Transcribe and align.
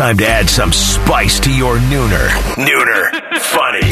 Time 0.00 0.16
to 0.16 0.26
add 0.26 0.48
some 0.48 0.72
spice 0.72 1.38
to 1.40 1.54
your 1.54 1.76
nooner. 1.76 2.28
Nooner. 2.56 3.38
Funny. 3.38 3.82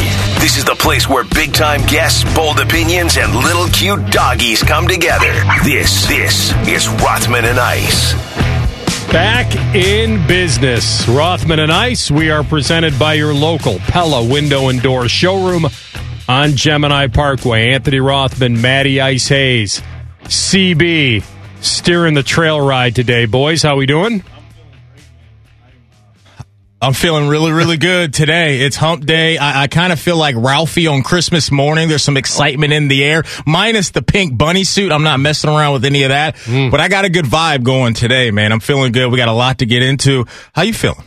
This 0.40 0.56
is 0.56 0.64
the 0.64 0.74
place 0.74 1.06
where 1.06 1.22
big 1.22 1.52
time 1.52 1.82
guests, 1.82 2.24
bold 2.34 2.60
opinions, 2.60 3.18
and 3.18 3.34
little 3.34 3.68
cute 3.68 4.10
doggies 4.10 4.62
come 4.62 4.88
together. 4.88 5.30
This, 5.64 6.06
this 6.06 6.50
is 6.66 6.88
Rothman 6.88 7.44
and 7.44 7.58
Ice. 7.58 8.14
Back 9.12 9.54
in 9.74 10.26
business. 10.26 11.06
Rothman 11.06 11.58
and 11.58 11.70
Ice, 11.70 12.10
we 12.10 12.30
are 12.30 12.42
presented 12.42 12.98
by 12.98 13.12
your 13.12 13.34
local 13.34 13.78
Pella 13.80 14.26
Window 14.26 14.70
and 14.70 14.80
Door 14.80 15.10
showroom 15.10 15.66
on 16.26 16.56
Gemini 16.56 17.08
Parkway. 17.08 17.72
Anthony 17.72 18.00
Rothman, 18.00 18.62
Matty 18.62 18.98
Ice 19.02 19.28
Hayes, 19.28 19.82
CB, 20.22 21.22
steering 21.60 22.14
the 22.14 22.22
trail 22.22 22.66
ride 22.66 22.94
today. 22.94 23.26
Boys, 23.26 23.62
how 23.62 23.76
we 23.76 23.84
doing? 23.84 24.24
I'm 26.80 26.92
feeling 26.92 27.26
really, 27.28 27.50
really 27.50 27.76
good 27.78 28.14
today. 28.14 28.60
It's 28.60 28.76
hump 28.76 29.04
day. 29.04 29.36
I, 29.36 29.64
I 29.64 29.66
kind 29.66 29.92
of 29.92 29.98
feel 29.98 30.16
like 30.16 30.36
Ralphie 30.38 30.86
on 30.86 31.02
Christmas 31.02 31.50
morning. 31.50 31.88
There's 31.88 32.02
some 32.04 32.16
excitement 32.16 32.72
in 32.72 32.88
the 32.88 33.02
air, 33.04 33.24
minus 33.46 33.90
the 33.90 34.02
pink 34.02 34.38
bunny 34.38 34.62
suit. 34.64 34.92
I'm 34.92 35.02
not 35.02 35.18
messing 35.20 35.50
around 35.50 35.72
with 35.74 35.84
any 35.84 36.04
of 36.04 36.10
that, 36.10 36.36
Mm. 36.36 36.70
but 36.70 36.80
I 36.80 36.88
got 36.88 37.04
a 37.04 37.10
good 37.10 37.24
vibe 37.24 37.64
going 37.64 37.94
today, 37.94 38.30
man. 38.30 38.52
I'm 38.52 38.60
feeling 38.60 38.92
good. 38.92 39.10
We 39.10 39.16
got 39.16 39.28
a 39.28 39.32
lot 39.32 39.58
to 39.58 39.66
get 39.66 39.82
into. 39.82 40.26
How 40.54 40.62
you 40.62 40.72
feeling? 40.72 41.04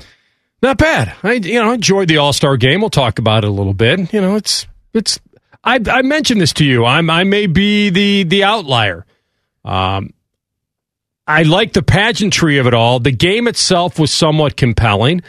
Not 0.61 0.77
bad. 0.77 1.15
I 1.23 1.33
you 1.33 1.59
know 1.61 1.71
enjoyed 1.71 2.07
the 2.07 2.17
All 2.17 2.33
Star 2.33 2.57
game. 2.57 2.81
We'll 2.81 2.89
talk 2.91 3.17
about 3.17 3.43
it 3.43 3.47
a 3.47 3.51
little 3.51 3.73
bit. 3.73 4.13
You 4.13 4.21
know, 4.21 4.35
it's 4.35 4.67
it's. 4.93 5.19
I 5.63 5.79
I 5.89 6.01
mentioned 6.03 6.41
this 6.41 6.53
to 6.53 6.65
you. 6.65 6.85
I'm 6.85 7.09
I 7.09 7.23
may 7.23 7.47
be 7.47 7.89
the 7.89 8.23
the 8.25 8.43
outlier. 8.43 9.05
Um, 9.65 10.13
I 11.25 11.43
like 11.43 11.73
the 11.73 11.81
pageantry 11.81 12.57
of 12.59 12.67
it 12.67 12.73
all. 12.73 12.99
The 12.99 13.11
game 13.11 13.47
itself 13.47 13.97
was 13.97 14.11
somewhat 14.11 14.55
compelling, 14.57 15.21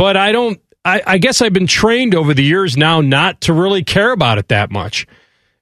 but 0.00 0.16
I 0.16 0.32
don't. 0.32 0.58
I, 0.82 1.02
I 1.06 1.18
guess 1.18 1.42
I've 1.42 1.52
been 1.52 1.66
trained 1.66 2.14
over 2.14 2.32
the 2.32 2.42
years 2.42 2.74
now 2.74 3.02
not 3.02 3.42
to 3.42 3.52
really 3.52 3.84
care 3.84 4.12
about 4.12 4.38
it 4.38 4.48
that 4.48 4.70
much. 4.70 5.06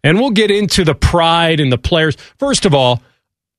And 0.05 0.20
we'll 0.20 0.30
get 0.30 0.48
into 0.53 0.84
the 0.84 0.95
pride 0.95 1.58
and 1.58 1.72
the 1.72 1.77
players. 1.77 2.17
First 2.39 2.64
of 2.64 2.72
all, 2.72 3.03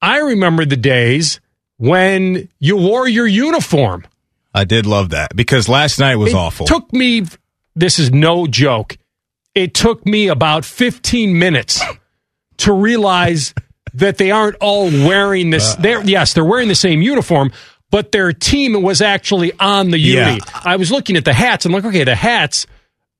I 0.01 0.19
remember 0.19 0.63
the 0.63 0.77
days 0.77 1.41
when 1.75 2.47
you 2.59 2.77
wore 2.77 3.09
your 3.09 3.27
uniform. 3.27 4.07
I 4.53 4.63
did 4.63 4.85
love 4.85 5.09
that 5.09 5.35
because 5.35 5.67
last 5.67 5.99
night 5.99 6.15
was 6.15 6.31
It 6.31 6.37
awful. 6.37 6.65
Took 6.65 6.93
me. 6.93 7.25
This 7.75 7.99
is 7.99 8.09
no 8.09 8.47
joke. 8.47 8.97
It 9.53 9.73
took 9.73 10.05
me 10.05 10.29
about 10.29 10.63
15 10.63 11.37
minutes 11.37 11.81
to 12.59 12.71
realize 12.71 13.53
that 13.95 14.17
they 14.17 14.31
aren't 14.31 14.55
all 14.61 14.85
wearing 14.85 15.49
this. 15.49 15.73
Uh, 15.73 15.81
they're 15.81 16.03
yes, 16.05 16.31
they're 16.31 16.45
wearing 16.45 16.69
the 16.69 16.75
same 16.75 17.01
uniform, 17.01 17.51
but 17.91 18.11
their 18.11 18.31
team 18.33 18.81
was 18.81 19.01
actually 19.01 19.51
on 19.59 19.89
the 19.89 19.99
Yeah. 19.99 20.29
uni. 20.29 20.41
I 20.63 20.75
was 20.75 20.91
looking 20.91 21.15
at 21.17 21.25
the 21.25 21.33
hats. 21.33 21.65
I'm 21.65 21.71
like, 21.71 21.85
okay, 21.85 22.03
the 22.03 22.15
hats 22.15 22.67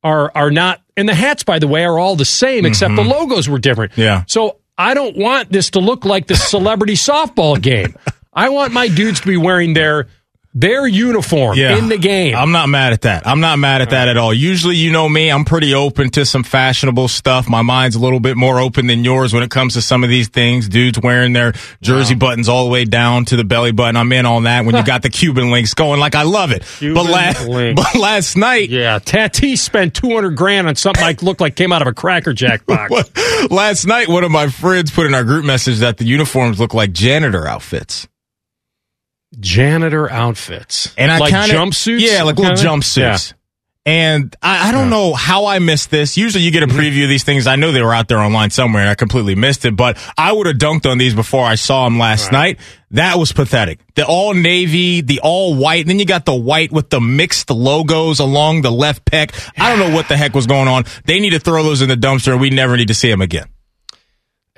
are 0.04 0.32
are 0.36 0.52
not, 0.52 0.82
and 0.96 1.08
the 1.10 1.16
hats, 1.16 1.44
by 1.44 1.60
the 1.60 1.68
way, 1.68 1.84
are 1.84 2.00
all 2.00 2.16
the 2.16 2.26
same 2.26 2.66
except 2.66 2.96
the 2.96 3.04
logos 3.04 3.50
were 3.50 3.60
different. 3.60 3.92
Mm-hmm. 3.94 4.02
Yeah. 4.02 4.24
So 4.28 4.58
I 4.78 4.94
don't 4.94 5.18
want 5.18 5.52
this 5.52 5.72
to 5.72 5.80
look 5.80 6.06
like 6.06 6.28
the 6.28 6.36
celebrity 6.36 6.94
softball 6.94 7.62
game. 7.62 7.96
I 8.34 8.50
want 8.50 8.72
my 8.74 8.88
dudes 8.88 9.20
to 9.22 9.28
be 9.28 9.36
wearing 9.38 9.74
their 9.74 10.08
their 10.54 10.88
uniform 10.88 11.58
yeah. 11.58 11.78
in 11.78 11.90
the 11.90 11.98
game. 11.98 12.36
I'm 12.36 12.52
not 12.52 12.70
mad 12.70 12.92
at 12.92 13.02
that. 13.02 13.28
I'm 13.28 13.40
not 13.40 13.60
mad 13.60 13.82
at 13.82 13.92
that 13.92 14.08
at 14.08 14.18
all. 14.18 14.34
Usually, 14.34 14.76
you 14.76 14.92
know 14.92 15.08
me, 15.08 15.30
I'm 15.30 15.46
pretty 15.46 15.76
open 15.76 16.10
to 16.12 16.26
some 16.26 16.44
fashionable 16.44 17.08
stuff. 17.08 17.48
My 17.48 17.62
mind's 17.62 17.96
a 17.96 18.00
little 18.00 18.20
bit 18.20 18.36
more 18.36 18.60
open 18.60 18.88
than 18.88 19.04
yours 19.04 19.32
when 19.32 19.44
it 19.44 19.52
comes 19.52 19.76
to 19.76 19.82
some 19.82 20.04
of 20.04 20.10
these 20.10 20.28
things. 20.28 20.68
Dudes 20.68 21.00
wearing 21.00 21.34
their 21.34 21.54
jersey 21.82 22.16
buttons 22.16 22.50
all 22.50 22.66
the 22.66 22.72
way 22.72 22.84
down 22.84 23.26
to 23.26 23.36
the 23.36 23.44
belly 23.44 23.72
button. 23.72 23.96
I'm 23.96 24.12
in 24.12 24.26
on 24.26 24.44
that 24.44 24.66
when 24.66 24.76
you 24.76 24.84
got 24.84 25.04
the 25.04 25.10
Cuban 25.10 25.52
links 25.52 25.76
going. 25.76 26.00
Like, 26.00 26.16
I 26.16 26.24
love 26.24 26.52
it. 26.52 26.64
Cuban 26.64 27.04
but, 27.04 27.12
last, 27.12 27.48
but 27.76 27.96
last 27.96 28.36
night, 28.36 28.70
Yeah, 28.70 28.98
Tatis 28.98 29.60
spent 29.60 29.94
two 29.94 30.10
hundred 30.16 30.36
grand 30.36 30.68
on 30.68 30.76
something 30.76 31.04
like 31.04 31.22
looked 31.22 31.42
like 31.42 31.56
came 31.56 31.72
out 31.72 31.84
of 31.84 31.88
a 31.88 31.94
Cracker 31.94 32.34
Jack 32.34 32.66
box. 32.66 32.92
last 33.52 33.86
night, 33.86 34.08
one 34.08 34.24
of 34.24 34.32
my 34.32 34.48
friends 34.48 34.90
put 34.90 35.06
in 35.06 35.14
our 35.14 35.24
group 35.24 35.46
message 35.46 35.80
that 35.80 35.98
the 35.98 36.06
uniforms 36.06 36.60
look 36.60 36.74
like 36.74 36.92
janitor 36.92 37.48
outfits. 37.48 38.08
Janitor 39.40 40.12
outfits, 40.12 40.94
And 40.98 41.12
I 41.12 41.18
like 41.18 41.32
kinda, 41.32 41.54
jumpsuits. 41.54 42.00
Yeah, 42.02 42.24
like 42.24 42.38
little 42.38 42.56
jumpsuits. 42.56 43.34
And 43.86 44.36
I, 44.42 44.70
I 44.70 44.72
don't 44.72 44.92
know 44.92 45.14
how 45.14 45.48
I 45.48 45.58
missed 45.58 45.90
this. 45.90 46.16
Usually 46.18 46.44
you 46.44 46.52
get 46.52 46.62
a 46.62 46.68
mm-hmm. 46.68 46.78
preview 46.78 47.04
of 47.04 47.10
these 47.10 47.24
things. 47.24 47.48
I 47.48 47.56
know 47.56 47.72
they 47.72 47.82
were 47.82 47.94
out 47.94 48.08
there 48.08 48.20
online 48.20 48.52
somewhere 48.52 48.84
and 48.84 48.90
I 48.90 48.96
completely 48.96 49.36
missed 49.36 49.66
it, 49.66 49.76
but 49.76 49.98
I 50.18 50.32
would 50.32 50.48
have 50.48 50.58
dunked 50.58 50.86
on 50.86 50.98
these 50.98 51.16
before 51.16 51.46
I 51.46 51.56
saw 51.56 51.86
them 51.86 51.98
last 51.98 52.32
night. 52.32 52.60
That 52.92 53.18
was 53.18 53.32
pathetic. 53.32 53.80
The 53.96 54.06
all 54.06 54.34
navy, 54.34 55.02
the 55.02 55.22
all 55.22 55.56
white, 55.56 55.88
then 55.88 55.98
you 55.98 56.06
got 56.06 56.26
the 56.26 56.36
white 56.36 56.72
with 56.72 56.90
the 56.90 57.00
mixed 57.00 57.50
logos 57.50 58.20
along 58.20 58.62
the 58.62 58.72
left 58.72 59.06
pec. 59.06 59.34
I 59.58 59.70
don't 59.70 59.80
know 59.80 59.96
what 59.96 60.08
the 60.08 60.18
heck 60.18 60.36
was 60.36 60.46
going 60.46 60.68
on. 60.68 60.84
They 61.06 61.20
need 61.20 61.32
to 61.32 61.40
throw 61.40 61.64
those 61.64 61.82
in 61.82 61.90
the 61.90 61.96
dumpster 61.96 62.34
and 62.34 62.42
we 62.42 62.50
never 62.50 62.78
need 62.78 62.90
to 62.90 62.94
see 62.94 63.10
them 63.10 63.22
again. 63.22 63.48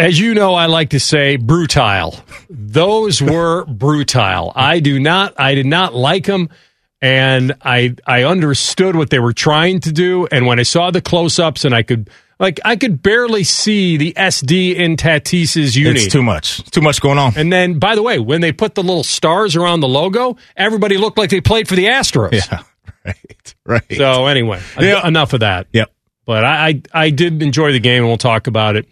As 0.02 0.20
you 0.20 0.34
know, 0.34 0.54
I 0.56 0.66
like 0.68 0.90
to 0.90 1.00
say 1.00 1.38
brutile. 1.38 2.22
Those 2.50 3.22
were 3.22 3.66
brutile. 3.66 4.52
I 4.56 4.80
do 4.80 5.00
not. 5.00 5.34
I 5.40 5.56
did 5.56 5.66
not 5.66 5.94
like 5.96 6.26
them, 6.26 6.50
and 7.02 7.54
I 7.62 7.96
I 8.06 8.24
understood 8.24 8.96
what 8.96 9.10
they 9.10 9.20
were 9.20 9.34
trying 9.34 9.80
to 9.82 9.92
do. 9.92 10.28
And 10.32 10.46
when 10.46 10.60
I 10.60 10.64
saw 10.64 10.92
the 10.92 11.02
close 11.02 11.40
ups, 11.40 11.66
and 11.66 11.74
I 11.76 11.84
could 11.84 12.10
like 12.40 12.60
I 12.66 12.76
could 12.76 13.02
barely 13.04 13.44
see 13.44 13.98
the 13.98 14.14
SD 14.14 14.76
in 14.76 14.98
Tatis's 14.98 15.76
uni. 15.78 16.00
It's 16.02 16.12
too 16.12 16.24
much. 16.24 16.64
Too 16.72 16.82
much 16.82 17.00
going 17.02 17.18
on. 17.18 17.34
And 17.38 17.52
then, 17.54 17.78
by 17.80 17.96
the 17.96 18.02
way, 18.02 18.18
when 18.20 18.42
they 18.42 18.52
put 18.52 18.76
the 18.76 18.84
little 18.84 19.04
stars 19.04 19.56
around 19.56 19.80
the 19.82 19.88
logo, 19.88 20.38
everybody 20.58 20.98
looked 20.98 21.18
like 21.18 21.30
they 21.30 21.42
played 21.42 21.68
for 21.68 21.76
the 21.76 21.86
Astros. 21.86 22.34
Yeah. 22.34 22.64
Right. 23.04 23.56
Right. 23.66 23.98
So 23.98 24.28
anyway, 24.28 24.62
Yeah. 24.80 25.08
enough 25.08 25.34
of 25.34 25.40
that. 25.40 25.66
yep. 25.74 25.92
But 26.28 26.44
I, 26.46 26.68
I 26.68 26.82
I 27.06 27.10
did 27.10 27.42
enjoy 27.42 27.72
the 27.72 27.80
game, 27.80 28.04
and 28.04 28.08
we'll 28.08 28.18
talk 28.18 28.46
about 28.46 28.76
it. 28.76 28.88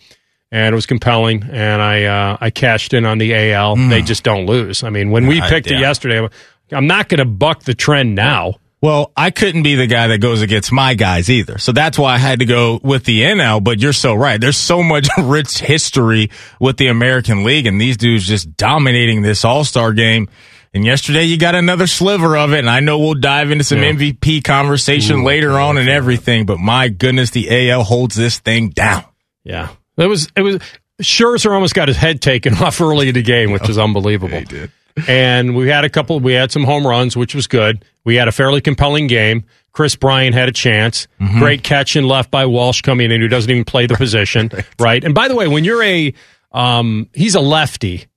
And 0.52 0.74
it 0.74 0.76
was 0.76 0.88
compelling, 0.88 1.44
and 1.52 1.80
I 1.82 2.04
uh, 2.06 2.38
I 2.42 2.50
cashed 2.50 2.94
in 2.96 3.06
on 3.06 3.20
the 3.20 3.52
AL. 3.54 3.76
They 3.76 4.02
just 4.02 4.24
don't 4.24 4.48
lose. 4.48 4.84
I 4.84 4.90
mean, 4.90 5.12
when 5.12 5.28
we. 5.28 5.40
I- 5.40 5.48
picked 5.50 5.68
it 5.70 5.80
yesterday, 5.80 6.28
I'm- 6.72 6.88
not 6.88 7.08
going 7.08 7.20
to 7.20 7.26
buck 7.26 7.64
the 7.64 7.76
trend 7.76 8.16
now. 8.16 8.56
Well, 8.82 9.12
I 9.16 9.30
couldn't 9.30 9.64
be 9.64 9.76
the 9.76 9.88
guy 9.88 10.08
that 10.08 10.20
goes 10.20 10.42
against 10.42 10.72
my 10.72 10.94
guys 10.96 11.30
either. 11.30 11.58
So 11.58 11.72
that's 11.74 12.00
why 12.00 12.14
I 12.14 12.18
had 12.18 12.40
to 12.40 12.46
go 12.46 12.80
with 12.82 13.04
the 13.04 13.22
NL. 13.24 13.62
But 13.64 13.80
you're 13.82 13.92
so 13.94 14.16
right. 14.16 14.40
There's 14.40 14.56
so 14.58 14.82
much 14.82 15.08
rich 15.20 15.60
history 15.60 16.32
with 16.62 16.78
the 16.78 16.88
American 16.88 17.44
League 17.44 17.66
and 17.68 17.80
these 17.80 17.98
dudes 17.98 18.26
just 18.26 18.56
dominating 18.56 19.22
this 19.22 19.44
All 19.46 19.66
Star 19.66 19.92
game. 19.94 20.30
And 20.74 20.86
yesterday 20.86 21.24
you 21.26 21.38
got 21.38 21.56
another 21.56 21.88
sliver 21.88 22.38
of 22.38 22.54
it. 22.54 22.60
And 22.60 22.70
I 22.70 22.80
know 22.80 22.98
we'll 23.00 23.16
dive 23.16 23.52
into 23.52 23.64
some 23.66 23.80
Yeah. 23.80 23.92
MVP 23.92 24.44
conversation 24.46 25.24
later 25.26 25.60
on 25.60 25.78
and 25.78 25.90
everything. 25.90 26.46
But 26.46 26.58
my 26.60 26.88
goodness, 26.88 27.32
the 27.32 27.70
AL 27.70 27.84
holds 27.84 28.16
this 28.16 28.40
thing 28.40 28.70
down. 28.70 29.04
Yeah, 29.44 29.70
it 30.00 30.08
was 30.08 30.30
it 30.36 30.42
was. 30.42 30.60
Scherzer 31.02 31.52
almost 31.54 31.76
got 31.76 31.88
his 31.88 31.96
head 31.96 32.22
taken 32.22 32.54
off 32.62 32.82
early 32.82 33.08
in 33.10 33.14
the 33.16 33.22
game, 33.22 33.52
which 33.52 33.70
is 33.70 33.78
unbelievable. 33.78 34.38
He 34.38 34.44
did. 34.46 34.72
and 35.08 35.56
we 35.56 35.70
had 35.70 35.86
a 35.86 35.90
couple. 35.90 36.20
We 36.20 36.34
had 36.34 36.52
some 36.52 36.64
home 36.66 36.86
runs, 36.86 37.16
which 37.16 37.34
was 37.34 37.48
good. 37.48 37.86
We 38.04 38.16
had 38.16 38.28
a 38.28 38.32
fairly 38.34 38.60
compelling 38.60 39.08
game. 39.08 39.46
Kris 39.72 39.96
Bryant 39.96 40.36
had 40.36 40.50
a 40.50 40.52
chance. 40.52 41.08
Mm-hmm. 41.22 41.40
Great 41.40 41.64
catch 41.64 41.96
and 41.96 42.06
left 42.08 42.32
by 42.32 42.46
Walsh 42.48 42.82
coming 42.82 43.12
in, 43.12 43.22
who 43.22 43.28
doesn't 43.30 43.50
even 43.50 43.64
play 43.64 43.86
the 43.86 43.94
position, 43.98 44.50
right. 44.80 45.02
And 45.04 45.16
by 45.16 45.28
the 45.30 45.36
way, 45.36 45.48
when 45.48 45.64
you're 45.64 45.84
a, 45.84 46.14
um, 46.52 47.08
he's 47.14 47.36
a 47.36 47.40
lefty, 47.40 48.08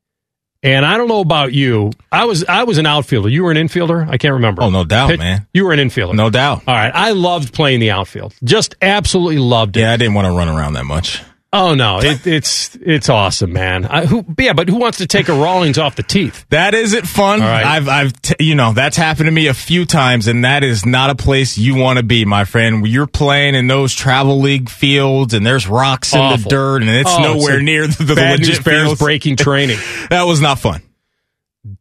and 0.64 0.84
I 0.84 0.96
don't 0.96 1.08
know 1.08 1.20
about 1.20 1.52
you. 1.52 1.92
I 2.10 2.24
was 2.24 2.44
I 2.46 2.64
was 2.64 2.78
an 2.78 2.86
outfielder. 2.86 3.28
You 3.28 3.44
were 3.44 3.50
an 3.52 3.58
infielder. 3.58 4.08
I 4.08 4.16
can't 4.16 4.34
remember. 4.34 4.62
Oh, 4.62 4.70
no 4.70 4.84
doubt, 4.84 5.18
man. 5.18 5.46
You 5.54 5.66
were 5.66 5.72
an 5.72 5.78
infielder. 5.78 6.14
No 6.14 6.30
doubt. 6.30 6.62
All 6.66 6.74
right. 6.74 6.90
I 6.92 7.12
loved 7.12 7.52
playing 7.52 7.78
the 7.80 7.90
outfield. 7.92 8.34
Just 8.42 8.74
absolutely 8.82 9.38
loved 9.38 9.76
it. 9.76 9.80
Yeah, 9.80 9.92
I 9.92 9.96
didn't 9.98 10.14
want 10.14 10.26
to 10.26 10.32
run 10.32 10.48
around 10.48 10.72
that 10.72 10.84
much. 10.86 11.22
Oh 11.54 11.74
no, 11.74 11.98
it, 12.00 12.26
it's 12.26 12.74
it's 12.80 13.10
awesome, 13.10 13.52
man. 13.52 13.84
I, 13.84 14.06
who, 14.06 14.24
yeah, 14.38 14.54
but 14.54 14.70
who 14.70 14.76
wants 14.76 14.98
to 14.98 15.06
take 15.06 15.28
a 15.28 15.34
Rawlings 15.34 15.76
off 15.76 15.96
the 15.96 16.02
teeth? 16.02 16.46
That 16.48 16.72
isn't 16.72 17.06
fun. 17.06 17.40
Right. 17.40 17.62
I've, 17.62 17.88
I've, 17.88 18.22
t- 18.22 18.36
you 18.40 18.54
know, 18.54 18.72
that's 18.72 18.96
happened 18.96 19.26
to 19.26 19.30
me 19.32 19.48
a 19.48 19.54
few 19.54 19.84
times, 19.84 20.28
and 20.28 20.46
that 20.46 20.64
is 20.64 20.86
not 20.86 21.10
a 21.10 21.14
place 21.14 21.58
you 21.58 21.74
want 21.74 21.98
to 21.98 22.02
be, 22.02 22.24
my 22.24 22.46
friend. 22.46 22.86
You're 22.88 23.06
playing 23.06 23.54
in 23.54 23.66
those 23.66 23.92
travel 23.94 24.40
league 24.40 24.70
fields, 24.70 25.34
and 25.34 25.44
there's 25.44 25.68
rocks 25.68 26.14
in 26.14 26.20
the 26.20 26.48
dirt, 26.48 26.80
and 26.80 26.90
it's 26.90 27.10
Oh, 27.12 27.20
nowhere 27.34 27.56
it's 27.56 27.62
near 27.64 27.86
the, 27.86 28.02
the 28.04 28.14
Bad 28.14 28.38
legit 28.38 28.64
Bears 28.64 28.86
fields. 28.86 29.00
breaking 29.00 29.36
training. 29.36 29.76
That 30.08 30.22
was 30.22 30.40
not 30.40 30.58
fun. 30.58 30.80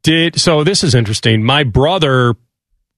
Did 0.04 0.40
so? 0.40 0.64
This 0.66 0.84
is 0.84 0.94
interesting. 0.96 1.44
My 1.44 1.64
brother 1.64 2.36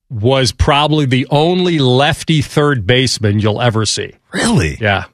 was 0.10 0.52
probably 0.52 1.06
the 1.06 1.28
only 1.30 1.78
lefty 1.80 2.42
third 2.42 2.86
baseman 2.88 3.40
you'll 3.40 3.62
ever 3.62 3.86
see. 3.86 4.14
Really? 4.34 4.78
Yeah, 4.82 5.06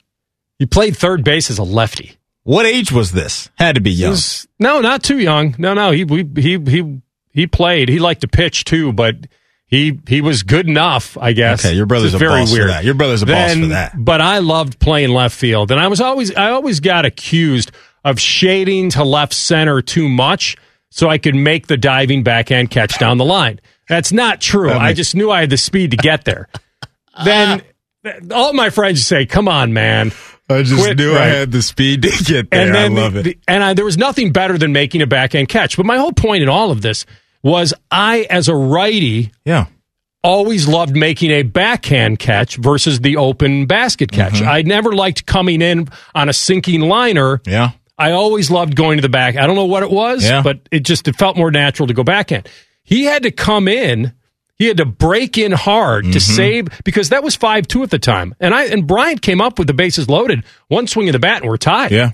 he 0.59 0.65
played 0.65 0.95
third 0.95 1.23
base 1.23 1.49
as 1.49 1.57
a 1.57 1.63
lefty. 1.63 2.17
What 2.43 2.65
age 2.65 2.91
was 2.91 3.11
this? 3.11 3.49
Had 3.55 3.75
to 3.75 3.81
be 3.81 3.91
young. 3.91 4.11
was- 4.11 4.47
no, 4.59 4.81
not 4.81 5.03
too 5.03 5.17
young. 5.19 5.55
No, 5.57 5.73
no, 5.73 5.91
he 5.91 6.03
we, 6.03 6.23
he 6.35 6.57
he 6.59 7.01
he 7.31 7.47
played. 7.47 7.89
He 7.89 7.99
liked 7.99 8.21
to 8.21 8.27
pitch 8.27 8.65
too, 8.65 8.91
but 8.93 9.15
he 9.65 9.99
he 10.07 10.21
was 10.21 10.43
good 10.43 10.67
enough, 10.67 11.17
I 11.19 11.33
guess. 11.33 11.63
Okay, 11.65 11.75
your 11.75 11.85
brother's 11.85 12.13
a 12.13 12.17
very 12.17 12.41
boss 12.41 12.49
for 12.51 12.57
weird. 12.57 12.69
that. 12.69 12.83
Your 12.83 12.95
brother's 12.95 13.21
a 13.21 13.25
boss 13.25 13.53
for 13.53 13.67
that. 13.67 13.93
But 13.97 14.19
I 14.21 14.39
loved 14.39 14.79
playing 14.79 15.09
left 15.09 15.35
field, 15.35 15.71
and 15.71 15.79
I 15.79 15.87
was 15.87 16.01
always 16.01 16.33
I 16.35 16.51
always 16.51 16.79
got 16.79 17.05
accused 17.05 17.71
of 18.03 18.19
shading 18.19 18.89
to 18.91 19.03
left 19.03 19.33
center 19.33 19.81
too 19.81 20.09
much, 20.09 20.55
so 20.89 21.07
I 21.09 21.17
could 21.19 21.35
make 21.35 21.67
the 21.67 21.77
diving 21.77 22.23
backhand 22.23 22.71
catch 22.71 22.97
down 22.97 23.17
the 23.17 23.25
line. 23.25 23.59
That's 23.87 24.11
not 24.11 24.41
true. 24.41 24.69
That 24.69 24.81
I 24.81 24.93
just 24.93 25.15
knew 25.15 25.29
I 25.29 25.41
had 25.41 25.49
the 25.49 25.57
speed 25.57 25.91
to 25.91 25.97
get 25.97 26.25
there. 26.25 26.47
then 27.23 27.61
all 28.33 28.53
my 28.53 28.69
friends 28.69 29.05
say, 29.05 29.25
"Come 29.25 29.47
on, 29.47 29.71
man." 29.73 30.11
I 30.49 30.63
just 30.63 30.97
knew 30.97 31.13
I 31.15 31.25
had 31.25 31.51
the 31.51 31.61
speed 31.61 32.01
to 32.03 32.09
get 32.25 32.49
there. 32.51 32.67
And 32.67 32.75
I 32.77 32.87
love 32.87 33.13
the- 33.13 33.19
it. 33.19 33.23
the- 33.23 33.37
and 33.47 33.63
I, 33.63 33.73
there 33.73 33.85
was 33.85 33.97
nothing 33.97 34.31
better 34.31 34.57
than 34.57 34.73
making 34.73 35.01
a 35.01 35.07
backhand 35.07 35.49
catch. 35.49 35.77
But 35.77 35.85
my 35.85 35.97
whole 35.97 36.11
point 36.13 36.41
in 36.43 36.49
all 36.49 36.71
of 36.71 36.81
this 36.81 37.05
was 37.43 37.73
I, 37.91 38.27
as 38.29 38.47
a 38.49 38.55
righty, 38.55 39.31
yeah. 39.45 39.65
always 40.23 40.67
loved 40.67 40.95
making 40.95 41.31
a 41.31 41.43
backhand 41.43 42.19
catch 42.19 42.57
versus 42.57 42.99
the 42.99 43.17
open 43.17 43.65
basket 43.67 44.11
catch. 44.11 44.33
Mm-hmm. 44.33 44.47
I 44.49 44.61
never 44.63 44.91
liked 44.93 45.25
coming 45.25 45.61
in 45.61 45.87
on 46.15 46.29
a 46.29 46.33
sinking 46.33 46.81
liner. 46.81 47.41
Yeah. 47.45 47.71
I 47.97 48.11
always 48.11 48.49
loved 48.49 48.75
going 48.75 48.97
to 48.97 49.01
the 49.01 49.09
back. 49.09 49.35
I 49.37 49.45
don't 49.45 49.55
know 49.55 49.65
what 49.65 49.83
it 49.83 49.91
was, 49.91 50.23
Yeah. 50.23 50.41
but 50.41 50.59
it 50.71 50.81
just 50.83 51.07
it 51.07 51.15
felt 51.17 51.37
more 51.37 51.51
natural 51.51 51.87
to 51.87 51.93
go 51.93 52.03
backhand. 52.03 52.47
He 52.83 53.03
had 53.03 53.23
to 53.23 53.31
come 53.31 53.67
in. 53.67 54.13
He 54.59 54.65
had 54.67 54.77
to 54.77 54.85
break 54.85 55.37
in 55.37 55.51
hard 55.53 56.03
Mm-hmm. 56.03 56.11
to 56.13 56.19
save 56.19 56.67
because 56.83 57.09
that 57.09 57.23
was 57.23 57.35
five 57.35 57.67
two 57.67 57.81
at 57.81 57.89
the 57.89 57.97
time. 57.97 58.35
And 58.39 58.53
I 58.53 58.65
and 58.65 58.85
Bryant 58.85 59.21
came 59.23 59.41
up 59.41 59.57
with 59.57 59.67
the 59.67 59.73
bases 59.73 60.07
loaded, 60.09 60.43
one 60.67 60.85
swing 60.85 61.09
of 61.09 61.13
the 61.13 61.19
bat, 61.19 61.41
and 61.41 61.49
we're 61.49 61.57
tied. 61.57 61.91
Yeah. 61.91 62.11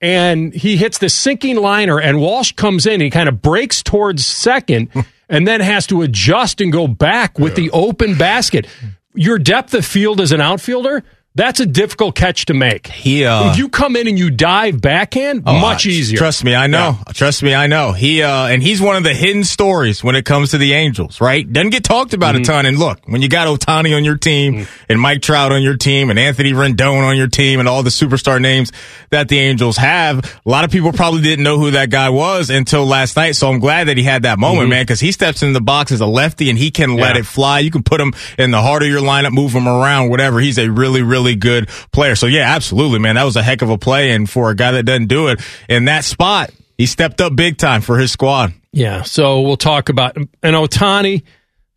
And 0.00 0.52
he 0.52 0.76
hits 0.76 0.98
the 0.98 1.08
sinking 1.08 1.56
liner, 1.56 1.98
and 1.98 2.20
Walsh 2.20 2.52
comes 2.52 2.84
in. 2.84 3.00
He 3.00 3.08
kind 3.10 3.28
of 3.28 3.40
breaks 3.40 3.82
towards 3.82 4.26
second, 4.26 4.90
and 5.30 5.46
then 5.48 5.60
has 5.60 5.86
to 5.86 6.02
adjust 6.02 6.60
and 6.60 6.70
go 6.70 6.86
back 6.86 7.38
with 7.38 7.54
the 7.54 7.70
open 7.70 8.18
basket. 8.18 8.66
Your 9.14 9.38
depth 9.38 9.72
of 9.74 9.86
field 9.86 10.20
as 10.20 10.32
an 10.32 10.40
outfielder, 10.40 11.04
that's 11.36 11.58
a 11.60 11.66
difficult 11.66 12.14
catch 12.14 12.44
to 12.46 12.54
make. 12.54 12.86
He, 12.86 13.24
uh, 13.24 13.50
if 13.50 13.58
you 13.58 13.68
come 13.68 13.96
in 13.96 14.06
and 14.06 14.16
you 14.18 14.30
dive 14.30 14.80
backhand, 14.80 15.42
Oh, 15.46 15.58
much 15.58 15.84
easier. 15.86 16.16
Trust 16.16 16.44
me, 16.44 16.54
I 16.54 16.68
know. 16.68 16.98
Trust 17.12 17.42
me, 17.42 17.54
I 17.54 17.66
know. 17.66 17.92
He 17.92 18.22
uh 18.22 18.46
and 18.46 18.62
he's 18.62 18.80
one 18.80 18.96
of 18.96 19.02
the 19.02 19.14
hidden 19.14 19.42
stories 19.44 20.04
when 20.04 20.14
it 20.14 20.24
comes 20.24 20.50
to 20.52 20.58
the 20.58 20.72
Angels, 20.74 21.20
right? 21.20 21.50
Doesn't 21.50 21.70
get 21.70 21.82
talked 21.84 22.14
about 22.14 22.34
Mm-hmm. 22.34 22.42
a 22.42 22.46
ton. 22.46 22.66
And 22.66 22.78
look, 22.78 23.00
when 23.06 23.20
you 23.22 23.28
got 23.28 23.46
Ohtani 23.48 23.96
on 23.96 24.04
your 24.04 24.16
team 24.16 24.66
and 24.88 25.00
Mike 25.00 25.22
Trout 25.22 25.52
on 25.52 25.62
your 25.62 25.76
team 25.76 26.10
and 26.10 26.18
Anthony 26.18 26.52
Rendon 26.52 27.02
on 27.04 27.16
your 27.16 27.28
team 27.28 27.58
and 27.60 27.68
all 27.68 27.82
the 27.82 27.90
superstar 27.90 28.40
names 28.40 28.70
that 29.10 29.28
the 29.28 29.38
Angels 29.38 29.76
have, 29.76 30.18
a 30.46 30.48
lot 30.48 30.64
of 30.64 30.70
people 30.70 30.92
probably 30.92 31.22
didn't 31.22 31.44
know 31.44 31.58
who 31.58 31.72
that 31.72 31.90
guy 31.90 32.10
was 32.10 32.50
until 32.50 32.86
last 32.86 33.16
night. 33.16 33.32
So 33.36 33.48
I'm 33.50 33.58
glad 33.60 33.88
that 33.88 33.96
he 33.96 34.02
had 34.04 34.22
that 34.22 34.38
moment, 34.38 34.68
man, 34.68 34.82
because 34.82 35.00
he 35.00 35.10
steps 35.12 35.42
in 35.42 35.52
the 35.52 35.60
box 35.60 35.90
as 35.90 36.00
a 36.00 36.06
lefty 36.06 36.50
and 36.50 36.58
he 36.58 36.70
can 36.70 36.94
let 36.96 37.04
Mm-hmm. 37.04 37.14
Yeah. 37.16 37.20
it 37.20 37.26
fly. 37.26 37.58
You 37.60 37.70
can 37.70 37.82
put 37.82 38.00
him 38.00 38.12
in 38.38 38.50
the 38.50 38.60
heart 38.62 38.82
of 38.82 38.88
your 38.88 39.00
lineup, 39.00 39.32
move 39.32 39.52
him 39.52 39.66
around, 39.68 40.10
whatever. 40.10 40.40
He's 40.40 40.58
a 40.58 40.68
really, 40.70 41.02
really 41.02 41.23
good 41.32 41.70
player. 41.90 42.14
So 42.14 42.26
yeah, 42.26 42.54
absolutely, 42.54 42.98
man. 42.98 43.14
That 43.14 43.24
was 43.24 43.36
a 43.36 43.42
heck 43.42 43.62
of 43.62 43.70
a 43.70 43.78
play. 43.78 44.10
And 44.10 44.28
for 44.28 44.50
a 44.50 44.54
guy 44.54 44.72
that 44.72 44.82
doesn't 44.82 45.06
do 45.06 45.28
it 45.28 45.40
in 45.66 45.86
that 45.86 46.04
spot, 46.04 46.50
he 46.76 46.84
stepped 46.84 47.22
up 47.22 47.34
big 47.34 47.56
time 47.56 47.80
for 47.80 47.98
his 47.98 48.12
squad. 48.12 48.52
Yeah, 48.72 49.02
so 49.02 49.40
we'll 49.40 49.56
talk 49.56 49.88
about 49.88 50.16
and 50.16 50.28
Ohtani. 50.42 51.22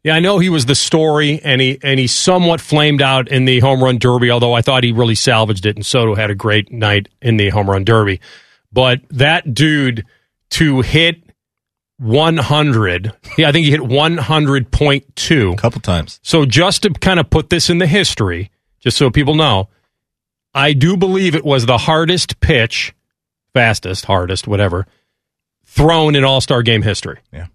Yeah, 0.03 0.15
I 0.15 0.19
know 0.19 0.39
he 0.39 0.49
was 0.49 0.65
the 0.65 0.75
story, 0.75 1.41
and 1.43 1.59
he 1.61 1.79
and 1.83 1.99
he 1.99 2.07
somewhat 2.07 2.61
flamed 2.61 3.01
out 3.01 3.27
in 3.27 3.45
the 3.45 3.59
home 3.59 3.83
run 3.83 3.97
derby. 3.97 4.31
Although 4.31 4.53
I 4.53 4.61
thought 4.61 4.83
he 4.83 4.91
really 4.91 5.15
salvaged 5.15 5.65
it, 5.65 5.75
and 5.75 5.85
Soto 5.85 6.15
had 6.15 6.29
a 6.29 6.35
great 6.35 6.71
night 6.71 7.09
in 7.21 7.37
the 7.37 7.49
home 7.49 7.69
run 7.69 7.83
derby. 7.83 8.19
But 8.71 9.01
that 9.09 9.53
dude 9.53 10.05
to 10.51 10.81
hit 10.81 11.21
100, 11.99 13.13
yeah, 13.37 13.49
I 13.49 13.51
think 13.51 13.65
he 13.65 13.71
hit 13.71 13.81
100.2. 13.81 15.53
A 15.53 15.55
couple 15.57 15.81
times. 15.81 16.19
So 16.23 16.45
just 16.45 16.83
to 16.83 16.89
kind 16.91 17.19
of 17.19 17.29
put 17.29 17.49
this 17.49 17.69
in 17.69 17.79
the 17.79 17.87
history, 17.87 18.51
just 18.79 18.97
so 18.97 19.09
people 19.09 19.35
know, 19.35 19.69
I 20.53 20.73
do 20.73 20.97
believe 20.97 21.35
it 21.35 21.45
was 21.45 21.65
the 21.65 21.77
hardest 21.77 22.39
pitch, 22.39 22.93
fastest, 23.53 24.05
hardest, 24.05 24.47
whatever, 24.47 24.85
thrown 25.65 26.15
in 26.15 26.23
All 26.23 26.41
Star 26.41 26.63
game 26.63 26.81
history. 26.81 27.19
Yeah. 27.31 27.47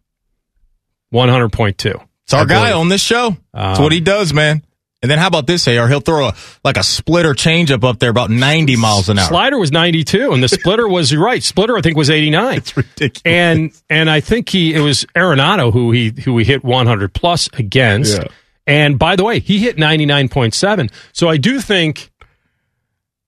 100.2. 1.12 2.06
It's 2.24 2.34
our 2.34 2.46
guy 2.46 2.72
on 2.72 2.88
this 2.88 3.02
show. 3.02 3.36
That's 3.52 3.78
Um, 3.78 3.82
what 3.84 3.92
he 3.92 4.00
does, 4.00 4.32
man. 4.32 4.62
And 5.02 5.10
then 5.10 5.18
how 5.18 5.26
about 5.26 5.48
this, 5.48 5.66
AR? 5.66 5.88
He'll 5.88 5.98
throw 6.00 6.28
a 6.28 6.34
like 6.62 6.76
a 6.76 6.84
splitter 6.84 7.34
changeup 7.34 7.82
up 7.82 7.98
there 7.98 8.08
about 8.10 8.30
90 8.30 8.76
miles 8.76 9.08
an 9.08 9.18
hour. 9.18 9.26
Slider 9.26 9.58
was 9.58 9.72
92, 9.72 10.32
and 10.32 10.40
the 10.40 10.48
splitter 10.48 10.86
was, 10.86 11.10
you're 11.10 11.20
right, 11.20 11.42
splitter 11.42 11.76
I 11.76 11.80
think 11.80 11.96
was 11.96 12.08
89. 12.08 12.56
It's 12.58 12.76
ridiculous. 12.76 13.22
and 13.24 13.72
and 13.90 14.08
I 14.08 14.20
think 14.20 14.48
he 14.48 14.72
it 14.72 14.78
was 14.78 15.04
Arenado 15.16 15.72
who 15.72 15.90
he 15.90 16.12
who 16.24 16.38
he 16.38 16.44
hit 16.44 16.62
100 16.62 17.12
plus 17.12 17.48
against. 17.54 18.16
Yeah. 18.16 18.28
And 18.66 18.98
by 18.98 19.16
the 19.16 19.24
way, 19.24 19.40
he 19.40 19.58
hit 19.58 19.76
99.7. 19.76 20.90
So 21.12 21.28
I 21.28 21.36
do 21.36 21.60
think 21.60 22.10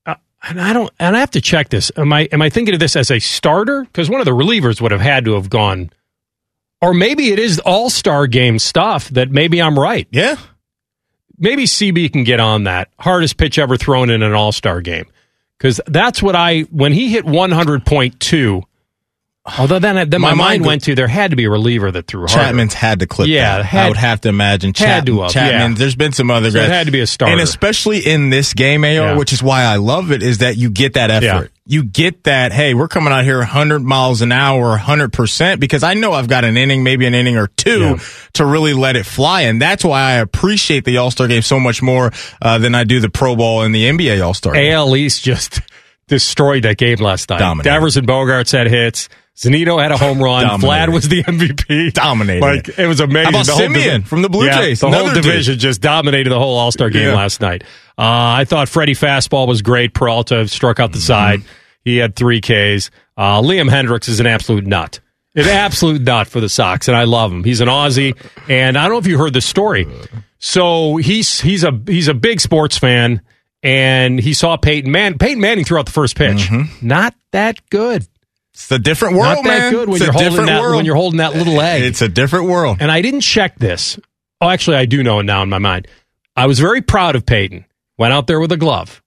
uh, 0.06 0.14
and 0.42 0.60
I 0.60 0.72
don't 0.72 0.92
and 0.98 1.16
I 1.16 1.20
have 1.20 1.32
to 1.32 1.40
check 1.40 1.70
this. 1.70 1.90
Am 1.96 2.12
I 2.12 2.22
am 2.32 2.40
I 2.42 2.50
thinking 2.50 2.75
of 2.75 2.81
this 2.81 2.96
as 2.96 3.10
a 3.10 3.19
starter 3.19 3.86
cuz 3.92 4.08
one 4.08 4.20
of 4.20 4.26
the 4.26 4.32
relievers 4.32 4.81
would 4.81 4.92
have 4.92 5.00
had 5.00 5.25
to 5.25 5.34
have 5.34 5.50
gone 5.50 5.90
or 6.81 6.92
maybe 6.94 7.32
it 7.32 7.38
is 7.38 7.58
all-star 7.60 8.26
game 8.26 8.58
stuff 8.58 9.08
that 9.10 9.31
maybe 9.31 9.60
I'm 9.60 9.78
right. 9.78 10.06
yeah. 10.10 10.36
Maybe 11.36 11.64
CB 11.64 12.12
can 12.12 12.22
get 12.22 12.38
on 12.38 12.64
that. 12.64 12.90
Hardest 13.00 13.36
pitch 13.38 13.58
ever 13.58 13.76
thrown 13.76 14.08
in 14.08 14.22
an 14.22 14.34
all-star 14.34 14.81
game. 14.82 15.06
Cuz 15.58 15.81
that's 15.86 16.22
what 16.22 16.36
I 16.36 16.60
when 16.70 16.92
he 16.92 17.08
hit 17.08 17.25
100.2 17.25 18.62
Although 19.58 19.79
then, 19.79 20.08
then 20.08 20.23
my, 20.23 20.31
My 20.31 20.35
mind 20.35 20.38
mind 20.62 20.64
went 20.67 20.85
to 20.85 20.94
there 20.94 21.06
had 21.06 21.31
to 21.32 21.37
be 21.37 21.44
a 21.44 21.50
reliever 21.50 21.91
that 21.91 22.06
threw 22.06 22.20
harder. 22.20 22.32
Chapman's 22.35 22.73
had 22.73 23.00
to 23.00 23.06
clip 23.06 23.29
Yeah, 23.29 23.58
that. 23.58 23.67
had- 23.67 23.85
I 23.85 23.88
would 23.88 23.96
have 23.99 24.23
to 24.23 24.31
imagine. 24.31 24.73
had 24.75 25.05
to 25.05 25.20
have, 25.20 25.32
Chapman. 25.32 25.73
yeah. 25.73 25.76
There's 25.79 25.96
been 25.96 26.12
some 26.12 26.31
other 26.31 26.50
So 26.50 26.58
it 26.58 26.62
guys. 26.62 26.70
had 26.70 26.87
to 26.87 26.93
be 26.93 27.00
a 27.00 27.06
starter. 27.06 27.32
And 27.32 27.43
especially 27.43 27.99
in 27.99 28.31
this 28.31 28.55
game, 28.55 28.85
AR, 28.85 28.91
Yeah. 28.91 29.17
which 29.17 29.35
is 29.35 29.43
why 29.43 29.64
I 29.64 29.76
love 29.76 30.12
it, 30.12 30.23
is 30.23 30.38
that 30.38 30.56
you 30.56 30.70
get 30.70 30.94
that 30.94 31.11
effort. 31.11 31.25
Yeah. 31.26 31.49
You 31.67 31.82
get 31.82 32.25
that, 32.25 32.52
hey, 32.52 32.73
we're 32.73 32.88
coming 32.88 33.12
out 33.12 33.25
here 33.25 33.38
100 33.38 33.82
miles 33.82 34.23
an 34.23 34.32
hour, 34.32 34.79
100%, 34.79 35.61
because 35.61 35.82
I 35.82 35.93
know 35.94 36.12
I've 36.12 36.29
got 36.29 36.44
an 36.44 36.56
inning, 36.56 36.82
maybe 36.82 37.05
an 37.06 37.14
inning 37.14 37.37
or 37.37 37.46
two 37.49 37.99
to 38.35 38.44
really 38.46 38.73
let 38.75 38.96
it 38.96 39.05
fly. 39.06 39.43
And 39.43 39.61
that's 39.61 39.85
why 39.85 40.00
I 40.00 40.12
appreciate 40.14 40.85
the 40.87 40.96
All 40.99 41.11
Star 41.11 41.26
game 41.29 41.43
so 41.43 41.61
much 41.61 41.82
more 41.82 42.12
uh, 42.41 42.56
than 42.58 42.75
I 42.75 42.85
do 42.85 43.00
the 43.00 43.08
Pro 43.11 43.37
Bowl 43.37 43.61
and 43.62 43.75
the 43.75 43.85
NBA 43.91 44.25
All 44.25 44.35
Star. 44.35 44.55
AL 44.55 44.94
East 44.96 45.23
just 45.23 45.61
destroyed 46.06 46.65
that 46.65 46.77
game 46.79 46.99
last 46.99 47.29
night. 47.31 47.39
Dominated. 47.39 47.71
Devers 47.75 47.97
and 47.97 48.06
Bogaerts 48.06 48.53
had 48.53 48.67
hits. 48.67 49.09
Zunino 49.37 49.83
had 49.83 49.91
a 49.91 49.97
home 49.97 50.23
run. 50.23 50.47
Dominated. 50.47 50.91
Vlad 50.91 50.95
was 50.95 51.09
the 51.09 51.23
MVP. 51.25 51.93
Dominated. 51.93 52.41
Like 52.41 52.79
it 52.79 52.87
was 52.87 53.01
amazing. 53.01 53.33
How 53.33 53.41
about 53.43 53.47
Semien 53.47 53.75
divi- 53.75 54.03
from 54.05 54.23
the 54.23 54.29
Blue 54.29 54.47
Yeah, 54.47 54.61
Jays? 54.61 54.81
The 54.81 54.87
whole 54.91 54.95
Another 55.01 55.15
dude. 55.15 55.25
division 55.25 55.59
just 55.59 55.81
dominated 55.81 56.31
the 56.31 56.39
whole 56.39 56.56
All 56.56 56.71
Star 56.71 56.89
game 56.91 57.09
Yeah. 57.09 57.15
last 57.17 57.41
night. 57.41 57.65
Uh, 57.99 58.03
I 58.39 58.45
thought 58.45 58.69
Freddie 58.69 58.95
fastball 58.95 59.49
was 59.49 59.61
great. 59.62 59.93
Peralta 59.93 60.47
struck 60.49 60.79
out 60.79 60.93
the 60.93 60.99
Mm-hmm. 60.99 61.05
side. 61.06 61.43
He 61.85 61.97
had 61.97 62.15
three 62.17 62.41
Ks. 62.41 62.91
Uh, 63.17 63.41
Liam 63.43 63.69
Hendriks 63.69 64.09
is 64.09 64.21
an 64.21 64.27
absolute 64.27 64.67
nut. 64.67 65.01
An 65.37 65.49
absolute 65.49 66.01
nut 66.03 66.29
for 66.29 66.41
the 66.41 66.49
Sox, 66.49 66.87
and 66.87 66.97
I 66.97 67.05
love 67.05 67.33
him. 67.33 67.43
He's 67.43 67.61
an 67.61 67.67
Aussie, 67.69 68.17
and 68.49 68.79
I 68.79 68.85
don't 68.85 68.93
know 68.93 68.99
if 68.99 69.06
you 69.09 69.19
heard 69.19 69.33
the 69.33 69.41
story. 69.41 69.85
So 70.39 70.97
he's 70.97 71.41
he's 71.41 71.65
a 71.65 71.79
he's 71.87 72.06
a 72.08 72.15
big 72.15 72.41
sports 72.41 72.79
fan, 72.79 73.20
and 73.65 74.21
he 74.21 74.35
saw 74.35 74.56
Peyton 74.56 74.93
Man 74.93 75.19
Peyton 75.19 75.41
Manning 75.41 75.65
throw 75.65 75.81
out 75.81 75.87
the 75.87 75.93
first 75.93 76.15
pitch. 76.17 76.49
Mm-hmm. 76.49 76.87
Not 76.87 77.15
that 77.33 77.59
good. 77.71 78.06
It's 78.53 78.71
a 78.71 78.79
different 78.79 79.17
world, 79.17 79.39
Not 79.39 79.44
that 79.44 79.59
man. 79.59 79.73
good 79.73 79.89
when 79.89 79.97
It's 79.97 80.05
you're 80.05 80.13
holding 80.13 80.47
that 80.47 80.61
world. 80.61 80.77
when 80.77 80.85
you're 80.85 80.94
holding 80.94 81.19
that 81.19 81.35
little 81.35 81.61
egg. 81.61 81.83
It's 81.83 82.03
a 82.03 82.09
different 82.09 82.47
world. 82.47 82.77
and 82.79 82.89
I 82.93 83.03
didn't 83.03 83.23
check 83.23 83.59
this. 83.59 83.99
Oh, 84.41 84.49
actually, 84.49 84.77
I 84.77 84.85
do 84.85 85.03
know 85.03 85.19
it 85.19 85.25
now 85.25 85.43
in 85.43 85.49
my 85.49 85.59
mind. 85.59 85.89
I 86.37 86.47
was 86.47 86.61
very 86.61 86.81
proud 86.83 87.17
of 87.17 87.27
Peyton. 87.27 87.65
Went 87.99 88.13
out 88.13 88.27
there 88.29 88.39
with 88.39 88.53
a 88.53 88.56
glove. 88.56 89.03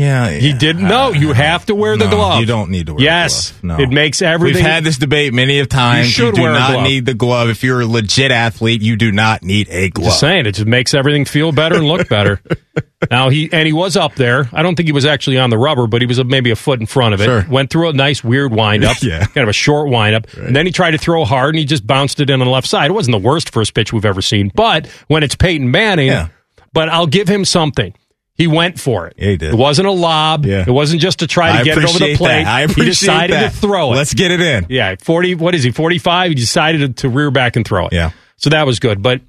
Yeah, 0.00 0.30
He 0.30 0.48
yeah. 0.50 0.58
didn't 0.58 0.88
know 0.88 1.12
you 1.12 1.30
uh, 1.30 1.34
have 1.34 1.66
to 1.66 1.74
wear 1.74 1.96
the 1.96 2.06
No, 2.06 2.10
glove. 2.10 2.40
You 2.40 2.46
don't 2.46 2.70
need 2.70 2.86
to 2.86 2.94
wear 2.94 3.04
Yes, 3.04 3.50
the 3.50 3.66
glove. 3.66 3.78
No. 3.78 3.84
it 3.84 3.90
makes 3.90 4.22
everything. 4.22 4.62
We've 4.62 4.72
had 4.72 4.82
this 4.84 4.96
debate 4.98 5.34
many 5.34 5.58
of 5.58 5.68
times. 5.68 6.06
You 6.06 6.12
should 6.26 6.34
do 6.34 6.42
wear 6.42 6.50
a 6.52 6.54
not 6.54 6.72
glove. 6.72 6.84
need 6.84 7.06
the 7.06 7.14
glove. 7.14 7.48
If 7.50 7.62
you're 7.62 7.82
a 7.82 7.86
legit 7.86 8.30
athlete, 8.30 8.82
you 8.82 8.96
do 8.96 9.12
not 9.12 9.42
need 9.42 9.68
a 9.70 9.90
glove. 9.90 10.06
Just 10.08 10.20
saying, 10.20 10.46
it 10.46 10.52
just 10.52 10.66
makes 10.66 10.94
everything 10.94 11.24
feel 11.24 11.52
better 11.52 11.76
and 11.76 11.86
look 11.86 12.08
better. 12.08 12.40
now 13.10 13.28
he 13.28 13.50
and 13.52 13.66
he 13.66 13.72
was 13.72 13.96
up 13.96 14.14
there. 14.14 14.48
I 14.52 14.62
don't 14.62 14.74
think 14.74 14.86
he 14.88 14.92
was 14.92 15.04
actually 15.06 15.38
on 15.38 15.50
the 15.50 15.58
rubber, 15.58 15.86
but 15.86 16.00
he 16.02 16.06
was 16.06 16.22
maybe 16.24 16.50
a 16.50 16.56
foot 16.56 16.80
in 16.80 16.86
front 16.86 17.12
of 17.14 17.20
it. 17.20 17.24
Sure. 17.24 17.46
Went 17.50 17.70
through 17.70 17.88
a 17.88 17.92
nice 17.92 18.22
weird 18.24 18.52
windup, 18.52 18.96
Yeah. 19.02 19.24
kind 19.26 19.42
of 19.44 19.48
a 19.48 19.52
short 19.52 19.88
windup, 19.90 20.32
and 20.34 20.54
then 20.56 20.66
he 20.66 20.72
tried 20.72 20.92
to 20.92 20.98
throw 20.98 21.24
hard 21.24 21.54
and 21.54 21.58
he 21.58 21.64
just 21.64 21.86
bounced 21.86 22.20
it 22.20 22.30
in 22.30 22.40
on 22.40 22.46
the 22.46 22.52
left 22.52 22.68
side. 22.68 22.90
It 22.90 22.94
wasn't 22.94 23.12
the 23.20 23.26
worst 23.26 23.52
first 23.52 23.74
pitch 23.74 23.92
we've 23.92 24.04
ever 24.06 24.22
seen, 24.22 24.50
but 24.54 24.86
when 25.08 25.22
it's 25.22 25.34
Peyton 25.34 25.70
Manning, 25.70 26.06
Yeah. 26.08 26.28
but 26.72 26.88
I'll 26.88 27.06
give 27.06 27.28
him 27.28 27.44
something. 27.44 27.92
He 28.40 28.46
went 28.46 28.80
for 28.80 29.06
it. 29.06 29.16
Yeah, 29.18 29.28
he 29.28 29.36
did. 29.36 29.52
It 29.52 29.56
wasn't 29.56 29.86
a 29.86 29.90
lob. 29.90 30.46
Yeah. 30.46 30.64
It 30.66 30.70
wasn't 30.70 31.02
just 31.02 31.18
to 31.18 31.26
try 31.26 31.52
to 31.52 31.58
I 31.58 31.62
get 31.62 31.76
it 31.76 31.84
over 31.84 31.98
the 31.98 32.16
plate. 32.16 32.44
that. 32.44 32.46
I 32.46 32.62
appreciate 32.62 32.84
he 32.84 32.90
decided 32.90 33.36
that. 33.36 33.52
to 33.52 33.58
throw 33.58 33.92
it. 33.92 33.96
Let's 33.96 34.14
get 34.14 34.30
it 34.30 34.40
in. 34.40 34.64
Yeah, 34.70 34.94
forty. 34.98 35.34
What 35.34 35.54
is 35.54 35.62
he? 35.62 35.72
Forty-five. 35.72 36.30
He 36.30 36.34
decided 36.36 36.96
to, 36.96 37.10
rear 37.10 37.30
back 37.30 37.56
and 37.56 37.66
throw 37.66 37.88
it. 37.88 37.92
Yeah. 37.92 38.12
So 38.38 38.48
that 38.48 38.64
was 38.64 38.78
good. 38.78 39.02
But 39.02 39.20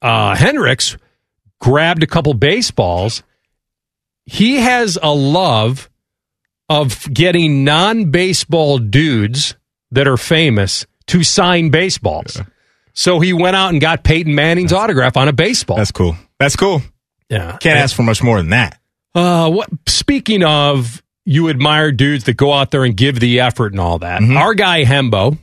uh, 0.00 0.36
Hendriks 0.36 0.96
grabbed 1.58 2.04
a 2.04 2.06
couple 2.06 2.32
baseballs. 2.34 3.24
He 4.24 4.60
has 4.60 4.96
a 5.02 5.12
love 5.12 5.90
of 6.68 7.12
getting 7.12 7.64
non-baseball 7.64 8.78
dudes 8.78 9.56
that 9.90 10.06
are 10.06 10.16
famous 10.16 10.86
to 11.08 11.24
sign 11.24 11.70
baseballs. 11.70 12.40
So 12.92 13.18
he 13.18 13.32
went 13.32 13.56
out 13.56 13.70
and 13.70 13.80
got 13.80 14.04
Peyton 14.04 14.32
Manning's 14.32 14.72
autograph 14.72 15.16
on 15.16 15.26
a 15.26 15.32
baseball. 15.32 15.76
That's 15.76 15.90
cool. 15.90 16.16
That's 16.38 16.54
cool. 16.54 16.82
Yeah. 17.34 17.56
Can't 17.58 17.78
ask 17.78 17.94
for 17.94 18.02
much 18.02 18.22
more 18.22 18.38
than 18.38 18.50
that. 18.50 18.78
Uh, 19.14 19.50
what? 19.50 19.68
Speaking 19.86 20.42
of, 20.42 21.02
you 21.24 21.48
admire 21.48 21.92
dudes 21.92 22.24
that 22.24 22.36
go 22.36 22.52
out 22.52 22.70
there 22.70 22.84
and 22.84 22.96
give 22.96 23.20
the 23.20 23.40
effort 23.40 23.72
and 23.72 23.80
all 23.80 23.98
that. 24.00 24.20
Mm-hmm. 24.20 24.36
Our 24.36 24.54
guy 24.54 24.84
Hembo 24.84 25.38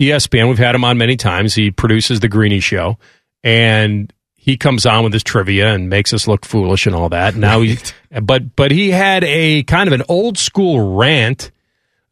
ESPN. 0.00 0.48
We've 0.48 0.58
had 0.58 0.74
him 0.74 0.84
on 0.84 0.98
many 0.98 1.16
times. 1.16 1.54
He 1.54 1.70
produces 1.70 2.20
the 2.20 2.28
Greeny 2.28 2.60
Show, 2.60 2.98
and 3.42 4.12
he 4.34 4.56
comes 4.56 4.86
on 4.86 5.04
with 5.04 5.12
his 5.12 5.22
trivia 5.22 5.74
and 5.74 5.90
makes 5.90 6.12
us 6.12 6.26
look 6.26 6.44
foolish 6.46 6.86
and 6.86 6.94
all 6.94 7.08
that. 7.10 7.34
Now 7.34 7.60
he, 7.60 7.78
but 8.22 8.56
but 8.56 8.70
he 8.70 8.90
had 8.90 9.24
a 9.24 9.62
kind 9.64 9.86
of 9.86 9.92
an 9.92 10.02
old 10.08 10.38
school 10.38 10.96
rant 10.96 11.50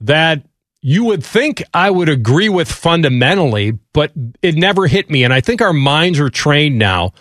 that 0.01 0.43
you 0.83 1.05
would 1.05 1.25
think 1.25 1.63
I 1.73 1.91
would 1.91 2.09
agree 2.09 2.49
with 2.49 2.71
fundamentally, 2.71 3.73
but 3.93 4.13
it 4.43 4.55
never 4.55 4.87
hit 4.87 5.11
me. 5.11 5.25
And 5.25 5.33
I 5.33 5.41
think 5.41 5.61
our 5.61 5.73
minds 5.73 6.21
are 6.21 6.31
trained 6.31 6.79
now 6.79 7.13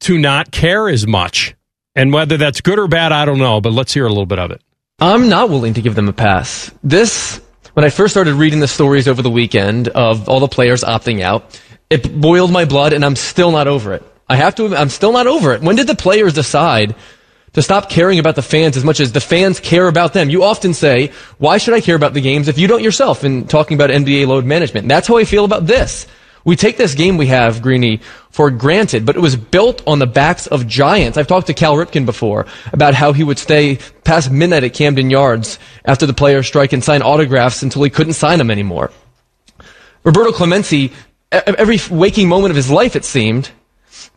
to 0.00 0.18
not 0.18 0.50
care 0.50 0.88
as 0.88 1.06
much. 1.06 1.54
And 1.94 2.12
whether 2.12 2.36
that's 2.36 2.60
good 2.60 2.78
or 2.78 2.88
bad, 2.88 3.12
I 3.12 3.24
don't 3.24 3.38
know. 3.38 3.60
But 3.60 3.72
let's 3.72 3.92
hear 3.92 4.06
a 4.06 4.08
little 4.08 4.26
bit 4.26 4.38
of 4.38 4.50
it. 4.50 4.62
I'm 4.98 5.28
not 5.28 5.50
willing 5.50 5.74
to 5.74 5.82
give 5.82 5.94
them 5.94 6.08
a 6.08 6.12
pass. 6.12 6.70
This, 6.82 7.40
when 7.74 7.84
I 7.84 7.90
first 7.90 8.14
started 8.14 8.34
reading 8.34 8.60
the 8.60 8.68
stories 8.68 9.08
over 9.08 9.20
the 9.20 9.30
weekend 9.30 9.88
of 9.88 10.28
all 10.28 10.40
the 10.40 10.48
players 10.48 10.82
opting 10.82 11.20
out, 11.20 11.60
it 11.90 12.20
boiled 12.20 12.52
my 12.52 12.64
blood 12.64 12.92
and 12.92 13.04
I'm 13.04 13.16
still 13.16 13.50
not 13.50 13.68
over 13.68 13.92
it. 13.94 14.02
I 14.28 14.36
have 14.36 14.54
to, 14.56 14.74
I'm 14.74 14.88
still 14.88 15.12
not 15.12 15.26
over 15.26 15.52
it. 15.52 15.60
When 15.60 15.76
did 15.76 15.86
the 15.86 15.94
players 15.94 16.32
decide 16.32 16.94
to 17.52 17.60
stop 17.60 17.90
caring 17.90 18.18
about 18.18 18.36
the 18.36 18.42
fans 18.42 18.76
as 18.76 18.84
much 18.84 19.00
as 19.00 19.12
the 19.12 19.20
fans 19.20 19.60
care 19.60 19.88
about 19.88 20.12
them? 20.12 20.30
You 20.30 20.44
often 20.44 20.72
say, 20.72 21.12
why 21.38 21.58
should 21.58 21.74
I 21.74 21.80
care 21.80 21.96
about 21.96 22.14
the 22.14 22.20
games 22.20 22.48
if 22.48 22.58
you 22.58 22.66
don't 22.66 22.82
yourself 22.82 23.24
in 23.24 23.46
talking 23.46 23.74
about 23.74 23.90
NBA 23.90 24.26
load 24.26 24.46
management? 24.46 24.88
That's 24.88 25.08
how 25.08 25.18
I 25.18 25.24
feel 25.24 25.44
about 25.44 25.66
this. 25.66 26.06
We 26.44 26.56
take 26.56 26.76
this 26.76 26.94
game 26.94 27.16
we 27.16 27.28
have, 27.28 27.62
Greeny, 27.62 28.00
for 28.30 28.50
granted, 28.50 29.06
but 29.06 29.16
it 29.16 29.20
was 29.20 29.36
built 29.36 29.82
on 29.86 29.98
the 29.98 30.06
backs 30.06 30.46
of 30.46 30.66
giants. 30.66 31.16
I've 31.16 31.26
talked 31.26 31.46
to 31.46 31.54
Cal 31.54 31.76
Ripken 31.76 32.04
before 32.04 32.46
about 32.72 32.94
how 32.94 33.12
he 33.12 33.22
would 33.22 33.38
stay 33.38 33.78
past 34.04 34.30
midnight 34.30 34.64
at 34.64 34.74
Camden 34.74 35.10
Yards 35.10 35.58
after 35.84 36.06
the 36.06 36.14
players 36.14 36.46
strike 36.46 36.72
and 36.72 36.82
sign 36.82 37.02
autographs 37.02 37.62
until 37.62 37.82
he 37.82 37.90
couldn't 37.90 38.14
sign 38.14 38.38
them 38.38 38.50
anymore. 38.50 38.90
Roberto 40.02 40.32
Clemente, 40.32 40.92
every 41.30 41.78
waking 41.90 42.28
moment 42.28 42.50
of 42.50 42.56
his 42.56 42.70
life, 42.70 42.96
it 42.96 43.04
seemed, 43.04 43.50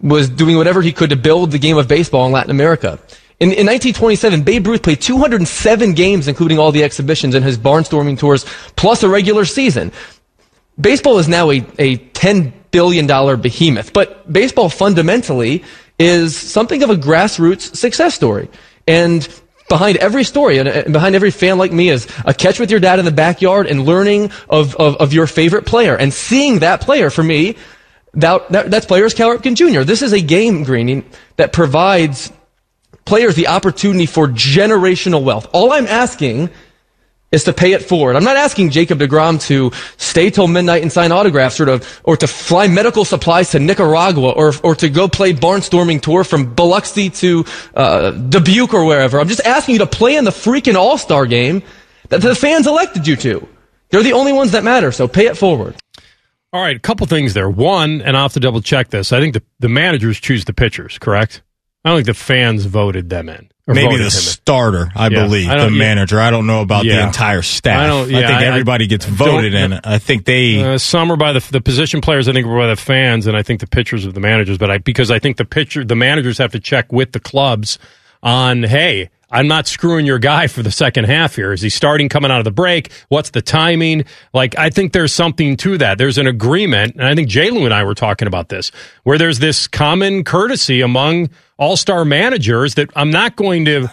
was 0.02 0.30
doing 0.30 0.58
whatever 0.58 0.82
he 0.82 0.92
could 0.92 1.12
to 1.12 1.16
build 1.16 1.52
the 1.52 1.60
game 1.60 1.78
of 1.78 1.88
baseball 1.88 2.26
in 2.26 2.32
Latin 2.32 2.52
America. 2.52 3.00
In, 3.38 3.50
in 3.50 3.68
1927, 3.68 4.44
Babe 4.44 4.66
Ruth 4.66 4.82
played 4.82 5.02
207 5.02 5.94
games, 5.94 6.30
including 6.30 6.58
all 6.58 6.72
the 6.72 6.84
exhibitions 6.84 7.36
and 7.36 7.44
his 7.44 7.58
barnstorming 7.58 8.18
tours, 8.18 8.46
plus 8.78 9.04
a 9.04 9.10
regular 9.10 9.44
season. 9.44 9.92
Baseball 10.80 11.20
is 11.20 11.28
now 11.28 11.52
a, 11.52 11.58
a 11.80 11.98
$10 11.98 12.54
billion 12.72 13.08
behemoth, 13.08 13.94
but 13.94 14.32
baseball 14.32 14.70
fundamentally 14.70 15.64
is 15.98 16.36
something 16.36 16.84
of 16.84 16.90
a 16.90 16.96
grassroots 16.96 17.76
success 17.76 18.14
story. 18.14 18.50
And 18.88 19.28
behind 19.70 19.98
every 19.98 20.24
story 20.24 20.58
and 20.58 20.94
behind 20.94 21.16
every 21.16 21.32
fan 21.32 21.58
like 21.58 21.72
me 21.72 21.90
is 21.90 22.08
a 22.26 22.34
catch 22.34 22.60
with 22.60 22.70
your 22.70 22.80
dad 22.80 23.00
in 23.00 23.06
the 23.06 23.12
backyard 23.12 23.68
and 23.68 23.86
learning 23.86 24.32
of, 24.50 24.76
of, 24.76 24.98
of 24.98 25.14
your 25.14 25.28
favorite 25.28 25.66
player 25.66 25.96
and 25.96 26.14
seeing 26.14 26.60
that 26.60 26.82
player 26.82 27.10
for 27.10 27.24
me 27.24 27.56
that, 28.14 28.50
that, 28.50 28.72
that's 28.72 28.86
players 28.86 29.14
Cal 29.14 29.36
Ripken 29.36 29.56
Jr. 29.56 29.82
This 29.82 30.02
is 30.02 30.14
a 30.14 30.22
game, 30.22 30.64
Greening, 30.64 31.04
that 31.38 31.52
provides 31.52 32.32
players 33.04 33.36
the 33.36 33.48
opportunity 33.48 34.06
for 34.06 34.28
generational 34.28 35.24
wealth. 35.24 35.48
All 35.54 35.72
I'm 35.72 35.88
asking 35.88 36.50
is 37.32 37.44
to 37.46 37.54
pay 37.54 37.74
it 37.74 37.84
forward. 37.84 38.16
I'm 38.16 38.24
not 38.24 38.38
asking 38.38 38.70
Jacob 38.70 39.00
DeGrom 39.00 39.42
to 39.48 39.72
stay 39.98 40.30
till 40.30 40.48
midnight 40.48 40.84
and 40.84 40.92
sign 40.92 41.12
autographs 41.12 41.60
or 41.60 41.66
to, 41.66 41.86
or 42.04 42.16
to 42.18 42.28
fly 42.28 42.68
medical 42.68 43.04
supplies 43.04 43.52
to 43.52 43.60
Nicaragua 43.60 44.32
or, 44.32 44.54
or 44.64 44.76
to 44.76 44.90
go 44.90 45.08
play 45.08 45.34
barnstorming 45.34 46.02
tour 46.02 46.24
from 46.24 46.54
Biloxi 46.54 47.10
to 47.10 47.46
uh, 47.76 48.12
Dubuque 48.12 48.74
or 48.74 48.86
wherever. 48.86 49.20
I'm 49.20 49.28
just 49.28 49.46
asking 49.46 49.74
you 49.74 49.80
to 49.80 49.88
play 49.88 50.16
in 50.16 50.24
the 50.24 50.32
freaking 50.32 50.76
All-Star 50.76 51.26
game 51.26 51.64
that 52.10 52.22
the 52.22 52.36
fans 52.36 52.68
elected 52.68 53.08
you 53.08 53.16
to. 53.18 53.48
They're 53.90 54.04
the 54.04 54.14
only 54.14 54.34
ones 54.34 54.52
that 54.52 54.64
matter, 54.64 54.92
so 54.92 55.08
pay 55.08 55.28
it 55.28 55.38
forward. 55.38 55.76
All 56.54 56.62
right, 56.62 56.76
a 56.76 56.80
couple 56.80 57.06
things 57.08 57.34
there. 57.34 57.50
One, 57.50 58.02
and 58.02 58.16
I'll 58.16 58.24
have 58.24 58.34
to 58.34 58.40
double 58.40 58.62
check 58.62 58.90
this. 58.90 59.12
I 59.12 59.20
think 59.20 59.34
the, 59.34 59.44
the 59.60 59.68
managers 59.68 60.20
choose 60.20 60.46
the 60.46 60.54
pitchers, 60.54 60.98
correct? 60.98 61.42
I 61.84 61.90
don't 61.90 61.98
think 61.98 62.08
the 62.08 62.14
fans 62.14 62.66
voted 62.66 63.10
them 63.10 63.28
in. 63.28 63.50
Maybe 63.68 63.98
the 63.98 64.12
starter, 64.12 64.92
I 64.96 65.08
yeah, 65.08 65.24
believe, 65.24 65.50
I 65.50 65.58
the 65.58 65.72
yeah. 65.72 65.80
manager. 65.80 66.20
I 66.20 66.30
don't 66.30 66.46
know 66.46 66.62
about 66.62 66.86
yeah. 66.86 66.98
the 66.98 67.08
entire 67.08 67.42
staff. 67.42 67.80
I, 67.80 67.88
don't, 67.88 68.14
I 68.14 68.28
think 68.28 68.42
everybody 68.42 68.86
gets 68.86 69.06
voted 69.06 69.56
in. 69.56 69.74
I 69.84 69.98
think 69.98 70.26
they 70.26 70.62
uh, 70.62 70.78
some 70.78 71.12
are 71.12 71.16
by 71.16 71.34
the 71.34 71.40
the 71.52 71.62
position 71.62 72.00
players. 72.00 72.28
I 72.28 72.34
think 72.34 72.46
are 72.46 72.56
by 72.56 72.68
the 72.68 72.76
fans, 72.76 73.26
and 73.26 73.36
I 73.36 73.42
think 73.42 73.62
the 73.62 73.68
pitchers 73.68 74.06
of 74.06 74.14
the 74.14 74.20
managers. 74.20 74.60
But 74.60 74.70
I 74.70 74.78
because 74.78 75.10
I 75.10 75.18
think 75.18 75.38
the 75.38 75.46
pitcher, 75.46 75.84
the 75.84 75.96
managers 75.96 76.38
have 76.38 76.52
to 76.52 76.60
check 76.60 76.94
with 76.94 77.12
the 77.14 77.20
clubs 77.20 77.80
on 78.22 78.62
hey, 78.62 79.10
I'm 79.36 79.50
not 79.50 79.68
screwing 79.68 80.06
your 80.06 80.18
guy 80.18 80.48
for 80.48 80.64
the 80.64 80.72
second 80.72 81.06
half 81.06 81.36
here. 81.36 81.52
Is 81.52 81.62
he 81.62 81.70
starting 81.70 82.08
coming 82.08 82.32
out 82.32 82.40
of 82.40 82.46
the 82.46 82.52
break? 82.52 82.90
What's 83.10 83.32
the 83.32 83.42
timing? 83.42 84.06
Like, 84.34 84.58
I 84.58 84.70
think 84.70 84.94
there's 84.94 85.12
something 85.12 85.58
to 85.58 85.78
that. 85.78 85.98
There's 85.98 86.18
an 86.18 86.26
agreement, 86.26 86.96
and 86.96 87.06
I 87.06 87.14
think 87.16 87.28
Jalen 87.28 87.66
and 87.66 87.74
I 87.74 87.84
were 87.84 87.96
talking 87.96 88.30
about 88.30 88.48
this, 88.48 88.72
where 89.04 89.18
there's 89.18 89.40
this 89.40 89.68
common 89.68 90.24
courtesy 90.24 90.80
among 90.80 91.30
all 91.58 91.76
star 91.76 92.06
managers 92.06 92.76
that 92.76 92.90
I'm 92.96 93.12
not 93.12 93.36
going 93.36 93.66
to 93.66 93.90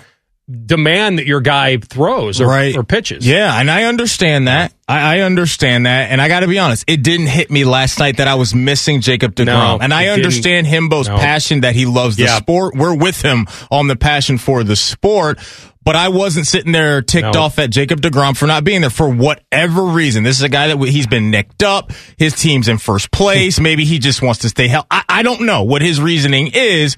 demand 0.52 1.18
that 1.18 1.26
your 1.26 1.40
guy 1.40 1.78
throws 1.78 2.40
or, 2.40 2.47
right. 2.47 2.76
or 2.76 2.85
pitches. 2.85 3.26
Yeah, 3.26 3.59
and 3.59 3.71
I 3.71 3.85
understand 3.85 4.49
that. 4.49 4.73
I, 4.87 5.16
I 5.16 5.21
understand 5.21 5.87
that. 5.87 6.11
And 6.11 6.21
I 6.21 6.28
got 6.28 6.40
to 6.40 6.49
be 6.49 6.59
honest, 6.59 6.85
it 6.87 7.02
didn't 7.02 7.28
hit 7.28 7.50
me 7.50 7.64
last 7.64 7.99
night 7.99 8.18
that 8.18 8.28
I 8.28 8.35
was 8.35 8.54
missing 8.54 9.00
Jacob 9.00 9.35
DeGrom. 9.35 9.47
No, 9.47 9.78
and 9.80 9.94
I 9.94 10.09
understand 10.09 10.66
Hembo's 10.66 11.09
no. 11.09 11.16
passion 11.16 11.62
that 11.62 11.75
he 11.75 11.87
loves 11.87 12.16
the 12.16 12.26
sport. 12.28 12.75
We're 12.76 12.94
with 12.94 13.23
him 13.23 13.47
on 13.71 13.88
the 13.88 13.97
passion 13.97 14.38
for 14.38 14.64
the 14.64 14.76
sport. 14.76 15.38
But 15.85 15.97
I 15.97 16.11
wasn't 16.11 16.47
sitting 16.47 16.71
there 16.71 17.02
ticked 17.02 17.35
no. 17.35 17.42
off 17.42 17.59
at 17.59 17.71
Jacob 17.71 18.00
DeGrom 18.00 18.37
for 18.37 18.47
not 18.47 18.62
being 18.62 18.82
there 18.82 18.90
for 18.90 19.09
whatever 19.09 19.82
reason. 19.82 20.23
This 20.23 20.37
is 20.37 20.44
a 20.44 20.49
guy 20.49 20.68
that 20.68 20.78
he's 20.78 21.09
been 21.09 21.32
nicked 21.32 21.64
up. 21.64 21.90
His 22.16 22.37
team's 22.37 22.68
in 22.68 22.78
first 22.78 23.11
place. 23.11 23.59
Maybe 23.61 23.85
he 23.85 23.99
just 23.99 24.23
wants 24.23 24.42
to 24.42 24.49
stay 24.49 24.68
healthy. 24.68 24.87
I, 24.92 25.04
I 25.09 25.23
don't 25.25 25.40
know 25.40 25.64
what 25.64 25.82
his 25.82 26.00
reasoning 26.00 26.52
is 26.54 26.97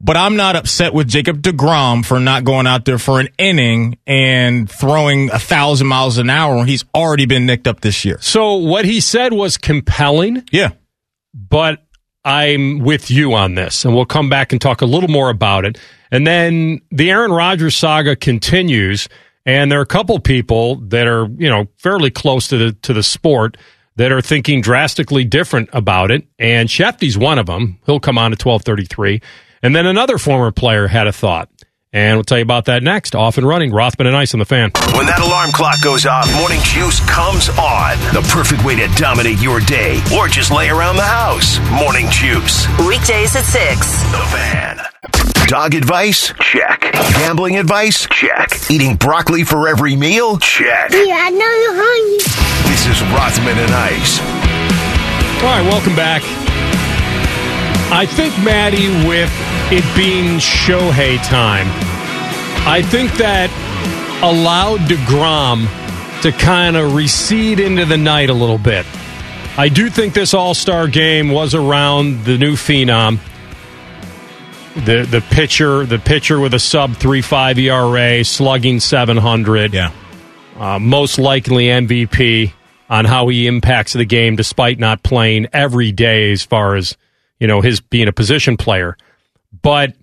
but 0.00 0.16
I'm 0.16 0.36
not 0.36 0.56
upset 0.56 0.92
with 0.92 1.08
Jacob 1.08 1.40
DeGrom 1.40 2.04
for 2.04 2.20
not 2.20 2.44
going 2.44 2.66
out 2.66 2.84
there 2.84 2.98
for 2.98 3.20
an 3.20 3.28
inning 3.38 3.98
and 4.06 4.70
throwing 4.70 5.30
a 5.30 5.38
thousand 5.38 5.86
miles 5.86 6.18
an 6.18 6.28
hour 6.28 6.56
when 6.56 6.68
he's 6.68 6.84
already 6.94 7.26
been 7.26 7.46
nicked 7.46 7.66
up 7.66 7.80
this 7.80 8.04
year. 8.04 8.18
So 8.20 8.54
what 8.54 8.84
he 8.84 9.00
said 9.00 9.32
was 9.32 9.56
compelling. 9.56 10.44
Yeah. 10.52 10.70
But 11.32 11.84
I'm 12.24 12.78
with 12.78 13.10
you 13.10 13.34
on 13.34 13.54
this, 13.54 13.84
and 13.84 13.94
we'll 13.94 14.06
come 14.06 14.28
back 14.28 14.52
and 14.52 14.60
talk 14.60 14.80
a 14.80 14.86
little 14.86 15.10
more 15.10 15.30
about 15.30 15.64
it. 15.64 15.78
And 16.10 16.26
then 16.26 16.80
the 16.90 17.10
Aaron 17.10 17.32
Rodgers 17.32 17.76
saga 17.76 18.16
continues, 18.16 19.08
and 19.44 19.70
there 19.70 19.78
are 19.78 19.82
a 19.82 19.86
couple 19.86 20.18
people 20.20 20.76
that 20.76 21.06
are, 21.06 21.26
you 21.36 21.50
know, 21.50 21.66
fairly 21.76 22.10
close 22.10 22.48
to 22.48 22.56
the 22.56 22.72
to 22.82 22.92
the 22.92 23.02
sport 23.02 23.56
that 23.96 24.10
are 24.10 24.22
thinking 24.22 24.60
drastically 24.60 25.24
different 25.24 25.68
about 25.72 26.10
it. 26.10 26.26
And 26.38 26.68
Shefty's 26.68 27.18
one 27.18 27.38
of 27.38 27.46
them. 27.46 27.78
He'll 27.84 28.00
come 28.00 28.16
on 28.16 28.32
at 28.32 28.38
twelve 28.38 28.62
thirty 28.62 28.86
three. 28.86 29.20
And 29.64 29.74
then 29.74 29.86
another 29.86 30.18
former 30.18 30.52
player 30.52 30.86
had 30.86 31.06
a 31.06 31.12
thought. 31.12 31.48
And 31.90 32.18
we'll 32.18 32.24
tell 32.24 32.36
you 32.36 32.42
about 32.42 32.66
that 32.66 32.82
next. 32.82 33.14
Off 33.14 33.38
and 33.38 33.48
running, 33.48 33.72
Rothman 33.72 34.06
and 34.06 34.14
Ice 34.14 34.34
on 34.34 34.38
the 34.38 34.44
fan. 34.44 34.72
When 34.92 35.06
that 35.06 35.20
alarm 35.24 35.52
clock 35.52 35.80
goes 35.80 36.04
off, 36.04 36.28
morning 36.36 36.60
juice 36.64 37.00
comes 37.08 37.48
on. 37.56 37.96
The 38.12 38.20
perfect 38.28 38.62
way 38.62 38.76
to 38.76 38.88
dominate 39.00 39.40
your 39.40 39.60
day 39.60 40.02
or 40.14 40.28
just 40.28 40.52
lay 40.52 40.68
around 40.68 40.96
the 40.96 41.08
house. 41.08 41.58
Morning 41.70 42.10
juice. 42.10 42.68
Weekdays 42.84 43.34
at 43.36 43.48
6. 43.48 44.02
The 44.12 44.24
fan. 44.28 44.80
Dog 45.48 45.72
advice? 45.74 46.34
Check. 46.40 46.92
Gambling 47.24 47.56
advice? 47.56 48.06
Check. 48.10 48.70
Eating 48.70 48.96
broccoli 48.96 49.44
for 49.44 49.66
every 49.66 49.96
meal? 49.96 50.36
Check. 50.36 50.90
Yeah, 50.92 51.16
I 51.24 51.30
know 51.30 51.52
you're 51.64 51.78
hungry. 51.80 52.20
This 52.68 52.84
is 52.84 53.00
Rothman 53.16 53.56
and 53.56 53.72
Ice. 53.72 54.20
All 55.40 55.56
right, 55.56 55.64
welcome 55.72 55.96
back. 55.96 56.20
I 57.94 58.06
think, 58.06 58.36
Maddie, 58.42 58.88
with 59.06 59.30
it 59.70 59.84
being 59.96 60.38
Shohei 60.38 61.16
time, 61.24 61.66
I 62.66 62.82
think 62.82 63.12
that 63.18 63.50
allowed 64.20 64.80
DeGrom 64.80 66.22
to 66.22 66.32
kind 66.32 66.76
of 66.76 66.96
recede 66.96 67.60
into 67.60 67.84
the 67.84 67.96
night 67.96 68.30
a 68.30 68.34
little 68.34 68.58
bit. 68.58 68.84
I 69.56 69.68
do 69.68 69.90
think 69.90 70.12
this 70.12 70.34
All 70.34 70.54
Star 70.54 70.88
game 70.88 71.28
was 71.28 71.54
around 71.54 72.24
the 72.24 72.36
new 72.36 72.54
phenom, 72.54 73.20
the 74.74 75.06
the 75.08 75.20
pitcher, 75.30 75.86
the 75.86 76.00
pitcher 76.00 76.40
with 76.40 76.52
a 76.52 76.58
sub 76.58 76.96
three 76.96 77.22
five 77.22 77.60
ERA, 77.60 78.24
slugging 78.24 78.80
seven 78.80 79.16
hundred. 79.16 79.72
Yeah, 79.72 79.92
uh, 80.58 80.80
most 80.80 81.20
likely 81.20 81.66
MVP 81.66 82.52
on 82.90 83.04
how 83.04 83.28
he 83.28 83.46
impacts 83.46 83.92
the 83.92 84.04
game, 84.04 84.34
despite 84.34 84.80
not 84.80 85.04
playing 85.04 85.46
every 85.52 85.92
day 85.92 86.32
as 86.32 86.42
far 86.42 86.74
as 86.74 86.96
you 87.44 87.48
know, 87.48 87.60
his 87.60 87.82
being 87.82 88.08
a 88.08 88.12
position 88.12 88.56
player. 88.56 88.96
But 89.60 89.94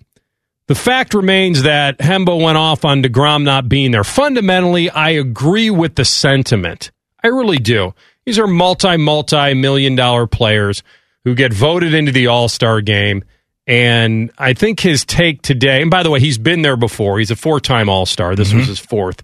the 0.68 0.76
fact 0.76 1.12
remains 1.12 1.64
that 1.64 1.98
Hembo 1.98 2.40
went 2.40 2.56
off 2.56 2.84
on 2.84 3.02
DeGrom 3.02 3.42
not 3.42 3.68
being 3.68 3.90
there. 3.90 4.04
Fundamentally, 4.04 4.88
I 4.90 5.10
agree 5.10 5.68
with 5.68 5.96
the 5.96 6.04
sentiment. 6.04 6.92
I 7.20 7.26
really 7.26 7.58
do. 7.58 7.94
These 8.24 8.38
are 8.38 8.46
multi, 8.46 8.96
multi 8.96 9.54
million 9.54 9.96
dollar 9.96 10.28
players 10.28 10.84
who 11.24 11.34
get 11.34 11.52
voted 11.52 11.94
into 11.94 12.12
the 12.12 12.28
All 12.28 12.48
Star 12.48 12.80
game. 12.80 13.24
And 13.66 14.30
I 14.38 14.52
think 14.54 14.78
his 14.78 15.04
take 15.04 15.42
today, 15.42 15.82
and 15.82 15.90
by 15.90 16.04
the 16.04 16.10
way, 16.10 16.20
he's 16.20 16.38
been 16.38 16.62
there 16.62 16.76
before. 16.76 17.18
He's 17.18 17.32
a 17.32 17.36
four 17.36 17.58
time 17.58 17.88
All 17.88 18.06
Star. 18.06 18.36
This 18.36 18.50
mm-hmm. 18.50 18.58
was 18.58 18.68
his 18.68 18.78
fourth. 18.78 19.20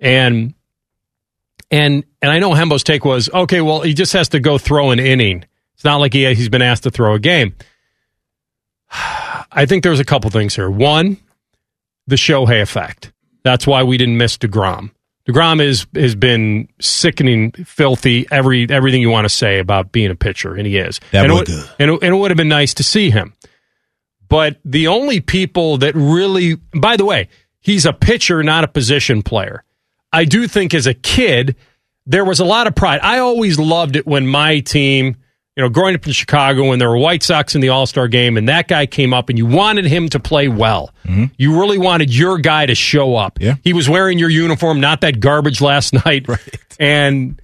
And 0.00 0.54
And 1.70 2.02
and 2.20 2.32
I 2.32 2.40
know 2.40 2.50
Hembo's 2.50 2.82
take 2.82 3.04
was, 3.04 3.30
okay, 3.32 3.60
well, 3.60 3.82
he 3.82 3.94
just 3.94 4.14
has 4.14 4.30
to 4.30 4.40
go 4.40 4.58
throw 4.58 4.90
an 4.90 4.98
inning. 4.98 5.44
It's 5.82 5.84
not 5.84 5.96
like 5.96 6.12
he, 6.12 6.32
he's 6.32 6.48
been 6.48 6.62
asked 6.62 6.84
to 6.84 6.92
throw 6.92 7.14
a 7.14 7.18
game. 7.18 7.56
I 8.92 9.66
think 9.66 9.82
there's 9.82 9.98
a 9.98 10.04
couple 10.04 10.30
things 10.30 10.54
here. 10.54 10.70
One, 10.70 11.16
the 12.06 12.14
Shohei 12.14 12.62
effect. 12.62 13.10
That's 13.42 13.66
why 13.66 13.82
we 13.82 13.96
didn't 13.96 14.16
miss 14.16 14.38
DeGrom. 14.38 14.92
DeGrom 15.26 15.60
is 15.60 15.88
has 15.96 16.14
been 16.14 16.68
sickening, 16.80 17.50
filthy, 17.50 18.28
every 18.30 18.68
everything 18.70 19.02
you 19.02 19.10
want 19.10 19.24
to 19.24 19.28
say 19.28 19.58
about 19.58 19.90
being 19.90 20.12
a 20.12 20.14
pitcher, 20.14 20.54
and 20.54 20.68
he 20.68 20.76
is. 20.76 21.00
That 21.10 21.24
and, 21.24 21.32
boy 21.32 21.40
it, 21.40 21.48
and, 21.80 21.90
it, 21.90 22.02
and 22.04 22.14
it 22.14 22.16
would 22.16 22.30
have 22.30 22.38
been 22.38 22.46
nice 22.46 22.74
to 22.74 22.84
see 22.84 23.10
him. 23.10 23.34
But 24.28 24.60
the 24.64 24.86
only 24.86 25.20
people 25.20 25.78
that 25.78 25.96
really, 25.96 26.54
by 26.72 26.96
the 26.96 27.04
way, 27.04 27.28
he's 27.58 27.86
a 27.86 27.92
pitcher, 27.92 28.40
not 28.44 28.62
a 28.62 28.68
position 28.68 29.24
player. 29.24 29.64
I 30.12 30.26
do 30.26 30.46
think 30.46 30.74
as 30.74 30.86
a 30.86 30.94
kid, 30.94 31.56
there 32.06 32.24
was 32.24 32.38
a 32.38 32.44
lot 32.44 32.68
of 32.68 32.76
pride. 32.76 33.00
I 33.02 33.18
always 33.18 33.58
loved 33.58 33.96
it 33.96 34.06
when 34.06 34.28
my 34.28 34.60
team, 34.60 35.16
you 35.56 35.62
know, 35.62 35.68
growing 35.68 35.94
up 35.94 36.06
in 36.06 36.12
Chicago, 36.12 36.68
when 36.68 36.78
there 36.78 36.88
were 36.88 36.96
White 36.96 37.22
Sox 37.22 37.54
in 37.54 37.60
the 37.60 37.68
All 37.68 37.86
Star 37.86 38.08
game 38.08 38.36
and 38.36 38.48
that 38.48 38.68
guy 38.68 38.86
came 38.86 39.12
up 39.12 39.28
and 39.28 39.36
you 39.36 39.44
wanted 39.44 39.84
him 39.84 40.08
to 40.10 40.20
play 40.20 40.48
well. 40.48 40.94
Mm-hmm. 41.04 41.26
You 41.36 41.60
really 41.60 41.78
wanted 41.78 42.14
your 42.14 42.38
guy 42.38 42.66
to 42.66 42.74
show 42.74 43.16
up. 43.16 43.38
Yeah. 43.40 43.56
He 43.62 43.72
was 43.72 43.88
wearing 43.88 44.18
your 44.18 44.30
uniform, 44.30 44.80
not 44.80 45.02
that 45.02 45.20
garbage 45.20 45.60
last 45.60 45.92
night. 46.06 46.26
Right. 46.26 46.58
And 46.80 47.40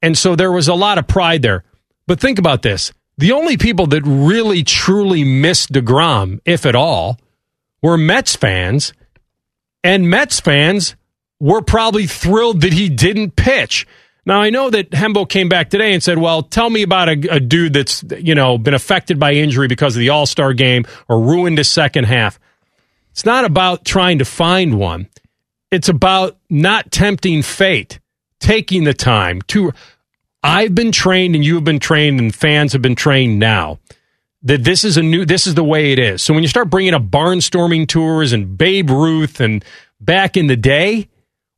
and 0.00 0.16
so 0.16 0.36
there 0.36 0.52
was 0.52 0.68
a 0.68 0.74
lot 0.74 0.98
of 0.98 1.06
pride 1.06 1.42
there. 1.42 1.64
But 2.06 2.20
think 2.20 2.38
about 2.38 2.62
this. 2.62 2.92
The 3.16 3.32
only 3.32 3.56
people 3.56 3.86
that 3.88 4.02
really 4.04 4.62
truly 4.64 5.22
missed 5.22 5.72
DeGrom, 5.72 6.40
if 6.44 6.66
at 6.66 6.74
all, 6.74 7.18
were 7.82 7.96
Mets 7.96 8.36
fans. 8.36 8.92
And 9.82 10.10
Mets 10.10 10.40
fans 10.40 10.96
were 11.40 11.60
probably 11.62 12.06
thrilled 12.06 12.62
that 12.62 12.72
he 12.72 12.88
didn't 12.88 13.36
pitch. 13.36 13.86
Now 14.26 14.40
I 14.40 14.50
know 14.50 14.70
that 14.70 14.90
Hembo 14.90 15.28
came 15.28 15.48
back 15.48 15.70
today 15.70 15.92
and 15.92 16.02
said, 16.02 16.18
"Well, 16.18 16.42
tell 16.42 16.70
me 16.70 16.82
about 16.82 17.08
a, 17.08 17.34
a 17.34 17.40
dude 17.40 17.74
that's 17.74 18.02
you 18.18 18.34
know 18.34 18.58
been 18.58 18.74
affected 18.74 19.18
by 19.18 19.34
injury 19.34 19.68
because 19.68 19.96
of 19.96 20.00
the 20.00 20.10
All 20.10 20.26
Star 20.26 20.52
game 20.52 20.86
or 21.08 21.20
ruined 21.20 21.58
his 21.58 21.70
second 21.70 22.04
half." 22.04 22.38
It's 23.10 23.24
not 23.24 23.44
about 23.44 23.84
trying 23.84 24.18
to 24.18 24.24
find 24.24 24.78
one. 24.78 25.08
It's 25.70 25.88
about 25.88 26.36
not 26.50 26.90
tempting 26.90 27.42
fate, 27.42 28.00
taking 28.40 28.84
the 28.84 28.94
time 28.94 29.42
to. 29.48 29.72
I've 30.42 30.74
been 30.74 30.92
trained, 30.92 31.34
and 31.34 31.44
you 31.44 31.54
have 31.54 31.64
been 31.64 31.80
trained, 31.80 32.20
and 32.20 32.34
fans 32.34 32.74
have 32.74 32.82
been 32.82 32.96
trained 32.96 33.38
now 33.38 33.78
that 34.42 34.62
this 34.62 34.84
is 34.84 34.96
a 34.96 35.02
new 35.02 35.24
this 35.24 35.46
is 35.46 35.54
the 35.54 35.64
way 35.64 35.92
it 35.92 35.98
is. 35.98 36.22
So 36.22 36.34
when 36.34 36.42
you 36.42 36.48
start 36.48 36.70
bringing 36.70 36.94
up 36.94 37.02
barnstorming 37.02 37.88
tours 37.88 38.32
and 38.32 38.56
Babe 38.56 38.90
Ruth 38.90 39.40
and 39.40 39.64
back 40.00 40.36
in 40.36 40.46
the 40.46 40.56
day, 40.56 41.08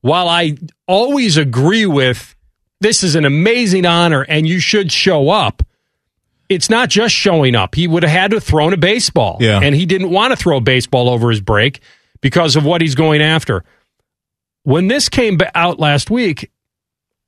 while 0.00 0.28
I 0.28 0.56
always 0.87 1.37
agree 1.37 1.85
with 1.85 2.36
this 2.80 3.02
is 3.02 3.14
an 3.14 3.25
amazing 3.25 3.87
honor 3.87 4.23
and 4.23 4.47
you 4.47 4.61
should 4.61 4.92
show 4.92 5.30
up, 5.30 5.62
it's 6.49 6.71
not 6.71 6.88
just 6.88 7.14
showing 7.14 7.54
up. 7.54 7.75
He 7.75 7.88
would 7.88 8.02
have 8.02 8.12
had 8.12 8.30
to 8.30 8.37
have 8.37 8.45
thrown 8.45 8.73
a 8.73 8.76
baseball. 8.76 9.38
Yeah. 9.40 9.61
And 9.62 9.75
he 9.75 9.87
didn't 9.87 10.11
want 10.11 10.33
to 10.33 10.37
throw 10.37 10.59
a 10.59 10.61
baseball 10.61 11.09
over 11.09 11.30
his 11.30 11.40
break 11.40 11.80
because 12.21 12.56
of 12.56 12.64
what 12.64 12.80
he's 12.80 12.95
going 12.95 13.23
after. 13.23 13.64
When 14.62 14.88
this 14.88 15.09
came 15.09 15.38
out 15.54 15.78
last 15.78 16.11
week, 16.11 16.50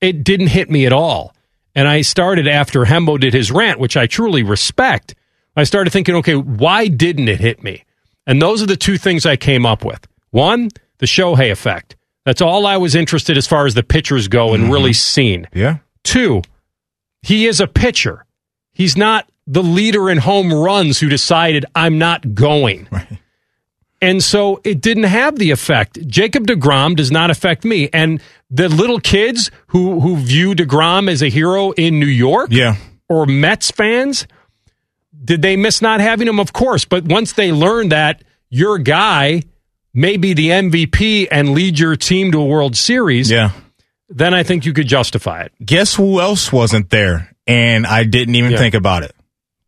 it 0.01 0.25
didn't 0.25 0.49
hit 0.49 0.71
me 0.71 0.87
at 0.87 0.93
all. 0.93 1.35
And 1.75 1.87
I 1.87 2.03
started 2.03 2.49
after 2.49 2.85
Hembo 2.85 3.19
did 3.21 3.35
his 3.35 3.51
rant, 3.51 3.79
which 3.79 3.97
I 3.97 4.07
truly 4.07 4.43
respect. 4.43 5.15
I 5.55 5.65
started 5.65 5.91
thinking, 5.91 6.17
okay, 6.17 6.35
why 6.35 6.89
didn't 6.89 7.29
it 7.29 7.41
hit 7.41 7.63
me? 7.63 7.85
And 8.27 8.43
those 8.43 8.63
are 8.63 8.67
the 8.67 8.77
two 8.77 8.99
things 8.99 9.25
I 9.27 9.37
came 9.37 9.65
up 9.65 9.85
with. 9.85 10.07
One, 10.31 10.71
the 10.99 11.07
Shohei 11.07 11.51
effect. 11.51 11.97
That's 12.29 12.43
all 12.43 12.67
I 12.67 12.77
was 12.77 12.95
interested 12.95 13.39
as 13.39 13.47
far 13.47 13.65
as 13.65 13.73
the 13.73 13.83
pitchers 13.83 14.29
go 14.29 14.53
and 14.53 14.65
mm-hmm. 14.65 14.73
really 14.75 14.93
seen. 14.93 15.49
Yeah. 15.55 15.79
Two, 16.05 16.43
he 17.23 17.47
is 17.47 17.59
a 17.59 17.67
pitcher. 17.67 18.27
He's 18.71 18.99
not 18.99 19.27
the 19.47 19.63
leader 19.63 20.11
in 20.11 20.19
home 20.19 20.53
runs 20.53 21.01
who 21.01 21.09
decided 21.09 21.65
I'm 21.75 21.97
not 21.97 22.35
going. 22.35 22.87
Right. 22.99 23.19
And 24.03 24.23
so 24.23 24.61
it 24.63 24.83
didn't 24.83 25.05
have 25.05 25.37
the 25.37 25.51
effect. 25.51 26.07
Jacob 26.07 26.47
DeGrom 26.47 26.97
does 26.97 27.11
not 27.11 27.31
affect 27.31 27.65
me. 27.65 27.89
And 27.93 28.21
the 28.51 28.69
little 28.69 29.01
kids 29.01 29.51
who, 29.69 29.99
who 29.99 30.17
view 30.19 30.55
DeGrom 30.55 31.11
as 31.11 31.23
a 31.23 31.29
hero 31.29 31.73
in 31.73 31.99
New 31.99 32.07
York 32.07 32.51
Yeah. 32.53 32.77
or 33.09 33.25
Mets 33.25 33.71
fans, 33.71 34.27
did 35.25 35.41
they 35.41 35.57
miss 35.57 35.81
not 35.81 35.99
having 36.01 36.29
him? 36.29 36.39
Of 36.39 36.53
course. 36.53 36.85
But 36.85 37.07
once 37.07 37.33
they 37.33 37.51
learn 37.51 37.89
that 37.89 38.23
your 38.51 38.79
guy 38.79 39.43
may 39.95 40.17
be 40.17 40.33
the 40.35 40.51
MVP 40.51 41.29
and 41.31 41.51
lead 41.51 41.79
your 41.79 41.97
team 41.97 42.33
to 42.33 42.39
a 42.41 42.45
World 42.45 42.77
Series, 42.77 43.31
Yeah. 43.31 43.51
then 44.09 44.35
I 44.35 44.43
think 44.43 44.65
you 44.67 44.73
could 44.73 44.87
justify 44.89 45.43
it. 45.43 45.53
Guess 45.65 45.95
who 45.95 46.21
else 46.21 46.53
wasn't 46.53 46.91
there? 46.91 47.35
And 47.47 47.87
I 47.87 48.05
didn't 48.05 48.35
even 48.35 48.53
Yeah. 48.53 48.59
think 48.59 48.75
about 48.75 49.03
it. 49.03 49.15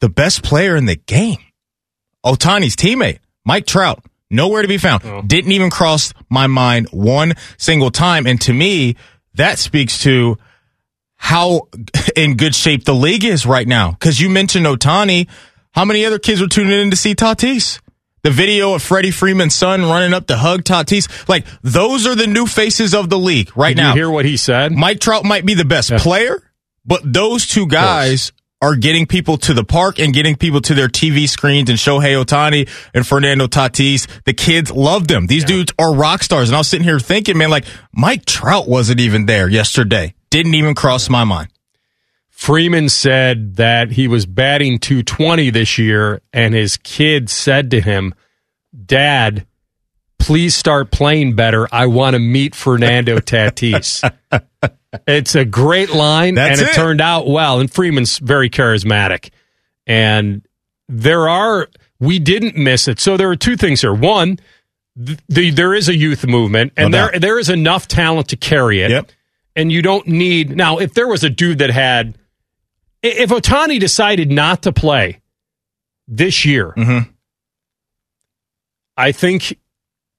The 0.01 0.09
best 0.09 0.43
player 0.43 0.77
in 0.77 0.85
the 0.87 0.97
game. 0.97 1.39
Ohtani's 2.25 2.77
teammate, 2.77 3.19
Mike 3.45 3.67
Trout. 3.67 4.05
Nowhere 4.31 4.63
to 4.63 4.69
be 4.69 4.79
found. 4.79 5.03
Oh. 5.05 5.23
Didn't 5.27 5.53
even 5.53 5.71
cross 5.71 6.13
my 6.29 6.47
mind 6.47 6.89
one 6.93 7.33
single 7.59 7.91
time. 7.91 8.27
And 8.27 8.41
to 8.43 8.53
me, 8.53 8.95
that 9.35 9.59
speaks 9.59 10.03
to 10.03 10.39
how 11.17 11.63
in 12.17 12.37
good 12.37 12.55
shape 12.55 12.85
the 12.85 12.95
league 12.95 13.25
is 13.25 13.45
right 13.45 13.67
now. 13.67 13.97
Cause 14.01 14.21
you 14.21 14.31
mentioned 14.31 14.67
Otani. 14.67 15.27
How 15.73 15.85
many 15.85 16.05
other 16.05 16.19
kids 16.19 16.41
were 16.41 16.47
tuning 16.49 16.79
in 16.81 16.91
to 16.91 16.97
see 16.97 17.15
Tatis? 17.15 17.81
The 18.23 18.31
video 18.31 18.75
of 18.75 18.83
Freddie 18.83 19.11
Freeman's 19.11 19.55
son 19.55 19.83
running 19.83 20.13
up 20.13 20.27
to 20.27 20.37
hug 20.37 20.63
Tatis. 20.65 21.29
Like, 21.29 21.47
those 21.63 22.07
are 22.07 22.15
the 22.15 22.27
new 22.27 22.47
faces 22.47 22.95
of 22.95 23.09
the 23.09 23.19
league 23.19 23.51
right 23.57 23.75
Did 23.75 23.83
now. 23.83 23.89
you 23.91 23.95
hear 24.01 24.11
what 24.11 24.25
he 24.27 24.37
said? 24.37 24.73
Mike 24.73 25.01
Trout 25.01 25.25
might 25.25 25.47
be 25.47 25.55
the 25.55 25.65
best 25.65 25.91
Yeah. 25.91 25.99
player, 25.99 26.43
but 26.85 27.01
those 27.13 27.47
two 27.47 27.67
guys 27.67 28.33
are 28.63 28.77
getting 28.77 29.07
people 29.07 29.39
to 29.39 29.55
the 29.55 29.65
park 29.65 29.99
and 29.99 30.13
getting 30.13 30.37
people 30.37 30.61
to 30.61 30.75
their 30.75 30.89
TV 30.89 31.27
screens 31.27 31.71
and 31.71 31.79
Shohei 31.79 32.23
Ohtani 32.23 32.69
and 32.93 33.07
Fernando 33.07 33.47
Tatis. 33.47 34.07
The 34.27 34.35
kids 34.35 34.71
love 34.71 35.09
them. 35.09 35.27
These 35.27 35.45
dudes 35.45 35.73
are 35.79 35.95
rock 35.95 36.23
stars. 36.23 36.51
And 36.51 36.57
I 36.57 36.59
was 36.59 36.69
sitting 36.69 36.85
here 36.85 37.01
thinking, 37.01 37.39
man, 37.39 37.49
like 37.49 37.65
Mike 37.95 38.27
Trout 38.27 38.69
wasn't 38.69 39.01
even 39.01 39.25
there 39.25 39.49
yesterday. 39.49 40.13
Didn't 40.29 40.55
even 40.55 40.75
cross 40.75 41.09
my 41.09 41.25
mind. 41.25 41.49
Freeman 42.41 42.89
said 42.89 43.57
that 43.57 43.91
he 43.91 44.09
was 44.09 44.25
batting 44.25 44.79
220 44.79 45.51
this 45.51 45.77
year, 45.77 46.23
and 46.33 46.55
his 46.55 46.79
kid 46.79 47.29
said 47.29 47.71
to 47.73 47.83
him, 47.83 48.15
Dad, 48.87 49.47
please 50.19 50.55
start 50.55 50.91
playing 50.91 51.37
better. 51.37 51.69
I 51.71 51.85
want 51.85 52.15
to 52.15 52.19
meet 52.19 52.55
Fernando 52.55 53.19
Tatis. 53.21 54.11
it's 55.07 55.35
a 55.35 55.45
great 55.45 55.91
line, 55.91 56.35
That's 56.37 56.61
and 56.61 56.69
it, 56.69 56.73
it. 56.73 56.75
turned 56.77 57.03
out 57.03 57.27
well. 57.27 57.61
And 57.61 57.71
Freeman's 57.71 58.17
very 58.17 58.49
charismatic. 58.49 59.29
And 59.87 60.41
there 60.89 61.29
are, 61.29 61.69
we 61.99 62.19
didn't 62.19 62.57
miss 62.57 62.89
it. 62.89 63.01
So 63.01 63.19
there 63.19 63.29
are 63.29 63.37
two 63.37 63.59
things 63.59 63.83
here. 63.83 63.93
One, 63.93 64.39
th- 65.05 65.19
the, 65.29 65.51
there 65.51 65.75
is 65.75 65.91
a 65.91 65.95
youth 65.95 66.27
movement, 66.27 66.73
and 66.75 66.91
No 66.93 67.11
there 67.11 67.21
there 67.21 67.39
is 67.39 67.51
enough 67.51 67.87
talent 67.87 68.29
to 68.31 68.37
carry 68.37 68.81
it 68.81 68.91
Yep. 68.91 69.13
and 69.57 69.71
you 69.71 69.83
don't 69.83 70.07
need 70.07 70.57
now 70.57 70.79
if 70.79 70.95
there 70.95 71.07
was 71.07 71.23
a 71.23 71.29
dude 71.29 71.59
that 71.59 71.69
had 71.71 72.17
if 73.03 73.31
ohtani 73.31 73.79
decided 73.81 74.31
not 74.31 74.63
to 74.63 74.73
play 74.73 75.21
this 76.09 76.45
year 76.45 76.73
Mhm. 76.77 77.09
i 78.97 79.13
think 79.13 79.59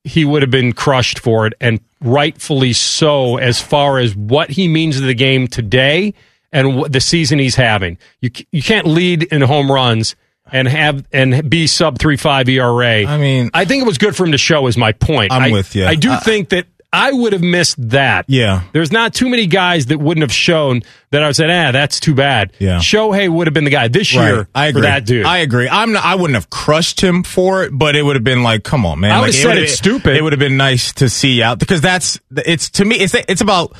he 0.03 0.25
would 0.25 0.41
have 0.41 0.51
been 0.51 0.73
crushed 0.73 1.19
for 1.19 1.45
it 1.45 1.53
and 1.61 1.79
rightfully 2.01 2.73
so 2.73 3.37
as 3.37 3.61
far 3.61 3.99
as 3.99 4.15
what 4.15 4.49
he 4.49 4.67
means 4.67 4.95
to 4.95 5.01
the 5.05 5.13
game 5.13 5.47
today 5.47 6.13
and 6.51 6.75
what 6.75 6.91
the 6.91 6.99
season 6.99 7.37
he's 7.39 7.55
having 7.55 7.97
you 8.21 8.29
you 8.51 8.61
can't 8.63 8.87
lead 8.87 9.23
in 9.23 9.41
home 9.41 9.71
runs 9.71 10.15
and 10.51 10.67
have 10.67 11.05
and 11.13 11.49
be 11.49 11.65
sub 11.67 11.97
3.5 11.97 12.49
ERA. 12.49 13.05
I 13.05 13.17
mean- 13.17 13.51
I 13.53 13.63
think 13.63 13.83
it 13.83 13.85
was 13.85 13.97
good 13.97 14.17
for 14.17 14.25
him 14.25 14.33
to 14.33 14.37
show. 14.37 14.67
Is 14.67 14.75
my 14.75 14.91
point. 14.91 15.31
I'm 15.31 15.43
I- 15.43 15.51
with 15.51 15.75
you. 15.75 15.85
I 15.85 15.95
do 15.95 16.13
think 16.25 16.49
that 16.49 16.65
I 16.93 17.11
would 17.13 17.31
have 17.31 17.41
missed 17.41 17.89
that. 17.89 18.25
Yeah. 18.27 18.63
There's 18.73 18.91
not 18.91 19.13
too 19.13 19.29
many 19.29 19.47
guys 19.47 19.85
that 19.87 19.99
wouldn't 19.99 20.23
have 20.23 20.33
shown 20.33 20.81
that 21.11 21.23
I 21.23 21.27
would 21.27 21.35
said, 21.37 21.49
ah, 21.49 21.71
that's 21.71 22.01
too 22.01 22.13
bad. 22.13 22.51
Yeah. 22.59 22.79
Shohei 22.79 23.29
would 23.29 23.47
have 23.47 23.53
been 23.53 23.63
the 23.63 23.71
guy 23.71 23.87
this 23.87 24.13
year 24.13 24.49
I 24.53 24.67
agree. 24.67 24.81
for 24.81 24.87
that 24.87 25.05
dude. 25.05 25.25
I 25.25 25.39
agree. 25.39 25.69
I'm 25.69 25.93
not, 25.93 26.03
I 26.03 26.15
wouldn't 26.15 26.35
have 26.35 26.49
crushed 26.49 27.01
him 27.01 27.23
for 27.23 27.63
it, 27.63 27.71
but 27.71 27.95
it 27.95 28.03
would 28.03 28.17
have 28.17 28.25
been 28.25 28.43
like, 28.43 28.63
come 28.63 28.85
on, 28.85 28.99
man. 28.99 29.11
I 29.11 29.15
like, 29.15 29.21
would've 29.27 29.35
it 29.35 29.41
said 29.41 29.57
it's 29.57 29.73
stupid. 29.73 30.17
It 30.17 30.21
would 30.21 30.33
have 30.33 30.39
been 30.39 30.57
nice 30.57 30.91
to 30.95 31.09
see 31.09 31.41
out 31.41 31.59
because 31.59 31.79
that's 31.79 32.19
it's 32.31 32.69
to 32.71 32.85
me. 32.85 32.97
It's 32.97 33.13
it's 33.13 33.41
about 33.41 33.73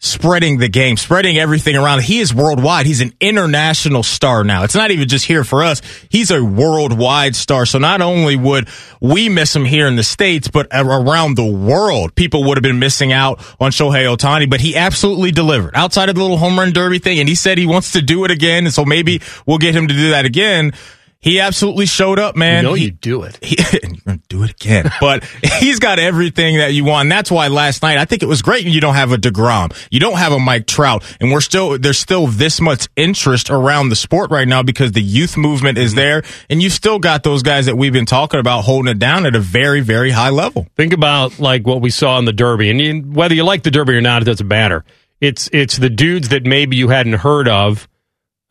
spreading 0.00 0.58
the 0.58 0.68
game, 0.68 0.96
spreading 0.96 1.38
everything 1.38 1.76
around. 1.76 2.02
He 2.02 2.20
is 2.20 2.32
worldwide. 2.32 2.86
He's 2.86 3.00
an 3.00 3.12
international 3.20 4.02
star 4.02 4.44
now. 4.44 4.62
It's 4.62 4.74
not 4.74 4.90
even 4.90 5.08
just 5.08 5.24
here 5.24 5.42
for 5.42 5.64
us. 5.64 5.82
He's 6.08 6.30
a 6.30 6.42
worldwide 6.42 7.34
star. 7.34 7.66
So 7.66 7.78
not 7.78 8.00
only 8.00 8.36
would 8.36 8.68
we 9.00 9.28
miss 9.28 9.54
him 9.54 9.64
here 9.64 9.86
in 9.88 9.96
the 9.96 10.04
States, 10.04 10.48
but 10.48 10.68
around 10.70 11.36
the 11.36 11.44
world, 11.44 12.14
people 12.14 12.44
would 12.44 12.56
have 12.56 12.62
been 12.62 12.78
missing 12.78 13.12
out 13.12 13.40
on 13.58 13.72
Shohei 13.72 14.04
Ohtani, 14.16 14.48
but 14.48 14.60
he 14.60 14.76
absolutely 14.76 15.32
delivered 15.32 15.74
outside 15.74 16.08
of 16.08 16.14
the 16.14 16.22
little 16.22 16.38
home 16.38 16.58
run 16.58 16.72
derby 16.72 17.00
thing. 17.00 17.18
And 17.18 17.28
he 17.28 17.34
said 17.34 17.58
he 17.58 17.66
wants 17.66 17.92
to 17.92 18.02
do 18.02 18.24
it 18.24 18.30
again. 18.30 18.66
And 18.66 18.74
so 18.74 18.84
maybe 18.84 19.20
we'll 19.46 19.58
get 19.58 19.74
him 19.74 19.88
to 19.88 19.94
do 19.94 20.10
that 20.10 20.24
again. 20.24 20.72
He 21.20 21.40
absolutely 21.40 21.86
showed 21.86 22.20
up, 22.20 22.36
man. 22.36 22.62
you 22.62 22.70
know 22.70 22.74
He- 22.74 22.84
you 22.84 22.90
do 22.92 23.22
it. 23.24 23.38
he, 23.42 23.56
and 23.82 23.96
you're 23.96 24.04
going 24.04 24.18
to 24.20 24.24
do 24.28 24.44
it 24.44 24.50
again. 24.50 24.90
But 25.00 25.24
he's 25.58 25.80
got 25.80 25.98
everything 25.98 26.58
that 26.58 26.74
you 26.74 26.84
want. 26.84 27.06
And 27.06 27.12
that's 27.12 27.30
why 27.30 27.48
last 27.48 27.82
night, 27.82 27.98
I 27.98 28.04
think 28.04 28.22
it 28.22 28.26
was 28.26 28.40
great 28.40 28.64
you 28.64 28.80
don't 28.80 28.94
have 28.94 29.10
a 29.10 29.16
DeGrom. 29.16 29.76
You 29.90 29.98
don't 29.98 30.18
have 30.18 30.32
a 30.32 30.38
Mike 30.38 30.66
Trout. 30.66 31.02
And 31.20 31.32
we're 31.32 31.40
still, 31.40 31.76
there's 31.76 31.98
still 31.98 32.28
this 32.28 32.60
much 32.60 32.86
interest 32.94 33.50
around 33.50 33.88
the 33.88 33.96
sport 33.96 34.30
right 34.30 34.46
now 34.46 34.62
because 34.62 34.92
the 34.92 35.02
youth 35.02 35.36
movement 35.36 35.76
is 35.76 35.90
mm-hmm. 35.90 35.98
there. 35.98 36.22
And 36.48 36.62
you 36.62 36.70
still 36.70 37.00
got 37.00 37.24
those 37.24 37.42
guys 37.42 37.66
that 37.66 37.76
we've 37.76 37.92
been 37.92 38.06
talking 38.06 38.38
about 38.38 38.62
holding 38.62 38.90
it 38.90 39.00
down 39.00 39.26
at 39.26 39.34
a 39.34 39.40
very, 39.40 39.80
very 39.80 40.12
high 40.12 40.30
level. 40.30 40.68
Think 40.76 40.92
about 40.92 41.40
like 41.40 41.66
what 41.66 41.80
we 41.80 41.90
saw 41.90 42.18
in 42.20 42.26
the 42.26 42.32
Derby. 42.32 42.70
And 42.70 42.80
you, 42.80 43.00
whether 43.00 43.34
you 43.34 43.42
like 43.42 43.64
the 43.64 43.72
Derby 43.72 43.94
or 43.94 44.00
not, 44.00 44.22
it 44.22 44.26
doesn't 44.26 44.46
matter. 44.46 44.84
It's, 45.20 45.50
it's 45.52 45.78
the 45.78 45.90
dudes 45.90 46.28
that 46.28 46.46
maybe 46.46 46.76
you 46.76 46.88
hadn't 46.90 47.14
heard 47.14 47.48
of. 47.48 47.88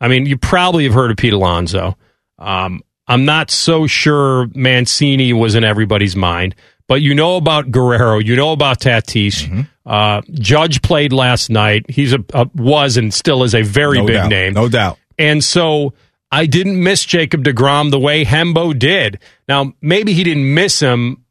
I 0.02 0.08
mean, 0.08 0.26
you 0.26 0.36
probably 0.36 0.84
have 0.84 0.92
heard 0.92 1.10
of 1.10 1.16
Pete 1.16 1.32
Alonso. 1.32 1.96
Um, 2.38 2.82
I'm 3.06 3.24
not 3.24 3.50
so 3.50 3.86
sure 3.86 4.48
Mancini 4.54 5.32
was 5.32 5.54
in 5.54 5.64
everybody's 5.64 6.14
mind, 6.14 6.54
but 6.86 7.00
you 7.00 7.14
know 7.14 7.36
about 7.36 7.70
Guerrero, 7.70 8.18
you 8.18 8.36
know 8.36 8.52
about 8.52 8.80
Tatis. 8.80 9.44
Mm-hmm. 9.44 9.60
Uh, 9.86 10.20
Judge 10.34 10.82
played 10.82 11.12
last 11.12 11.48
night. 11.50 11.88
He's 11.88 12.12
a, 12.12 12.22
a, 12.34 12.48
was 12.54 12.96
and 12.96 13.12
still 13.12 13.42
is 13.42 13.54
a 13.54 13.62
very 13.62 13.98
No 13.98 14.06
big 14.06 14.16
doubt. 14.16 14.28
name, 14.28 14.52
No 14.52 14.68
doubt. 14.68 14.98
And 15.18 15.42
so 15.42 15.94
I 16.30 16.46
didn't 16.46 16.82
miss 16.82 17.04
Jacob 17.04 17.42
Degrom 17.44 17.90
the 17.90 17.98
way 17.98 18.24
Hembo 18.24 18.78
did. 18.78 19.18
Now 19.48 19.72
maybe 19.80 20.12
he 20.12 20.22
didn't 20.24 20.52
miss 20.54 20.78
him 20.80 21.24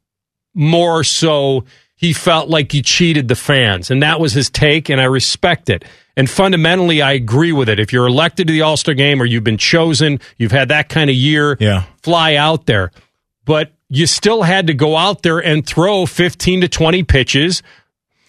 more 0.54 1.04
so 1.04 1.64
he 1.94 2.12
felt 2.12 2.48
like 2.48 2.70
he 2.70 2.82
cheated 2.82 3.26
the 3.28 3.34
fans, 3.36 3.90
and 3.90 4.02
that 4.02 4.20
was 4.20 4.32
his 4.32 4.50
take, 4.50 4.88
and 4.88 5.00
I 5.00 5.04
respect 5.04 5.68
it. 5.68 5.84
And 6.18 6.28
fundamentally, 6.28 7.00
I 7.00 7.12
agree 7.12 7.52
with 7.52 7.68
it. 7.68 7.78
If 7.78 7.92
you're 7.92 8.06
elected 8.08 8.48
to 8.48 8.52
the 8.52 8.62
All 8.62 8.76
Star 8.76 8.92
game 8.94 9.22
or 9.22 9.24
you've 9.24 9.44
been 9.44 9.56
chosen, 9.56 10.18
you've 10.36 10.52
had 10.52 10.68
that 10.68 10.88
kind 10.88 11.08
of 11.08 11.14
year, 11.16 11.56
Yeah. 11.60 11.84
fly 12.02 12.34
out 12.34 12.66
there. 12.66 12.90
But 13.44 13.70
you 13.88 14.06
still 14.06 14.42
had 14.42 14.66
to 14.66 14.74
go 14.74 14.96
out 14.96 15.22
there 15.22 15.38
and 15.38 15.64
throw 15.66 16.04
15 16.06 16.60
to 16.62 16.68
20 16.68 17.04
pitches 17.04 17.62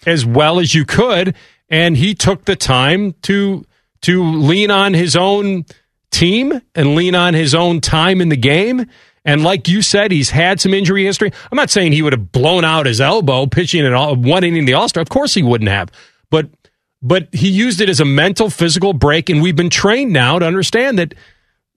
as 0.06 0.24
well 0.24 0.60
as 0.60 0.74
you 0.74 0.84
could. 0.86 1.34
And 1.68 1.96
he 1.96 2.14
took 2.14 2.44
the 2.46 2.56
time 2.56 3.14
to 3.22 3.66
to 4.02 4.22
lean 4.24 4.70
on 4.70 4.94
his 4.94 5.14
own 5.16 5.66
team 6.10 6.60
and 6.74 6.94
lean 6.94 7.14
on 7.14 7.34
his 7.34 7.54
own 7.54 7.80
time 7.82 8.20
in 8.22 8.28
the 8.30 8.36
game. 8.36 8.86
And 9.26 9.44
like 9.44 9.68
you 9.68 9.82
said, 9.82 10.10
he's 10.10 10.30
had 10.30 10.58
some 10.60 10.72
injury 10.72 11.04
history. 11.04 11.30
I'm 11.52 11.56
not 11.56 11.68
saying 11.70 11.92
he 11.92 12.00
would 12.00 12.14
have 12.14 12.32
blown 12.32 12.64
out 12.64 12.86
his 12.86 13.00
elbow 13.00 13.44
pitching 13.46 13.84
in 13.84 13.92
all, 13.92 14.16
one 14.16 14.42
inning 14.44 14.64
the 14.64 14.72
All 14.74 14.88
Star. 14.88 15.02
Of 15.02 15.10
course 15.10 15.34
he 15.34 15.42
wouldn't 15.42 15.68
have. 15.68 15.90
But 17.02 17.28
he 17.32 17.48
used 17.48 17.80
it 17.80 17.88
as 17.88 18.00
a 18.00 18.04
mental 18.04 18.50
physical 18.50 18.92
break, 18.92 19.30
and 19.30 19.40
we've 19.40 19.56
been 19.56 19.70
trained 19.70 20.12
now 20.12 20.38
to 20.38 20.46
understand 20.46 20.98
that 20.98 21.14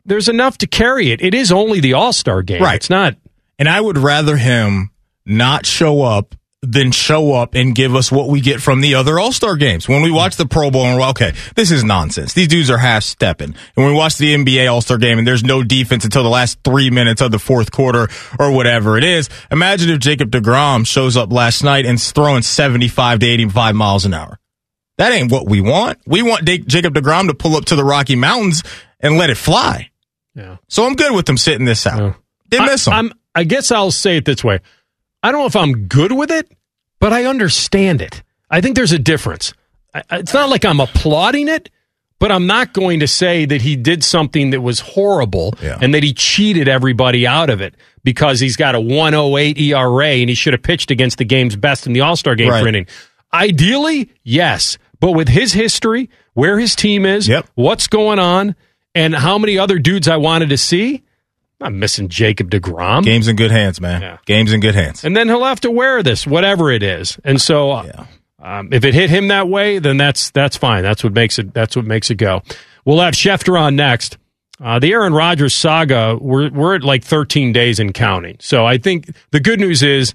there's 0.06 0.28
enough 0.28 0.58
to 0.60 0.68
carry 0.68 1.12
it. 1.12 1.22
It 1.22 1.34
is 1.34 1.52
only 1.52 1.80
the 1.80 1.94
All 1.94 2.14
Star 2.14 2.42
game. 2.42 2.62
Right. 2.62 2.76
It's 2.76 2.90
not. 2.90 3.16
And 3.58 3.70
I 3.70 3.80
would 3.80 3.98
rather 3.98 4.36
him 4.36 4.92
not 5.26 5.66
show 5.66 6.02
up 6.02 6.36
than 6.62 6.92
show 6.92 7.34
up 7.34 7.56
and 7.56 7.76
give 7.76 7.94
us 7.94 8.10
what 8.10 8.30
we 8.30 8.40
get 8.40 8.62
from 8.62 8.80
the 8.80 8.96
other 8.96 9.20
All 9.20 9.32
Star 9.32 9.56
games. 9.56 9.88
When 9.88 10.02
we 10.02 10.12
watch 10.12 10.38
the 10.38 10.46
Pro 10.46 10.72
Bowl 10.72 10.86
and 10.86 10.98
we're 10.98 11.10
okay, 11.10 11.34
this 11.56 11.72
is 11.72 11.84
nonsense. 11.84 12.34
These 12.34 12.48
dudes 12.48 12.70
are 12.70 12.78
half 12.78 13.04
stepping. 13.04 13.48
And 13.50 13.58
when 13.76 13.88
we 13.88 13.94
watch 13.94 14.18
the 14.18 14.34
NBA 14.34 14.72
All 14.72 14.82
Star 14.82 14.98
game 14.98 15.20
and 15.20 15.28
there's 15.28 15.44
no 15.44 15.64
defense 15.64 16.06
until 16.06 16.24
the 16.24 16.30
last 16.30 16.60
three 16.64 16.90
minutes 16.90 17.22
of 17.22 17.32
the 17.32 17.40
fourth 17.40 17.72
quarter 17.72 18.08
or 18.40 18.52
whatever 18.52 18.98
it 18.98 19.04
is, 19.04 19.30
imagine 19.52 19.90
if 19.90 20.00
Jacob 20.00 20.32
DeGrom 20.32 20.88
shows 20.88 21.18
up 21.18 21.32
last 21.32 21.64
night 21.64 21.86
and's 21.86 22.12
throwing 22.12 22.42
75 22.42 23.20
to 23.20 23.26
85 23.26 23.76
miles 23.76 24.06
an 24.06 24.14
hour. 24.14 24.40
That 24.98 25.12
ain't 25.12 25.32
what 25.32 25.48
we 25.48 25.60
want. 25.62 26.00
We 26.06 26.22
want 26.22 26.46
Da- 26.46 26.60
Jacob 26.60 26.94
DeGrom 26.94 27.28
to 27.28 27.34
pull 27.34 27.56
up 27.56 27.66
to 27.66 27.76
the 27.76 27.84
Rocky 27.84 28.16
Mountains 28.16 28.64
and 29.00 29.18
let 29.18 29.30
it 29.30 29.38
fly. 29.38 29.90
Yeah. 30.36 30.58
So 30.70 30.86
I'm 30.86 30.96
good 30.96 31.14
with 31.14 31.26
them 31.26 31.38
sitting 31.38 31.66
this 31.66 31.86
out. 31.88 32.00
Yeah. 32.00 32.14
Didn't 32.50 32.66
miss. 32.68 32.88
I, 32.88 32.98
I'm, 33.00 33.12
I 33.36 33.44
guess 33.44 33.72
I'll 33.72 33.92
say 33.92 34.18
it 34.18 34.26
this 34.26 34.44
way. 34.44 34.60
I 35.24 35.32
don't 35.32 35.42
know 35.42 35.48
if 35.48 35.56
I'm 35.56 35.88
good 35.88 36.12
with 36.12 36.30
it, 36.32 36.52
but 37.00 37.12
I 37.14 37.26
understand 37.26 38.02
it. 38.02 38.22
I 38.50 38.62
think 38.62 38.76
there's 38.76 38.92
a 38.92 39.00
difference. 39.00 39.54
I- 39.94 40.04
it's 40.12 40.34
not 40.34 40.50
like 40.50 40.64
I'm 40.66 40.80
applauding 40.80 41.48
it, 41.48 41.70
but 42.20 42.32
I'm 42.32 42.46
not 42.48 42.74
going 42.74 43.00
to 43.02 43.08
say 43.08 43.46
that 43.46 43.62
he 43.64 43.76
did 43.76 44.04
something 44.04 44.52
that 44.52 44.62
was 44.62 44.80
horrible 44.80 45.54
Yeah. 45.62 45.78
and 45.82 45.94
that 45.94 46.04
he 46.04 46.14
cheated 46.14 46.68
everybody 46.68 47.26
out 47.28 47.50
of 47.50 47.62
it 47.62 47.74
because 48.04 48.40
he's 48.40 48.56
got 48.56 48.76
a 48.76 48.80
108 48.80 49.58
ERA 49.58 50.06
and 50.08 50.30
he 50.30 50.36
should 50.36 50.54
have 50.54 50.62
pitched 50.64 50.90
against 50.92 51.18
the 51.18 51.26
game's 51.26 51.56
best 51.56 51.86
in 51.88 51.94
the 51.94 52.02
All 52.02 52.16
Star 52.16 52.36
game 52.36 52.50
Right. 52.50 52.62
for 52.62 52.68
inning. 52.68 52.86
Ideally, 53.34 54.10
yes, 54.24 54.78
but 55.04 55.12
with 55.12 55.28
his 55.28 55.52
history, 55.52 56.10
where 56.34 56.58
his 56.58 56.78
team 56.78 57.06
is, 57.06 57.28
Yep. 57.28 57.48
what's 57.56 57.88
going 57.88 58.20
on, 58.20 58.56
and 58.96 59.14
how 59.14 59.38
many 59.38 59.58
other 59.60 59.78
dudes 59.78 60.08
I 60.08 60.16
wanted 60.16 60.48
to 60.48 60.58
see, 60.58 61.04
I'm 61.60 61.78
missing 61.78 62.08
Jacob 62.08 62.50
DeGrom. 62.50 63.04
Game's 63.04 63.28
in 63.28 63.36
good 63.36 63.52
hands, 63.52 63.82
man. 63.82 64.02
Yeah. 64.02 64.18
Game's 64.26 64.54
in 64.54 64.62
good 64.62 64.76
hands. 64.76 65.04
And 65.04 65.14
then 65.14 65.28
he'll 65.28 65.44
have 65.44 65.60
to 65.60 65.72
wear 65.72 66.04
this, 66.04 66.26
whatever 66.26 66.72
it 66.72 66.84
is. 66.84 67.20
And 67.26 67.42
so, 67.42 67.72
uh, 67.72 68.06
um, 68.42 68.70
if 68.72 68.86
it 68.86 68.94
hit 68.94 69.10
him 69.10 69.28
that 69.28 69.50
way, 69.50 69.78
then 69.80 69.98
that's 69.98 70.32
that's 70.32 70.56
fine. 70.56 70.84
That's 70.84 71.04
what 71.04 71.12
makes 71.12 71.38
it. 71.38 71.54
That's 71.54 71.76
what 71.76 71.84
makes 71.84 72.10
it 72.10 72.16
go. 72.16 72.42
We'll 72.86 73.02
have 73.02 73.14
Schefter 73.14 73.60
on 73.60 73.76
next. 73.76 74.18
Uh, 74.64 74.80
the 74.80 74.94
Aaron 74.94 75.12
Rodgers 75.14 75.54
saga. 75.54 76.18
We're 76.18 76.50
we're 76.50 76.76
at 76.76 76.84
like 76.86 77.04
13 77.04 77.52
days 77.52 77.78
in 77.78 77.92
counting. 77.92 78.38
So 78.40 78.66
I 78.66 78.78
think 78.78 79.14
the 79.32 79.42
good 79.42 79.60
news 79.60 79.84
is 79.84 80.14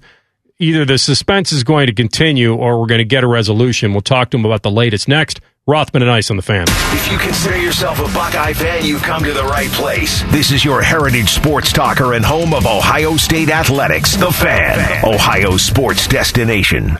either 0.59 0.83
the 0.85 0.97
suspense 0.97 1.51
is 1.51 1.63
going 1.63 1.87
to 1.87 1.93
continue 1.93 2.53
or 2.53 2.79
we're 2.79 2.87
going 2.87 2.99
to 2.99 3.05
get 3.05 3.23
a 3.23 3.27
resolution. 3.27 3.93
We'll 3.93 4.01
talk 4.01 4.29
to 4.31 4.37
him 4.37 4.45
about 4.45 4.61
the 4.61 4.71
latest 4.71 5.07
next. 5.07 5.39
Rothman 5.65 6.01
and 6.01 6.11
Ice 6.11 6.29
on 6.31 6.35
the 6.37 6.41
fan. 6.43 6.65
If 6.67 7.11
you 7.11 7.17
consider 7.17 7.57
yourself 7.57 7.99
a 7.99 8.13
Buckeye 8.13 8.53
fan, 8.53 8.85
you've 8.85 9.03
come 9.03 9.23
to 9.23 9.33
the 9.33 9.43
right 9.43 9.69
place. 9.69 10.23
This 10.31 10.51
is 10.51 10.65
your 10.65 10.81
heritage 10.81 11.29
sports 11.29 11.71
talker 11.71 12.13
and 12.13 12.25
home 12.25 12.53
of 12.53 12.65
Ohio 12.65 13.17
State 13.17 13.49
Athletics, 13.49 14.15
The 14.15 14.31
Fan, 14.31 15.05
Ohio 15.05 15.57
sports 15.57 16.07
destination. 16.07 16.97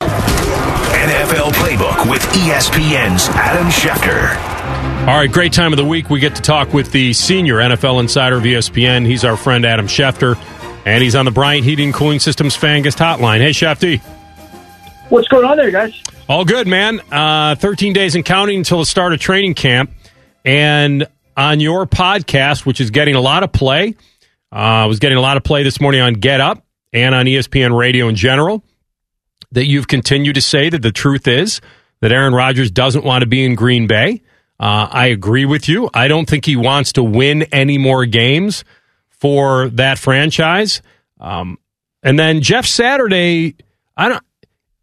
NFL 0.00 1.52
Playbook 1.52 2.10
with 2.10 2.22
ESPN's 2.22 3.28
Adam 3.28 3.68
Schefter. 3.68 4.34
All 5.06 5.16
right, 5.16 5.30
great 5.30 5.52
time 5.52 5.72
of 5.72 5.76
the 5.76 5.84
week. 5.84 6.10
We 6.10 6.18
get 6.18 6.34
to 6.36 6.42
talk 6.42 6.72
with 6.74 6.90
the 6.90 7.12
senior 7.12 7.56
NFL 7.56 8.00
insider 8.00 8.38
of 8.38 8.42
ESPN. 8.42 9.06
He's 9.06 9.24
our 9.24 9.36
friend 9.36 9.64
Adam 9.64 9.86
Schefter, 9.86 10.36
and 10.86 11.02
he's 11.02 11.16
on 11.16 11.24
the 11.24 11.32
Bryant 11.32 11.64
Heating 11.64 11.86
and 11.86 11.94
Cooling 11.94 12.20
Systems 12.20 12.54
fan 12.54 12.82
guest 12.82 12.96
hotline. 12.96 13.40
Hey, 13.40 13.50
Shefty. 13.50 14.00
What's 15.08 15.26
going 15.26 15.44
on 15.44 15.56
there, 15.56 15.72
guys? 15.72 16.00
All 16.28 16.44
good, 16.44 16.68
man. 16.68 17.00
Uh, 17.10 17.56
13 17.56 17.92
days 17.92 18.14
and 18.14 18.24
counting 18.24 18.58
until 18.58 18.78
the 18.78 18.86
start 18.86 19.12
of 19.12 19.18
training 19.18 19.54
camp. 19.54 19.90
And 20.44 21.08
on 21.36 21.58
your 21.58 21.86
podcast, 21.86 22.64
which 22.64 22.80
is 22.80 22.90
getting 22.90 23.16
a 23.16 23.20
lot 23.20 23.42
of 23.42 23.52
play, 23.52 23.96
uh, 24.52 24.86
was 24.88 25.00
getting 25.00 25.18
a 25.18 25.20
lot 25.20 25.36
of 25.36 25.42
play 25.42 25.64
this 25.64 25.80
morning 25.80 26.00
on 26.00 26.14
Get 26.14 26.40
Up 26.40 26.64
and 26.92 27.16
on 27.16 27.26
ESPN 27.26 27.76
Radio 27.76 28.06
in 28.06 28.14
general, 28.14 28.64
that 29.52 29.66
you've 29.66 29.88
continued 29.88 30.36
to 30.36 30.40
say 30.40 30.68
that 30.68 30.82
the 30.82 30.92
truth 30.92 31.26
is 31.26 31.60
that 32.00 32.12
Aaron 32.12 32.32
Rodgers 32.32 32.70
doesn't 32.70 33.04
want 33.04 33.22
to 33.22 33.26
be 33.26 33.44
in 33.44 33.56
Green 33.56 33.88
Bay. 33.88 34.22
Uh, 34.58 34.88
I 34.90 35.06
agree 35.06 35.46
with 35.46 35.68
you. 35.68 35.90
I 35.92 36.06
don't 36.06 36.28
think 36.28 36.44
he 36.44 36.54
wants 36.54 36.92
to 36.92 37.02
win 37.02 37.42
any 37.52 37.76
more 37.76 38.06
games 38.06 38.64
for 39.20 39.68
that 39.70 39.98
franchise. 39.98 40.82
Um, 41.20 41.58
and 42.02 42.18
then 42.18 42.40
Jeff 42.40 42.66
Saturday, 42.66 43.56
I 43.96 44.08
don't. 44.08 44.24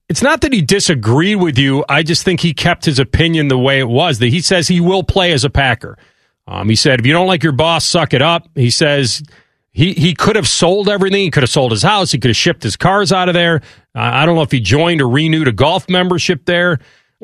It's 0.10 0.22
not 0.22 0.41
that 0.41 0.54
he 0.54 0.62
disagreed 0.62 1.38
with 1.38 1.58
you. 1.58 1.86
I 1.88 2.04
just 2.04 2.24
think 2.24 2.41
he 2.41 2.54
kept 2.54 2.86
his 2.86 3.00
opinion 3.00 3.48
the 3.48 3.58
way 3.58 3.80
it 3.80 3.88
was. 3.88 4.19
That 4.19 4.28
he 4.28 4.41
says 4.41 4.67
he 4.67 4.82
will 4.82 5.04
play 5.04 5.32
as 5.32 5.43
a 5.43 5.50
Packer. 5.50 5.98
Um, 6.46 6.67
he 6.69 6.76
said, 6.76 7.00
if 7.00 7.06
you 7.06 7.13
don't 7.13 7.28
like 7.28 7.41
your 7.41 7.54
boss, 7.54 7.86
suck 7.86 8.13
it 8.13 8.22
up. 8.22 8.48
He 8.54 8.69
says 8.69 9.24
he 9.72 9.93
he 9.93 10.13
could 10.13 10.36
have 10.36 10.48
sold 10.48 10.89
everything. 10.89 11.22
He 11.22 11.32
could 11.32 11.43
have 11.43 11.50
sold 11.50 11.72
his 11.72 11.82
house. 11.82 12.12
He 12.12 12.19
could 12.19 12.30
have 12.30 12.38
shipped 12.38 12.63
his 12.63 12.76
cars 12.76 13.12
out 13.12 13.30
of 13.30 13.34
there. 13.34 13.62
Uh, 13.96 14.02
I 14.02 14.26
don't 14.26 14.36
know 14.36 14.41
if 14.41 14.52
he 14.52 14.60
joined 14.60 15.02
or 15.02 15.10
renewed 15.10 15.48
a 15.48 15.54
golf 15.54 15.89
membership 15.89 16.46
there. 16.46 16.80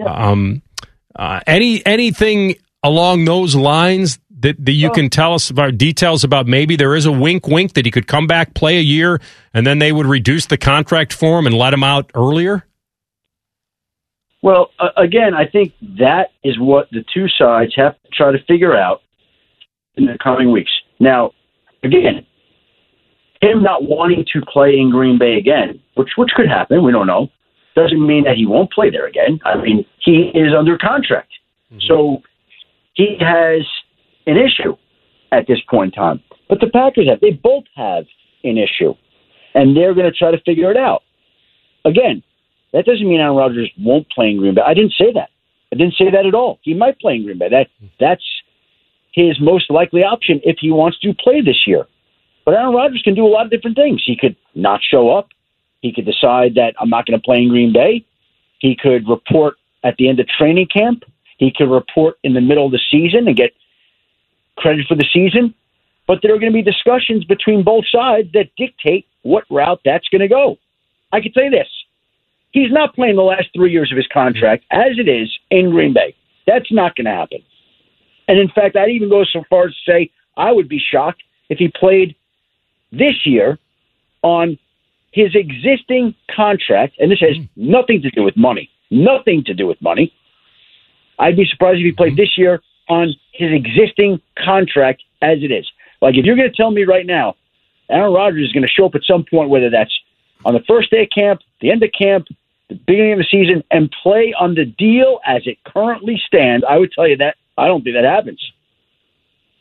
Um, 0.08 0.62
uh, 1.16 1.42
any 1.46 1.86
anything 1.86 2.56
along 2.82 3.26
those 3.26 3.56
lines 3.56 4.20
that, 4.42 4.64
that 4.64 4.72
you 4.72 4.90
can 4.92 5.10
tell 5.10 5.34
us 5.34 5.50
about 5.50 5.78
details 5.78 6.24
about 6.24 6.48
maybe 6.48 6.76
there 6.76 6.96
is 6.96 7.06
a 7.06 7.12
wink 7.12 7.48
wink 7.48 7.74
that 7.74 7.86
he 7.86 7.92
could 7.92 8.08
come 8.08 8.28
back 8.28 8.54
play 8.54 8.78
a 8.78 8.82
year 8.82 9.22
and 9.54 9.66
then 9.66 9.80
they 9.80 9.92
would 9.92 10.06
reduce 10.06 10.46
the 10.46 10.58
contract 10.58 11.14
for 11.14 11.40
him 11.40 11.46
and 11.46 11.56
let 11.56 11.74
him 11.74 11.84
out 11.84 12.12
earlier 12.16 12.66
Well, 14.42 14.72
uh, 14.80 14.90
again, 14.98 15.34
I 15.34 15.46
think 15.48 15.74
that 16.00 16.32
is 16.44 16.58
what 16.60 16.90
the 16.92 17.04
two 17.14 17.28
sides 17.28 17.74
have 17.76 17.94
to 18.02 18.10
try 18.14 18.32
to 18.32 18.44
figure 18.46 18.76
out 18.76 19.02
in 19.96 20.06
the 20.06 20.18
coming 20.24 20.52
weeks. 20.52 20.72
Now, 21.00 21.32
again, 21.84 22.26
him 23.42 23.64
not 23.64 23.84
wanting 23.84 24.26
to 24.34 24.42
play 24.42 24.78
in 24.78 24.92
Green 24.92 25.18
Bay 25.18 25.36
again, 25.38 25.80
which 25.96 26.10
which 26.18 26.32
could 26.36 26.48
happen, 26.48 26.84
we 26.84 26.92
don't 26.92 27.08
know, 27.08 27.30
doesn't 27.76 28.06
mean 28.06 28.24
that 28.26 28.36
he 28.36 28.46
won't 28.46 28.72
play 28.72 28.90
there 28.90 29.08
again. 29.08 29.40
I 29.46 29.56
mean, 29.56 29.86
he 30.00 30.32
is 30.34 30.54
under 30.58 30.78
contract, 30.78 31.32
so 31.88 32.22
he 32.94 33.18
has 33.20 33.62
an 34.30 34.38
issue 34.38 34.76
at 35.32 35.48
this 35.48 35.60
point 35.70 35.94
in 35.94 36.02
time. 36.02 36.24
But 36.48 36.60
the 36.60 36.68
Packers 36.68 37.08
have, 37.10 37.20
they 37.20 37.32
both 37.32 37.66
have 37.76 38.06
an 38.44 38.58
issue, 38.58 38.94
and 39.54 39.76
they're 39.76 39.94
going 39.94 40.12
to 40.12 40.18
try 40.18 40.32
to 40.32 40.42
figure 40.42 40.72
it 40.72 40.78
out. 40.78 41.04
Again, 41.86 42.24
that 42.74 42.86
doesn't 42.86 43.08
mean 43.08 43.20
Aaron 43.20 43.36
Rodgers 43.36 43.72
won't 43.80 44.10
play 44.10 44.30
in 44.32 44.38
Green 44.38 44.56
Bay. 44.56 44.62
I 44.66 44.74
didn't 44.74 44.94
say 44.98 45.12
that. 45.14 45.30
I 45.72 45.76
didn't 45.76 45.96
say 45.96 46.10
that 46.12 46.26
at 46.26 46.34
all. 46.34 46.60
He 46.62 46.74
might 46.74 47.00
play 47.00 47.16
in 47.16 47.24
Green 47.24 47.38
Bay. 47.38 47.50
That 47.50 47.68
that's 48.00 48.24
his 49.14 49.40
most 49.40 49.70
likely 49.72 50.04
option 50.04 50.40
if 50.44 50.58
he 50.60 50.72
wants 50.72 51.00
to 51.00 51.14
play 51.14 51.42
this 51.42 51.68
year. 51.68 51.86
But 52.46 52.56
Aaron 52.56 52.74
Rodgers 52.74 53.02
can 53.04 53.16
do 53.16 53.26
a 53.26 53.30
lot 53.30 53.46
of 53.46 53.52
different 53.52 53.76
things. 53.76 54.02
He 54.06 54.16
could 54.16 54.36
not 54.56 54.82
show 54.82 55.10
up. 55.10 55.30
He 55.82 55.94
could 55.94 56.06
decide 56.06 56.56
that 56.56 56.74
I'm 56.80 56.90
not 56.90 57.06
going 57.06 57.20
to 57.20 57.24
play 57.24 57.38
in 57.38 57.50
Green 57.50 57.72
Bay. 57.74 58.06
He 58.60 58.76
could 58.76 59.08
report 59.08 59.56
at 59.84 59.96
the 59.98 60.10
end 60.10 60.20
of 60.20 60.28
training 60.28 60.68
camp. 60.68 61.04
He 61.38 61.52
could 61.56 61.70
report 61.70 62.18
in 62.24 62.34
the 62.34 62.42
middle 62.42 62.66
of 62.66 62.72
the 62.72 62.82
season 62.92 63.28
and 63.28 63.36
get 63.36 63.52
credit 64.60 64.86
for 64.88 64.96
the 64.96 65.06
season. 65.12 65.54
But 66.08 66.20
there 66.22 66.34
are 66.34 66.40
going 66.40 66.52
to 66.52 66.56
be 66.56 66.64
discussions 66.64 67.24
between 67.24 67.64
both 67.64 67.86
sides 67.92 68.30
that 68.34 68.50
dictate 68.58 69.08
what 69.22 69.44
route 69.50 69.82
that's 69.86 70.08
going 70.10 70.22
to 70.22 70.28
go. 70.28 70.58
I 71.12 71.22
can 71.22 71.34
say 71.34 71.50
this. 71.50 71.68
He's 72.52 72.72
not 72.72 72.96
playing 72.96 73.16
the 73.16 73.22
last 73.22 73.50
three 73.56 73.72
years 73.72 73.92
of 73.92 73.98
his 73.98 74.08
contract 74.08 74.66
as 74.72 74.98
it 74.98 75.08
is 75.08 75.30
in 75.52 75.70
Green 75.70 75.94
Bay. 75.94 76.16
That's 76.48 76.72
not 76.72 76.96
going 76.96 77.06
to 77.06 77.12
happen. 77.12 77.44
And 78.28 78.40
in 78.40 78.50
fact, 78.50 78.76
I'd 78.76 78.90
even 78.90 79.10
go 79.10 79.24
so 79.24 79.44
far 79.50 79.66
as 79.66 79.72
to 79.72 79.92
say 79.92 80.12
I 80.36 80.52
would 80.52 80.68
be 80.68 80.80
shocked 80.80 81.22
if 81.50 81.60
he 81.60 81.68
played 81.68 82.16
this 82.92 83.26
year 83.26 83.60
on 84.24 84.58
his 85.12 85.36
existing 85.36 86.16
contract, 86.36 86.96
and 87.00 87.12
this 87.12 87.20
has 87.20 87.38
mm-hmm. 87.38 87.72
nothing 87.72 88.02
to 88.02 88.10
do 88.12 88.24
with 88.24 88.38
money, 88.38 88.70
nothing 88.92 89.44
to 89.46 89.54
do 89.54 89.68
with 89.68 89.82
money. 89.82 90.14
I'd 91.18 91.36
be 91.36 91.46
surprised 91.46 91.80
if 91.80 91.86
he 91.86 91.92
played 91.92 92.14
mm-hmm. 92.14 92.22
this 92.22 92.38
year 92.38 92.62
on 92.90 93.14
his 93.34 93.52
existing 93.52 94.22
contract 94.38 95.04
as 95.22 95.40
it 95.42 95.52
is. 95.52 95.70
Like, 96.02 96.16
if 96.16 96.26
you're 96.26 96.36
going 96.36 96.50
to 96.50 96.56
tell 96.56 96.72
me 96.72 96.84
right 96.84 97.06
now, 97.06 97.36
Aaron 97.90 98.14
Rodgers 98.14 98.48
is 98.48 98.54
going 98.54 98.64
to 98.64 98.70
show 98.70 98.86
up 98.86 98.96
at 98.96 99.04
some 99.04 99.26
point, 99.30 99.50
whether 99.50 99.70
that's 99.70 99.98
on 100.46 100.54
the 100.54 100.64
first 100.68 100.92
day 100.92 101.04
of 101.04 101.10
camp, 101.10 101.42
the 101.62 101.72
end 101.72 101.84
of 101.84 101.92
camp, 101.98 102.28
the 102.70 102.76
beginning 102.76 103.14
of 103.14 103.20
the 103.20 103.28
season, 103.30 103.64
and 103.72 103.94
play 104.04 104.34
on 104.40 104.56
the 104.56 104.66
deal 104.66 105.20
as 105.26 105.42
it 105.46 105.58
currently 105.66 106.22
stands, 106.26 106.66
I 106.68 106.78
would 106.78 106.92
tell 106.92 107.08
you 107.08 107.18
that 107.18 107.36
I 107.58 107.68
don't 107.68 107.84
think 107.84 107.96
that 107.96 108.06
happens. 108.06 108.40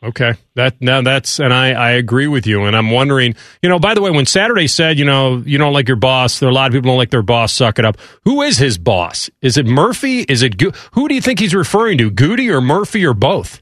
Okay, 0.01 0.35
that 0.55 0.81
now 0.81 1.03
that's 1.03 1.41
and 1.41 1.53
I 1.53 1.73
I 1.73 1.91
agree 1.91 2.29
with 2.29 2.47
you, 2.47 2.65
and 2.65 2.77
I'm 2.77 2.91
wondering, 2.93 3.35
you 3.63 3.69
know, 3.69 3.81
by 3.81 3.95
the 3.95 4.01
way, 4.01 4.13
when 4.13 4.27
Saturday 4.27 4.69
said, 4.69 4.97
you 4.97 5.05
know, 5.05 5.43
you 5.45 5.59
don't 5.59 5.73
like 5.73 5.89
your 5.89 5.97
boss, 5.97 6.39
there 6.39 6.49
are 6.49 6.53
a 6.53 6.55
lot 6.55 6.69
of 6.69 6.73
people 6.73 6.91
don't 6.91 6.99
like 6.99 7.11
their 7.11 7.23
boss, 7.23 7.53
suck 7.53 7.81
it 7.81 7.85
up. 7.85 7.97
Who 8.25 8.43
is 8.43 8.59
his 8.59 8.79
boss? 8.79 9.29
Is 9.43 9.57
it 9.57 9.67
Murphy? 9.67 10.21
Is 10.21 10.43
it 10.43 10.57
Go- 10.57 10.71
who 10.93 11.09
do 11.09 11.17
you 11.17 11.21
think 11.21 11.41
he's 11.41 11.55
referring 11.55 11.99
to? 11.99 12.11
Goody 12.13 12.49
or 12.49 12.61
Murphy 12.61 13.05
or 13.05 13.13
both? 13.13 13.61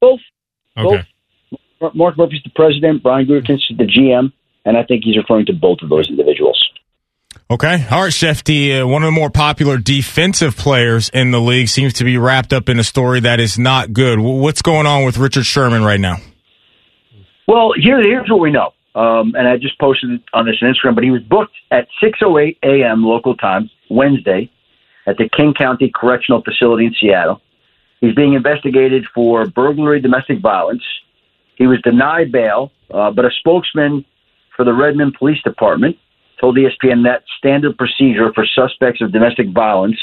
Both. 0.00 0.20
Okay, 0.76 1.06
Both. 1.80 1.94
Mark 1.94 2.18
Murphy's 2.18 2.42
the 2.42 2.50
president, 2.50 3.04
Brian 3.04 3.26
Gutekunst 3.26 3.70
is 3.70 3.78
the 3.78 3.84
GM, 3.84 4.32
and 4.64 4.76
I 4.76 4.82
think 4.82 5.04
he's 5.04 5.16
referring 5.16 5.46
to 5.46 5.52
both 5.52 5.78
of 5.82 5.88
those 5.88 6.08
individuals. 6.10 6.58
Okay. 7.54 7.86
All 7.88 8.02
right, 8.02 8.12
Shefty. 8.12 8.82
Uh, 8.82 8.88
one 8.88 9.04
of 9.04 9.06
the 9.06 9.12
more 9.12 9.30
popular 9.30 9.78
defensive 9.78 10.56
players 10.56 11.08
in 11.10 11.30
the 11.30 11.40
league 11.40 11.68
seems 11.68 11.92
to 11.92 12.04
be 12.04 12.18
wrapped 12.18 12.52
up 12.52 12.68
in 12.68 12.80
a 12.80 12.82
story 12.82 13.20
that 13.20 13.38
is 13.38 13.60
not 13.60 13.92
good. 13.92 14.18
What's 14.18 14.60
going 14.60 14.88
on 14.88 15.04
with 15.04 15.18
Richard 15.18 15.46
Sherman 15.46 15.84
right 15.84 16.00
now? 16.00 16.16
Well, 17.46 17.70
here, 17.80 18.02
here's 18.02 18.28
what 18.28 18.40
we 18.40 18.50
know, 18.50 18.72
um, 18.96 19.36
and 19.36 19.46
I 19.46 19.56
just 19.56 19.78
posted 19.78 20.20
on 20.32 20.46
this 20.46 20.56
on 20.62 20.74
Instagram. 20.74 20.96
But 20.96 21.04
he 21.04 21.12
was 21.12 21.22
booked 21.22 21.54
at 21.70 21.86
6:08 22.02 22.56
a.m. 22.64 23.04
local 23.04 23.36
time 23.36 23.70
Wednesday 23.88 24.50
at 25.06 25.16
the 25.16 25.28
King 25.28 25.54
County 25.54 25.92
Correctional 25.94 26.42
Facility 26.42 26.86
in 26.86 26.94
Seattle. 27.00 27.40
He's 28.00 28.16
being 28.16 28.32
investigated 28.32 29.04
for 29.14 29.46
burglary, 29.46 30.00
domestic 30.00 30.40
violence. 30.40 30.82
He 31.54 31.68
was 31.68 31.80
denied 31.82 32.32
bail, 32.32 32.72
uh, 32.92 33.12
but 33.12 33.24
a 33.24 33.30
spokesman 33.38 34.04
for 34.56 34.64
the 34.64 34.74
Redmond 34.74 35.14
Police 35.14 35.40
Department 35.44 35.98
told 36.40 36.56
ESPN 36.56 37.04
that 37.04 37.22
standard 37.38 37.76
procedure 37.76 38.32
for 38.34 38.44
suspects 38.46 39.00
of 39.00 39.12
domestic 39.12 39.50
violence 39.50 39.98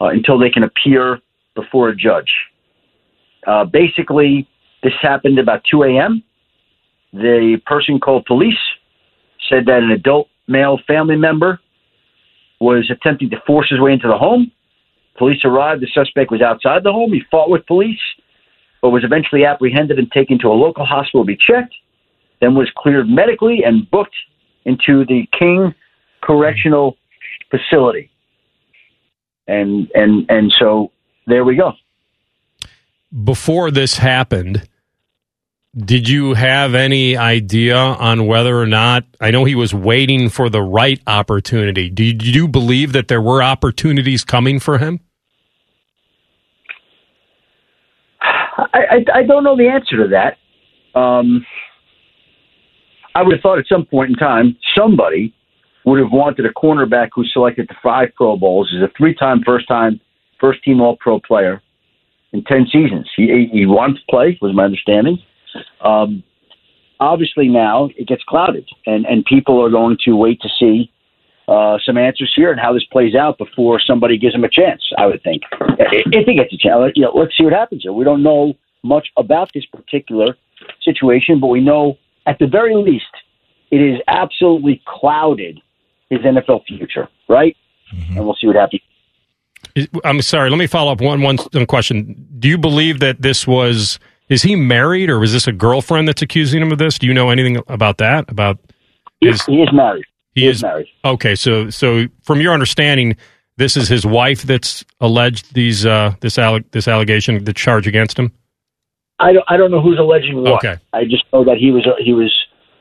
uh, 0.00 0.06
until 0.06 0.38
they 0.38 0.50
can 0.50 0.62
appear 0.62 1.20
before 1.54 1.88
a 1.88 1.96
judge. 1.96 2.30
Uh, 3.46 3.64
basically, 3.64 4.48
this 4.82 4.92
happened 5.00 5.38
about 5.38 5.62
2 5.70 5.82
a.m. 5.84 6.22
The 7.12 7.60
person 7.66 7.98
called 7.98 8.26
police 8.26 8.58
said 9.48 9.66
that 9.66 9.82
an 9.82 9.90
adult 9.90 10.28
male 10.46 10.78
family 10.86 11.16
member 11.16 11.60
was 12.60 12.90
attempting 12.90 13.30
to 13.30 13.40
force 13.46 13.68
his 13.70 13.80
way 13.80 13.92
into 13.92 14.08
the 14.08 14.18
home. 14.18 14.50
Police 15.16 15.44
arrived. 15.44 15.82
The 15.82 15.88
suspect 15.92 16.30
was 16.30 16.42
outside 16.42 16.84
the 16.84 16.92
home. 16.92 17.12
He 17.12 17.22
fought 17.30 17.50
with 17.50 17.66
police, 17.66 17.98
but 18.82 18.90
was 18.90 19.04
eventually 19.04 19.44
apprehended 19.44 19.98
and 19.98 20.10
taken 20.12 20.38
to 20.40 20.48
a 20.48 20.54
local 20.54 20.84
hospital 20.84 21.22
to 21.22 21.26
be 21.26 21.36
checked. 21.36 21.74
Then 22.40 22.54
was 22.54 22.70
cleared 22.76 23.08
medically 23.08 23.62
and 23.64 23.90
booked 23.90 24.14
into 24.68 25.04
the 25.06 25.28
King 25.38 25.74
Correctional 26.22 26.96
Facility. 27.50 28.10
And 29.48 29.90
and 29.94 30.26
and 30.30 30.52
so 30.60 30.92
there 31.26 31.44
we 31.44 31.56
go. 31.56 31.72
before 33.24 33.70
this 33.70 33.96
happened, 33.98 34.68
did 35.76 36.08
you 36.08 36.34
have 36.34 36.74
any 36.74 37.16
idea 37.16 37.76
on 37.76 38.26
whether 38.26 38.58
or 38.58 38.66
not? 38.66 39.04
I 39.20 39.30
know 39.30 39.44
he 39.44 39.54
was 39.54 39.74
waiting 39.74 40.28
for 40.28 40.50
the 40.50 40.62
right 40.62 41.00
opportunity. 41.06 41.90
Did 41.90 42.26
you 42.26 42.48
believe 42.48 42.92
that 42.92 43.08
there 43.08 43.22
were 43.22 43.42
opportunities 43.42 44.24
coming 44.24 44.60
for 44.60 44.78
him? 44.78 45.00
I, 48.20 48.66
I, 48.74 49.04
I 49.20 49.22
don't 49.24 49.44
know 49.44 49.56
the 49.56 49.68
answer 49.68 49.96
to 49.98 50.08
that. 50.08 50.38
Um, 50.98 51.46
I 53.14 53.22
would 53.22 53.32
have 53.32 53.42
thought 53.42 53.58
at 53.58 53.66
some 53.66 53.84
point 53.84 54.10
in 54.10 54.16
time 54.16 54.56
somebody 54.76 55.34
would 55.84 55.98
have 55.98 56.12
wanted 56.12 56.44
a 56.46 56.50
cornerback 56.50 57.08
who 57.14 57.24
selected 57.24 57.66
the 57.68 57.74
five 57.82 58.10
Pro 58.14 58.36
Bowls 58.36 58.72
as 58.76 58.82
a 58.82 58.92
three-time 58.96 59.42
first-time 59.44 60.00
first-team 60.40 60.80
All-Pro 60.80 61.20
player 61.20 61.62
in 62.32 62.44
ten 62.44 62.66
seasons. 62.66 63.08
He, 63.16 63.48
he 63.50 63.66
wanted 63.66 63.94
to 63.94 64.02
play, 64.10 64.38
was 64.42 64.54
my 64.54 64.64
understanding. 64.64 65.18
Um, 65.80 66.22
obviously, 67.00 67.48
now 67.48 67.88
it 67.96 68.06
gets 68.06 68.22
clouded, 68.24 68.68
and 68.86 69.06
and 69.06 69.24
people 69.24 69.64
are 69.64 69.70
going 69.70 69.96
to 70.04 70.12
wait 70.12 70.40
to 70.42 70.48
see 70.60 70.92
uh, 71.48 71.78
some 71.84 71.96
answers 71.96 72.32
here 72.36 72.50
and 72.52 72.60
how 72.60 72.74
this 72.74 72.84
plays 72.92 73.14
out 73.14 73.38
before 73.38 73.80
somebody 73.80 74.18
gives 74.18 74.34
him 74.34 74.44
a 74.44 74.50
chance. 74.50 74.82
I 74.98 75.06
would 75.06 75.22
think 75.22 75.42
if 75.78 76.26
he 76.26 76.34
gets 76.34 76.52
a 76.52 76.58
chance, 76.58 76.92
you 76.94 77.04
know, 77.04 77.12
let's 77.14 77.34
see 77.36 77.44
what 77.44 77.54
happens 77.54 77.82
here. 77.82 77.92
We 77.94 78.04
don't 78.04 78.22
know 78.22 78.54
much 78.82 79.08
about 79.16 79.50
this 79.54 79.64
particular 79.66 80.36
situation, 80.82 81.40
but 81.40 81.46
we 81.46 81.60
know 81.60 81.96
at 82.28 82.38
the 82.38 82.46
very 82.46 82.76
least 82.76 83.06
it 83.70 83.80
is 83.80 84.00
absolutely 84.06 84.82
clouded 84.86 85.60
his 86.10 86.20
NFL 86.20 86.64
future, 86.66 87.08
right? 87.28 87.56
And 87.90 88.24
we'll 88.24 88.36
see 88.40 88.46
what 88.46 88.56
happens. 88.56 88.82
I'm 90.04 90.20
sorry. 90.22 90.50
Let 90.50 90.58
me 90.58 90.66
follow 90.66 90.92
up 90.92 91.00
one 91.00 91.22
one 91.22 91.38
question. 91.66 92.26
Do 92.38 92.48
you 92.48 92.58
believe 92.58 93.00
that 93.00 93.22
this 93.22 93.46
was? 93.46 93.98
Is 94.28 94.42
he 94.42 94.56
married, 94.56 95.08
or 95.08 95.18
was 95.18 95.32
this 95.32 95.46
a 95.46 95.52
girlfriend 95.52 96.06
that's 96.06 96.20
accusing 96.20 96.60
him 96.60 96.70
of 96.70 96.78
this? 96.78 96.98
Do 96.98 97.06
you 97.06 97.14
know 97.14 97.30
anything 97.30 97.62
about 97.68 97.96
that? 97.98 98.30
About 98.30 98.58
He, 99.20 99.32
he 99.46 99.62
is 99.62 99.72
married. 99.72 100.04
He 100.34 100.42
He 100.42 100.48
is 100.48 100.56
is 100.56 100.62
married. 100.62 100.86
Okay, 101.04 101.34
so 101.34 101.70
so 101.70 102.06
from 102.22 102.40
your 102.40 102.52
understanding, 102.52 103.16
this 103.56 103.76
is 103.76 103.88
his 103.88 104.04
wife 104.04 104.42
that's 104.42 104.84
alleged 105.00 105.54
these 105.54 105.86
uh, 105.86 106.14
this 106.20 106.38
alle- 106.38 106.60
this 106.72 106.88
allegation, 106.88 107.44
the 107.44 107.54
charge 107.54 107.86
against 107.86 108.18
him. 108.18 108.32
I 109.18 109.32
don't, 109.32 109.44
I 109.48 109.56
don't 109.56 109.70
know 109.70 109.80
who's 109.80 109.98
alleging 109.98 110.42
what. 110.42 110.64
Okay. 110.64 110.76
I 110.92 111.04
just 111.04 111.24
know 111.32 111.44
that 111.44 111.56
he 111.58 111.70
was 111.70 111.86
he 111.98 112.12
was 112.12 112.34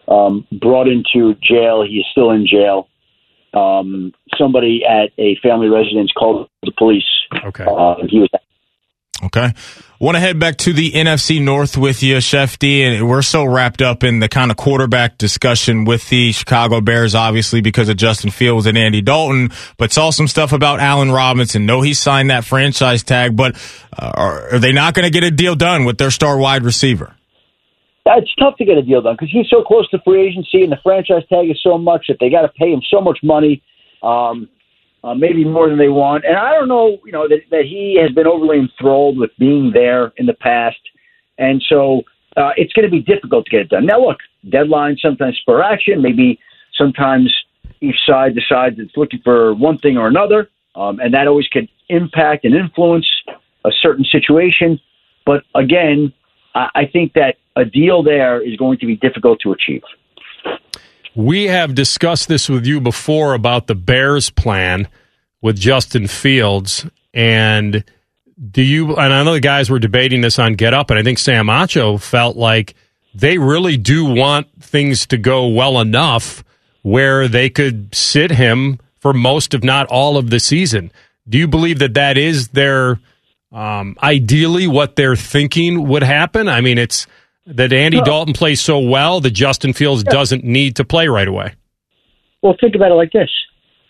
um, 0.08 0.46
brought 0.52 0.88
into 0.88 1.36
jail. 1.42 1.84
He 1.84 1.98
is 1.98 2.06
still 2.12 2.32
in 2.32 2.46
jail. 2.48 2.88
Um, 3.54 4.14
somebody 4.38 4.84
at 4.86 5.12
a 5.18 5.36
family 5.38 5.68
residence 5.68 6.12
called 6.12 6.50
the 6.64 6.72
police. 6.78 7.04
Okay. 7.44 7.66
Uh, 7.66 7.96
he 8.08 8.20
was 8.20 8.30
Okay. 9.24 9.54
Want 10.00 10.14
to 10.14 10.20
head 10.20 10.38
back 10.38 10.58
to 10.58 10.74
the 10.74 10.92
NFC 10.92 11.42
North 11.42 11.76
with 11.76 12.04
you, 12.04 12.18
Shefty, 12.18 12.82
and 12.82 13.10
we're 13.10 13.24
so 13.24 13.44
wrapped 13.44 13.82
up 13.82 14.04
in 14.04 14.20
the 14.20 14.30
kind 14.30 14.52
of 14.52 14.58
quarterback 14.58 15.18
discussion 15.18 15.86
with 15.86 16.08
the 16.10 16.34
Chicago 16.34 16.82
Bears, 16.82 17.16
obviously 17.16 17.62
because 17.62 17.90
of 17.90 17.98
Justin 17.98 18.30
Fields 18.30 18.68
and 18.68 18.78
Andy 18.78 19.02
Dalton, 19.02 19.50
but 19.78 19.92
saw 19.92 20.12
some 20.12 20.28
stuff 20.28 20.54
about 20.54 20.80
Allen 20.80 21.12
Robinson. 21.12 21.66
Know 21.66 21.82
he 21.82 21.96
signed 21.96 22.30
that 22.30 22.46
franchise 22.46 23.02
tag, 23.02 23.36
but 23.36 23.56
uh, 23.98 24.12
are, 24.14 24.50
are 24.54 24.60
they 24.60 24.72
not 24.72 24.94
going 24.94 25.06
to 25.06 25.10
get 25.10 25.24
a 25.24 25.32
deal 25.32 25.56
done 25.56 25.84
with 25.84 25.98
their 25.98 26.12
star 26.12 26.38
wide 26.38 26.64
receiver? 26.64 27.16
it's 28.06 28.34
tough 28.36 28.56
to 28.58 28.66
get 28.66 28.78
a 28.78 28.84
deal 28.84 29.02
done 29.02 29.16
because 29.16 29.32
he's 29.32 29.50
so 29.50 29.64
close 29.64 29.90
to 29.90 30.00
free 30.06 30.28
agency 30.28 30.62
and 30.62 30.72
the 30.72 30.78
franchise 30.84 31.24
tag 31.28 31.50
is 31.50 31.60
so 31.64 31.76
much 31.78 32.06
that 32.08 32.18
they 32.20 32.30
got 32.30 32.44
to 32.44 32.50
pay 32.50 32.72
him 32.72 32.82
so 32.88 33.02
much 33.02 33.18
money, 33.24 33.64
um, 34.04 34.48
uh, 35.04 35.14
maybe 35.14 35.44
more 35.44 35.70
than 35.70 35.78
they 35.78 35.90
want. 35.90 36.26
And 36.26 36.36
I 36.36 36.54
don't 36.54 36.68
know, 36.68 36.98
you 37.06 37.12
know, 37.12 37.28
that, 37.28 37.42
that 37.52 37.66
he 37.66 37.98
has 38.02 38.12
been 38.12 38.28
overly 38.28 38.60
enthralled 38.60 39.18
with 39.18 39.32
being 39.38 39.72
there 39.72 40.12
in 40.18 40.26
the 40.26 40.34
past, 40.34 40.80
and 41.38 41.64
so 41.68 42.04
uh, 42.36 42.52
it's 42.58 42.74
going 42.74 42.86
to 42.86 42.92
be 42.92 43.02
difficult 43.02 43.46
to 43.46 43.52
get 43.52 43.62
it 43.62 43.70
done. 43.70 43.86
Now, 43.86 44.00
look, 44.00 44.20
deadlines 44.46 45.00
sometimes 45.00 45.38
spur 45.38 45.62
action. 45.62 46.02
Maybe 46.02 46.40
sometimes 46.76 47.34
each 47.82 48.00
side 48.06 48.36
decides 48.36 48.80
it's 48.80 48.96
looking 48.96 49.22
for 49.24 49.54
one 49.54 49.78
thing 49.78 49.98
or 49.98 50.08
another, 50.08 50.50
um, 50.76 51.00
and 51.00 51.14
that 51.14 51.28
always 51.28 51.48
can 51.48 51.68
impact 51.90 52.46
and 52.46 52.56
influence 52.56 53.08
a 53.66 53.72
certain 53.82 54.06
situation. 54.06 54.80
But 55.26 55.44
again, 55.56 56.14
I, 56.56 56.70
I 56.76 56.86
think 56.86 57.14
that 57.14 57.38
a 57.56 57.66
deal 57.66 58.04
there 58.04 58.42
is 58.42 58.56
going 58.56 58.78
to 58.80 58.86
be 58.86 58.96
difficult 58.96 59.40
to 59.42 59.52
achieve. 59.52 59.84
We 61.18 61.46
have 61.46 61.74
discussed 61.74 62.28
this 62.28 62.48
with 62.48 62.68
you 62.68 62.80
before 62.80 63.34
about 63.34 63.66
the 63.66 63.74
Bears 63.74 64.30
plan 64.30 64.88
with 65.42 65.60
Justin 65.60 66.06
Fields. 66.06 66.86
And 67.12 67.84
do 68.52 68.62
you, 68.62 68.96
and 68.96 69.12
I 69.12 69.24
know 69.24 69.34
the 69.34 69.40
guys 69.40 69.72
were 69.72 69.80
debating 69.80 70.22
this 70.22 70.38
on 70.38 70.54
Get 70.54 70.76
Up, 70.76 70.92
and 70.92 71.00
I 71.00 71.02
think 71.02 71.18
Sam 71.18 71.48
Acho 71.48 72.00
felt 72.00 72.38
like 72.38 72.76
they 73.16 73.40
really 73.40 73.78
do 73.78 74.06
want 74.06 74.62
things 74.62 75.08
to 75.08 75.18
go 75.18 75.48
well 75.48 75.82
enough 75.82 76.44
where 76.84 77.28
they 77.28 77.50
could 77.50 77.96
sit 77.96 78.30
him 78.30 78.78
for 79.00 79.12
most, 79.12 79.56
if 79.56 79.64
not 79.64 79.88
all, 79.88 80.18
of 80.18 80.30
the 80.30 80.40
season. 80.40 80.92
Do 81.28 81.40
you 81.40 81.48
believe 81.48 81.80
that 81.80 81.96
that 81.96 82.20
is 82.20 82.50
their 82.50 83.00
um, 83.52 83.98
ideally 84.04 84.68
what 84.68 84.96
they're 84.96 85.16
thinking 85.16 85.88
would 85.88 86.04
happen? 86.04 86.48
I 86.48 86.62
mean, 86.62 86.78
it's 86.78 87.08
that 87.48 87.72
Andy 87.72 88.02
Dalton 88.02 88.34
plays 88.34 88.62
so 88.62 88.80
well 88.80 89.22
that 89.22 89.32
Justin 89.32 89.74
Fields 89.74 90.04
doesn't 90.04 90.44
need 90.44 90.76
to 90.76 90.86
play 90.86 91.08
right 91.08 91.28
away. 91.28 91.56
Well, 92.42 92.56
think 92.60 92.76
about 92.76 92.92
it 92.92 92.96
like 92.96 93.12
this: 93.12 93.32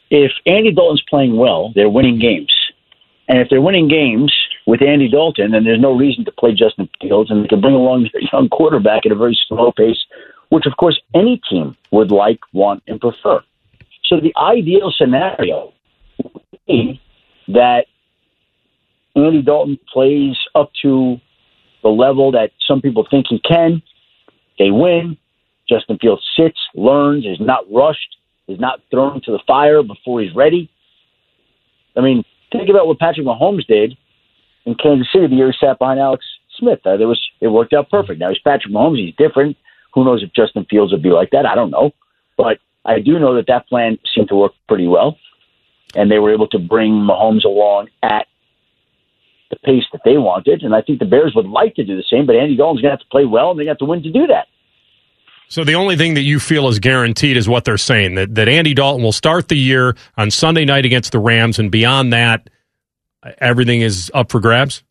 if 0.09 0.31
Andy 0.45 0.71
Dalton's 0.71 1.03
playing 1.09 1.35
well, 1.37 1.71
they're 1.75 1.89
winning 1.89 2.19
games, 2.19 2.53
and 3.27 3.39
if 3.39 3.49
they're 3.49 3.61
winning 3.61 3.87
games 3.87 4.33
with 4.67 4.81
Andy 4.81 5.09
Dalton, 5.09 5.51
then 5.51 5.63
there's 5.63 5.79
no 5.79 5.95
reason 5.95 6.25
to 6.25 6.31
play 6.31 6.53
Justin 6.53 6.89
Fields, 7.01 7.31
and 7.31 7.43
they 7.43 7.47
can 7.47 7.61
bring 7.61 7.73
along 7.73 8.09
their 8.13 8.21
young 8.31 8.49
quarterback 8.49 9.05
at 9.05 9.11
a 9.11 9.15
very 9.15 9.37
slow 9.47 9.71
pace, 9.71 10.03
which 10.49 10.65
of 10.65 10.77
course 10.77 10.99
any 11.15 11.41
team 11.49 11.75
would 11.91 12.11
like, 12.11 12.39
want, 12.53 12.83
and 12.87 12.99
prefer. 12.99 13.41
So 14.05 14.19
the 14.19 14.33
ideal 14.37 14.93
scenario 14.95 15.73
would 16.23 16.43
be 16.67 17.01
that 17.49 17.85
Andy 19.15 19.41
Dalton 19.41 19.79
plays 19.91 20.37
up 20.53 20.71
to 20.83 21.19
the 21.83 21.89
level 21.89 22.31
that 22.31 22.51
some 22.67 22.81
people 22.81 23.07
think 23.09 23.27
he 23.29 23.39
can. 23.39 23.81
They 24.59 24.71
win. 24.71 25.17
Justin 25.69 25.97
Fields 25.99 26.23
sits, 26.37 26.59
learns, 26.73 27.25
is 27.25 27.39
not 27.39 27.65
rushed, 27.71 28.17
is 28.47 28.59
not 28.59 28.81
thrown 28.89 29.21
to 29.21 29.31
the 29.31 29.39
fire 29.45 29.83
before 29.83 30.21
he's 30.21 30.33
ready. 30.33 30.69
I 31.95 32.01
mean, 32.01 32.23
think 32.51 32.69
about 32.69 32.87
what 32.87 32.99
Patrick 32.99 33.25
Mahomes 33.25 33.65
did 33.67 33.97
in 34.65 34.75
Kansas 34.75 35.07
City 35.11 35.27
the 35.27 35.35
year 35.35 35.51
he 35.51 35.57
sat 35.65 35.79
behind 35.79 35.99
Alex 35.99 36.25
Smith. 36.57 36.79
Uh, 36.85 36.97
was 36.99 37.21
it 37.41 37.47
worked 37.47 37.73
out 37.73 37.89
perfect. 37.89 38.19
Now 38.19 38.29
he's 38.29 38.39
Patrick 38.39 38.73
Mahomes. 38.73 38.99
He's 38.99 39.15
different. 39.15 39.57
Who 39.93 40.05
knows 40.05 40.23
if 40.23 40.33
Justin 40.33 40.65
Fields 40.69 40.91
would 40.91 41.03
be 41.03 41.09
like 41.09 41.31
that? 41.31 41.45
I 41.45 41.55
don't 41.55 41.71
know, 41.71 41.91
but 42.37 42.59
I 42.85 42.99
do 42.99 43.19
know 43.19 43.35
that 43.35 43.47
that 43.47 43.67
plan 43.67 43.97
seemed 44.13 44.29
to 44.29 44.35
work 44.35 44.53
pretty 44.67 44.87
well, 44.87 45.17
and 45.95 46.11
they 46.11 46.19
were 46.19 46.31
able 46.31 46.47
to 46.49 46.59
bring 46.59 46.91
Mahomes 46.93 47.45
along 47.45 47.89
at 48.03 48.27
the 49.49 49.55
pace 49.57 49.83
that 49.91 50.01
they 50.05 50.17
wanted. 50.17 50.63
And 50.63 50.75
I 50.75 50.81
think 50.81 50.99
the 50.99 51.05
Bears 51.05 51.33
would 51.35 51.47
like 51.47 51.75
to 51.75 51.83
do 51.83 51.95
the 51.95 52.03
same, 52.09 52.25
but 52.25 52.35
Andy 52.35 52.55
Dalton's 52.55 52.81
going 52.81 52.91
to 52.91 52.97
have 52.97 52.99
to 52.99 53.09
play 53.11 53.25
well, 53.25 53.51
and 53.51 53.59
they 53.59 53.65
have 53.65 53.77
to 53.79 53.85
win 53.85 54.03
to 54.03 54.11
do 54.11 54.27
that. 54.27 54.47
So 55.49 55.63
the 55.63 55.75
only 55.75 55.95
thing 55.95 56.15
that 56.15 56.23
you 56.23 56.39
feel 56.39 56.67
is 56.67 56.79
guaranteed 56.79 57.37
is 57.37 57.47
what 57.47 57.63
they're 57.63 57.77
saying 57.77 58.15
that 58.15 58.35
that 58.35 58.49
Andy 58.49 58.73
Dalton 58.73 59.01
will 59.01 59.13
start 59.13 59.47
the 59.47 59.55
year 59.55 59.95
on 60.17 60.29
Sunday 60.29 60.65
night 60.65 60.85
against 60.85 61.13
the 61.13 61.19
Rams, 61.19 61.57
and 61.57 61.71
beyond 61.71 62.11
that, 62.11 62.49
everything 63.37 63.79
is 63.79 64.11
up 64.13 64.29
for 64.29 64.41
grabs. 64.41 64.83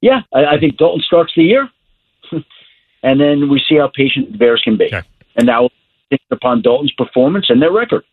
Yeah, 0.00 0.20
I, 0.34 0.56
I 0.56 0.58
think 0.60 0.76
Dalton 0.78 1.02
starts 1.06 1.32
the 1.36 1.42
year, 1.44 1.68
and 3.02 3.20
then 3.20 3.48
we 3.48 3.62
see 3.68 3.76
how 3.76 3.88
patient 3.94 4.32
the 4.32 4.38
Bears 4.38 4.60
can 4.64 4.76
be, 4.76 4.86
Okay. 4.86 5.02
and 5.36 5.48
that 5.48 5.60
will 5.60 5.72
depend 6.10 6.26
upon 6.32 6.62
Dalton's 6.62 6.92
performance 6.92 7.46
and 7.48 7.62
their 7.62 7.72
record. 7.72 8.04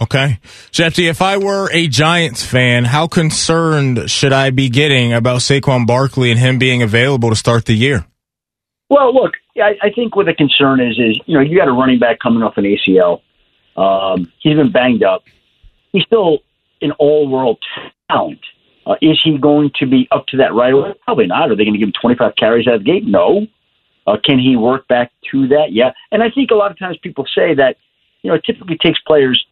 Okay. 0.00 0.38
Shefty, 0.70 1.10
if 1.10 1.20
I 1.20 1.38
were 1.38 1.68
a 1.72 1.88
Giants 1.88 2.44
fan, 2.44 2.84
how 2.84 3.08
concerned 3.08 4.08
should 4.08 4.32
I 4.32 4.50
be 4.50 4.68
getting 4.68 5.12
about 5.12 5.40
Saquon 5.40 5.86
Barkley 5.86 6.30
and 6.30 6.38
him 6.38 6.58
being 6.58 6.82
available 6.82 7.30
to 7.30 7.36
start 7.36 7.64
the 7.64 7.74
year? 7.74 8.06
Well, 8.88 9.12
look, 9.12 9.32
I, 9.56 9.74
I 9.82 9.90
think 9.90 10.16
what 10.16 10.26
the 10.26 10.34
concern 10.34 10.80
is 10.80 10.98
is 10.98 11.20
you 11.26 11.34
know 11.34 11.40
you 11.40 11.56
got 11.56 11.68
a 11.68 11.72
running 11.72 11.98
back 11.98 12.20
coming 12.20 12.42
off 12.42 12.56
an 12.56 12.64
ACL. 12.64 13.20
Um, 13.76 14.32
he's 14.40 14.56
been 14.56 14.72
banged 14.72 15.02
up. 15.02 15.24
He's 15.92 16.04
still 16.04 16.38
an 16.80 16.92
all-world 16.92 17.58
talent. 18.10 18.40
Uh, 18.86 18.94
is 19.02 19.20
he 19.22 19.36
going 19.38 19.70
to 19.78 19.86
be 19.86 20.08
up 20.10 20.26
to 20.28 20.38
that 20.38 20.54
right 20.54 20.72
away? 20.72 20.94
Probably 21.04 21.26
not. 21.26 21.50
Are 21.50 21.56
they 21.56 21.64
going 21.64 21.74
to 21.74 21.78
give 21.78 21.88
him 21.88 21.92
25 22.00 22.32
carries 22.36 22.66
out 22.66 22.74
of 22.74 22.80
the 22.80 22.84
gate? 22.84 23.04
No. 23.04 23.46
Uh, 24.06 24.16
can 24.24 24.38
he 24.38 24.56
work 24.56 24.88
back 24.88 25.12
to 25.30 25.48
that? 25.48 25.72
Yeah. 25.72 25.92
And 26.10 26.22
I 26.22 26.30
think 26.30 26.50
a 26.50 26.54
lot 26.54 26.70
of 26.70 26.78
times 26.78 26.96
people 27.02 27.26
say 27.34 27.54
that 27.54 27.76
you 28.22 28.30
know 28.30 28.36
it 28.36 28.44
typically 28.44 28.78
takes 28.78 28.98
players, 29.06 29.44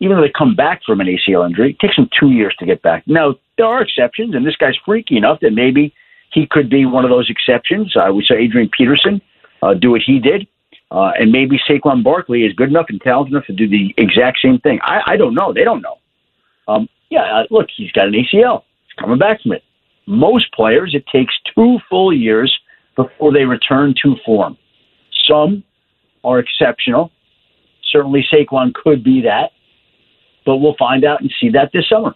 even 0.00 0.16
though 0.16 0.22
they 0.22 0.32
come 0.36 0.54
back 0.54 0.82
from 0.84 1.00
an 1.00 1.06
ACL 1.06 1.46
injury, 1.46 1.70
it 1.70 1.78
takes 1.78 1.96
them 1.96 2.08
two 2.18 2.30
years 2.30 2.54
to 2.58 2.66
get 2.66 2.82
back. 2.82 3.04
Now 3.06 3.34
there 3.56 3.66
are 3.66 3.82
exceptions, 3.82 4.34
and 4.34 4.46
this 4.46 4.56
guy's 4.56 4.76
freaky 4.84 5.16
enough 5.16 5.40
that 5.40 5.52
maybe 5.52 5.94
he 6.32 6.46
could 6.46 6.68
be 6.68 6.84
one 6.84 7.04
of 7.04 7.10
those 7.10 7.30
exceptions. 7.30 7.94
I 7.98 8.10
would 8.10 8.24
say 8.26 8.36
Adrian 8.36 8.68
Peterson 8.68 9.20
uh, 9.62 9.74
do 9.74 9.92
what 9.92 10.02
he 10.02 10.18
did. 10.18 10.46
Uh, 10.90 11.10
and 11.18 11.32
maybe 11.32 11.58
Saquon 11.68 12.04
Barkley 12.04 12.44
is 12.44 12.52
good 12.52 12.68
enough 12.68 12.86
and 12.88 13.00
talented 13.00 13.32
enough 13.32 13.46
to 13.46 13.52
do 13.52 13.68
the 13.68 13.92
exact 13.96 14.38
same 14.40 14.58
thing. 14.60 14.78
I, 14.82 15.00
I 15.06 15.16
don't 15.16 15.34
know. 15.34 15.52
They 15.52 15.64
don't 15.64 15.82
know. 15.82 15.98
Um, 16.68 16.88
yeah, 17.10 17.22
uh, 17.22 17.42
look, 17.50 17.66
he's 17.76 17.90
got 17.92 18.06
an 18.06 18.14
ACL. 18.14 18.62
He's 18.84 18.92
coming 18.98 19.18
back 19.18 19.42
from 19.42 19.52
it. 19.52 19.62
Most 20.06 20.52
players, 20.52 20.94
it 20.94 21.04
takes 21.08 21.34
two 21.54 21.78
full 21.90 22.12
years 22.12 22.56
before 22.94 23.32
they 23.32 23.44
return 23.44 23.94
to 24.02 24.14
form. 24.24 24.56
Some 25.28 25.64
are 26.22 26.38
exceptional. 26.38 27.10
Certainly, 27.90 28.26
Saquon 28.32 28.72
could 28.74 29.02
be 29.02 29.22
that, 29.22 29.52
but 30.46 30.56
we'll 30.56 30.76
find 30.78 31.04
out 31.04 31.20
and 31.20 31.30
see 31.40 31.50
that 31.50 31.70
this 31.72 31.86
summer. 31.88 32.14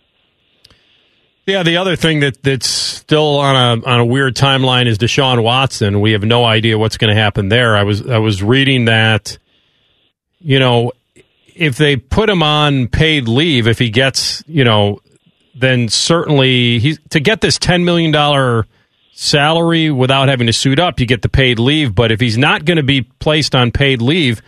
Yeah, 1.47 1.65
the 1.65 1.79
other 1.79 1.97
thing 1.97 2.21
that 2.21 2.43
that's 2.43 2.67
still 2.67 3.39
on 3.39 3.57
a 3.57 3.87
on 3.87 4.01
a 4.01 4.05
weird 4.05 4.37
timeline 4.37 4.87
is 4.87 4.99
Deshaun 4.99 5.43
Watson. 5.43 6.01
We 6.01 6.13
have 6.13 6.23
no 6.23 6.45
idea 6.45 6.79
what's 6.79 6.97
going 6.97 7.15
to 7.15 7.21
happen 7.21 7.49
there. 7.49 7.77
I 7.77 7.83
was 7.83 8.09
I 8.09 8.19
was 8.19 8.43
reading 8.43 8.85
that, 8.85 9.37
you 10.39 10.61
know, 10.61 10.93
if 11.57 11.77
they 11.77 11.97
put 11.97 12.31
him 12.31 12.43
on 12.43 12.87
paid 12.87 13.27
leave, 13.27 13.67
if 13.67 13.79
he 13.79 13.91
gets, 13.91 14.45
you 14.47 14.65
know, 14.65 15.01
then 15.55 15.89
certainly 15.89 16.79
he 16.79 16.97
to 17.11 17.21
get 17.21 17.41
this 17.41 17.59
ten 17.59 17.85
million 17.85 18.13
dollar 18.13 18.67
salary 19.13 19.91
without 19.91 20.29
having 20.29 20.47
to 20.47 20.53
suit 20.53 20.79
up, 20.79 21.01
you 21.01 21.07
get 21.07 21.23
the 21.23 21.29
paid 21.29 21.59
leave. 21.59 21.95
But 21.95 22.13
if 22.13 22.21
he's 22.21 22.39
not 22.39 22.65
going 22.65 22.77
to 22.77 22.83
be 22.83 23.03
placed 23.03 23.55
on 23.55 23.73
paid 23.73 24.01
leave, 24.01 24.41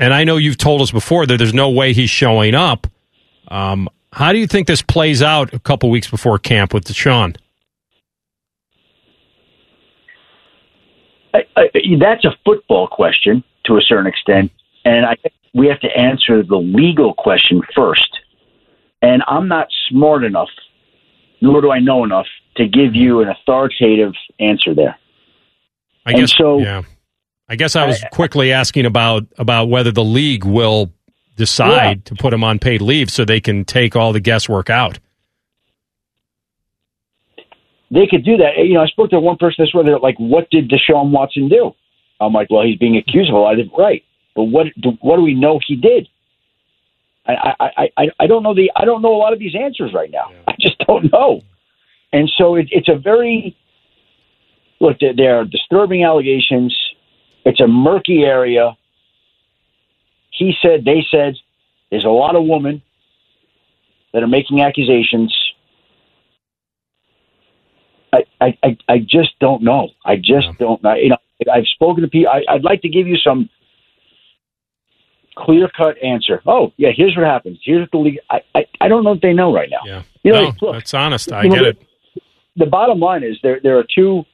and 0.00 0.12
I 0.12 0.24
know 0.24 0.36
you've 0.36 0.58
told 0.58 0.80
us 0.82 0.90
before 0.90 1.26
that 1.26 1.36
there's 1.36 1.54
no 1.54 1.70
way 1.70 1.92
he's 1.92 2.10
showing 2.10 2.54
up. 2.56 2.88
Um, 3.48 3.88
how 4.12 4.32
do 4.32 4.38
you 4.38 4.46
think 4.48 4.66
this 4.66 4.82
plays 4.82 5.22
out 5.22 5.54
a 5.54 5.58
couple 5.60 5.88
weeks 5.90 6.10
before 6.10 6.38
camp 6.38 6.74
with 6.74 6.84
Deshaun? 6.84 7.36
I, 11.32 11.40
I, 11.56 11.70
that's 12.00 12.24
a 12.24 12.36
football 12.44 12.88
question 12.88 13.44
to 13.66 13.76
a 13.76 13.80
certain 13.82 14.06
extent, 14.06 14.50
and 14.84 15.06
I 15.06 15.14
think 15.14 15.34
we 15.54 15.68
have 15.68 15.80
to 15.80 15.88
answer 15.96 16.42
the 16.42 16.56
legal 16.56 17.14
question 17.14 17.60
first. 17.74 18.18
And 19.02 19.22
I'm 19.26 19.48
not 19.48 19.68
smart 19.88 20.24
enough, 20.24 20.48
nor 21.40 21.60
do 21.60 21.70
I 21.70 21.78
know 21.78 22.04
enough 22.04 22.26
to 22.56 22.66
give 22.66 22.94
you 22.94 23.20
an 23.20 23.28
authoritative 23.28 24.12
answer 24.40 24.74
there. 24.74 24.98
I 26.04 26.10
And 26.12 26.20
guess 26.20 26.34
so- 26.36 26.58
yeah. 26.58 26.82
I 27.50 27.56
guess 27.56 27.74
I 27.76 27.84
was 27.86 28.02
quickly 28.12 28.52
asking 28.52 28.86
about 28.86 29.26
about 29.36 29.68
whether 29.68 29.90
the 29.90 30.04
league 30.04 30.44
will 30.44 30.90
decide 31.36 31.98
Yeah. 31.98 32.02
to 32.04 32.14
put 32.14 32.32
him 32.32 32.44
on 32.44 32.58
paid 32.60 32.80
leave 32.80 33.10
so 33.10 33.24
they 33.24 33.40
can 33.40 33.64
take 33.64 33.96
all 33.96 34.12
the 34.12 34.20
guesswork 34.20 34.70
out. 34.70 34.98
They 37.90 38.06
could 38.06 38.24
do 38.24 38.36
that. 38.36 38.56
You 38.58 38.74
know, 38.74 38.82
I 38.82 38.86
spoke 38.86 39.10
to 39.10 39.18
one 39.20 39.36
person 39.36 39.64
this 39.64 39.74
week. 39.74 39.86
Like, 40.00 40.14
what 40.18 40.48
did 40.50 40.70
Deshaun 40.70 41.10
Watson 41.10 41.48
do? 41.48 41.72
I'm 42.20 42.32
like, 42.32 42.48
well, 42.50 42.62
he's 42.64 42.78
being 42.78 42.96
accused 42.96 43.30
of 43.30 43.34
a 43.34 43.38
lot 43.38 43.58
of 43.58 43.66
right, 43.76 44.04
but 44.36 44.44
what 44.44 44.66
do, 44.80 44.90
what 45.00 45.16
do 45.16 45.22
we 45.22 45.34
know 45.34 45.58
he 45.66 45.74
did? 45.74 46.06
I, 47.26 47.54
I, 47.58 47.88
I, 47.96 48.08
I- 48.20 48.26
don't 48.26 48.42
know 48.42 48.54
the 48.54 48.70
I 48.76 48.84
don't 48.84 49.02
know 49.02 49.14
a 49.14 49.18
lot 49.18 49.32
of 49.32 49.38
these 49.38 49.54
answers 49.56 49.92
right 49.92 50.10
now. 50.10 50.30
I 50.48 50.52
just 50.60 50.78
don't 50.86 51.10
know, 51.12 51.40
and 52.12 52.30
so 52.38 52.54
it, 52.54 52.68
it's 52.70 52.88
a 52.88 52.96
very 52.96 53.56
look. 54.80 54.98
There 55.00 55.40
are 55.40 55.44
disturbing 55.44 56.04
allegations. 56.04 56.76
It's 57.44 57.60
a 57.60 57.66
murky 57.66 58.22
area. 58.24 58.76
He 60.30 60.54
said, 60.62 60.84
they 60.84 61.04
said. 61.10 61.34
There's 61.90 62.04
a 62.04 62.08
lot 62.08 62.36
of 62.36 62.44
women 62.44 62.82
that 64.12 64.22
are 64.22 64.28
making 64.28 64.60
accusations. 64.62 65.36
I, 68.12 68.24
I, 68.40 68.76
I, 68.88 68.98
just 68.98 69.38
don't 69.40 69.62
know. 69.62 69.88
I 70.04 70.16
just 70.16 70.48
don't 70.58 70.82
know. 70.82 70.94
You 70.94 71.10
know, 71.10 71.16
I've 71.52 71.66
spoken 71.66 72.02
to 72.02 72.08
people. 72.08 72.32
I, 72.32 72.42
I'd 72.52 72.64
like 72.64 72.82
to 72.82 72.88
give 72.88 73.06
you 73.06 73.16
some 73.16 73.48
clear 75.36 75.68
cut 75.76 75.96
answer. 76.02 76.42
Oh, 76.46 76.72
yeah, 76.76 76.90
here's 76.94 77.16
what 77.16 77.26
happens. 77.26 77.60
Here's 77.64 77.82
what 77.82 77.90
the 77.92 77.98
league. 77.98 78.18
I, 78.30 78.40
I, 78.54 78.66
I 78.80 78.88
don't 78.88 79.04
know 79.04 79.12
if 79.12 79.20
they 79.20 79.32
know 79.32 79.52
right 79.52 79.68
now. 79.70 79.80
Yeah. 79.84 80.02
You 80.22 80.32
know, 80.32 80.42
no, 80.42 80.52
look, 80.60 80.74
that's 80.74 80.94
honest. 80.94 81.32
I 81.32 81.44
you 81.44 81.48
know, 81.50 81.56
get 81.56 81.66
it. 81.66 82.22
the 82.56 82.66
bottom 82.66 83.00
line 83.00 83.22
is 83.22 83.38
there 83.42 83.60
there 83.62 83.78
are 83.78 83.84
two 83.94 84.24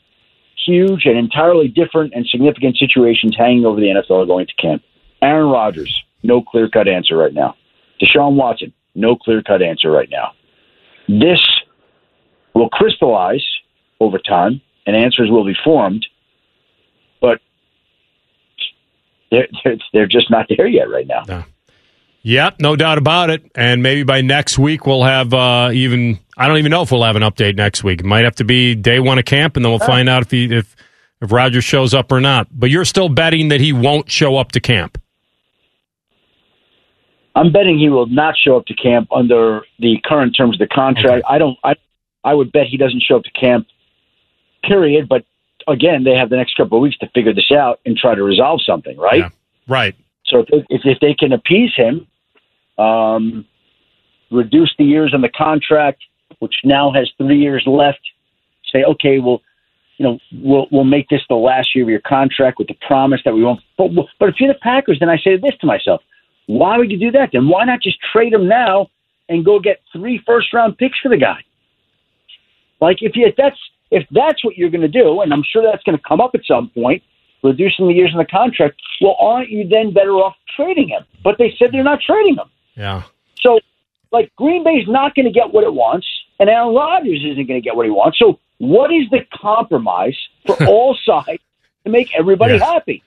huge 0.64 1.06
and 1.06 1.16
entirely 1.16 1.68
different 1.68 2.12
and 2.14 2.26
significant 2.26 2.76
situations 2.76 3.36
hanging 3.36 3.64
over 3.64 3.80
the 3.80 3.86
NFL 3.86 4.22
are 4.22 4.26
going 4.26 4.46
to 4.46 4.54
camp. 4.54 4.82
Aaron 5.22 5.48
Rodgers, 5.48 6.02
no 6.22 6.42
clear 6.42 6.68
cut 6.68 6.88
answer 6.88 7.16
right 7.16 7.32
now. 7.32 7.56
Deshaun 8.00 8.34
Watson, 8.34 8.72
no 8.94 9.16
clear 9.16 9.42
cut 9.42 9.62
answer 9.62 9.90
right 9.90 10.08
now. 10.10 10.32
This 11.08 11.40
will 12.54 12.68
crystallize 12.70 13.44
over 14.00 14.18
time 14.18 14.60
and 14.86 14.96
answers 14.96 15.30
will 15.30 15.44
be 15.44 15.56
formed, 15.64 16.06
but 17.20 17.40
they're, 19.30 19.48
they're, 19.64 19.76
they're 19.92 20.06
just 20.06 20.30
not 20.30 20.46
there 20.56 20.66
yet 20.66 20.90
right 20.90 21.06
now. 21.06 21.22
Yep, 22.22 22.56
no 22.58 22.74
doubt 22.74 22.98
about 22.98 23.30
it. 23.30 23.48
And 23.54 23.84
maybe 23.84 24.02
by 24.02 24.20
next 24.20 24.58
week 24.58 24.84
we'll 24.84 25.04
have 25.04 25.32
uh, 25.32 25.70
even. 25.72 26.18
I 26.36 26.48
don't 26.48 26.58
even 26.58 26.70
know 26.70 26.82
if 26.82 26.92
we'll 26.92 27.02
have 27.04 27.16
an 27.16 27.22
update 27.22 27.56
next 27.56 27.82
week. 27.82 28.00
It 28.00 28.06
might 28.06 28.24
have 28.24 28.34
to 28.36 28.44
be 28.44 28.74
day 28.74 29.00
one 29.00 29.18
of 29.18 29.24
camp, 29.24 29.56
and 29.56 29.64
then 29.64 29.72
we'll 29.72 29.78
find 29.78 30.08
out 30.08 30.22
if 30.22 30.30
he 30.30 30.44
if 30.54 30.76
if 31.22 31.32
Rodgers 31.32 31.64
shows 31.64 31.94
up 31.94 32.12
or 32.12 32.20
not. 32.20 32.48
But 32.52 32.70
you're 32.70 32.84
still 32.84 33.08
betting 33.08 33.48
that 33.48 33.60
he 33.60 33.72
won't 33.72 34.10
show 34.10 34.36
up 34.36 34.52
to 34.52 34.60
camp. 34.60 35.00
I'm 37.34 37.52
betting 37.52 37.78
he 37.78 37.88
will 37.88 38.06
not 38.06 38.34
show 38.36 38.56
up 38.56 38.66
to 38.66 38.74
camp 38.74 39.08
under 39.12 39.62
the 39.78 39.98
current 40.04 40.34
terms 40.36 40.56
of 40.56 40.68
the 40.68 40.74
contract. 40.74 41.24
I 41.28 41.38
don't. 41.38 41.58
I 41.64 41.74
I 42.22 42.34
would 42.34 42.52
bet 42.52 42.66
he 42.66 42.76
doesn't 42.76 43.02
show 43.02 43.16
up 43.16 43.24
to 43.24 43.30
camp. 43.30 43.66
Period. 44.62 45.08
But 45.08 45.24
again, 45.68 46.04
they 46.04 46.16
have 46.16 46.28
the 46.28 46.36
next 46.36 46.56
couple 46.56 46.78
of 46.78 46.82
weeks 46.82 46.98
to 46.98 47.08
figure 47.14 47.32
this 47.32 47.50
out 47.52 47.80
and 47.86 47.96
try 47.96 48.14
to 48.14 48.22
resolve 48.22 48.60
something, 48.66 48.96
right? 48.96 49.20
Yeah. 49.20 49.28
Right. 49.68 49.94
So 50.26 50.40
if, 50.40 50.64
if, 50.68 50.80
if 50.84 51.00
they 51.00 51.14
can 51.14 51.32
appease 51.32 51.72
him, 51.74 52.06
um, 52.78 53.46
reduce 54.30 54.74
the 54.76 54.84
years 54.84 55.14
on 55.14 55.20
the 55.20 55.28
contract, 55.28 56.02
which 56.38 56.56
now 56.64 56.92
has 56.92 57.10
three 57.18 57.38
years 57.38 57.64
left, 57.66 58.00
say, 58.72 58.84
okay, 58.84 59.18
well, 59.18 59.42
you 59.98 60.04
know, 60.04 60.18
we'll 60.32 60.66
we'll 60.70 60.84
make 60.84 61.08
this 61.08 61.22
the 61.28 61.34
last 61.34 61.74
year 61.74 61.84
of 61.84 61.90
your 61.90 62.00
contract 62.00 62.58
with 62.58 62.68
the 62.68 62.76
promise 62.86 63.20
that 63.24 63.34
we 63.34 63.42
won't. 63.42 63.60
But 63.78 63.90
but 64.18 64.28
if 64.28 64.36
you're 64.38 64.52
the 64.52 64.58
Packers, 64.60 64.98
then 65.00 65.08
I 65.08 65.16
say 65.16 65.36
this 65.36 65.56
to 65.60 65.66
myself: 65.66 66.02
Why 66.46 66.76
would 66.76 66.90
you 66.90 66.98
do 66.98 67.10
that? 67.12 67.30
Then 67.32 67.48
why 67.48 67.64
not 67.64 67.80
just 67.80 67.98
trade 68.12 68.32
him 68.32 68.46
now 68.46 68.88
and 69.28 69.44
go 69.44 69.58
get 69.58 69.80
three 69.92 70.22
first 70.26 70.52
round 70.52 70.76
picks 70.76 70.98
for 71.00 71.08
the 71.08 71.16
guy? 71.16 71.42
Like 72.80 72.98
if 73.00 73.16
you 73.16 73.26
if 73.26 73.36
that's 73.36 73.58
if 73.90 74.06
that's 74.10 74.44
what 74.44 74.56
you're 74.56 74.70
going 74.70 74.82
to 74.82 74.88
do, 74.88 75.20
and 75.20 75.32
I'm 75.32 75.42
sure 75.42 75.62
that's 75.62 75.82
going 75.84 75.96
to 75.96 76.02
come 76.06 76.20
up 76.20 76.34
at 76.34 76.44
some 76.44 76.70
point, 76.70 77.02
reducing 77.42 77.88
the 77.88 77.94
years 77.94 78.10
in 78.12 78.18
the 78.18 78.26
contract. 78.26 78.76
Well, 79.00 79.16
aren't 79.18 79.50
you 79.50 79.66
then 79.66 79.92
better 79.92 80.12
off 80.12 80.34
trading 80.56 80.88
him? 80.88 81.04
But 81.22 81.38
they 81.38 81.54
said 81.58 81.70
they're 81.72 81.84
not 81.84 82.00
trading 82.00 82.36
him. 82.36 82.50
Yeah. 82.74 83.02
So, 83.40 83.60
like 84.12 84.34
Green 84.36 84.64
Bay's 84.64 84.86
not 84.88 85.14
going 85.14 85.26
to 85.26 85.32
get 85.32 85.52
what 85.52 85.64
it 85.64 85.72
wants, 85.72 86.06
and 86.38 86.48
Aaron 86.48 86.74
Rodgers 86.74 87.20
isn't 87.24 87.46
going 87.46 87.60
to 87.60 87.64
get 87.64 87.76
what 87.76 87.86
he 87.86 87.90
wants. 87.90 88.18
So, 88.18 88.38
what 88.58 88.92
is 88.92 89.08
the 89.10 89.20
compromise 89.34 90.16
for 90.46 90.56
all 90.66 90.96
sides 91.04 91.42
to 91.84 91.90
make 91.90 92.08
everybody 92.18 92.54
Yeah. 92.54 92.64
happy? 92.72 93.02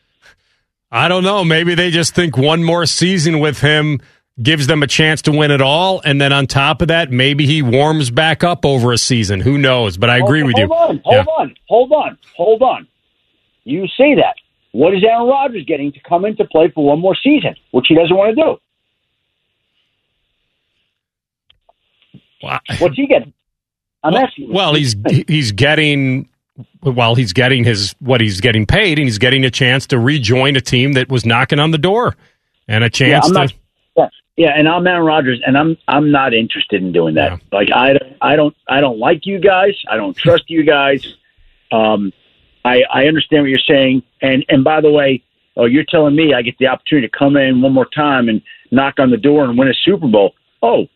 I 0.91 1.07
don't 1.07 1.23
know. 1.23 1.43
Maybe 1.43 1.75
they 1.75 1.91
just 1.91 2.15
think 2.15 2.36
one 2.38 2.63
more 2.63 2.86
season 2.86 3.39
with 3.39 3.59
him 3.61 3.99
gives 4.41 4.67
them 4.67 4.82
a 4.82 4.88
chance 4.88 5.21
to 5.23 5.32
win 5.32 5.51
it 5.51 5.61
all, 5.61 6.01
and 6.05 6.19
then 6.19 6.32
on 6.32 6.47
top 6.47 6.82
of 6.82 6.88
that, 6.88 7.11
maybe 7.11 7.45
he 7.45 7.61
warms 7.61 8.09
back 8.09 8.41
up 8.43 8.65
over 8.65 8.93
a 8.93 8.97
season. 8.97 9.41
Who 9.41 9.57
knows? 9.57 9.97
But 9.97 10.09
I 10.09 10.17
agree 10.17 10.39
hold, 10.39 10.53
with 10.53 10.57
you. 10.57 10.67
Hold 10.67 10.89
on, 10.89 11.01
hold 11.03 11.15
Yeah. 11.15 11.34
on, 11.38 11.55
hold 11.67 11.91
on, 11.91 12.17
hold 12.38 12.61
on. 12.61 12.88
You 13.65 13.86
say 13.97 14.15
that. 14.15 14.36
What 14.71 14.93
is 14.95 15.03
Aaron 15.03 15.27
Rodgers 15.27 15.65
getting 15.65 15.91
to 15.91 15.99
come 16.07 16.25
into 16.25 16.45
play 16.45 16.69
for 16.73 16.86
one 16.86 16.99
more 16.99 17.17
season, 17.21 17.55
which 17.71 17.88
he 17.89 17.95
doesn't 17.95 18.15
want 18.15 18.36
to 18.38 18.41
do? 18.41 18.57
Wow. 22.42 22.60
What's 22.80 22.96
he 22.96 23.08
getting? 23.08 23.34
I'm 24.04 24.14
well, 24.14 24.24
asking. 24.24 24.48
you. 24.48 24.54
well, 24.54 24.74
he's 24.76 24.96
he's 25.28 25.52
getting 25.52 26.30
well, 26.84 27.16
he's 27.16 27.34
getting 27.34 27.64
his 27.64 27.96
what 28.00 28.22
he's 28.22 28.42
getting 28.42 28.66
paid, 28.66 29.00
and 29.00 29.08
he's 29.08 29.18
getting 29.18 29.46
a 29.46 29.52
chance 29.52 29.86
to 29.88 30.00
rejoin 30.00 30.56
a 30.56 30.62
team 30.62 30.94
that 30.94 31.10
was 31.10 31.26
knocking 31.26 31.60
on 31.60 31.72
the 31.72 31.78
door, 31.78 32.16
and 32.68 32.84
a 32.84 32.86
yeah, 32.86 32.90
chance 32.90 33.26
I'm 33.28 33.34
to. 33.34 33.40
not. 33.40 33.54
Yeah, 33.96 34.10
yeah, 34.38 34.52
and 34.56 34.68
I'm 34.68 34.88
Aaron 34.88 35.06
Rodgers, 35.06 35.42
and 35.46 35.58
I'm 35.58 35.78
I'm 35.88 36.12
not 36.12 36.34
interested 36.34 36.82
in 36.82 36.92
doing 36.92 37.16
that. 37.16 37.32
Yeah. 37.32 37.38
Like 37.52 37.70
I, 37.74 37.98
I 38.22 38.36
don't 38.36 38.56
I 38.68 38.80
don't 38.80 39.00
like 39.00 39.26
you 39.26 39.40
guys. 39.40 39.78
I 39.90 39.98
don't 39.98 40.16
trust 40.16 40.46
you 40.50 40.64
guys. 40.64 41.16
Um, 41.72 42.14
I 42.64 42.84
I 42.92 43.06
understand 43.06 43.44
what 43.44 43.50
you're 43.50 43.60
saying, 43.60 44.04
and 44.22 44.46
and 44.50 44.64
by 44.64 44.82
the 44.82 44.92
way, 44.92 45.24
oh, 45.58 45.66
you're 45.66 45.86
telling 45.86 46.16
me 46.16 46.34
I 46.34 46.42
get 46.42 46.58
the 46.58 46.68
opportunity 46.68 47.08
to 47.08 47.18
come 47.18 47.36
in 47.38 47.62
one 47.62 47.74
more 47.74 47.88
time 47.94 48.30
and 48.30 48.42
knock 48.72 48.96
on 49.00 49.12
the 49.12 49.18
door 49.18 49.46
and 49.46 49.58
win 49.58 49.68
a 49.68 49.74
Super 49.74 50.08
Bowl. 50.08 50.34
Oh, 50.62 50.88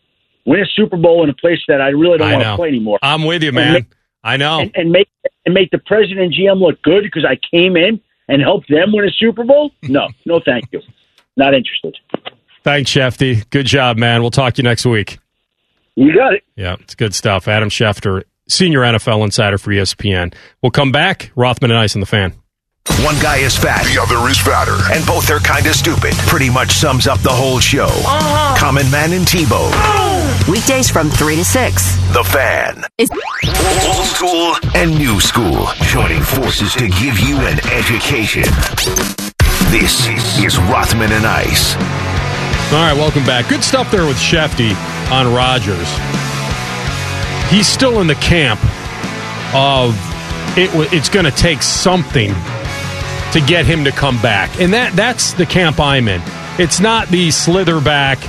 win 0.45 0.59
a 0.61 0.65
Super 0.65 0.97
Bowl 0.97 1.23
in 1.23 1.29
a 1.29 1.33
place 1.33 1.59
that 1.67 1.81
I 1.81 1.89
really 1.89 2.17
don't 2.17 2.27
I 2.29 2.33
want 2.33 2.43
know. 2.43 2.51
to 2.51 2.57
play 2.57 2.67
anymore, 2.69 2.99
I'm 3.01 3.23
with 3.25 3.43
you, 3.43 3.51
man. 3.51 3.73
make- 3.73 3.85
I 4.25 4.37
know. 4.37 4.59
and, 4.61 4.71
and 4.75 4.91
make 4.91 5.09
and 5.45 5.53
make 5.53 5.69
the 5.71 5.79
president 5.79 6.19
and 6.21 6.33
GM 6.33 6.59
look 6.61 6.81
good 6.81 7.03
because 7.03 7.25
I 7.25 7.37
came 7.51 7.75
in 7.75 7.99
and 8.29 8.41
helped 8.41 8.69
them 8.69 8.93
win 8.93 9.05
a 9.05 9.11
Super 9.11 9.43
Bowl. 9.43 9.71
No, 9.81 10.07
no, 10.25 10.39
thank 10.45 10.65
you. 10.71 10.81
Not 11.35 11.53
interested. 11.53 11.97
Thanks, 12.63 12.89
Shefty. 12.91 13.49
Good 13.49 13.65
job, 13.65 13.97
man. 13.97 14.21
We'll 14.21 14.31
talk 14.31 14.53
to 14.53 14.61
you 14.61 14.63
next 14.63 14.85
week. 14.85 15.19
You 15.95 16.15
got 16.15 16.33
it. 16.33 16.43
Yeah, 16.55 16.77
it's 16.79 16.95
good 16.95 17.13
stuff. 17.13 17.49
Adam 17.49 17.69
Schefter, 17.69 18.23
senior 18.47 18.79
NFL 18.79 19.23
insider 19.25 19.57
for 19.57 19.71
ESPN. 19.71 20.33
We'll 20.61 20.71
come 20.71 20.91
back. 20.93 21.31
Rothman 21.35 21.71
and 21.71 21.79
Ice 21.79 21.95
on 21.95 21.99
the 21.99 22.05
fan. 22.05 22.33
One 23.03 23.15
guy 23.21 23.37
is 23.37 23.55
fat, 23.57 23.85
The 23.85 24.01
other 24.01 24.19
is 24.29 24.37
fatter. 24.37 24.75
and 24.91 25.05
both 25.05 25.29
are 25.31 25.39
kind 25.39 25.65
of 25.67 25.73
stupid. 25.75 26.13
Pretty 26.27 26.49
much 26.49 26.71
sums 26.73 27.07
up 27.07 27.19
the 27.21 27.29
whole 27.31 27.59
show. 27.59 27.85
Uh-huh. 27.87 28.57
Common 28.59 28.89
Man 28.91 29.13
and 29.13 29.25
Tebow. 29.25 29.71
Weekdays 30.49 30.89
from 30.89 31.09
3 31.09 31.37
to 31.37 31.45
6. 31.45 31.95
The 32.13 32.23
fan. 32.25 32.83
Old 32.99 34.05
school 34.07 34.55
and 34.75 34.97
new 34.97 35.19
school. 35.21 35.67
Joining 35.83 36.21
forces 36.21 36.73
to 36.75 36.89
give 36.89 37.19
you 37.19 37.37
an 37.39 37.59
education. 37.71 38.43
This 39.71 40.05
is 40.43 40.57
Rothman 40.67 41.11
and 41.13 41.25
Ice. 41.25 41.75
All 42.73 42.79
right, 42.83 42.93
welcome 42.95 43.25
back. 43.25 43.47
Good 43.47 43.63
stuff 43.63 43.91
there 43.91 44.05
with 44.05 44.17
Shefty 44.17 44.75
on 45.09 45.33
Rodgers. 45.33 45.87
He's 47.49 47.67
still 47.67 48.01
in 48.01 48.07
the 48.07 48.15
camp 48.15 48.59
of 49.55 49.95
it. 50.57 50.69
It's 50.93 51.09
going 51.09 51.25
to 51.25 51.31
take 51.31 51.61
something 51.63 52.33
to 53.33 53.41
get 53.41 53.65
him 53.65 53.83
to 53.85 53.91
come 53.91 54.21
back, 54.21 54.59
and 54.59 54.73
that 54.73 54.93
that's 54.93 55.33
the 55.33 55.45
camp 55.45 55.79
I'm 55.79 56.07
in. 56.07 56.21
It's 56.59 56.79
not 56.79 57.07
the 57.09 57.31
slither 57.31 57.81
back. 57.81 58.19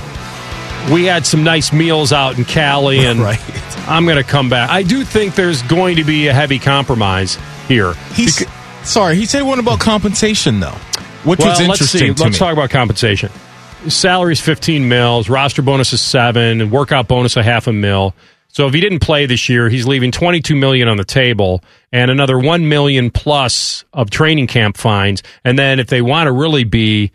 We 0.91 1.05
had 1.05 1.25
some 1.25 1.43
nice 1.43 1.71
meals 1.73 2.11
out 2.13 2.37
in 2.37 2.45
Cali, 2.45 2.99
and 3.05 3.19
Right. 3.19 3.39
I'm 3.87 4.05
going 4.05 4.17
to 4.17 4.23
come 4.23 4.49
back. 4.49 4.69
I 4.69 4.81
do 4.83 5.03
think 5.03 5.35
there's 5.35 5.61
going 5.63 5.97
to 5.97 6.03
be 6.03 6.27
a 6.27 6.33
heavy 6.33 6.57
compromise 6.57 7.37
here. 7.67 7.93
He's 8.13 8.43
sorry. 8.83 9.15
He 9.15 9.25
said 9.25 9.43
one 9.43 9.59
about 9.59 9.79
compensation 9.79 10.59
though, 10.59 10.77
which 11.23 11.39
well, 11.39 11.49
was 11.49 11.67
let's 11.67 11.79
see. 11.81 11.99
interesting 11.99 12.25
Let's 12.25 12.37
talk 12.37 12.53
about 12.53 12.69
compensation. 12.71 13.31
Salary's 13.87 14.41
15 14.41 14.87
mils, 14.89 15.29
roster 15.29 15.61
bonus 15.61 15.93
is 15.93 16.01
seven, 16.01 16.61
and 16.61 16.71
workout 16.71 17.07
bonus 17.07 17.37
a 17.37 17.43
half 17.43 17.67
a 17.67 17.73
mil. 17.73 18.15
So 18.47 18.67
if 18.67 18.73
he 18.73 18.79
didn't 18.79 18.99
play 18.99 19.25
this 19.25 19.49
year, 19.49 19.67
he's 19.69 19.85
leaving 19.85 20.11
22 20.11 20.55
million 20.55 20.87
on 20.87 20.95
the 20.97 21.03
table 21.03 21.61
and 21.91 22.09
another 22.09 22.39
1 22.39 22.69
million 22.69 23.11
plus 23.11 23.83
of 23.91 24.09
training 24.09 24.47
camp 24.47 24.77
fines. 24.77 25.23
And 25.43 25.59
then 25.59 25.79
if 25.79 25.87
they 25.87 26.01
want 26.01 26.27
to 26.27 26.31
really 26.31 26.63
be 26.63 27.11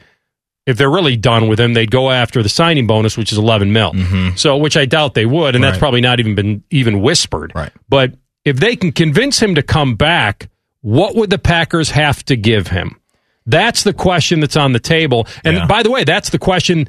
if 0.66 0.76
they're 0.76 0.90
really 0.90 1.16
done 1.16 1.48
with 1.48 1.58
him, 1.58 1.72
they'd 1.74 1.90
go 1.90 2.10
after 2.10 2.42
the 2.42 2.48
signing 2.48 2.86
bonus, 2.86 3.16
which 3.16 3.32
is 3.32 3.38
11 3.38 3.72
mil. 3.72 3.92
So, 4.36 4.56
which 4.58 4.76
I 4.76 4.84
doubt 4.84 5.14
they 5.14 5.26
would, 5.26 5.54
and 5.54 5.64
that's 5.64 5.74
Mm-hmm. 5.76 5.80
Probably 5.80 6.00
not 6.02 6.20
even 6.20 6.34
been 6.34 6.62
even 6.70 7.00
whispered. 7.00 7.52
Right. 7.54 7.72
But 7.88 8.12
if 8.44 8.56
they 8.58 8.76
can 8.76 8.92
convince 8.92 9.40
him 9.40 9.54
to 9.54 9.62
come 9.62 9.94
back, 9.96 10.48
what 10.82 11.16
would 11.16 11.30
the 11.30 11.38
Packers 11.38 11.90
have 11.90 12.22
to 12.26 12.36
give 12.36 12.68
him? 12.68 13.00
That's 13.46 13.82
the 13.82 13.94
question 13.94 14.40
that's 14.40 14.56
on 14.56 14.72
the 14.72 14.78
table. 14.78 15.26
And 15.44 15.56
Yeah. 15.56 15.66
by 15.66 15.82
the 15.82 15.90
way, 15.90 16.04
that's 16.04 16.30
the 16.30 16.38
question. 16.38 16.88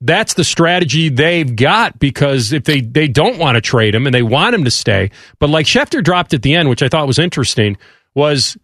That's 0.00 0.34
the 0.34 0.44
strategy 0.44 1.08
they've 1.08 1.56
got 1.56 1.98
because 1.98 2.52
if 2.52 2.64
they, 2.64 2.80
they 2.80 3.08
don't 3.08 3.38
want 3.38 3.56
to 3.56 3.60
trade 3.60 3.94
him 3.94 4.06
and 4.06 4.14
they 4.14 4.22
want 4.22 4.54
him 4.54 4.64
to 4.64 4.70
stay, 4.70 5.10
but 5.40 5.50
like 5.50 5.66
Schefter 5.66 6.02
dropped 6.04 6.34
at 6.34 6.42
the 6.42 6.54
end, 6.54 6.68
which 6.68 6.82
I 6.82 6.88
thought 6.88 7.06
was 7.06 7.18
interesting, 7.18 7.76
was 8.14 8.56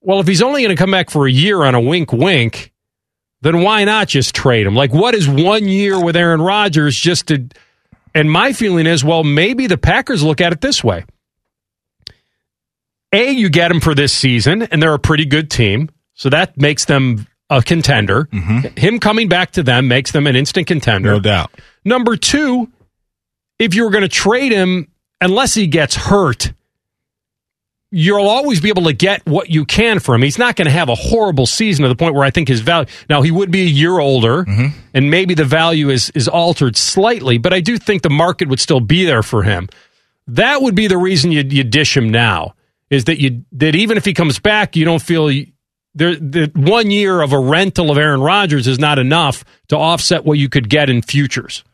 well, 0.00 0.18
if 0.18 0.26
he's 0.26 0.42
only 0.42 0.62
going 0.62 0.74
to 0.74 0.80
come 0.80 0.90
back 0.90 1.10
for 1.10 1.26
a 1.26 1.30
year 1.30 1.62
on 1.62 1.74
a 1.74 1.80
wink 1.80 2.12
wink, 2.12 2.72
then 3.42 3.62
why 3.62 3.84
not 3.84 4.08
just 4.08 4.34
trade 4.34 4.66
him? 4.66 4.74
Like, 4.74 4.92
what 4.92 5.14
is 5.14 5.28
one 5.28 5.66
year 5.66 6.02
with 6.02 6.16
Aaron 6.16 6.40
Rodgers 6.40 6.96
just 6.96 7.28
to. 7.28 7.48
And 8.14 8.30
my 8.30 8.52
feeling 8.52 8.86
is, 8.86 9.02
well, 9.02 9.24
maybe 9.24 9.66
the 9.66 9.78
Packers 9.78 10.22
look 10.22 10.40
at 10.40 10.52
it 10.52 10.60
this 10.60 10.84
way. 10.84 11.04
A, 13.12 13.30
you 13.30 13.48
get 13.48 13.70
him 13.70 13.80
for 13.80 13.94
this 13.94 14.12
season, 14.12 14.62
and 14.62 14.82
they're 14.82 14.92
a 14.92 14.98
pretty 14.98 15.24
good 15.24 15.50
team. 15.50 15.88
So 16.14 16.28
that 16.28 16.58
makes 16.58 16.84
them 16.84 17.26
a 17.58 17.62
contender. 17.62 18.24
Mm-hmm. 18.24 18.78
Him 18.78 18.98
coming 18.98 19.28
back 19.28 19.52
to 19.52 19.62
them 19.62 19.88
makes 19.88 20.12
them 20.12 20.26
an 20.26 20.36
instant 20.36 20.66
contender. 20.66 21.12
no 21.12 21.20
doubt. 21.20 21.50
Number 21.84 22.16
two, 22.16 22.70
if 23.58 23.74
you 23.74 23.84
were 23.84 23.90
going 23.90 24.02
to 24.02 24.08
trade 24.08 24.52
him, 24.52 24.88
unless 25.20 25.54
he 25.54 25.66
gets 25.66 25.94
hurt, 25.94 26.52
you'll 27.92 28.26
always 28.26 28.60
be 28.60 28.70
able 28.70 28.84
to 28.84 28.92
get 28.92 29.24
what 29.26 29.50
you 29.50 29.64
can 29.64 30.00
for 30.00 30.14
him. 30.14 30.22
He's 30.22 30.38
not 30.38 30.56
going 30.56 30.66
to 30.66 30.72
have 30.72 30.88
a 30.88 30.94
horrible 30.94 31.46
season 31.46 31.82
to 31.82 31.88
the 31.88 31.94
point 31.94 32.14
where 32.14 32.24
I 32.24 32.30
think 32.30 32.48
his 32.48 32.60
value. 32.60 32.88
Now 33.08 33.22
he 33.22 33.30
would 33.30 33.50
be 33.50 33.62
a 33.62 33.66
year 33.66 33.98
older, 33.98 34.44
mm-hmm. 34.44 34.78
and 34.94 35.10
maybe 35.10 35.34
the 35.34 35.44
value 35.44 35.90
is 35.90 36.10
is 36.10 36.26
altered 36.26 36.76
slightly, 36.76 37.38
but 37.38 37.52
I 37.52 37.60
do 37.60 37.78
think 37.78 38.02
the 38.02 38.10
market 38.10 38.48
would 38.48 38.60
still 38.60 38.80
be 38.80 39.04
there 39.04 39.22
for 39.22 39.42
him. 39.42 39.68
That 40.26 40.62
would 40.62 40.74
be 40.74 40.86
the 40.86 40.98
reason 40.98 41.30
you 41.30 41.42
you 41.42 41.62
dish 41.62 41.96
him 41.96 42.08
now. 42.08 42.54
Is 42.90 43.04
that 43.04 43.20
you 43.20 43.44
that 43.52 43.74
even 43.74 43.96
if 43.96 44.04
he 44.04 44.14
comes 44.14 44.38
back, 44.38 44.74
you 44.74 44.84
don't 44.84 45.02
feel 45.02 45.30
there 45.94 46.14
that 46.14 46.56
one 46.56 46.90
year 46.90 47.20
of 47.20 47.32
a 47.32 47.38
rental 47.38 47.90
of 47.90 47.98
Aaron 47.98 48.20
Rodgers 48.20 48.66
is 48.66 48.78
not 48.78 48.98
enough 48.98 49.44
to 49.68 49.76
offset 49.76 50.24
what 50.24 50.38
you 50.38 50.48
could 50.48 50.68
get 50.68 50.88
in 50.88 51.02
futures. 51.02 51.64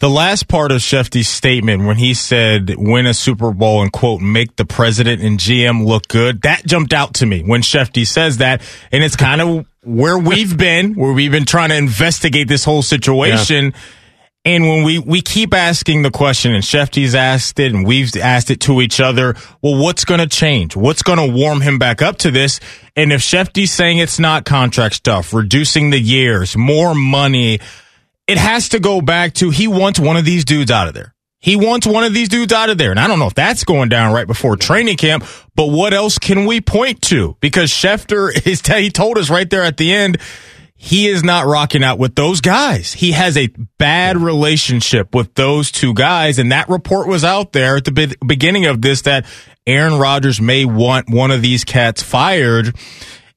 The 0.00 0.08
last 0.08 0.46
part 0.46 0.70
of 0.70 0.78
Shefty's 0.78 1.26
statement 1.26 1.84
when 1.84 1.96
he 1.96 2.14
said 2.14 2.72
win 2.76 3.06
a 3.06 3.14
Super 3.14 3.50
Bowl 3.52 3.82
and 3.82 3.92
quote 3.92 4.20
make 4.20 4.54
the 4.54 4.64
president 4.64 5.22
and 5.22 5.40
GM 5.40 5.84
look 5.84 6.06
good, 6.06 6.42
that 6.42 6.64
jumped 6.64 6.92
out 6.92 7.14
to 7.14 7.26
me 7.26 7.42
when 7.42 7.62
Shefty 7.62 8.06
says 8.06 8.38
that. 8.38 8.62
And 8.92 9.02
it's 9.02 9.16
kind 9.16 9.40
of 9.40 9.66
where 9.82 10.16
we've 10.16 10.56
been, 10.56 10.94
where 10.94 11.12
we've 11.12 11.32
been 11.32 11.46
trying 11.46 11.70
to 11.70 11.76
investigate 11.76 12.46
this 12.46 12.64
whole 12.64 12.82
situation. 12.82 13.74
And 14.48 14.66
when 14.66 14.82
we, 14.82 14.98
we 14.98 15.20
keep 15.20 15.52
asking 15.52 16.00
the 16.00 16.10
question, 16.10 16.54
and 16.54 16.64
Shefty's 16.64 17.14
asked 17.14 17.60
it, 17.60 17.74
and 17.74 17.86
we've 17.86 18.16
asked 18.16 18.50
it 18.50 18.60
to 18.60 18.80
each 18.80 18.98
other, 18.98 19.36
well, 19.60 19.78
what's 19.78 20.06
going 20.06 20.20
to 20.20 20.26
change? 20.26 20.74
What's 20.74 21.02
going 21.02 21.18
to 21.18 21.36
warm 21.36 21.60
him 21.60 21.78
back 21.78 22.00
up 22.00 22.16
to 22.20 22.30
this? 22.30 22.58
And 22.96 23.12
if 23.12 23.20
Shefty's 23.20 23.70
saying 23.70 23.98
it's 23.98 24.18
not 24.18 24.46
contract 24.46 24.94
stuff, 24.94 25.34
reducing 25.34 25.90
the 25.90 26.00
years, 26.00 26.56
more 26.56 26.94
money, 26.94 27.60
it 28.26 28.38
has 28.38 28.70
to 28.70 28.80
go 28.80 29.02
back 29.02 29.34
to 29.34 29.50
he 29.50 29.68
wants 29.68 30.00
one 30.00 30.16
of 30.16 30.24
these 30.24 30.46
dudes 30.46 30.70
out 30.70 30.88
of 30.88 30.94
there. 30.94 31.14
He 31.40 31.54
wants 31.54 31.86
one 31.86 32.04
of 32.04 32.14
these 32.14 32.30
dudes 32.30 32.54
out 32.54 32.70
of 32.70 32.78
there. 32.78 32.90
And 32.90 32.98
I 32.98 33.06
don't 33.06 33.18
know 33.18 33.26
if 33.26 33.34
that's 33.34 33.64
going 33.64 33.90
down 33.90 34.14
right 34.14 34.26
before 34.26 34.56
training 34.56 34.96
camp, 34.96 35.26
but 35.56 35.66
what 35.66 35.92
else 35.92 36.18
can 36.18 36.46
we 36.46 36.62
point 36.62 37.02
to? 37.02 37.36
Because 37.40 37.70
Schefter 37.70 38.30
is, 38.46 38.66
he 38.66 38.88
told 38.88 39.18
us 39.18 39.28
right 39.28 39.50
there 39.50 39.64
at 39.64 39.76
the 39.76 39.92
end, 39.92 40.16
he 40.80 41.08
is 41.08 41.24
not 41.24 41.44
rocking 41.44 41.82
out 41.82 41.98
with 41.98 42.14
those 42.14 42.40
guys. 42.40 42.92
He 42.92 43.10
has 43.10 43.36
a 43.36 43.48
bad 43.78 44.16
relationship 44.16 45.12
with 45.12 45.34
those 45.34 45.72
two 45.72 45.92
guys. 45.92 46.38
And 46.38 46.52
that 46.52 46.68
report 46.68 47.08
was 47.08 47.24
out 47.24 47.52
there 47.52 47.76
at 47.76 47.84
the 47.84 47.90
be- 47.90 48.14
beginning 48.24 48.66
of 48.66 48.80
this 48.80 49.02
that 49.02 49.26
Aaron 49.66 49.98
Rodgers 49.98 50.40
may 50.40 50.64
want 50.64 51.10
one 51.10 51.32
of 51.32 51.42
these 51.42 51.64
cats 51.64 52.00
fired. 52.00 52.76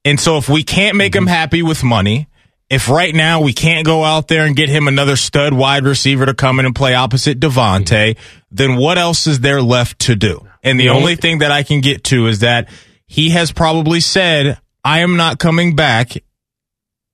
And 0.05 0.19
so 0.19 0.37
if 0.37 0.49
we 0.49 0.61
can't 0.61 0.95
make 0.95 1.15
him 1.15 1.23
mm-hmm. 1.23 1.33
happy 1.33 1.63
with 1.63 1.83
money, 1.83 2.27
if 2.69 2.87
right 2.87 3.13
now 3.13 3.41
we 3.41 3.53
can't 3.53 3.87
go 3.87 4.03
out 4.03 4.27
there 4.27 4.45
and 4.45 4.55
get 4.55 4.69
him 4.69 4.87
another 4.87 5.15
stud 5.15 5.51
wide 5.51 5.83
receiver 5.83 6.27
to 6.27 6.35
come 6.35 6.59
in 6.59 6.67
and 6.67 6.75
play 6.75 6.93
opposite 6.93 7.39
Davante, 7.39 8.17
then 8.51 8.77
what 8.77 8.99
else 8.99 9.25
is 9.25 9.39
there 9.39 9.63
left 9.63 9.97
to 10.01 10.15
do? 10.15 10.47
And 10.63 10.79
the 10.79 10.89
only 10.89 11.15
thing 11.15 11.39
that 11.39 11.51
I 11.51 11.63
can 11.63 11.81
get 11.81 12.03
to 12.05 12.27
is 12.27 12.39
that 12.39 12.69
he 13.07 13.31
has 13.31 13.51
probably 13.51 13.99
said, 13.99 14.59
I 14.85 14.99
am 14.99 15.17
not 15.17 15.39
coming 15.39 15.75
back 15.75 16.11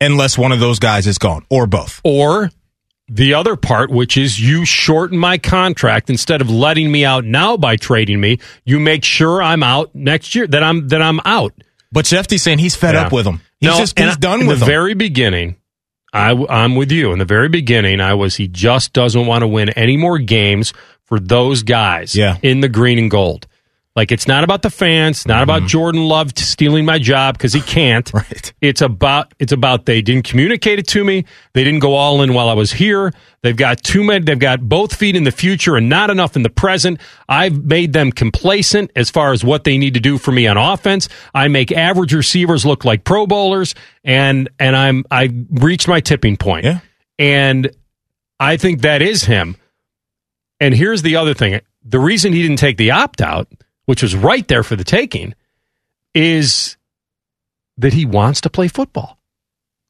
unless 0.01 0.37
one 0.37 0.51
of 0.51 0.59
those 0.59 0.79
guys 0.79 1.07
is 1.07 1.17
gone 1.17 1.45
or 1.49 1.67
both. 1.67 2.01
Or 2.03 2.49
the 3.09 3.33
other 3.35 3.55
part, 3.55 3.89
which 3.89 4.17
is 4.17 4.39
you 4.39 4.65
shorten 4.65 5.17
my 5.17 5.37
contract 5.37 6.09
instead 6.09 6.41
of 6.41 6.49
letting 6.49 6.91
me 6.91 7.05
out 7.05 7.23
now 7.25 7.55
by 7.57 7.75
trading 7.77 8.19
me. 8.19 8.39
You 8.65 8.79
make 8.79 9.03
sure 9.03 9.41
I'm 9.41 9.63
out 9.63 9.93
next 9.95 10.35
year. 10.35 10.45
That 10.47 10.63
I'm 10.63 10.87
that 10.89 11.01
I'm 11.01 11.19
out. 11.25 11.53
But 11.91 12.05
Shefty's 12.05 12.41
saying 12.43 12.59
he's 12.59 12.75
fed 12.75 12.95
Yeah. 12.95 13.05
up 13.05 13.13
with 13.13 13.25
him. 13.25 13.39
He's 13.59 13.69
No, 13.71 13.77
just 13.77 13.97
he's 13.97 14.17
done 14.17 14.41
in 14.41 14.47
with 14.47 14.59
the 14.59 14.65
very 14.65 14.93
beginning. 14.93 15.55
I, 16.13 16.31
I'm 16.49 16.75
with 16.75 16.91
you. 16.91 17.11
In 17.11 17.19
the 17.19 17.25
very 17.25 17.49
beginning, 17.49 18.01
I 18.01 18.13
was 18.13 18.35
he 18.35 18.47
just 18.47 18.93
doesn't 18.93 19.25
want 19.25 19.41
to 19.43 19.47
win 19.47 19.69
any 19.69 19.97
more 19.97 20.17
games 20.19 20.73
for 21.05 21.19
those 21.19 21.63
guys 21.63 22.15
Yeah. 22.15 22.37
in 22.41 22.59
the 22.61 22.69
green 22.69 22.97
and 22.97 23.09
gold. 23.11 23.47
Like 23.97 24.11
it's 24.11 24.27
not 24.27 24.43
about 24.43 24.61
the 24.61 24.69
fans, 24.69 25.27
not 25.27 25.41
about 25.41 25.63
Jordan 25.63 26.03
Love 26.03 26.37
stealing 26.37 26.85
my 26.85 26.99
job 26.99 27.35
because 27.35 27.51
he 27.51 27.61
can't. 27.61 28.05
Mm-hmm. 28.05 28.17
Right. 28.27 28.53
It's 28.61 28.81
about 28.81 29.33
it's 29.39 29.51
about 29.51 29.85
they 29.85 30.01
didn't 30.01 30.25
communicate 30.25 30.79
it 30.79 30.87
to 30.89 31.03
me. 31.03 31.23
They 31.53 31.63
didn't 31.63 31.79
go 31.79 31.93
all 31.93 32.21
in 32.21 32.33
while 32.33 32.49
I 32.49 32.53
was 32.53 32.71
here. 32.73 33.13
They've 33.41 33.55
got 33.55 33.83
too 33.83 34.03
many. 34.03 34.25
They've 34.25 34.37
got 34.37 34.67
both 34.67 34.95
feet 34.95 35.15
in 35.15 35.23
the 35.23 35.31
future 35.31 35.77
and 35.77 35.87
not 35.87 36.09
enough 36.09 36.35
in 36.35 36.41
the 36.41 36.49
present. 36.49 36.99
I've 37.29 37.63
made 37.63 37.93
them 37.93 38.11
complacent 38.11 38.91
as 38.95 39.09
far 39.09 39.33
as 39.33 39.43
what 39.43 39.63
they 39.63 39.77
need 39.77 39.93
to 39.93 39.99
do 39.99 40.17
for 40.17 40.31
me 40.31 40.45
on 40.47 40.57
offense. 40.57 41.07
I 41.33 41.47
make 41.47 41.71
average 41.71 42.13
receivers 42.13 42.65
look 42.65 42.83
like 42.83 43.03
Pro 43.03 43.27
Bowlers, 43.27 43.75
and 44.03 44.49
and 44.59 44.75
I'm 44.75 45.05
I 45.09 45.29
reached 45.51 45.87
my 45.87 46.01
tipping 46.01 46.37
point. 46.37 46.65
Yeah. 46.65 46.79
And 47.17 47.71
I 48.39 48.57
think 48.57 48.81
that 48.81 49.01
is 49.01 49.23
him. 49.23 49.55
And 50.59 50.73
here's 50.73 51.01
the 51.03 51.15
other 51.15 51.33
thing: 51.33 51.61
the 51.83 51.99
reason 51.99 52.33
he 52.33 52.41
didn't 52.41 52.59
take 52.59 52.77
the 52.77 52.91
opt 52.91 53.21
out, 53.21 53.47
which 53.87 54.03
was 54.03 54.15
right 54.15 54.47
there 54.47 54.61
for 54.63 54.75
the 54.75 54.83
taking, 54.85 55.33
is 56.13 56.77
that 57.77 57.93
he 57.93 58.05
wants 58.05 58.41
to 58.41 58.49
play 58.49 58.67
football. 58.67 59.15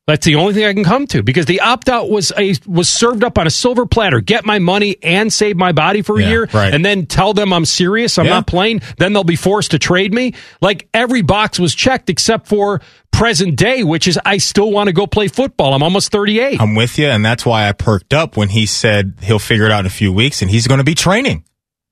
That's 0.07 0.25
the 0.25 0.35
only 0.35 0.53
thing 0.53 0.63
I 0.63 0.73
can 0.73 0.85
come 0.85 1.05
to 1.07 1.21
because 1.21 1.47
the 1.47 1.59
opt 1.59 1.89
out 1.89 2.09
was 2.09 2.31
a 2.37 2.53
was 2.65 2.87
served 2.87 3.25
up 3.25 3.37
on 3.37 3.45
a 3.45 3.49
silver 3.49 3.85
platter. 3.85 4.21
Get 4.21 4.45
my 4.45 4.57
money 4.57 4.95
and 5.03 5.31
save 5.33 5.57
my 5.57 5.73
body 5.73 6.01
for 6.01 6.17
a 6.17 6.21
Yeah, 6.21 6.29
year, 6.29 6.49
right. 6.53 6.73
and 6.73 6.85
then 6.85 7.07
tell 7.07 7.33
them 7.33 7.51
I'm 7.51 7.65
serious. 7.65 8.17
I'm 8.17 8.25
Yeah. 8.25 8.35
not 8.35 8.47
playing. 8.47 8.81
Then 8.99 9.11
they'll 9.11 9.25
be 9.25 9.35
forced 9.35 9.71
to 9.71 9.79
trade 9.79 10.13
me. 10.13 10.33
Like 10.61 10.87
every 10.93 11.23
box 11.23 11.59
was 11.59 11.75
checked 11.75 12.09
except 12.09 12.47
for 12.47 12.79
present 13.11 13.57
day, 13.57 13.83
which 13.83 14.07
is 14.07 14.17
I 14.23 14.37
still 14.37 14.71
want 14.71 14.87
to 14.87 14.93
go 14.93 15.07
play 15.07 15.27
football. 15.27 15.73
I'm 15.73 15.83
almost 15.83 16.09
38. 16.09 16.61
I'm 16.61 16.75
with 16.75 16.97
you, 16.97 17.07
and 17.07 17.25
that's 17.25 17.45
why 17.45 17.67
I 17.67 17.73
perked 17.73 18.13
up 18.13 18.37
when 18.37 18.47
he 18.47 18.65
said 18.65 19.15
he'll 19.23 19.39
figure 19.39 19.65
it 19.65 19.71
out 19.73 19.81
in 19.81 19.87
a 19.87 19.89
few 19.89 20.13
weeks, 20.13 20.41
and 20.41 20.49
he's 20.49 20.67
going 20.67 20.77
to 20.77 20.85
be 20.85 20.95
training. 20.95 21.43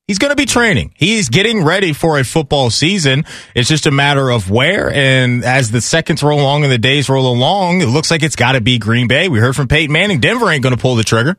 He's 0.07 0.19
going 0.19 0.29
to 0.29 0.35
be 0.35 0.45
training. 0.45 0.93
He's 0.95 1.29
getting 1.29 1.63
ready 1.63 1.91
for 1.91 2.19
a 2.19 2.23
football 2.23 2.69
season. 2.69 3.25
It's 3.55 3.67
just 3.67 3.87
a 3.87 3.91
matter 3.91 4.29
of 4.29 4.51
where. 4.51 4.93
And 4.93 5.43
as 5.43 5.71
the 5.71 5.81
seconds 5.81 6.21
roll 6.21 6.39
along 6.39 6.63
and 6.63 6.71
the 6.71 6.77
days 6.77 7.09
roll 7.09 7.31
along, 7.33 7.81
it 7.81 7.87
looks 7.87 8.11
like 8.11 8.21
it's 8.21 8.35
got 8.35 8.51
to 8.51 8.61
be 8.61 8.77
Green 8.77 9.07
Bay. 9.07 9.29
We 9.29 9.39
heard 9.39 9.55
from 9.55 9.67
Peyton 9.67 9.91
Manning. 9.91 10.19
Denver 10.19 10.51
ain't 10.51 10.61
going 10.61 10.75
to 10.75 10.81
pull 10.81 10.95
the 10.95 11.03
trigger. 11.03 11.37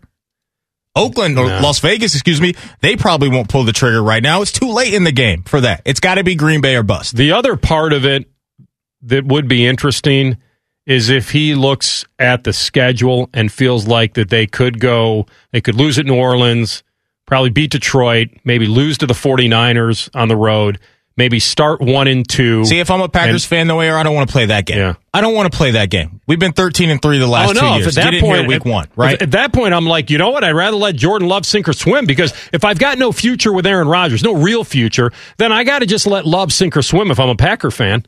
Oakland 0.96 1.38
or 1.38 1.46
No. 1.46 1.60
Las 1.60 1.78
Vegas, 1.78 2.14
excuse 2.14 2.40
me, 2.40 2.54
they 2.80 2.96
probably 2.96 3.28
won't 3.28 3.48
pull 3.48 3.62
the 3.64 3.72
trigger 3.72 4.02
right 4.02 4.22
now. 4.22 4.42
It's 4.42 4.50
too 4.50 4.72
late 4.72 4.94
in 4.94 5.04
the 5.04 5.12
game 5.12 5.42
for 5.42 5.60
that. 5.60 5.82
It's 5.84 6.00
got 6.00 6.14
to 6.16 6.24
be 6.24 6.34
Green 6.34 6.60
Bay 6.60 6.74
or 6.74 6.82
bust. 6.82 7.16
The 7.16 7.32
other 7.32 7.56
part 7.56 7.92
of 7.92 8.04
it 8.04 8.28
that 9.02 9.26
would 9.26 9.46
be 9.46 9.66
interesting 9.66 10.38
is 10.86 11.10
if 11.10 11.30
he 11.30 11.54
looks 11.54 12.04
at 12.18 12.44
the 12.44 12.52
schedule 12.52 13.28
and 13.34 13.52
feels 13.52 13.86
like 13.86 14.14
that 14.14 14.30
they 14.30 14.46
could 14.46 14.80
go, 14.80 15.26
they 15.52 15.60
could 15.60 15.74
lose 15.74 15.98
at 15.98 16.06
New 16.06 16.16
Orleans, 16.16 16.82
probably 17.26 17.50
beat 17.50 17.70
Detroit, 17.72 18.28
maybe 18.44 18.66
lose 18.66 18.98
to 18.98 19.06
the 19.06 19.14
49ers 19.14 20.08
on 20.14 20.28
the 20.28 20.36
road, 20.36 20.78
maybe 21.16 21.38
start 21.40 21.80
one 21.80 22.08
and 22.08 22.28
two. 22.28 22.64
See, 22.64 22.78
if 22.78 22.90
I'm 22.90 23.00
a 23.00 23.08
Packers 23.08 23.44
And- 23.44 23.48
fan, 23.48 23.66
the 23.68 23.74
way 23.74 23.90
I 23.90 24.02
don't 24.02 24.14
want 24.14 24.28
to 24.28 24.32
play 24.32 24.46
that 24.46 24.66
game. 24.66 24.78
Yeah. 24.78 24.94
I 25.14 25.20
don't 25.22 25.34
want 25.34 25.50
to 25.50 25.56
play 25.56 25.70
that 25.72 25.88
game. 25.90 26.20
We've 26.26 26.38
been 26.38 26.52
13 26.52 26.90
and 26.90 27.00
three 27.00 27.18
the 27.18 27.26
last 27.26 27.50
oh 27.50 27.52
no! 27.52 27.60
two 27.60 27.66
years. 27.82 27.86
at 27.88 27.94
that 27.94 28.04
Get 28.10 28.14
in 28.14 28.20
point, 28.20 28.46
week 28.48 28.66
at- 28.66 28.66
one, 28.70 28.86
right? 28.96 29.20
At 29.20 29.30
that 29.30 29.52
point, 29.52 29.72
I'm 29.72 29.86
like, 29.86 30.10
you 30.10 30.18
know 30.18 30.28
what? 30.30 30.44
I'd 30.44 30.50
rather 30.52 30.76
let 30.76 30.94
Jordan 30.94 31.26
Love 31.26 31.46
sink 31.46 31.68
or 31.68 31.72
swim 31.72 32.04
because 32.06 32.34
if 32.52 32.64
I've 32.64 32.78
got 32.78 32.98
no 32.98 33.12
future 33.12 33.52
with 33.52 33.66
Aaron 33.66 33.88
Rodgers, 33.88 34.22
no 34.22 34.34
real 34.34 34.62
future, 34.62 35.10
then 35.38 35.52
I 35.52 35.64
got 35.64 35.78
to 35.78 35.86
just 35.86 36.06
let 36.06 36.26
Love 36.26 36.52
sink 36.52 36.76
or 36.76 36.82
swim. 36.82 37.10
If 37.10 37.18
I'm 37.18 37.30
a 37.30 37.34
Packer 37.36 37.70
fan, 37.70 38.04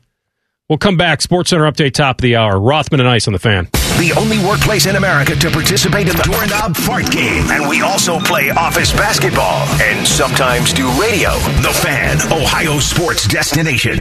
we'll 0.69 0.79
come 0.79 0.97
back. 0.97 1.21
Sports 1.21 1.51
Center 1.51 1.71
update, 1.71 1.95
top 1.95 2.19
of 2.19 2.23
the 2.23 2.37
hour. 2.37 2.59
Rothman 2.61 3.01
and 3.01 3.09
Ice 3.09 3.27
on 3.27 3.33
the 3.33 3.39
fan. 3.39 3.69
The 3.99 4.15
only 4.17 4.39
workplace 4.39 4.87
in 4.87 4.95
America 4.95 5.35
to 5.35 5.51
participate 5.51 6.09
in 6.09 6.17
the 6.17 6.23
doorknob 6.23 6.77
fart 6.77 7.11
game. 7.11 7.51
And 7.51 7.69
we 7.69 7.83
also 7.83 8.21
play 8.21 8.51
office 8.51 8.93
basketball 8.93 9.67
and 9.81 10.07
sometimes 10.07 10.73
do 10.73 10.89
radio. 11.01 11.33
The 11.63 11.77
Fan, 11.83 12.17
Ohio 12.33 12.79
sports 12.79 13.27
destination. 13.27 13.99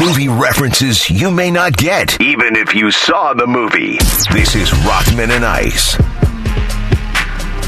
Movie 0.00 0.28
references 0.28 1.08
you 1.08 1.30
may 1.30 1.50
not 1.50 1.76
get, 1.76 2.20
even 2.20 2.56
if 2.56 2.74
you 2.74 2.90
saw 2.90 3.34
the 3.34 3.46
movie. 3.46 3.98
This 4.32 4.56
is 4.56 4.72
Rothman 4.84 5.30
and 5.30 5.44
Ice. 5.44 5.96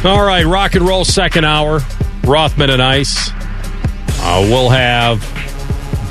All 0.05 0.25
right, 0.25 0.45
rock 0.45 0.75
and 0.75 0.87
roll 0.87 1.05
second 1.05 1.45
hour. 1.45 1.81
Rothman 2.25 2.71
and 2.71 2.83
Ice. 2.83 3.31
Uh, 4.25 4.45
we'll 4.49 4.69
have 4.69 5.21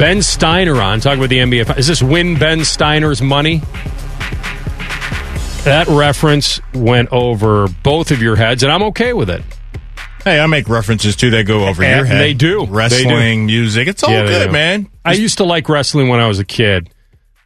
Ben 0.02 0.24
Steiner 0.24 0.82
on. 0.82 1.00
Talk 1.00 1.18
about 1.20 1.30
the 1.30 1.38
NBA. 1.38 1.78
Is 1.78 1.86
this 1.86 2.02
win 2.02 2.36
Ben 2.36 2.66
Steiner's 2.66 3.22
money? 3.22 3.62
That 5.64 5.86
reference 5.88 6.60
went 6.74 7.10
over 7.12 7.68
both 7.84 8.10
of 8.10 8.20
your 8.20 8.36
heads, 8.36 8.64
and 8.64 8.72
I'm 8.72 8.82
okay 8.82 9.14
with 9.14 9.30
it. 9.30 9.44
Hey, 10.24 10.40
I 10.40 10.48
make 10.48 10.68
references 10.68 11.16
too 11.16 11.30
that 11.30 11.44
go 11.46 11.68
over 11.68 11.84
And 11.84 11.98
your 11.98 12.06
head. 12.06 12.20
they 12.20 12.34
do. 12.34 12.66
They 12.66 12.72
Wrestling, 12.72 13.46
music. 13.46 13.88
It's 13.88 14.02
all 14.02 14.10
Yeah, 14.10 14.26
good, 14.26 14.52
man. 14.52 14.90
I 15.06 15.14
used 15.14 15.38
to 15.38 15.44
like 15.44 15.70
wrestling 15.70 16.08
when 16.08 16.20
I 16.20 16.28
was 16.28 16.40
a 16.40 16.46
kid, 16.46 16.90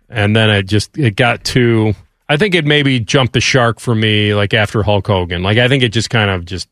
and 0.07 0.33
then 0.33 0.49
it 0.49 0.63
just 0.63 0.97
it 0.97 1.17
got 1.17 1.43
too. 1.43 1.93
I 2.29 2.37
think 2.37 2.55
it 2.55 2.63
maybe 2.63 3.01
jumped 3.01 3.33
the 3.33 3.41
shark 3.41 3.81
for 3.81 3.93
me, 3.93 4.33
like 4.33 4.53
after 4.53 4.81
Hulk 4.81 5.05
Hogan. 5.07 5.43
Like 5.43 5.57
I 5.57 5.67
think 5.67 5.83
it 5.83 5.89
just 5.89 6.09
kind 6.09 6.29
of 6.29 6.45
just 6.45 6.69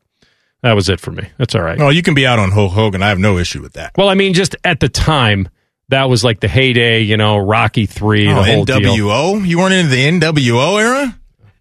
that 0.61 0.71
was 0.77 0.87
it 0.87 1.01
for 1.01 1.11
me. 1.11 1.27
That's 1.37 1.55
all 1.55 1.61
right. 1.61 1.81
Oh, 1.81 1.89
you 1.89 2.03
can 2.03 2.13
be 2.13 2.25
out 2.25 2.39
on 2.39 2.51
Hulk 2.51 2.71
Hogan. 2.71 3.03
I 3.03 3.09
have 3.09 3.19
no 3.19 3.37
issue 3.37 3.61
with 3.61 3.73
that. 3.73 3.91
Well, 3.97 4.07
I 4.07 4.13
mean, 4.13 4.33
just 4.33 4.55
at 4.63 4.79
the 4.79 4.87
time, 4.87 5.49
that 5.89 6.09
was 6.09 6.23
like 6.23 6.39
the 6.39 6.47
heyday, 6.47 7.01
you 7.01 7.17
know, 7.17 7.37
Rocky 7.37 7.85
Three, 7.85 8.27
Oh, 8.27 8.35
the 8.35 8.43
whole 8.43 8.65
deal. 8.65 8.79
NWO? 8.79 9.45
You 9.47 9.57
weren't 9.59 9.73
into 9.73 9.89
the 9.89 10.05
NWO 10.19 10.81
era? 10.81 11.19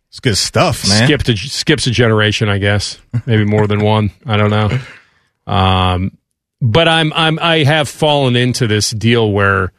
It's 0.09 0.21
good 0.21 0.37
stuff, 0.37 0.87
man. 0.89 1.07
Skipped 1.07 1.29
a, 1.31 1.37
skips 1.37 1.87
a 1.87 1.91
generation, 1.91 2.49
I 2.49 2.59
guess, 2.59 2.99
maybe 3.27 3.45
more 3.45 3.67
than 3.67 3.81
one. 3.81 4.11
I 4.27 4.37
don't 4.37 4.51
know. 4.51 4.79
Um, 5.47 6.19
but 6.61 6.87
I'm 6.87 7.13
I'm 7.15 7.39
I 7.41 7.65
have 7.65 7.89
fallen 7.89 8.37
into 8.37 8.67
this 8.67 8.91
deal 8.91 9.33
where 9.33 9.73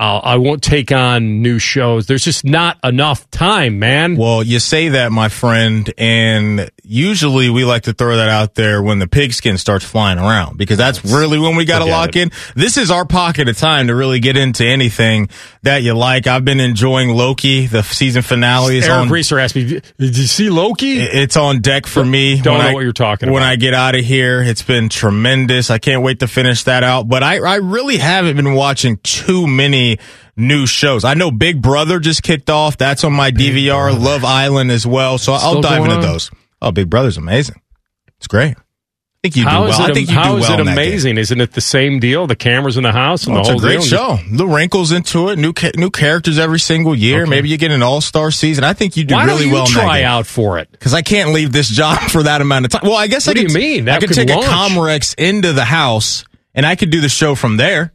I'll, 0.00 0.20
I 0.24 0.36
won't 0.36 0.62
take 0.62 0.92
on 0.92 1.42
new 1.42 1.58
shows. 1.58 2.06
There's 2.06 2.24
just 2.24 2.42
not 2.42 2.78
enough 2.82 3.30
time, 3.30 3.78
man. 3.78 4.16
Well, 4.16 4.42
you 4.42 4.58
say 4.58 4.88
that, 4.88 5.12
my 5.12 5.28
friend, 5.28 5.92
and 5.98 6.70
usually 6.82 7.50
we 7.50 7.66
like 7.66 7.82
to 7.82 7.92
throw 7.92 8.16
that 8.16 8.30
out 8.30 8.54
there 8.54 8.82
when 8.82 8.98
the 8.98 9.06
pigskin 9.06 9.58
starts 9.58 9.84
flying 9.84 10.18
around 10.18 10.56
because 10.56 10.78
that's 10.78 11.04
really 11.04 11.38
when 11.38 11.54
we 11.54 11.66
got 11.66 11.80
to 11.80 11.84
lock 11.84 12.16
it. 12.16 12.22
in. 12.22 12.30
This 12.56 12.78
is 12.78 12.90
our 12.90 13.04
pocket 13.04 13.48
of 13.50 13.58
time 13.58 13.88
to 13.88 13.94
really 13.94 14.20
get 14.20 14.38
into 14.38 14.64
anything 14.64 15.28
that 15.64 15.82
you 15.82 15.92
like. 15.92 16.26
I've 16.26 16.46
been 16.46 16.60
enjoying 16.60 17.10
Loki. 17.10 17.66
The 17.66 17.82
season 17.82 18.22
finale 18.22 18.78
is 18.78 18.86
Eric 18.86 18.96
on. 19.00 19.08
Reeser 19.10 19.38
asked 19.38 19.54
me, 19.54 19.64
"Did 19.66 19.82
you 20.16 20.26
see 20.26 20.48
Loki?" 20.48 20.98
It's 21.00 21.36
on 21.36 21.60
deck 21.60 21.86
for 21.86 22.02
me. 22.02 22.40
Don't 22.40 22.54
when 22.56 22.64
know 22.64 22.70
I- 22.70 22.74
what 22.74 22.84
you're 22.84 22.92
talking 22.94 23.30
When 23.30 23.42
about. 23.42 23.52
I 23.52 23.56
get 23.56 23.74
out 23.74 23.94
of 23.94 24.02
here, 24.02 24.40
it's 24.42 24.62
been 24.62 24.88
tremendous. 24.88 25.70
I 25.70 25.76
can't 25.76 26.02
wait 26.02 26.20
to 26.20 26.26
finish 26.26 26.64
that 26.64 26.82
out. 26.84 27.06
But 27.06 27.22
I, 27.22 27.36
I 27.40 27.56
really 27.56 27.98
haven't 27.98 28.36
been 28.36 28.54
watching 28.54 28.96
too 29.02 29.46
many 29.46 29.89
new 30.36 30.66
shows. 30.66 31.04
I 31.04 31.14
know 31.14 31.30
Big 31.30 31.60
Brother 31.62 31.98
just 32.00 32.22
kicked 32.22 32.50
off. 32.50 32.76
That's 32.76 33.04
on 33.04 33.12
my 33.12 33.30
DVR. 33.30 33.98
Love 33.98 34.24
Island 34.24 34.70
as 34.70 34.86
well. 34.86 35.18
So 35.18 35.32
I'll 35.32 35.60
dive 35.60 35.82
into 35.84 35.96
on? 35.96 36.00
those. 36.02 36.30
Oh, 36.62 36.70
Big 36.72 36.88
Brother's 36.90 37.16
amazing. 37.16 37.60
It's 38.18 38.26
great. 38.26 38.56
I 39.22 39.28
think 39.28 39.36
you 39.36 39.44
do 39.44 39.50
How 39.50 39.64
is 39.66 39.76
well. 39.78 39.86
I 39.86 39.90
it, 39.90 39.94
think 39.94 40.08
you 40.10 40.14
do 40.14 40.36
is 40.38 40.48
well 40.48 40.54
it 40.54 40.60
in 40.60 40.66
that 40.66 40.76
game. 40.76 40.86
amazing? 40.88 41.18
Isn't 41.18 41.40
it 41.42 41.52
the 41.52 41.60
same 41.60 42.00
deal? 42.00 42.26
The 42.26 42.36
cameras 42.36 42.78
in 42.78 42.84
the 42.84 42.92
house 42.92 43.26
and 43.26 43.32
Oh, 43.36 43.36
the 43.36 43.40
it's 43.40 43.48
whole 43.50 43.58
a 43.58 43.62
great 43.62 43.82
show. 43.82 44.18
The 44.32 44.46
wrinkles 44.46 44.92
into 44.92 45.28
it, 45.28 45.38
new 45.38 45.52
ca- 45.52 45.72
new 45.76 45.90
characters 45.90 46.38
every 46.38 46.58
single 46.58 46.94
year. 46.94 47.22
Okay. 47.22 47.30
Maybe 47.30 47.50
you 47.50 47.58
get 47.58 47.70
an 47.70 47.82
all 47.82 48.00
star 48.00 48.30
season. 48.30 48.64
I 48.64 48.72
think 48.72 48.96
you 48.96 49.04
do 49.04 49.14
Why 49.14 49.26
really 49.26 49.46
you 49.48 49.52
well. 49.52 49.66
that 49.66 49.72
try 49.72 50.02
out 50.04 50.26
for 50.26 50.58
it? 50.58 50.70
because 50.70 50.94
I 50.94 51.02
can't 51.02 51.32
leave 51.34 51.52
this 51.52 51.68
job 51.80 51.98
for 52.10 52.22
that 52.22 52.40
amount 52.40 52.64
of 52.64 52.70
time. 52.70 52.80
Well, 52.84 52.96
I 52.96 53.08
guess 53.08 53.26
What 53.26 53.36
I 53.36 53.40
do 53.42 53.46
could. 53.48 53.52
you 53.56 53.58
mean? 53.60 53.88
I 53.90 53.98
could 53.98 54.08
could 54.08 54.16
take 54.16 54.30
launch. 54.30 54.46
a 54.46 54.48
Comrex 54.48 55.14
into 55.18 55.52
the 55.52 55.66
house, 55.66 56.24
and 56.54 56.64
I 56.64 56.74
could 56.74 56.88
do 56.88 57.02
the 57.02 57.10
show 57.10 57.34
from 57.34 57.58
there. 57.58 57.92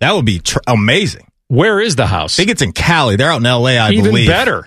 That 0.00 0.12
would 0.12 0.26
be 0.26 0.40
tr- 0.40 0.58
amazing. 0.66 1.26
Where 1.48 1.80
is 1.80 1.96
the 1.96 2.06
house? 2.06 2.34
I 2.38 2.42
think 2.42 2.50
it's 2.50 2.62
in 2.62 2.72
Cali. 2.72 3.16
They're 3.16 3.30
out 3.30 3.40
in 3.40 3.46
L.A. 3.46 3.78
I 3.78 3.90
Even 3.92 4.04
believe. 4.06 4.28
better. 4.28 4.66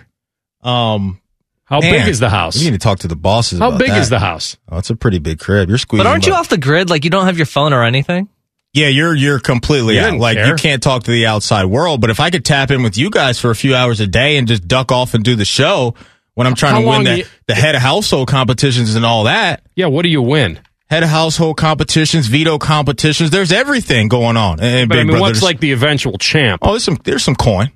Um, 0.61 1.19
How 1.65 1.79
man, 1.81 1.91
big 1.91 2.07
is 2.07 2.19
the 2.19 2.29
house? 2.29 2.57
We 2.57 2.65
need 2.65 2.71
to 2.71 2.77
talk 2.79 2.99
to 2.99 3.07
the 3.07 3.15
bosses. 3.15 3.59
How 3.59 3.67
about 3.69 3.79
big 3.79 3.89
that. 3.89 4.01
is 4.01 4.09
the 4.09 4.19
house? 4.19 4.57
Oh, 4.69 4.77
it's 4.77 4.89
a 4.89 4.95
pretty 4.95 5.19
big 5.19 5.39
crib. 5.39 5.69
You're 5.69 5.77
squeezing. 5.77 6.03
But 6.03 6.09
aren't 6.09 6.25
you 6.25 6.31
butt. 6.31 6.39
off 6.41 6.49
the 6.49 6.57
grid? 6.57 6.89
Like 6.89 7.03
you 7.03 7.09
don't 7.09 7.25
have 7.25 7.37
your 7.37 7.45
phone 7.45 7.73
or 7.73 7.83
anything? 7.83 8.29
Yeah, 8.73 8.87
you're 8.87 9.15
you're 9.15 9.39
completely 9.39 9.95
You 9.95 10.01
out. 10.01 10.19
Like 10.19 10.37
care. 10.37 10.47
you 10.47 10.55
can't 10.55 10.81
talk 10.83 11.03
to 11.03 11.11
the 11.11 11.25
outside 11.25 11.65
world. 11.65 12.01
But 12.01 12.09
if 12.11 12.19
I 12.19 12.29
could 12.29 12.45
tap 12.45 12.71
in 12.71 12.83
with 12.83 12.97
you 12.97 13.09
guys 13.09 13.39
for 13.39 13.49
a 13.51 13.55
few 13.55 13.75
hours 13.75 13.99
a 13.99 14.07
day 14.07 14.37
and 14.37 14.47
just 14.47 14.67
duck 14.67 14.91
off 14.91 15.13
and 15.15 15.23
do 15.23 15.35
the 15.35 15.45
show 15.45 15.95
when 16.35 16.45
I'm 16.47 16.55
trying 16.55 16.73
How 16.75 16.81
to 16.81 16.85
win 16.87 16.95
long 16.95 17.03
the, 17.05 17.17
you- 17.19 17.25
the 17.47 17.55
head 17.55 17.75
of 17.75 17.81
household 17.81 18.27
competitions 18.27 18.95
and 18.95 19.05
all 19.05 19.23
that, 19.25 19.63
Yeah, 19.75 19.87
what 19.87 20.03
do 20.03 20.09
you 20.09 20.21
win? 20.21 20.59
Head 20.89 21.03
of 21.03 21.09
household 21.09 21.57
competitions, 21.57 22.27
veto 22.27 22.57
competitions, 22.57 23.29
there's 23.29 23.51
everything 23.51 24.07
going 24.07 24.37
on. 24.37 24.59
And 24.59 24.89
But 24.89 24.97
I 24.97 25.01
mean, 25.03 25.11
Brother, 25.11 25.21
what's 25.21 25.41
like 25.43 25.59
the 25.59 25.71
eventual 25.71 26.17
champ? 26.17 26.61
oh, 26.63 26.71
there's 26.71 26.83
some 26.83 26.97
there's 27.03 27.23
some 27.23 27.35
coin, 27.35 27.71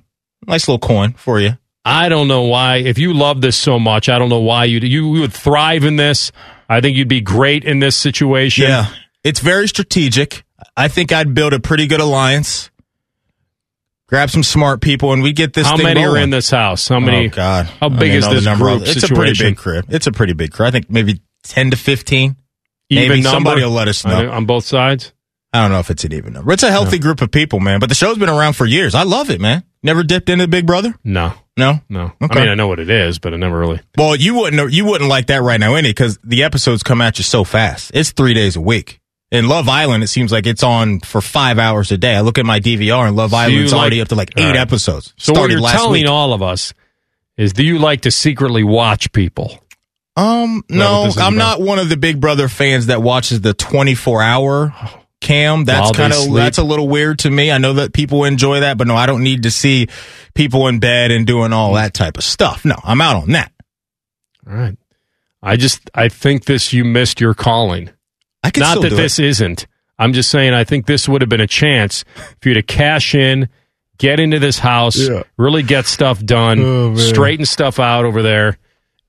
nice 0.46 0.68
little 0.68 0.78
coin 0.78 1.12
for 1.14 1.40
you. 1.40 1.58
I 1.84 2.08
don't 2.08 2.28
know 2.28 2.42
why. 2.42 2.76
If 2.78 2.98
you 2.98 3.12
love 3.12 3.40
this 3.42 3.56
so 3.56 3.78
much, 3.78 4.08
I 4.08 4.18
don't 4.18 4.30
know 4.30 4.40
why 4.40 4.64
you 4.64 4.78
you 4.80 5.08
would 5.20 5.32
thrive 5.32 5.84
in 5.84 5.96
this. 5.96 6.32
I 6.68 6.80
think 6.80 6.96
you'd 6.96 7.08
be 7.08 7.20
great 7.20 7.62
in 7.64 7.78
this 7.78 7.94
situation. 7.94 8.64
Yeah, 8.64 8.86
it's 9.22 9.40
very 9.40 9.68
strategic. 9.68 10.44
I 10.76 10.88
think 10.88 11.12
I'd 11.12 11.34
build 11.34 11.52
a 11.52 11.60
pretty 11.60 11.86
good 11.86 12.00
alliance. 12.00 12.70
Grab 14.06 14.30
some 14.30 14.42
smart 14.42 14.80
people, 14.80 15.12
and 15.12 15.22
we 15.22 15.32
get 15.32 15.52
this. 15.52 15.66
How 15.66 15.76
many 15.76 16.04
are 16.04 16.16
in 16.16 16.30
this 16.30 16.50
house? 16.50 16.88
How 16.88 17.00
many? 17.00 17.26
Oh 17.26 17.30
God! 17.30 17.66
How 17.66 17.88
big 17.88 18.12
didn't 18.12 18.32
is 18.36 18.44
this 18.44 18.56
group 18.58 18.76
of- 18.76 18.88
It's 18.88 18.92
situation? 19.00 19.12
a 19.14 19.18
pretty 19.18 19.42
big 19.50 19.56
crib. 19.56 19.84
It's 19.88 20.06
a 20.06 20.12
pretty 20.12 20.32
big 20.34 20.52
crib. 20.52 20.68
I 20.68 20.70
think 20.70 20.90
maybe 20.90 21.20
ten 21.42 21.70
to 21.70 21.76
fifteen. 21.76 22.36
Even 22.90 23.08
Maybe 23.08 23.22
number? 23.22 23.36
somebody 23.36 23.62
will 23.62 23.70
let 23.70 23.88
us 23.88 24.04
know. 24.04 24.30
on, 24.30 24.46
both 24.46 24.64
sides. 24.64 25.12
I 25.52 25.62
don't 25.62 25.70
know 25.70 25.78
if 25.78 25.90
it's 25.90 26.04
an 26.04 26.12
even 26.12 26.32
number. 26.32 26.52
It's 26.52 26.62
a 26.64 26.70
healthy 26.70 26.98
group 26.98 27.22
of 27.22 27.30
people, 27.30 27.60
man. 27.60 27.78
But 27.80 27.88
the 27.88 27.94
show's 27.94 28.18
been 28.18 28.28
around 28.28 28.54
for 28.54 28.66
years. 28.66 28.94
I 28.94 29.04
love 29.04 29.30
it, 29.30 29.40
man. 29.40 29.62
Never 29.82 30.02
dipped 30.02 30.28
into 30.28 30.48
Big 30.48 30.66
Brother? 30.66 30.94
No, 31.04 31.34
No, 31.56 31.80
no. 31.88 32.12
Okay. 32.20 32.40
I 32.40 32.42
mean, 32.42 32.48
I 32.48 32.54
know 32.54 32.66
what 32.66 32.80
it 32.80 32.90
is, 32.90 33.18
but 33.18 33.32
I 33.32 33.36
never 33.36 33.58
really. 33.58 33.80
Well, 33.96 34.16
you 34.16 34.34
wouldn't. 34.34 34.72
You 34.72 34.84
wouldn't 34.84 35.08
like 35.08 35.26
that 35.26 35.42
right 35.42 35.60
now, 35.60 35.74
any 35.74 35.90
because 35.90 36.18
the 36.24 36.42
episodes 36.42 36.82
come 36.82 37.00
at 37.00 37.18
you 37.18 37.24
so 37.24 37.44
fast. 37.44 37.92
It's 37.94 38.10
three 38.12 38.34
days 38.34 38.56
a 38.56 38.60
week. 38.60 39.00
In 39.30 39.48
Love 39.48 39.68
Island, 39.68 40.02
it 40.04 40.08
seems 40.08 40.30
like 40.32 40.46
it's 40.46 40.62
on 40.62 41.00
for 41.00 41.20
five 41.20 41.58
hours 41.58 41.90
a 41.92 41.98
day. 41.98 42.14
I 42.14 42.20
look 42.20 42.38
at 42.38 42.46
my 42.46 42.60
DVR, 42.60 43.06
and 43.06 43.16
Love 43.16 43.30
So 43.32 43.36
Island's 43.36 43.72
already 43.72 44.00
up 44.00 44.08
to 44.08 44.14
like 44.14 44.32
eight 44.36 44.44
right. 44.50 44.56
episodes. 44.56 45.12
So 45.16 45.32
what 45.32 45.50
you're 45.50 45.60
last 45.60 45.74
telling 45.74 46.02
week. 46.02 46.08
all 46.08 46.32
of 46.32 46.42
us 46.42 46.72
is, 47.36 47.52
do 47.52 47.64
you 47.64 47.78
like 47.78 48.02
to 48.02 48.10
secretly 48.10 48.62
watch 48.64 49.10
people? 49.12 49.58
Um, 50.16 50.62
no, 50.68 51.10
I'm 51.16 51.36
not 51.36 51.60
one 51.60 51.78
of 51.78 51.88
the 51.88 51.96
Big 51.96 52.20
Brother 52.20 52.48
fans 52.48 52.86
that 52.86 53.02
watches 53.02 53.40
the 53.40 53.52
24 53.54 54.22
hour 54.22 54.74
cam. 55.20 55.64
That's 55.64 55.90
kind 55.90 56.12
of 56.12 56.32
that's 56.34 56.58
a 56.58 56.62
little 56.64 56.88
weird 56.88 57.18
to 57.20 57.30
me. 57.30 57.50
I 57.50 57.58
know 57.58 57.74
that 57.74 57.92
people 57.92 58.24
enjoy 58.24 58.60
that, 58.60 58.78
but 58.78 58.86
no, 58.86 58.94
I 58.94 59.06
don't 59.06 59.22
need 59.24 59.42
to 59.42 59.50
see 59.50 59.88
people 60.34 60.68
in 60.68 60.78
bed 60.78 61.10
and 61.10 61.26
doing 61.26 61.52
all 61.52 61.74
that 61.74 61.94
type 61.94 62.16
of 62.16 62.22
stuff. 62.24 62.64
No, 62.64 62.76
I'm 62.84 63.00
out 63.00 63.22
on 63.22 63.30
that. 63.30 63.50
All 64.46 64.54
right. 64.54 64.76
I 65.42 65.56
just 65.56 65.90
I 65.94 66.08
think 66.08 66.44
this 66.44 66.72
you 66.72 66.84
missed 66.84 67.20
your 67.20 67.34
calling. 67.34 67.90
I 68.42 68.50
can 68.50 68.60
Not 68.60 68.82
that 68.82 68.90
this 68.90 69.18
isn't. 69.18 69.66
I'm 69.98 70.12
just 70.12 70.30
saying 70.30 70.54
I 70.54 70.64
think 70.64 70.86
this 70.86 71.08
would 71.08 71.22
have 71.22 71.28
been 71.28 71.40
a 71.40 71.46
chance 71.46 72.04
for 72.40 72.48
you 72.50 72.54
to 72.54 72.62
cash 72.62 73.14
in, 73.14 73.48
get 73.98 74.20
into 74.20 74.38
this 74.38 74.58
house, 74.58 74.96
Yeah. 74.96 75.22
really 75.36 75.62
get 75.62 75.86
stuff 75.86 76.24
done, 76.24 76.60
Oh, 76.60 76.94
straighten 76.96 77.46
stuff 77.46 77.78
out 77.80 78.04
over 78.04 78.22
there, 78.22 78.58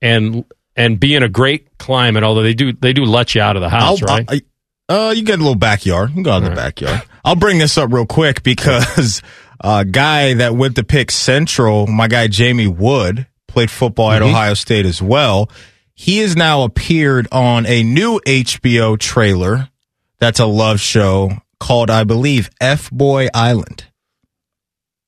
and 0.02 0.44
and 0.76 1.00
be 1.00 1.14
in 1.14 1.22
a 1.22 1.28
great 1.28 1.78
climate. 1.78 2.22
Although 2.24 2.42
they 2.42 2.54
do 2.54 2.72
they 2.72 2.92
do 2.92 3.04
let 3.04 3.34
you 3.34 3.40
out 3.42 3.56
of 3.56 3.62
the 3.62 3.68
house, 3.70 4.02
I'll, 4.02 4.06
right? 4.16 4.42
I, 4.88 4.92
uh, 4.92 5.10
you 5.10 5.22
get 5.24 5.36
a 5.38 5.42
little 5.42 5.54
backyard. 5.56 6.10
You 6.10 6.14
can 6.14 6.22
go 6.22 6.32
out 6.32 6.42
in 6.42 6.50
the 6.50 6.54
backyard. 6.56 7.02
I'll 7.24 7.34
bring 7.36 7.58
this 7.58 7.76
up 7.76 7.92
real 7.92 8.06
quick 8.06 8.42
because 8.42 9.20
a 9.60 9.84
guy 9.84 10.34
that 10.34 10.54
went 10.54 10.76
to 10.76 10.84
pick 10.84 11.10
Central, 11.10 11.86
my 11.86 12.06
guy 12.08 12.28
Jamie 12.28 12.68
Wood, 12.68 13.26
played 13.48 13.70
football 13.70 14.10
Mm-hmm. 14.10 14.22
at 14.24 14.28
Ohio 14.28 14.54
State 14.54 14.86
as 14.86 15.02
well. 15.02 15.50
He 15.94 16.18
has 16.18 16.36
now 16.36 16.62
appeared 16.62 17.26
on 17.32 17.64
a 17.66 17.82
new 17.82 18.20
HBO 18.26 18.98
trailer 18.98 19.70
that's 20.18 20.38
a 20.40 20.46
love 20.46 20.78
show 20.78 21.30
called, 21.58 21.88
I 21.90 22.04
believe, 22.04 22.50
F 22.60 22.90
Boy 22.90 23.28
Island. 23.34 23.86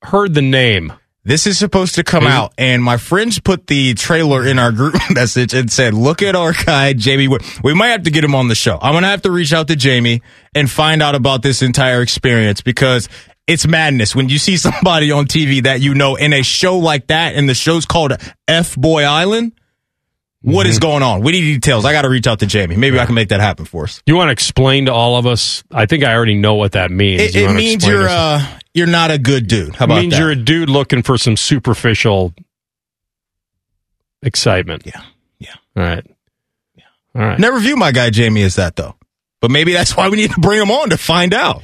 Heard 0.03 0.35
the 0.35 0.43
name. 0.43 0.93
This 1.29 1.47
is 1.47 1.59
supposed 1.59 1.97
to 1.97 2.05
come 2.05 2.25
it- 2.25 2.31
out, 2.31 2.55
and 2.57 2.83
my 2.83 2.97
friends 2.97 3.39
put 3.39 3.67
the 3.67 3.93
trailer 3.93 4.47
in 4.47 4.59
our 4.59 4.73
group 4.73 4.95
message 5.11 5.53
and 5.53 5.71
said, 5.71 5.93
"Look 5.93 6.23
at 6.23 6.35
our 6.35 6.55
guy, 6.55 6.95
Jamie. 6.95 7.29
We 7.63 7.75
might 7.75 7.89
have 7.89 8.05
to 8.05 8.11
get 8.11 8.25
him 8.25 8.35
on 8.35 8.49
the 8.49 8.55
show. 8.55 8.79
I'm 8.81 8.95
gonna 8.95 9.09
have 9.09 9.21
to 9.23 9.31
reach 9.31 9.53
out 9.53 9.69
to 9.69 9.77
Jamie 9.77 10.23
and 10.55 10.71
find 10.71 11.03
out 11.03 11.15
about 11.15 11.43
this 11.43 11.61
entire 11.61 12.01
experience 12.01 12.63
because 12.63 13.11
it's 13.47 13.67
madness 13.67 14.17
when 14.17 14.31
you 14.31 14.39
see 14.39 14.57
somebody 14.69 15.11
on 15.13 15.27
TV 15.27 15.63
that 15.65 15.83
you 15.83 15.93
know 15.95 16.17
in 16.17 16.33
a 16.33 16.43
show 16.43 16.79
like 16.79 17.09
that, 17.09 17.35
and 17.35 17.47
the 17.47 17.55
show's 17.55 17.85
called 17.85 18.13
F 18.49 18.75
Boy 18.75 19.03
Island. 19.05 19.53
What 20.43 20.65
Mm-hmm. 20.65 20.71
is 20.71 20.79
going 20.79 21.03
on? 21.03 21.21
We 21.23 21.33
need 21.33 21.41
details. 21.43 21.85
I 21.85 21.93
got 21.93 22.03
to 22.03 22.09
reach 22.09 22.27
out 22.29 22.39
to 22.41 22.47
Jamie. 22.47 22.77
Maybe 22.77 22.99
I 23.01 23.07
can 23.07 23.15
make 23.17 23.31
that 23.31 23.41
happen 23.41 23.65
for 23.65 23.85
us. 23.85 24.01
You 24.07 24.15
want 24.15 24.29
to 24.29 24.33
explain 24.33 24.87
to 24.87 24.93
all 24.93 25.17
of 25.17 25.27
us? 25.27 25.65
I 25.73 25.87
think 25.87 26.05
I 26.05 26.15
already 26.15 26.37
know 26.37 26.55
what 26.55 26.73
that 26.73 26.91
means. 26.93 27.21
It, 27.21 27.35
you 27.35 27.49
it 27.49 27.55
means 27.55 27.85
you're 27.87 28.09
uh 28.09 28.45
you're 28.73 28.87
not 28.87 29.11
a 29.11 29.19
good 29.19 29.49
dude. 29.49 29.75
How 29.75 29.85
It 29.85 29.89
about 29.91 30.01
means 30.01 30.13
that? 30.13 30.21
you're 30.21 30.31
a 30.31 30.37
dude 30.37 30.71
looking 30.71 31.03
for 31.03 31.19
some 31.19 31.37
superficial 31.37 32.33
excitement. 34.23 34.83
Yeah. 34.87 35.03
Yeah. 35.39 35.55
All 35.77 35.83
right. 35.83 36.07
Yeah. 36.77 36.85
All 37.15 37.23
right. 37.23 37.39
Never 37.39 37.59
view 37.61 37.77
my 37.77 37.93
guy 37.93 38.11
Jamie 38.11 38.43
as 38.43 38.57
that 38.57 38.77
though. 38.77 38.95
But 39.41 39.51
maybe 39.51 39.73
that's 39.73 39.97
why 39.97 40.09
we 40.09 40.17
need 40.17 40.33
to 40.33 40.41
bring 40.41 40.61
him 40.61 40.71
on 40.71 40.91
to 40.91 40.97
find 40.99 41.33
out. 41.33 41.63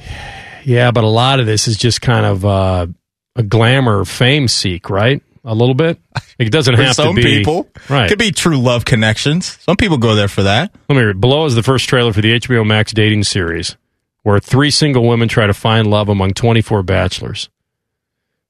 Yeah, 0.63 0.91
but 0.91 1.03
a 1.03 1.07
lot 1.07 1.39
of 1.39 1.45
this 1.45 1.67
is 1.67 1.77
just 1.77 2.01
kind 2.01 2.25
of 2.25 2.45
uh, 2.45 2.87
a 3.35 3.43
glamour 3.43 4.03
fame 4.05 4.47
seek, 4.47 4.89
right? 4.89 5.21
A 5.47 5.53
little 5.53 5.75
bit. 5.75 5.99
It 6.39 6.51
doesn't 6.51 6.73
have 6.75 6.95
some 6.95 7.15
to 7.15 7.21
be 7.21 7.37
people, 7.37 7.69
right. 7.87 8.09
Could 8.09 8.19
be 8.19 8.31
true 8.31 8.57
love 8.57 8.83
connections. 8.83 9.57
Some 9.61 9.77
people 9.77 9.97
go 9.97 10.15
there 10.15 10.27
for 10.27 10.43
that. 10.43 10.73
Let 10.89 10.95
me 10.95 11.03
read. 11.03 11.21
Below 11.21 11.45
is 11.45 11.55
the 11.55 11.63
first 11.63 11.87
trailer 11.87 12.11
for 12.11 12.21
the 12.21 12.33
HBO 12.39 12.65
Max 12.65 12.91
dating 12.91 13.23
series, 13.23 13.77
where 14.23 14.39
three 14.39 14.71
single 14.71 15.07
women 15.07 15.27
try 15.29 15.45
to 15.47 15.53
find 15.53 15.87
love 15.87 16.09
among 16.09 16.33
24 16.33 16.83
bachelors. 16.83 17.49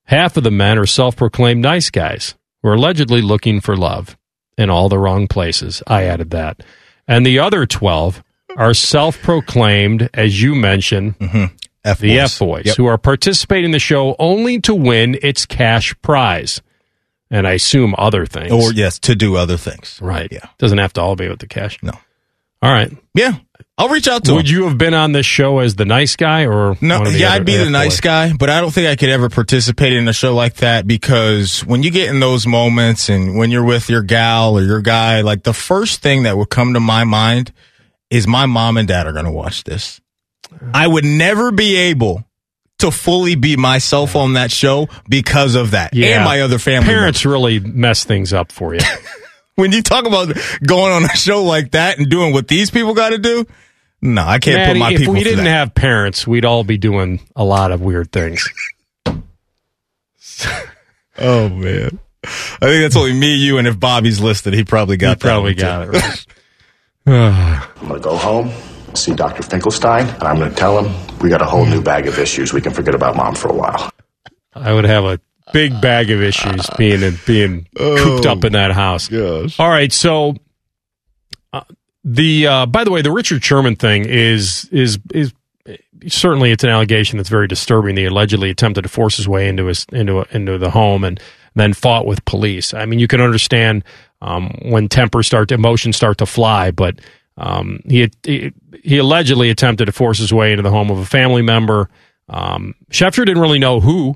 Half 0.06 0.38
of 0.38 0.44
the 0.44 0.52
men 0.52 0.78
are 0.78 0.86
self 0.86 1.16
proclaimed 1.16 1.62
nice 1.62 1.90
guys 1.90 2.36
who 2.62 2.70
are 2.70 2.74
allegedly 2.76 3.22
looking 3.22 3.60
for 3.60 3.76
love 3.76 4.18
in 4.58 4.70
all 4.70 4.88
the 4.90 5.00
wrong 5.00 5.28
places. 5.28 5.84
I 5.88 6.04
added 6.04 6.30
that. 6.32 6.64
And 7.08 7.26
the 7.26 7.40
other 7.40 7.66
12 7.66 8.24
are 8.56 8.74
self 8.74 9.22
proclaimed, 9.22 10.10
as 10.14 10.42
you 10.42 10.56
mentioned, 10.56 11.20
mm-hmm. 11.20 11.46
F 11.84 12.00
the 12.00 12.16
boys. 12.18 12.20
F 12.34 12.40
Boys, 12.40 12.66
Yep. 12.66 12.78
who 12.78 12.86
are 12.88 12.98
participating 12.98 13.66
in 13.66 13.72
the 13.72 13.80
show 13.80 14.16
only 14.18 14.60
to 14.62 14.74
win 14.74 15.20
its 15.22 15.46
cash 15.46 15.94
prize. 16.02 16.62
And 17.32 17.48
I 17.48 17.54
assume 17.54 17.96
other 17.98 18.26
things. 18.26 18.52
or 18.52 18.72
yes, 18.74 19.00
to 19.00 19.16
do 19.16 19.36
other 19.36 19.58
things. 19.58 20.00
right. 20.02 20.28
Yeah. 20.32 20.46
Doesn't 20.60 20.78
have 20.78 20.94
to 20.94 21.02
all 21.02 21.16
be 21.16 21.28
with 21.28 21.40
the 21.40 21.48
cash. 21.48 21.78
No. 21.82 21.92
All 22.62 22.72
right. 22.72 22.92
Yeah. 23.14 23.34
I'll 23.78 23.90
reach 23.90 24.08
out 24.08 24.24
to 24.26 24.34
Would 24.36 24.48
him. 24.48 24.56
you 24.56 24.64
have 24.68 24.78
been 24.78 24.94
on 24.94 25.12
this 25.12 25.26
show 25.26 25.60
as 25.60 25.76
the 25.76 25.86
nice 25.86 26.16
guy 26.16 26.46
or 26.46 26.78
No, 26.82 27.00
one 27.00 27.08
of 27.08 27.14
the 27.14 27.20
yeah, 27.20 27.34
I'd 27.34 27.46
be 27.46 27.58
the 27.58 27.70
nice 27.70 28.00
guy, 28.00 28.32
but 28.34 28.50
I 28.50 28.62
don't 28.62 28.72
think 28.74 28.88
I 28.88 28.96
could 28.96 29.10
ever 29.10 29.28
participate 29.28 29.92
in 29.94 30.08
a 30.08 30.14
show 30.14 30.34
like 30.34 30.56
that 30.58 30.88
because 30.88 31.60
when 31.66 31.84
you 31.84 31.92
get 31.92 32.10
in 32.10 32.20
those 32.22 32.48
moments 32.48 33.10
and 33.10 33.38
when 33.38 33.52
you're 33.52 33.66
with 33.66 33.90
your 33.90 34.02
gal 34.02 34.58
or 34.58 34.62
your 34.64 34.82
guy, 34.82 35.22
like 35.22 35.44
the 35.44 35.54
first 35.54 36.02
thing 36.02 36.24
that 36.24 36.38
would 36.38 36.50
come 36.50 36.74
to 36.74 36.80
my 36.80 37.04
mind 37.04 37.52
is 38.10 38.28
my 38.28 38.46
mom 38.46 38.78
and 38.78 38.88
dad 38.88 39.08
are 39.08 39.14
going 39.14 39.26
to 39.26 39.32
watch 39.32 39.64
this. 39.66 40.00
I 40.74 40.88
would 40.88 41.04
never 41.06 41.52
be 41.52 41.76
able 41.76 42.24
to 42.90 42.98
fully 42.98 43.36
be 43.36 43.56
myself 43.58 44.16
on 44.16 44.34
that 44.34 44.52
show 44.52 44.88
because 45.10 45.56
of 45.56 45.72
that 45.72 45.94
Yeah. 45.94 46.16
and 46.18 46.26
my 46.26 46.42
other 46.42 46.60
family 46.60 46.88
Parents 46.88 47.26
really 47.26 47.60
mess 47.60 48.04
things 48.04 48.34
up 48.34 48.52
for 48.52 48.74
you. 48.74 48.82
when 49.56 49.72
you 49.72 49.82
talk 49.82 50.06
about 50.06 50.36
going 50.66 50.92
on 50.92 51.06
a 51.06 51.10
show 51.16 51.44
like 51.44 51.72
that 51.72 51.98
and 51.98 52.10
doing 52.10 52.34
what 52.34 52.48
these 52.48 52.70
people 52.72 52.94
got 52.94 53.10
to 53.10 53.18
do, 53.18 53.46
no, 54.02 54.22
I 54.24 54.40
can't 54.40 54.58
Maddie, 54.58 54.74
put 54.74 54.80
my 54.80 54.96
people. 54.96 55.16
if 55.16 55.18
we 55.20 55.24
didn't 55.24 55.46
that. 55.46 55.50
have 55.50 55.74
parents, 55.76 56.28
we'd 56.28 56.46
all 56.46 56.64
be 56.64 56.78
doing 56.78 57.22
a 57.36 57.44
lot 57.44 57.72
of 57.72 57.82
weird 57.82 58.12
things. 58.12 58.48
oh 61.18 61.50
man, 61.50 62.00
I 62.24 62.28
think 62.60 62.82
that's 62.84 62.96
only 62.96 63.14
me, 63.14 63.36
you, 63.36 63.58
and 63.58 63.68
if 63.68 63.80
Bobby's 63.80 64.20
listed, 64.20 64.54
he 64.54 64.64
probably 64.64 64.98
got 64.98 65.18
You 65.18 65.22
probably 65.22 65.54
got 65.56 65.88
one, 65.88 65.96
it 65.96 66.26
right. 67.06 67.68
I'm 67.82 67.88
going 67.88 68.02
to 68.02 68.04
go 68.04 68.16
home, 68.18 68.52
see 68.96 69.14
Dr. 69.14 69.44
Finkelstein, 69.44 70.08
and 70.08 70.24
I'm 70.24 70.38
going 70.38 70.50
to 70.50 70.56
tell 70.56 70.84
him 70.84 70.94
we 71.20 71.30
got 71.30 71.42
a 71.42 71.46
whole 71.46 71.66
new 71.66 71.82
bag 71.82 72.08
of 72.08 72.18
issues. 72.20 72.54
We 72.54 72.62
can 72.62 72.74
forget 72.74 72.96
about 72.96 73.16
mom 73.16 73.36
for 73.36 73.50
a 73.50 73.54
while. 73.54 73.92
I 74.54 74.74
would 74.74 74.86
have 74.86 75.04
a 75.04 75.20
big 75.54 75.80
bag 75.82 76.10
of 76.12 76.22
issues 76.22 76.68
being 76.78 77.02
in, 77.02 77.18
being 77.26 77.68
cooped 77.78 78.26
up 78.26 78.44
in 78.44 78.54
that 78.54 78.72
house. 78.72 79.08
Gosh. 79.08 79.60
All 79.60 79.70
right, 79.70 79.92
so 79.92 80.36
uh, 81.54 81.62
The 82.04 82.48
uh, 82.48 82.66
by 82.66 82.84
the 82.84 82.92
way, 82.92 83.02
the 83.02 83.12
Richard 83.12 83.44
Sherman 83.44 83.76
thing 83.76 84.06
is 84.06 84.68
is 84.72 85.00
is 85.14 85.34
certainly 86.08 86.52
it's 86.52 86.64
an 86.64 86.70
allegation 86.70 87.18
that's 87.18 87.30
very 87.30 87.48
disturbing. 87.48 87.98
He 87.98 88.06
allegedly 88.06 88.50
attempted 88.50 88.84
to 88.84 88.90
force 88.90 89.18
his 89.18 89.28
way 89.28 89.48
into 89.48 89.66
his 89.66 89.86
into 89.92 90.20
a, 90.22 90.26
into 90.32 90.58
the 90.58 90.70
home 90.72 91.04
and 91.04 91.20
then 91.56 91.74
fought 91.74 92.06
with 92.06 92.24
police. 92.26 92.74
I 92.74 92.86
mean, 92.86 93.00
you 93.00 93.08
can 93.08 93.22
understand 93.22 93.84
um, 94.22 94.50
when 94.64 94.90
tempers 94.90 95.28
start, 95.28 95.52
emotions 95.52 95.96
start 95.96 96.18
to 96.18 96.26
fly, 96.26 96.72
but 96.72 97.00
um, 97.38 97.82
he, 97.86 98.10
he 98.24 98.54
he 98.84 98.98
allegedly 98.98 99.50
attempted 99.50 99.86
to 99.86 99.92
force 99.92 100.18
his 100.18 100.32
way 100.32 100.52
into 100.52 100.64
the 100.64 100.72
home 100.72 100.90
of 100.90 100.98
a 100.98 101.06
family 101.06 101.42
member. 101.42 101.90
Um, 102.30 102.76
Schefter 102.92 103.26
didn't 103.26 103.42
really 103.42 103.60
know 103.60 103.80
who. 103.80 104.16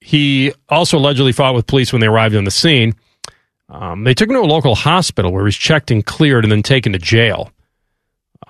He 0.00 0.52
also 0.68 0.98
allegedly 0.98 1.32
fought 1.32 1.54
with 1.54 1.66
police 1.66 1.92
when 1.92 2.00
they 2.00 2.06
arrived 2.06 2.36
on 2.36 2.44
the 2.44 2.50
scene. 2.50 2.94
Um, 3.68 4.04
they 4.04 4.14
took 4.14 4.28
him 4.28 4.34
to 4.34 4.42
a 4.42 4.44
local 4.44 4.74
hospital 4.74 5.32
where 5.32 5.42
he 5.42 5.46
was 5.46 5.56
checked 5.56 5.90
and 5.90 6.04
cleared 6.04 6.44
and 6.44 6.52
then 6.52 6.62
taken 6.62 6.92
to 6.92 6.98
jail. 6.98 7.50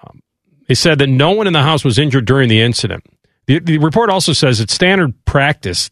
Um, 0.03 0.21
they 0.67 0.75
said 0.75 0.99
that 0.99 1.07
no 1.07 1.31
one 1.31 1.47
in 1.47 1.53
the 1.53 1.63
house 1.63 1.85
was 1.85 1.99
injured 1.99 2.25
during 2.25 2.49
the 2.49 2.61
incident. 2.61 3.05
The, 3.47 3.61
the 3.61 3.79
report 3.79 4.11
also 4.11 4.33
says 4.33 4.61
it's 4.61 4.75
standard 4.75 5.15
practice 5.25 5.91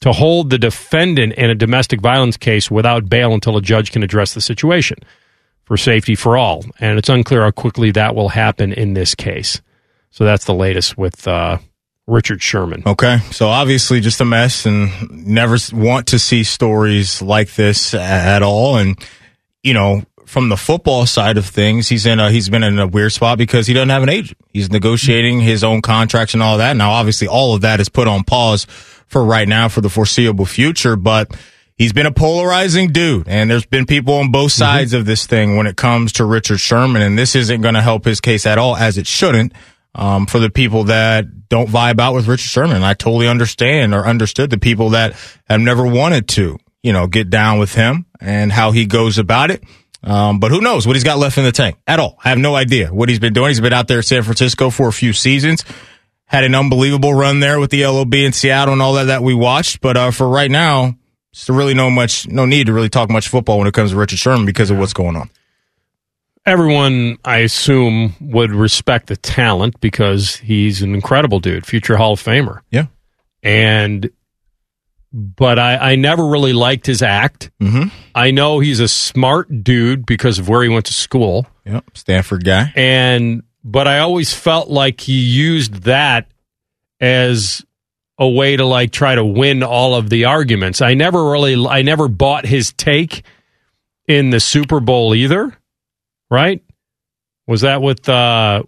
to 0.00 0.12
hold 0.12 0.50
the 0.50 0.58
defendant 0.58 1.34
in 1.34 1.50
a 1.50 1.54
domestic 1.54 2.00
violence 2.00 2.36
case 2.36 2.70
without 2.70 3.08
bail 3.08 3.32
until 3.32 3.56
a 3.56 3.62
judge 3.62 3.92
can 3.92 4.02
address 4.02 4.34
the 4.34 4.40
situation 4.40 4.98
for 5.66 5.76
safety 5.76 6.14
for 6.14 6.36
all. 6.36 6.64
And 6.80 6.98
it's 6.98 7.08
unclear 7.08 7.42
how 7.42 7.50
quickly 7.50 7.90
that 7.90 8.14
will 8.14 8.30
happen 8.30 8.72
in 8.72 8.94
this 8.94 9.14
case. 9.14 9.60
So 10.10 10.24
that's 10.24 10.46
the 10.46 10.54
latest 10.54 10.96
with 10.96 11.28
uh, 11.28 11.58
Richard 12.06 12.40
Sherman. 12.40 12.84
Okay. 12.86 13.18
So 13.32 13.48
obviously 13.48 14.00
just 14.00 14.20
a 14.20 14.24
mess 14.24 14.64
and 14.64 15.26
never 15.26 15.56
want 15.72 16.06
to 16.08 16.18
see 16.18 16.44
stories 16.44 17.20
like 17.20 17.54
this 17.54 17.92
at 17.94 18.42
all. 18.42 18.76
And, 18.76 18.96
you 19.62 19.74
know, 19.74 20.04
from 20.24 20.48
the 20.48 20.56
football 20.56 21.04
side 21.04 21.36
of 21.36 21.46
things, 21.46 21.88
he's 21.88 22.06
in 22.06 22.20
a, 22.20 22.30
he's 22.30 22.48
been 22.48 22.62
in 22.62 22.78
a 22.78 22.86
weird 22.86 23.12
spot 23.12 23.36
because 23.36 23.66
he 23.66 23.74
doesn't 23.74 23.90
have 23.90 24.04
an 24.04 24.08
agent. 24.08 24.38
He's 24.52 24.70
negotiating 24.70 25.40
his 25.40 25.64
own 25.64 25.82
contracts 25.82 26.32
and 26.32 26.42
all 26.42 26.58
that. 26.58 26.76
Now, 26.76 26.92
obviously 26.92 27.26
all 27.28 27.54
of 27.54 27.62
that 27.62 27.80
is 27.80 27.88
put 27.88 28.08
on 28.08 28.22
pause 28.22 28.66
for 29.08 29.24
right 29.24 29.48
now 29.48 29.68
for 29.68 29.80
the 29.80 29.90
foreseeable 29.90 30.46
future, 30.46 30.96
but 30.96 31.36
he's 31.76 31.92
been 31.92 32.06
a 32.06 32.12
polarizing 32.12 32.88
dude 32.88 33.28
and 33.28 33.50
there's 33.50 33.66
been 33.66 33.86
people 33.86 34.14
on 34.14 34.32
both 34.32 34.52
sides 34.52 34.92
mm-hmm. 34.92 35.00
of 35.00 35.06
this 35.06 35.26
thing 35.26 35.56
when 35.56 35.66
it 35.66 35.76
comes 35.76 36.14
to 36.14 36.24
Richard 36.24 36.58
Sherman. 36.58 37.02
And 37.02 37.18
this 37.18 37.36
isn't 37.36 37.60
going 37.60 37.74
to 37.74 37.82
help 37.82 38.04
his 38.04 38.20
case 38.20 38.46
at 38.46 38.58
all 38.58 38.76
as 38.76 38.98
it 38.98 39.06
shouldn't. 39.06 39.52
Um, 39.94 40.26
for 40.26 40.38
the 40.38 40.50
people 40.50 40.84
that 40.84 41.48
don't 41.48 41.70
vibe 41.70 42.00
out 42.00 42.12
with 42.12 42.28
Richard 42.28 42.48
Sherman, 42.48 42.82
I 42.82 42.92
totally 42.92 43.28
understand 43.28 43.94
or 43.94 44.06
understood 44.06 44.50
the 44.50 44.58
people 44.58 44.90
that 44.90 45.14
have 45.48 45.60
never 45.60 45.86
wanted 45.86 46.28
to, 46.28 46.58
you 46.82 46.92
know, 46.92 47.06
get 47.06 47.30
down 47.30 47.58
with 47.58 47.74
him 47.74 48.04
and 48.20 48.52
how 48.52 48.72
he 48.72 48.84
goes 48.84 49.16
about 49.16 49.50
it. 49.50 49.64
Um, 50.02 50.38
but 50.38 50.50
who 50.50 50.60
knows 50.60 50.86
what 50.86 50.96
he's 50.96 51.04
got 51.04 51.16
left 51.16 51.38
in 51.38 51.44
the 51.44 51.52
tank 51.52 51.78
at 51.86 51.98
all? 51.98 52.18
I 52.22 52.28
have 52.28 52.36
no 52.36 52.54
idea 52.54 52.92
what 52.92 53.08
he's 53.08 53.18
been 53.18 53.32
doing. 53.32 53.48
He's 53.48 53.60
been 53.60 53.72
out 53.72 53.88
there 53.88 53.98
in 53.98 54.02
San 54.02 54.22
Francisco 54.22 54.68
for 54.68 54.86
a 54.86 54.92
few 54.92 55.14
seasons, 55.14 55.64
had 56.26 56.44
an 56.44 56.54
unbelievable 56.54 57.14
run 57.14 57.40
there 57.40 57.58
with 57.58 57.70
the 57.70 57.86
LOB 57.86 58.14
in 58.16 58.32
Seattle 58.32 58.74
and 58.74 58.82
all 58.82 58.92
that 58.94 59.04
that 59.04 59.22
we 59.22 59.32
watched. 59.32 59.80
But 59.80 59.96
uh, 59.96 60.10
for 60.10 60.28
right 60.28 60.50
now, 60.50 60.94
there's 61.44 61.54
really 61.54 61.74
no 61.74 61.90
much, 61.90 62.26
no 62.28 62.46
need 62.46 62.66
to 62.66 62.72
really 62.72 62.88
talk 62.88 63.10
much 63.10 63.28
football 63.28 63.58
when 63.58 63.68
it 63.68 63.74
comes 63.74 63.90
to 63.90 63.96
Richard 63.96 64.18
Sherman 64.18 64.46
because 64.46 64.70
of 64.70 64.78
what's 64.78 64.94
going 64.94 65.16
on. 65.16 65.30
Everyone, 66.46 67.18
I 67.24 67.38
assume, 67.38 68.14
would 68.20 68.52
respect 68.52 69.08
the 69.08 69.16
talent 69.16 69.80
because 69.80 70.36
he's 70.36 70.80
an 70.80 70.94
incredible 70.94 71.40
dude, 71.40 71.66
future 71.66 71.96
Hall 71.96 72.12
of 72.12 72.22
Famer. 72.22 72.60
Yeah, 72.70 72.86
and 73.42 74.08
but 75.12 75.58
I, 75.58 75.92
I 75.92 75.96
never 75.96 76.26
really 76.26 76.52
liked 76.52 76.86
his 76.86 77.02
act. 77.02 77.50
Mm-hmm. 77.60 77.88
I 78.14 78.30
know 78.30 78.60
he's 78.60 78.80
a 78.80 78.88
smart 78.88 79.64
dude 79.64 80.06
because 80.06 80.38
of 80.38 80.48
where 80.48 80.62
he 80.62 80.68
went 80.68 80.86
to 80.86 80.92
school. 80.92 81.46
Yep, 81.64 81.84
Stanford 81.94 82.44
guy. 82.44 82.72
And 82.76 83.42
but 83.64 83.88
I 83.88 83.98
always 83.98 84.32
felt 84.32 84.70
like 84.70 85.00
he 85.00 85.18
used 85.18 85.82
that 85.82 86.30
as 87.00 87.65
a 88.18 88.28
way 88.28 88.56
to 88.56 88.64
like 88.64 88.92
try 88.92 89.14
to 89.14 89.24
win 89.24 89.62
all 89.62 89.94
of 89.94 90.08
the 90.08 90.24
arguments. 90.26 90.80
I 90.80 90.94
never 90.94 91.30
really 91.30 91.66
I 91.66 91.82
never 91.82 92.08
bought 92.08 92.46
his 92.46 92.72
take 92.72 93.24
in 94.06 94.30
the 94.30 94.40
Super 94.40 94.80
Bowl 94.80 95.14
either. 95.14 95.56
Right? 96.30 96.62
Was 97.46 97.60
that 97.60 97.82
with 97.82 98.08
uh 98.08 98.62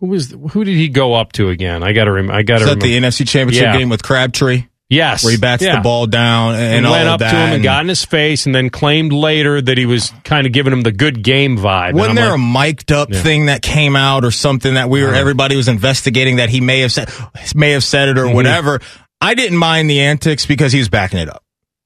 who 0.00 0.06
was 0.06 0.34
who 0.50 0.64
did 0.64 0.76
he 0.76 0.88
go 0.88 1.14
up 1.14 1.32
to 1.32 1.48
again? 1.48 1.82
I 1.82 1.92
got 1.92 2.04
to 2.04 2.12
rem- 2.12 2.30
I 2.30 2.42
got 2.42 2.58
to 2.58 2.64
remember. 2.64 2.86
the 2.86 2.98
NFC 2.98 3.26
Championship 3.26 3.64
yeah. 3.64 3.78
game 3.78 3.88
with 3.88 4.02
Crabtree? 4.02 4.66
Yes, 4.90 5.22
where 5.22 5.32
he 5.32 5.38
bats 5.38 5.62
yeah. 5.62 5.76
the 5.76 5.82
ball 5.82 6.06
down 6.06 6.54
and, 6.54 6.86
and 6.86 6.90
went 6.90 7.08
up 7.08 7.20
to 7.20 7.28
him 7.28 7.34
and, 7.34 7.54
and, 7.56 7.62
got 7.62 7.82
in 7.82 7.88
his 7.88 8.06
face, 8.06 8.46
and 8.46 8.54
then 8.54 8.70
claimed 8.70 9.12
later 9.12 9.60
that 9.60 9.76
he 9.76 9.84
was 9.84 10.12
kind 10.24 10.46
of 10.46 10.52
giving 10.54 10.72
him 10.72 10.80
the 10.80 10.92
good 10.92 11.22
game 11.22 11.58
vibe. 11.58 11.92
Wasn't 11.92 12.16
there 12.16 12.30
like, 12.30 12.34
a 12.36 12.38
mic'd 12.38 12.92
up 12.92 13.10
yeah. 13.10 13.22
thing 13.22 13.46
that 13.46 13.60
came 13.60 13.96
out 13.96 14.24
or 14.24 14.30
something 14.30 14.74
that 14.74 14.88
we 14.88 15.02
were 15.02 15.10
uh-huh. 15.10 15.18
everybody 15.18 15.56
was 15.56 15.68
investigating 15.68 16.36
that 16.36 16.48
he 16.48 16.62
may 16.62 16.80
have 16.80 16.92
said 16.92 17.10
may 17.54 17.72
have 17.72 17.84
said 17.84 18.08
it 18.08 18.16
or 18.16 18.24
mm-hmm. 18.24 18.34
whatever? 18.34 18.80
I 19.20 19.34
didn't 19.34 19.58
mind 19.58 19.90
the 19.90 20.00
antics 20.00 20.46
because 20.46 20.72
he 20.72 20.78
was 20.78 20.88
backing 20.88 21.18
it 21.18 21.28
up. 21.28 21.44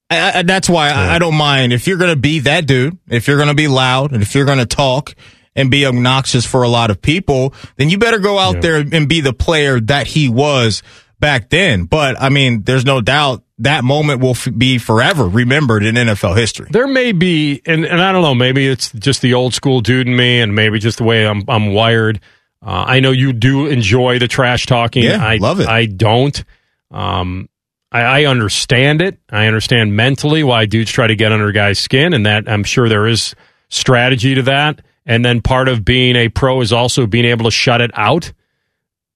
I, 0.09 0.39
I, 0.39 0.43
that's 0.43 0.69
why 0.69 0.91
yeah. 0.91 1.01
I, 1.01 1.15
I 1.17 1.19
don't 1.19 1.35
mind 1.35 1.73
if 1.73 1.89
you're 1.89 1.97
going 1.97 2.15
to 2.15 2.21
be 2.21 2.41
that 2.41 2.67
dude, 2.67 2.99
if 3.09 3.27
you're 3.27 3.39
going 3.39 3.49
to 3.49 3.55
be 3.55 3.67
loud, 3.67 4.13
and 4.13 4.23
if 4.23 4.35
you're 4.37 4.45
going 4.45 4.59
to 4.59 4.67
talk 4.67 5.15
and 5.57 5.71
be 5.71 5.87
obnoxious 5.87 6.47
for 6.47 6.63
a 6.63 6.69
lot 6.69 6.91
of 6.91 7.03
people, 7.03 7.53
then 7.77 7.91
you 7.91 7.99
better 7.99 8.19
go 8.19 8.39
out 8.39 8.61
there 8.63 8.77
and 8.93 9.09
be 9.09 9.21
the 9.21 9.33
player 9.33 9.81
that 9.81 10.07
he 10.07 10.29
was 10.29 10.83
back 11.23 11.49
then. 11.49 11.85
But 11.85 12.20
I 12.20 12.29
mean, 12.29 12.64
there's 12.64 12.85
no 12.85 13.01
doubt 13.01 13.43
that 13.59 13.85
moment 13.85 14.20
will 14.20 14.33
f- 14.33 14.49
be 14.55 14.77
forever 14.77 15.27
remembered 15.27 15.85
in 15.85 15.95
NFL 15.95 16.37
history. 16.37 16.66
There 16.70 16.87
may 16.89 17.12
be, 17.12 17.62
and, 17.64 17.87
and 17.87 18.03
I 18.03 18.12
don't 18.12 18.23
know, 18.23 18.35
maybe 18.35 18.66
it's 18.66 18.93
just 18.93 19.23
the 19.23 19.33
old 19.33 19.55
school 19.55 19.81
dude 19.81 20.07
in 20.07 20.14
me, 20.14 20.41
and 20.41 20.55
maybe 20.55 20.79
just 20.79 20.99
the 20.99 21.05
way 21.05 21.27
I'm 21.27 21.45
I'm 21.49 21.73
wired. 21.73 22.20
Uh, 22.61 22.85
I 22.87 23.01
know 23.01 23.12
you 23.12 23.33
do 23.33 23.66
enjoy 23.66 24.18
the 24.18 24.29
trash 24.29 24.66
talking. 24.66 25.05
Yeah, 25.05 25.25
I 25.25 25.37
love 25.37 25.61
it. 25.61 25.68
I 25.68 25.87
don't. 25.87 26.45
Um, 26.91 27.49
I, 27.91 28.01
I 28.01 28.25
understand 28.27 29.01
it. 29.01 29.18
I 29.31 29.47
understand 29.47 29.97
mentally 29.97 30.45
why 30.45 30.66
dudes 30.66 30.91
try 30.91 31.07
to 31.07 31.16
get 31.16 31.33
under 31.33 31.51
guys' 31.53 31.79
skin, 31.79 32.12
and 32.12 32.27
that 32.27 32.49
I'm 32.49 32.64
sure 32.64 32.89
there 32.89 33.07
is 33.07 33.35
strategy 33.68 34.35
to 34.35 34.43
that. 34.43 34.83
And 35.07 35.25
then 35.25 35.41
part 35.41 35.68
of 35.68 35.85
being 35.85 36.14
a 36.14 36.29
pro 36.29 36.61
is 36.61 36.73
also 36.73 37.07
being 37.07 37.25
able 37.25 37.47
to 37.47 37.51
shut 37.51 37.81
it 37.81 37.91
out 37.95 38.33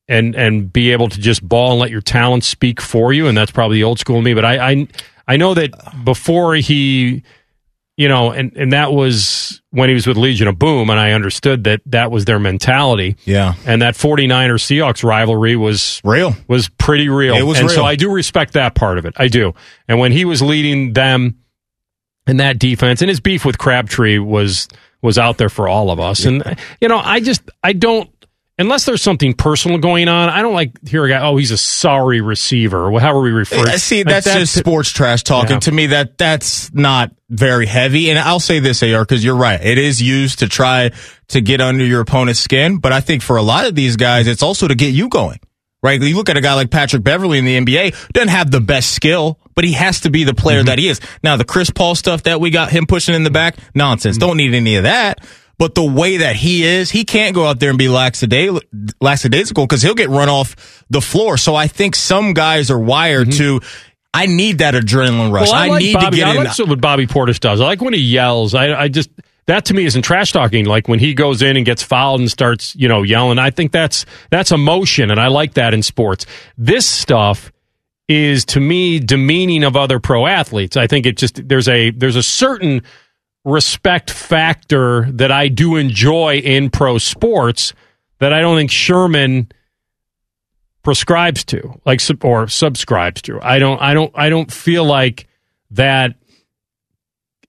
and 0.09 0.35
and 0.35 0.73
be 0.73 0.93
able 0.93 1.09
to 1.09 1.21
just 1.21 1.47
ball 1.47 1.73
and 1.73 1.81
let 1.81 1.91
your 1.91 2.01
talent 2.01 2.45
speak 2.45 2.81
for 2.81 3.13
you. 3.13 3.27
And 3.27 3.37
that's 3.37 3.51
probably 3.51 3.79
the 3.79 3.85
old 3.85 3.99
school 3.99 4.21
me. 4.23 4.35
But 4.35 4.45
I 4.45 4.71
I, 4.71 4.89
I 5.29 5.37
know 5.37 5.55
that 5.55 6.05
before 6.05 6.55
he, 6.55 7.23
you 7.97 8.09
know, 8.09 8.31
and 8.31 8.53
and 8.57 8.73
that 8.73 8.93
was 8.93 9.63
when 9.71 9.89
he 9.89 9.95
was 9.95 10.07
with 10.07 10.17
Legion 10.17 10.49
of 10.49 10.59
Boom, 10.59 10.91
and 10.91 11.01
I 11.01 11.13
understood 11.13 11.65
that 11.65 11.81
that 11.87 12.11
was 12.11 12.25
their 12.25 12.39
mentality. 12.39 13.17
Yeah, 13.25 13.55
and 13.67 13.83
that 13.83 13.95
49er 13.95 14.55
Seahawks 14.55 15.03
rivalry 15.03 15.57
was 15.57 16.01
real, 16.05 16.35
was 16.47 16.69
pretty 16.69 17.09
real. 17.09 17.35
It 17.35 17.43
was 17.43 17.59
and 17.59 17.69
real. 17.69 17.77
so 17.77 17.85
I 17.85 17.97
do 17.97 18.11
respect 18.11 18.53
that 18.53 18.75
part 18.75 18.99
of 18.99 19.07
it. 19.07 19.15
I 19.17 19.29
do. 19.29 19.55
And 19.89 19.99
when 19.99 20.13
he 20.13 20.25
was 20.25 20.41
leading 20.43 20.93
them 20.93 21.39
in 22.27 22.37
that 22.39 22.59
defense, 22.59 23.03
and 23.03 23.09
his 23.09 23.21
beef 23.21 23.45
with 23.45 23.59
Crabtree 23.59 24.19
was 24.19 24.69
was 25.03 25.19
out 25.19 25.39
there 25.39 25.49
for 25.49 25.69
all 25.69 25.91
of 25.91 26.01
us. 26.01 26.25
Yeah. 26.25 26.31
And 26.31 26.59
you 26.81 26.89
know, 26.89 26.99
I 26.99 27.21
just 27.21 27.43
I 27.63 27.73
don't 27.73 28.11
unless 28.59 28.85
there's 28.85 29.03
something 29.03 29.35
personal 29.35 29.79
going 29.79 30.09
on, 30.09 30.29
I 30.29 30.43
don't 30.43 30.55
like 30.55 30.87
hear 30.87 31.05
a 31.05 31.09
guy, 31.09 31.27
oh, 31.27 31.37
he's 31.37 31.51
a 31.51 31.59
sorry 31.59 32.21
receiver, 32.21 32.91
or 32.91 33.01
however 33.01 33.21
we 33.21 33.31
refer. 33.31 33.61
Uh, 33.61 33.79
see, 33.79 33.99
like 33.99 34.07
that's, 34.07 34.27
that's, 34.27 34.41
just 34.41 34.59
sports 34.59 34.91
trash 34.91 35.23
talking. 35.23 35.53
Yeah. 35.53 35.61
To 35.61 35.73
me, 35.73 35.87
that 35.87 36.19
that's 36.19 36.73
not 36.73 37.13
very 37.29 37.67
heavy. 37.67 38.11
And 38.11 38.19
I'll 38.19 38.41
say 38.41 38.61
this, 38.61 38.83
AR, 38.83 39.03
because 39.03 39.25
you're 39.25 39.37
right. 39.37 39.63
It 39.63 39.79
is 39.79 40.01
used 40.01 40.41
to 40.41 40.49
try 40.49 40.93
to 41.29 41.41
get 41.41 41.61
under 41.61 41.85
your 41.85 42.01
opponent's 42.01 42.41
skin. 42.41 42.79
But 42.79 42.93
I 42.93 43.01
think 43.01 43.23
for 43.23 43.37
a 43.37 43.43
lot 43.43 43.67
of 43.67 43.75
these 43.75 43.97
guys, 43.97 44.27
it's 44.27 44.43
also 44.43 44.69
to 44.69 44.75
get 44.75 44.95
you 44.95 45.09
going. 45.09 45.41
Right? 45.83 46.03
You 46.03 46.17
look 46.17 46.29
at 46.29 46.37
a 46.37 46.41
guy 46.41 46.55
like 46.55 46.71
Patrick 46.71 47.05
Beverley 47.05 47.39
in 47.39 47.45
the 47.45 47.59
NBA, 47.59 48.11
doesn't 48.13 48.31
have 48.31 48.51
the 48.51 48.61
best 48.61 48.91
skill, 48.91 49.39
but 49.55 49.63
he 49.63 49.73
has 49.73 50.01
to 50.01 50.11
be 50.11 50.25
the 50.25 50.35
player 50.35 50.61
mm-hmm. 50.61 50.67
that 50.67 50.79
he 50.81 50.89
is. 50.89 51.01
Now, 51.23 51.37
the 51.37 51.45
Chris 51.45 51.71
Paul 51.71 51.95
stuff 51.95 52.25
that 52.25 52.41
we 52.41 52.51
got 52.51 52.71
him 52.71 52.87
pushing 52.87 53.15
in 53.15 53.23
the 53.23 53.31
back, 53.31 53.57
nonsense. 53.73 54.17
Mm-hmm. 54.17 54.27
Don't 54.27 54.37
need 54.39 54.55
any 54.55 54.77
of 54.77 54.83
that. 54.83 55.21
But 55.59 55.75
the 55.75 55.85
way 55.85 56.19
that 56.19 56.37
he 56.37 56.65
is, 56.65 56.91
he 56.91 57.05
can't 57.05 57.35
go 57.35 57.47
out 57.47 57.61
there 57.61 57.71
and 57.71 57.79
be 57.79 57.89
lackadaisical 57.89 59.65
because 59.67 59.83
he'll 59.83 59.95
get 59.95 60.11
run 60.11 60.29
off 60.29 60.85
the 60.91 61.01
floor. 61.01 61.39
So 61.39 61.55
I 61.55 61.67
think 61.67 61.97
some 61.97 62.35
guys 62.35 62.71
are 62.71 62.79
wired 62.79 63.29
mm-hmm. 63.29 63.61
to. 63.61 63.67
I 64.13 64.27
need 64.27 64.59
that 64.59 64.75
adrenaline 64.75 65.33
rush. 65.33 65.51
Well, 65.51 65.73
I, 65.73 65.77
I 65.77 65.79
need 65.79 65.95
Bobby, 65.95 66.11
to 66.11 66.17
get 66.17 66.29
I 66.29 66.37
in. 66.37 66.45
like 66.45 66.59
what 66.59 66.81
Bobby 66.81 67.07
Portis 67.07 67.41
does. 67.41 67.61
I 67.61 67.65
like 67.65 67.81
when 67.81 67.95
he 67.95 68.01
yells. 68.01 68.55
I, 68.55 68.75
I 68.75 68.89
just 68.89 69.11
that 69.47 69.67
to 69.67 69.75
me 69.75 69.85
isn't 69.85 70.03
trash 70.03 70.33
talking. 70.33 70.67
Like 70.67 70.89
when 70.89 70.99
he 70.99 71.15
goes 71.15 71.43
in 71.43 71.57
and 71.57 71.65
gets 71.65 71.83
fouled 71.83 72.21
and 72.21 72.31
starts, 72.31 72.75
you 72.77 72.89
know, 72.89 73.03
yelling. 73.03 73.39
I 73.39 73.51
think 73.51 73.73
that's 73.73 74.05
that's 74.31 74.53
emotion, 74.53 75.11
and 75.11 75.21
I 75.21 75.29
like 75.29 75.55
that 75.55 75.73
in 75.73 75.83
sports. 75.83 76.27
This 76.59 76.87
stuff 76.87 77.53
is 78.09 78.45
to 78.47 78.61
me 78.61 79.01
demeaning 79.01 79.65
of 79.65 79.77
other 79.77 80.01
pro 80.01 80.27
athletes. 80.27 80.77
I 80.77 80.87
think 80.87 81.07
it 81.07 81.17
just 81.17 81.49
there's 81.49 81.69
a 81.69 81.91
there's 81.91 82.17
a 82.17 82.23
certain 82.23 82.83
respect 83.47 84.11
factor 84.11 85.11
that 85.13 85.31
I 85.33 85.49
do 85.49 85.77
enjoy 85.77 86.39
in 86.39 86.69
pro 86.69 86.99
sports 86.99 87.73
that 88.19 88.33
I 88.33 88.41
don't 88.41 88.57
think 88.57 88.71
Sherman 88.71 89.51
prescribes 90.83 91.45
to, 91.47 91.81
like 91.87 92.01
or 92.23 92.49
subscribes 92.49 93.23
to. 93.23 93.39
I 93.41 93.59
don't. 93.59 93.81
I 93.81 93.95
don't. 93.95 94.13
I 94.15 94.29
don't 94.29 94.53
feel 94.53 94.85
like 94.85 95.29
that 95.71 96.17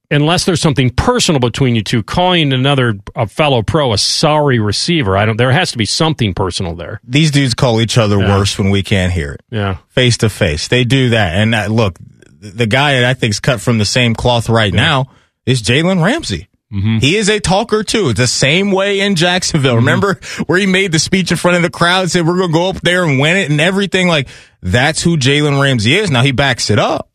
unless 0.10 0.46
there's 0.46 0.62
something 0.62 0.90
personal 0.92 1.40
between 1.40 1.76
you 1.76 1.84
two, 1.84 2.02
calling 2.04 2.54
another 2.54 2.96
a 3.16 3.28
fellow 3.28 3.62
pro 3.62 3.92
a 3.92 3.98
sorry 3.98 4.60
receiver, 4.60 5.18
I 5.18 5.26
don't. 5.26 5.38
There 5.38 5.52
has 5.52 5.72
to 5.72 5.78
be 5.78 5.86
something 5.86 6.34
personal 6.34 6.76
there. 6.76 7.02
These 7.04 7.32
dudes 7.32 7.54
call 7.54 7.82
each 7.82 7.98
other 7.98 8.18
Yeah. 8.20 8.38
worse 8.38 8.58
when 8.58 8.70
we 8.70 8.84
can't 8.84 9.12
hear 9.12 9.34
it. 9.34 9.42
Yeah. 9.50 9.78
face 9.90 10.18
to 10.18 10.30
face. 10.30 10.68
They 10.68 10.84
do 10.84 11.10
that. 11.10 11.36
And 11.36 11.54
that, 11.54 11.72
look, 11.72 11.98
the 12.40 12.68
guy 12.68 12.94
that 12.94 13.04
I 13.04 13.14
think's 13.16 13.40
cut 13.40 13.60
from 13.60 13.80
the 13.80 13.86
same 13.86 14.16
cloth 14.16 14.48
right 14.48 14.74
now 14.74 15.08
is 15.48 15.64
Jalen 15.64 16.04
Ramsey. 16.04 16.48
Mm-hmm. 16.72 16.98
He 16.98 17.16
is 17.16 17.30
a 17.30 17.40
talker 17.40 17.82
too. 17.82 18.10
It's 18.10 18.20
the 18.20 18.28
same 18.28 18.74
way 18.74 19.00
in 19.00 19.16
Jacksonville. 19.16 19.78
Remember 19.78 20.20
where 20.48 20.60
he 20.60 20.66
made 20.66 20.92
the 20.92 21.00
speech 21.00 21.32
in 21.32 21.38
front 21.38 21.56
of 21.56 21.64
the 21.64 21.70
crowd, 21.70 22.12
said 22.12 22.28
we're 22.28 22.38
going 22.38 22.50
to 22.50 22.54
go 22.54 22.70
up 22.70 22.82
there 22.82 23.06
and 23.06 23.20
win 23.20 23.38
it 23.38 23.50
and 23.50 23.62
everything. 23.62 24.10
Like 24.10 24.28
that's 24.62 25.02
who 25.02 25.16
Jalen 25.16 25.62
Ramsey 25.62 25.96
is. 25.96 26.12
Now 26.12 26.24
he 26.24 26.34
backs 26.34 26.70
it 26.70 26.78
up, 26.78 27.07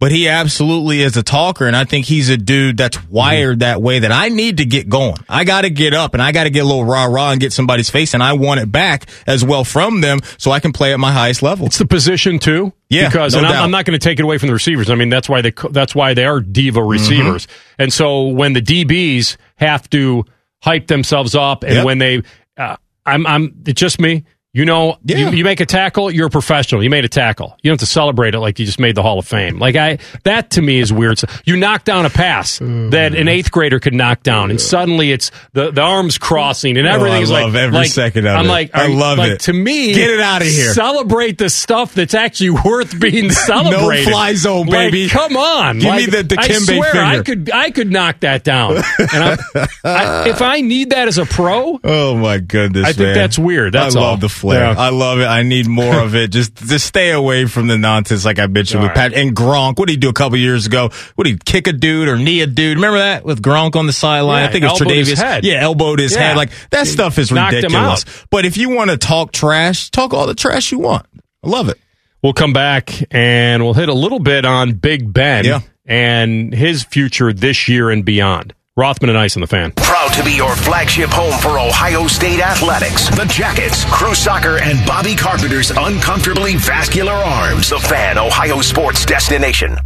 but 0.00 0.10
he 0.10 0.28
absolutely 0.28 1.02
is 1.02 1.16
a 1.16 1.22
talker. 1.22 1.66
And 1.66 1.76
I 1.76 1.84
think 1.84 2.06
he's 2.06 2.28
a 2.30 2.36
dude 2.36 2.76
that's 2.78 3.02
wired 3.08 3.60
that 3.60 3.80
way 3.80 4.00
that 4.00 4.10
I 4.10 4.28
need 4.30 4.56
to 4.56 4.64
get 4.64 4.88
going. 4.88 5.14
I 5.28 5.44
got 5.44 5.60
to 5.60 5.70
get 5.70 5.94
up 5.94 6.14
and 6.14 6.22
I 6.22 6.32
got 6.32 6.44
to 6.44 6.50
get 6.50 6.64
a 6.64 6.66
little 6.66 6.84
rah 6.84 7.04
rah 7.04 7.30
and 7.32 7.40
get 7.40 7.52
somebody's 7.52 7.90
face. 7.90 8.14
And 8.14 8.22
I 8.22 8.32
want 8.32 8.58
it 8.60 8.72
back 8.72 9.06
as 9.26 9.44
well 9.44 9.62
from 9.62 10.00
them 10.00 10.18
so 10.38 10.50
I 10.50 10.58
can 10.58 10.72
play 10.72 10.92
at 10.92 10.98
my 10.98 11.12
highest 11.12 11.42
level. 11.42 11.66
It's 11.66 11.78
the 11.78 11.86
position 11.86 12.38
too. 12.40 12.72
Yeah, 12.88 13.08
because 13.08 13.34
no 13.34 13.38
and 13.40 13.46
I'm. 13.46 13.64
I'm 13.64 13.70
not 13.70 13.84
going 13.84 13.96
to 13.96 14.02
take 14.02 14.18
it 14.18 14.22
away 14.22 14.38
from 14.38 14.48
the 14.48 14.54
receivers. 14.54 14.90
I 14.90 14.96
mean, 14.96 15.10
that's 15.10 15.28
why 15.28 15.42
they 15.42 15.52
that's 15.70 15.94
why 15.94 16.14
they 16.14 16.24
are 16.24 16.40
diva 16.40 16.80
Mm-hmm. 16.80 16.88
receivers. 16.90 17.46
And 17.78 17.92
so 17.92 18.26
when 18.28 18.52
the 18.54 18.60
DBs 18.62 19.36
have 19.56 19.88
to 19.90 20.24
hype 20.62 20.88
themselves 20.88 21.34
up, 21.36 21.62
and 21.62 21.74
Yep. 21.74 21.84
when 21.84 21.98
they, 21.98 22.22
uh, 22.56 22.76
I'm 23.06 23.26
I'm 23.26 23.62
it's 23.66 23.80
just 23.80 24.00
me. 24.00 24.24
You 24.52 24.64
know, 24.64 24.96
Yeah. 25.04 25.18
you, 25.18 25.30
you 25.30 25.44
make 25.44 25.60
a 25.60 25.66
tackle, 25.66 26.10
you're 26.10 26.26
a 26.26 26.30
professional. 26.30 26.82
You 26.82 26.90
made 26.90 27.04
a 27.04 27.08
tackle. 27.08 27.56
You 27.62 27.70
don't 27.70 27.74
have 27.74 27.86
to 27.88 27.92
celebrate 27.92 28.34
it 28.34 28.40
like 28.40 28.58
you 28.58 28.66
just 28.66 28.80
made 28.80 28.96
the 28.96 29.02
Hall 29.02 29.20
of 29.20 29.24
Fame. 29.28 29.60
Like 29.60 29.76
I, 29.76 29.98
that 30.24 30.50
to 30.50 30.62
me 30.62 30.80
is 30.80 30.92
weird. 30.92 31.20
You 31.44 31.56
knock 31.56 31.84
down 31.84 32.04
a 32.04 32.10
pass 32.10 32.58
that 32.58 33.14
an 33.14 33.28
eighth 33.28 33.52
grader 33.52 33.78
could 33.78 33.94
knock 33.94 34.24
down, 34.24 34.50
and 34.50 34.60
suddenly 34.60 35.12
it's 35.12 35.30
the, 35.52 35.70
the 35.70 35.82
arms 35.82 36.18
crossing 36.18 36.76
and 36.78 36.88
Oh, 36.88 36.90
everything 36.94 37.18
I 37.18 37.20
is 37.20 37.30
love 37.30 37.52
like 37.54 37.62
every 37.62 37.78
like- 37.78 37.90
second 37.90 38.26
of 38.26 38.34
I'm 38.36 38.46
it. 38.46 38.48
like, 38.48 38.70
I 38.74 38.88
love 38.88 39.18
like, 39.18 39.30
it. 39.34 39.40
To 39.42 39.52
me, 39.52 39.94
Get 39.94 40.10
it 40.10 40.18
out 40.20 40.42
of 40.42 40.48
here. 40.48 40.72
Celebrate 40.72 41.38
the 41.38 41.48
stuff 41.48 41.94
that's 41.94 42.14
actually 42.14 42.50
worth 42.50 42.98
being 42.98 43.30
celebrated. 43.30 44.10
fly 44.10 44.34
zone, 44.34 44.66
Like, 44.66 44.90
baby. 44.90 45.08
come 45.08 45.36
on, 45.36 45.76
Give 45.78 45.84
me 45.84 45.90
Like, 46.06 46.10
the- 46.10 46.22
the 46.24 46.36
I 46.40 46.48
swear, 46.54 46.96
I 47.04 47.22
could 47.22 47.50
I 47.52 47.70
could 47.70 47.92
knock 47.92 48.18
that 48.20 48.42
down. 48.42 48.78
And 48.78 48.82
I, 49.12 49.36
I, 49.84 50.28
if 50.28 50.42
I 50.42 50.60
need 50.60 50.90
that 50.90 51.06
as 51.06 51.18
a 51.18 51.24
pro, 51.24 51.78
Oh 51.84 52.16
my 52.16 52.38
goodness! 52.38 52.84
I 52.84 52.92
think 52.94 52.98
man. 53.10 53.14
that's 53.14 53.38
weird. 53.38 53.74
That's 53.74 53.94
I 53.94 54.00
all. 54.00 54.06
love 54.06 54.20
the 54.20 54.39
flair. 54.40 54.60
Yeah. 54.72 54.74
I 54.78 54.90
love 54.90 55.20
it. 55.20 55.26
I 55.26 55.42
need 55.42 55.66
more 55.68 56.00
of 56.00 56.14
it. 56.14 56.30
Just 56.32 56.54
just 56.56 56.86
stay 56.86 57.10
away 57.12 57.46
from 57.46 57.66
the 57.68 57.78
nonsense, 57.78 58.24
like 58.24 58.38
I 58.38 58.46
mentioned 58.46 58.80
All 58.82 58.88
with 58.88 58.94
Pat 58.96 59.12
and 59.14 59.34
Gronk. 59.36 59.78
What 59.78 59.86
did 59.86 59.92
he 59.92 59.96
do 59.98 60.08
a 60.08 60.12
couple 60.12 60.38
years 60.38 60.66
ago? 60.66 60.90
What 61.14 61.24
did 61.24 61.30
he 61.34 61.38
kick 61.44 61.66
a 61.66 61.72
dude 61.72 62.08
or 62.08 62.16
knee 62.16 62.40
a 62.40 62.46
dude? 62.46 62.76
Remember 62.76 62.98
that 62.98 63.24
with 63.24 63.42
Gronk 63.42 63.76
on 63.76 63.86
the 63.86 63.92
sideline? 63.92 64.42
Yeah, 64.42 64.48
I 64.48 64.52
think 64.52 64.64
it 64.64 64.70
was 64.70 64.80
Tre'Davious. 64.80 65.22
head. 65.22 65.44
Yeah, 65.44 65.60
elbowed 65.62 65.98
his 65.98 66.14
Yeah. 66.14 66.28
head. 66.28 66.36
Like 66.36 66.50
that 66.70 66.86
He 66.86 66.92
stuff 66.92 67.18
is 67.18 67.30
ridiculous. 67.30 68.04
But 68.30 68.44
if 68.44 68.56
you 68.56 68.70
want 68.70 68.90
to 68.90 68.96
talk 68.96 69.32
trash, 69.32 69.90
talk 69.90 70.12
all 70.14 70.26
the 70.26 70.34
trash 70.34 70.72
you 70.72 70.78
want. 70.78 71.06
I 71.44 71.48
love 71.48 71.68
it. 71.68 71.78
We'll 72.22 72.32
come 72.34 72.52
back 72.52 72.92
and 73.10 73.62
we'll 73.62 73.74
hit 73.74 73.88
a 73.88 73.94
little 73.94 74.18
bit 74.18 74.44
on 74.44 74.72
Big 74.72 75.10
Ben 75.12 75.44
Yeah. 75.44 75.60
and 75.86 76.52
his 76.54 76.82
future 76.84 77.32
this 77.32 77.66
year 77.68 77.88
and 77.90 78.04
beyond. 78.04 78.52
Rothman 78.76 79.10
and 79.10 79.18
Ice 79.18 79.36
on 79.36 79.40
the 79.40 79.48
fan. 79.48 79.72
Proud 79.72 80.12
to 80.14 80.22
be 80.22 80.30
your 80.32 80.54
flagship 80.54 81.10
home 81.10 81.36
for 81.40 81.58
Ohio 81.58 82.06
State 82.06 82.38
athletics. 82.38 83.08
The 83.10 83.24
Jackets, 83.24 83.84
Crew 83.86 84.14
Soccer, 84.14 84.62
and 84.62 84.86
Bobby 84.86 85.16
Carpenter's 85.16 85.72
uncomfortably 85.72 86.54
vascular 86.54 87.12
arms. 87.12 87.70
The 87.70 87.80
fan, 87.80 88.16
Ohio 88.16 88.60
sports 88.60 89.04
destination. 89.04 89.76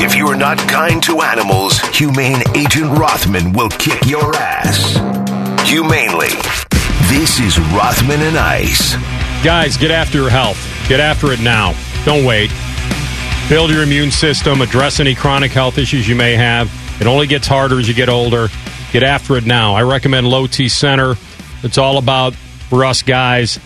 If 0.00 0.16
you're 0.16 0.36
not 0.36 0.56
kind 0.56 1.02
to 1.02 1.20
animals, 1.20 1.78
Humane 1.92 2.42
Agent 2.56 2.98
Rothman 2.98 3.52
will 3.52 3.68
kick 3.68 4.06
your 4.06 4.34
ass. 4.34 4.94
Humanely. 5.68 6.30
This 7.10 7.38
is 7.40 7.58
Rothman 7.76 8.22
and 8.22 8.38
Ice. 8.38 8.94
Guys, 9.44 9.76
get 9.76 9.90
after 9.90 10.16
your 10.16 10.30
health. 10.30 10.58
Get 10.88 10.98
after 10.98 11.30
it 11.30 11.40
now. 11.40 11.74
Don't 12.06 12.24
wait. 12.24 12.50
Build 13.50 13.70
your 13.70 13.82
immune 13.82 14.10
system, 14.10 14.62
address 14.62 14.98
any 14.98 15.14
chronic 15.14 15.52
health 15.52 15.76
issues 15.76 16.08
you 16.08 16.16
may 16.16 16.34
have. 16.34 16.70
It 17.00 17.06
only 17.06 17.26
gets 17.26 17.46
harder 17.46 17.78
as 17.78 17.88
you 17.88 17.94
get 17.94 18.08
older. 18.08 18.48
Get 18.92 19.02
after 19.02 19.36
it 19.36 19.44
now. 19.44 19.74
I 19.74 19.82
recommend 19.82 20.28
Low 20.28 20.46
T 20.46 20.68
Center. 20.68 21.14
It's 21.62 21.78
all 21.78 21.98
about, 21.98 22.34
for 22.34 22.84
us 22.84 23.02
guys, 23.02 23.58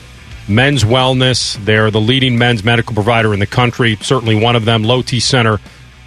men's 0.48 0.84
wellness. 0.84 1.62
They're 1.64 1.90
the 1.90 2.00
leading 2.00 2.38
men's 2.38 2.64
medical 2.64 2.94
provider 2.94 3.34
in 3.34 3.40
the 3.40 3.46
country, 3.46 3.96
certainly 3.96 4.34
one 4.34 4.56
of 4.56 4.64
them. 4.64 4.84
Low 4.84 5.02
T 5.02 5.20
Center. 5.20 5.58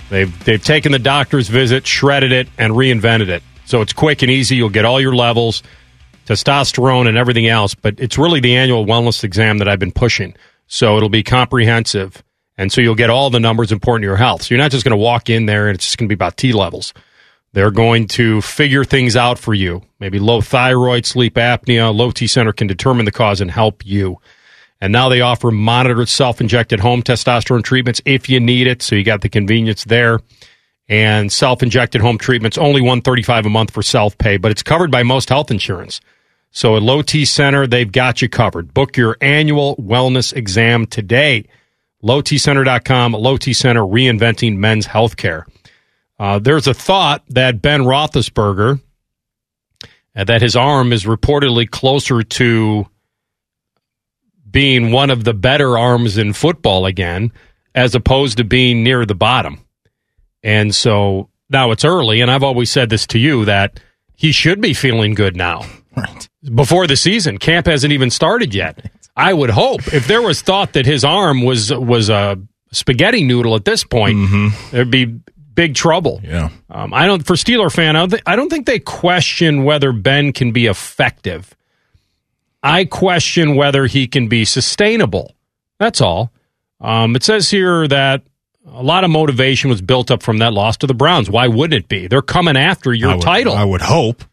They've, 0.09 0.43
they've 0.43 0.63
taken 0.63 0.91
the 0.91 0.99
doctor's 0.99 1.47
visit, 1.47 1.86
shredded 1.86 2.32
it, 2.32 2.49
and 2.57 2.74
reinvented 2.74 3.30
it. 3.30 3.43
So 3.65 3.82
it's 3.82 3.93
quick 3.93 4.24
and 4.24 4.32
easy. 4.32 4.55
You'll 4.55 4.69
get 4.69 4.86
all 4.86 4.99
your 4.99 5.15
levels 5.15 5.63
testosterone 6.26 7.07
and 7.07 7.17
everything 7.17 7.47
else, 7.47 7.76
but 7.76 7.99
it's 7.99 8.17
really 8.17 8.39
the 8.39 8.55
annual 8.55 8.86
wellness 8.86 9.24
exam 9.24 9.57
that 9.57 9.67
I've 9.67 9.80
been 9.80 9.91
pushing. 9.91 10.36
So 10.67 10.97
it'll 10.97 11.09
be 11.09 11.24
comprehensive. 11.24 12.24
And 12.57 12.72
so 12.72 12.82
you'll 12.82 12.95
get 12.95 13.09
all 13.09 13.30
the 13.30 13.39
numbers 13.39 13.72
important 13.72 14.03
to 14.03 14.07
your 14.07 14.17
health. 14.17 14.43
So 14.43 14.53
you're 14.53 14.63
not 14.63 14.72
just 14.72 14.84
going 14.84 14.91
to 14.91 15.03
walk 15.03 15.30
in 15.30 15.45
there 15.45 15.67
and 15.67 15.76
it's 15.76 15.86
just 15.86 15.97
going 15.97 16.07
to 16.07 16.09
be 16.09 16.15
about 16.15 16.38
T 16.38 16.53
levels. 16.53 16.93
They're 17.54 17.72
going 17.72 18.08
to 18.10 18.41
figure 18.41 18.84
things 18.86 19.16
out 19.16 19.38
for 19.38 19.54
you. 19.54 19.82
Maybe 19.99 20.20
low 20.20 20.41
thyroid, 20.41 21.06
sleep 21.06 21.36
apnea. 21.36 21.93
Low 21.93 22.12
T 22.12 22.28
Center 22.28 22.54
can 22.54 22.68
determine 22.68 23.06
the 23.06 23.12
cause 23.12 23.41
and 23.41 23.52
help 23.52 23.86
you. 23.86 24.20
And 24.80 24.91
now 24.93 25.10
they 25.10 25.22
offer 25.22 25.52
monitored 25.52 26.10
self-injected 26.10 26.80
home 26.80 27.04
testosterone 27.04 27.64
treatments 27.64 28.02
if 28.06 28.30
you 28.30 28.39
need 28.39 28.68
it. 28.68 28.82
So 28.82 28.95
you 28.95 29.04
got 29.04 29.22
the 29.22 29.30
convenience 29.30 29.84
there. 29.84 30.20
And 30.88 31.32
self-injected 31.32 32.02
home 32.02 32.18
treatments 32.18 32.58
only 32.58 32.82
135 32.82 33.45
a 33.45 33.49
month 33.49 33.72
for 33.72 33.82
self-pay, 33.82 34.38
but 34.38 34.52
it's 34.52 34.64
covered 34.64 34.91
by 34.91 35.04
most 35.04 35.30
health 35.30 35.49
insurance. 35.52 36.02
So 36.52 36.76
at 36.76 36.82
Low 36.82 37.02
T 37.02 37.24
Center, 37.24 37.66
they've 37.68 37.91
got 37.91 38.22
you 38.22 38.28
covered. 38.28 38.74
Book 38.74 38.97
your 38.97 39.16
annual 39.22 39.78
wellness 39.78 40.34
exam 40.34 40.86
today. 40.86 41.45
LowTCenter.com, 42.04 43.14
Low 43.14 43.38
T 43.38 43.54
Center, 43.54 43.82
reinventing 43.82 44.58
men's 44.58 44.88
healthcare. 44.88 45.43
Uh, 46.22 46.38
there's 46.38 46.67
a 46.67 46.74
thought 46.76 47.24
that 47.30 47.63
Ben 47.63 47.82
Roethlisberger, 47.82 48.80
uh, 50.15 50.24
that 50.24 50.43
his 50.43 50.55
arm 50.55 50.93
is 50.93 51.05
reportedly 51.05 51.67
closer 51.67 52.22
to 52.22 52.86
being 54.47 54.91
one 54.91 55.09
of 55.09 55.24
the 55.24 55.34
better 55.34 55.80
arms 55.80 56.19
in 56.19 56.34
football 56.34 56.86
again, 56.86 57.32
as 57.74 57.95
opposed 57.95 58.38
to 58.38 58.43
being 58.43 58.84
near 58.84 59.03
the 59.03 59.15
bottom. 59.15 59.65
And 60.43 60.76
so 60.76 61.30
now 61.49 61.72
it's 61.72 61.84
early, 61.84 62.22
and 62.22 62.30
I've 62.30 62.43
always 62.43 62.69
said 62.69 62.91
this 62.91 63.07
to 63.07 63.17
you 63.17 63.45
that 63.45 63.80
he 64.15 64.32
should 64.32 64.61
be 64.61 64.76
feeling 64.76 65.15
good 65.15 65.36
now. 65.36 65.65
Right. 65.93 66.30
Before 66.55 66.88
the 66.88 66.95
season, 66.95 67.38
camp 67.38 67.65
hasn't 67.65 67.91
even 67.91 68.11
started 68.11 68.55
yet. 68.55 68.89
I 69.17 69.34
would 69.34 69.49
hope 69.49 69.93
if 69.93 70.07
there 70.07 70.22
was 70.22 70.41
thought 70.41 70.72
that 70.72 70.86
his 70.86 71.03
arm 71.03 71.43
was 71.43 71.69
was 71.74 72.09
a 72.09 72.39
spaghetti 72.72 73.26
noodle 73.26 73.55
at 73.55 73.65
this 73.65 73.84
point, 73.84 74.53
there'd 74.72 74.89
be 74.89 75.19
big 75.54 75.76
trouble. 75.76 76.22
Yeah. 76.24 76.49
Um, 76.70 76.93
I 76.93 77.06
don't 77.06 77.26
for 77.26 77.34
Steeler 77.36 77.72
fan. 77.72 77.95
I 77.95 77.99
don't, 77.99 78.10
thi- 78.12 78.24
I 78.26 78.36
don't 78.36 78.49
think 78.49 78.66
they 78.66 78.80
question 78.80 79.64
whether 79.64 79.91
Ben 79.91 80.34
can 80.34 80.52
be 80.52 80.68
effective. 80.68 81.56
I 82.64 82.86
question 82.86 83.56
whether 83.56 83.86
he 83.88 84.08
can 84.08 84.28
be 84.28 84.45
sustainable. 84.45 85.36
That's 85.80 85.99
all. 86.02 86.32
Um, 86.80 87.16
it 87.16 87.24
says 87.24 87.49
here 87.49 87.88
that 87.88 88.24
a 88.68 88.84
lot 88.84 89.04
of 89.04 89.10
motivation 89.10 89.70
was 89.70 89.82
built 89.82 90.12
up 90.12 90.22
from 90.22 90.38
that 90.38 90.54
loss 90.54 90.78
to 90.78 90.88
the 90.88 90.93
Browns. 90.93 91.30
Why 91.30 91.47
wouldn't 91.47 91.84
it 91.84 91.88
be? 91.88 92.08
They're 92.08 92.22
coming 92.22 92.56
after 92.58 92.93
your 92.93 93.12
I 93.12 93.16
would, 93.16 93.24
title. 93.24 93.54
I 93.54 93.64
would 93.64 93.82
hope. 93.82 94.24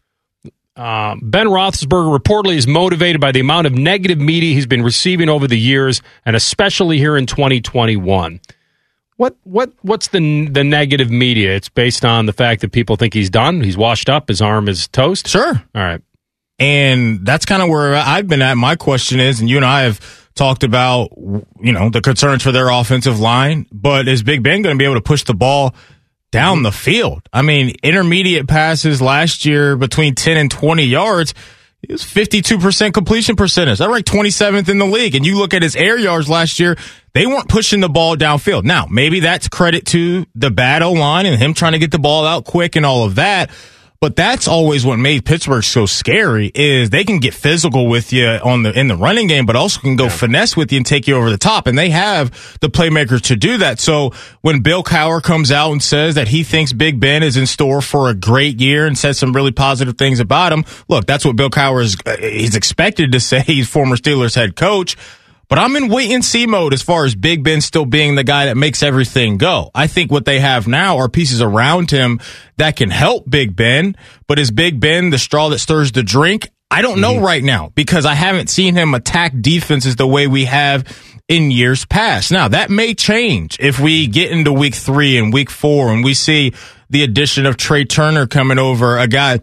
Um, 0.75 1.19
ben 1.23 1.47
Roethlisberger 1.47 2.17
reportedly 2.17 2.55
is 2.55 2.65
motivated 2.65 3.19
by 3.19 3.31
the 3.33 3.41
amount 3.41 3.67
of 3.67 3.73
negative 3.73 4.17
media 4.17 4.53
he's 4.53 4.65
been 4.67 4.83
receiving 4.83 5.27
over 5.27 5.45
the 5.45 5.57
years, 5.59 6.01
and 6.25 6.35
especially 6.35 6.97
here 6.99 7.17
in 7.17 7.25
2021. 7.25 8.39
What 9.19 9.35
what 9.43 9.73
what's 9.81 10.07
the 10.07 10.47
the 10.47 10.63
negative 10.63 11.11
media? 11.11 11.53
It's 11.53 11.67
based 11.67 12.05
on 12.05 12.25
the 12.25 12.31
fact 12.31 12.61
that 12.61 12.71
people 12.71 12.95
think 12.95 13.13
he's 13.13 13.29
done, 13.29 13.59
he's 13.59 13.75
washed 13.75 14.07
up, 14.07 14.29
his 14.29 14.41
arm 14.41 14.69
is 14.69 14.87
toast. 14.87 15.27
Sure. 15.27 15.61
All 15.75 15.81
right. 15.83 16.01
And 16.57 17.25
that's 17.25 17.45
kind 17.45 17.61
of 17.61 17.67
where 17.67 17.95
I've 17.95 18.29
been 18.29 18.41
at. 18.41 18.53
My 18.53 18.77
question 18.77 19.19
is, 19.19 19.41
and 19.41 19.49
you 19.49 19.57
and 19.57 19.65
I 19.65 19.81
have 19.81 19.99
talked 20.35 20.63
about, 20.63 21.09
you 21.17 21.73
know, 21.73 21.89
the 21.89 21.99
concerns 21.99 22.43
for 22.43 22.53
their 22.53 22.69
offensive 22.69 23.19
line, 23.19 23.65
but 23.73 24.07
is 24.07 24.23
Big 24.23 24.41
Ben 24.41 24.61
going 24.61 24.77
to 24.77 24.79
be 24.79 24.85
able 24.85 24.95
to 24.95 25.01
push 25.01 25.25
the 25.25 25.33
ball 25.33 25.75
down 26.31 26.63
the 26.63 26.71
field? 26.71 27.23
I 27.33 27.41
mean, 27.41 27.75
intermediate 27.83 28.47
passes 28.47 29.01
last 29.01 29.45
year 29.45 29.75
between 29.75 30.15
10 30.15 30.37
and 30.37 30.49
20 30.49 30.83
yards, 30.83 31.33
it 31.81 31.91
was 31.91 32.03
52% 32.03 32.93
completion 32.93 33.35
percentage. 33.35 33.79
That 33.79 33.89
ranked 33.89 34.11
27th 34.11 34.67
in 34.67 34.79
the 34.79 34.85
league. 34.85 35.15
And 35.15 35.25
you 35.25 35.37
look 35.37 35.53
at 35.53 35.61
his 35.61 35.75
air 35.75 35.97
yards 35.97 36.29
last 36.29 36.59
year, 36.59 36.77
they 37.13 37.25
weren't 37.25 37.47
pushing 37.47 37.79
the 37.79 37.89
ball 37.89 38.17
downfield. 38.17 38.65
Now, 38.65 38.85
maybe 38.89 39.21
that's 39.21 39.47
credit 39.47 39.85
to 39.87 40.25
the 40.35 40.79
O 40.81 40.91
line 40.91 41.25
and 41.25 41.41
him 41.41 41.53
trying 41.53 41.71
to 41.73 41.79
get 41.79 41.91
the 41.91 41.99
ball 41.99 42.25
out 42.25 42.43
quick 42.43 42.75
and 42.75 42.85
all 42.85 43.05
of 43.05 43.15
that. 43.15 43.49
But 44.01 44.15
that's 44.15 44.47
always 44.47 44.85
what 44.85 44.97
made 44.97 45.25
Pittsburgh 45.25 45.61
so 45.61 45.85
scary 45.85 46.49
is 46.55 46.89
they 46.89 47.03
can 47.03 47.19
get 47.19 47.33
physical 47.33 47.87
with 47.87 48.13
you 48.13 48.27
on 48.27 48.63
the 48.63 48.71
in 48.71 48.87
the 48.87 48.95
running 48.95 49.27
game, 49.27 49.45
but 49.45 49.57
also 49.57 49.81
can 49.81 49.97
go 49.97 50.05
yeah. 50.05 50.09
finesse 50.09 50.55
with 50.55 50.71
you 50.71 50.77
and 50.77 50.85
take 50.85 51.05
you 51.05 51.15
over 51.15 51.29
the 51.29 51.37
top. 51.37 51.67
And 51.67 51.77
they 51.77 51.89
have 51.89 52.31
the 52.61 52.69
playmakers 52.69 53.23
to 53.23 53.35
do 53.35 53.57
that. 53.57 53.81
So 53.81 54.13
when 54.39 54.61
Bill 54.61 54.83
Cowher 54.83 55.21
comes 55.21 55.51
out 55.51 55.73
and 55.73 55.83
says 55.83 56.15
that 56.15 56.29
he 56.29 56.43
thinks 56.43 56.71
Big 56.71 57.01
Ben 57.01 57.23
is 57.23 57.35
in 57.35 57.45
store 57.45 57.81
for 57.81 58.09
a 58.09 58.13
great 58.13 58.61
year 58.61 58.85
and 58.85 58.97
says 58.97 59.19
some 59.19 59.33
really 59.33 59.51
positive 59.51 59.97
things 59.97 60.21
about 60.21 60.53
him, 60.53 60.63
look, 60.87 61.05
that's 61.05 61.25
what 61.25 61.35
Bill 61.35 61.49
Cowher 61.49 61.83
is 61.83 61.97
uh, 62.05 62.15
he's 62.21 62.55
expected 62.55 63.11
to 63.11 63.19
say. 63.19 63.41
He's 63.49 63.67
former 63.67 63.97
Steelers 63.97 64.35
head 64.35 64.55
coach. 64.55 64.95
But 65.49 65.57
I'm 65.57 65.75
in 65.75 65.89
wait 65.89 66.11
and 66.11 66.23
see 66.23 66.45
mode 66.45 66.73
as 66.73 66.83
far 66.83 67.05
as 67.05 67.15
Big 67.15 67.43
Ben 67.43 67.59
still 67.59 67.85
being 67.85 68.13
the 68.13 68.23
guy 68.23 68.45
that 68.45 68.55
makes 68.55 68.83
everything 68.83 69.37
go. 69.37 69.71
I 69.73 69.87
think 69.87 70.11
what 70.11 70.25
they 70.25 70.39
have 70.39 70.67
now 70.67 70.97
are 70.97 71.09
pieces 71.09 71.41
around 71.41 71.89
him 71.89 72.19
that 72.57 72.75
can 72.75 72.91
help 72.91 73.27
Big 73.27 73.55
Ben. 73.55 73.95
But 74.27 74.37
is 74.37 74.51
Big 74.51 74.79
Ben 74.79 75.09
the 75.09 75.17
straw 75.17 75.49
that 75.49 75.57
stirs 75.57 75.91
the 75.91 76.03
drink? 76.03 76.49
I 76.71 76.83
don't 76.83 77.01
know 77.01 77.15
mm-hmm. 77.15 77.25
right 77.25 77.43
now 77.43 77.71
because 77.73 78.05
I 78.05 78.13
haven't 78.13 78.51
seen 78.51 78.75
him 78.75 78.93
attack 78.93 79.33
defenses 79.41 79.95
the 79.95 80.05
way 80.05 80.27
we 80.27 80.45
have 80.45 80.85
in 81.27 81.49
years 81.49 81.83
past. 81.83 82.31
Now 82.31 82.47
that 82.49 82.69
may 82.69 82.93
change 82.93 83.57
if 83.59 83.79
we 83.79 84.05
get 84.05 84.31
into 84.31 84.53
week 84.53 84.75
three 84.75 85.17
and 85.17 85.33
week 85.33 85.49
four 85.49 85.91
and 85.91 86.03
we 86.03 86.13
see 86.13 86.53
the 86.91 87.03
addition 87.03 87.47
of 87.47 87.57
Trai 87.57 87.89
Turner 87.89 88.27
coming 88.27 88.59
over, 88.59 88.99
a 88.99 89.07
guy 89.07 89.39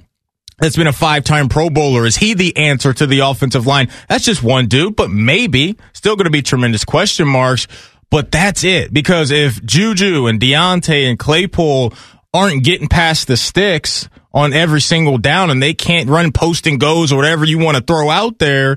that's 0.58 0.76
been 0.76 0.86
a 0.86 0.92
five 0.92 1.24
time 1.24 1.48
Pro 1.48 1.68
Bowler. 1.70 2.06
Is 2.06 2.16
he 2.16 2.34
the 2.34 2.56
answer 2.56 2.92
to 2.92 3.06
the 3.06 3.20
offensive 3.20 3.66
line? 3.66 3.90
That's 4.08 4.24
just 4.24 4.42
one 4.42 4.66
dude, 4.66 4.96
but 4.96 5.10
maybe 5.10 5.76
still 5.92 6.16
going 6.16 6.24
to 6.24 6.30
be 6.30 6.42
tremendous 6.42 6.84
question 6.84 7.28
marks. 7.28 7.68
But 8.10 8.30
that's 8.30 8.64
it 8.64 8.92
because 8.92 9.30
if 9.30 9.62
Juju 9.64 10.26
and 10.26 10.40
Diontae 10.40 11.08
and 11.08 11.18
Claypool 11.18 11.92
aren't 12.32 12.64
getting 12.64 12.88
past 12.88 13.26
the 13.26 13.36
sticks 13.36 14.08
on 14.32 14.52
every 14.52 14.80
single 14.80 15.18
down 15.18 15.50
and 15.50 15.62
they 15.62 15.74
can't 15.74 16.08
run 16.08 16.30
post 16.30 16.66
and 16.66 16.78
goes 16.78 17.12
or 17.12 17.16
whatever 17.16 17.44
you 17.44 17.58
want 17.58 17.76
to 17.76 17.82
throw 17.82 18.08
out 18.08 18.38
there, 18.38 18.76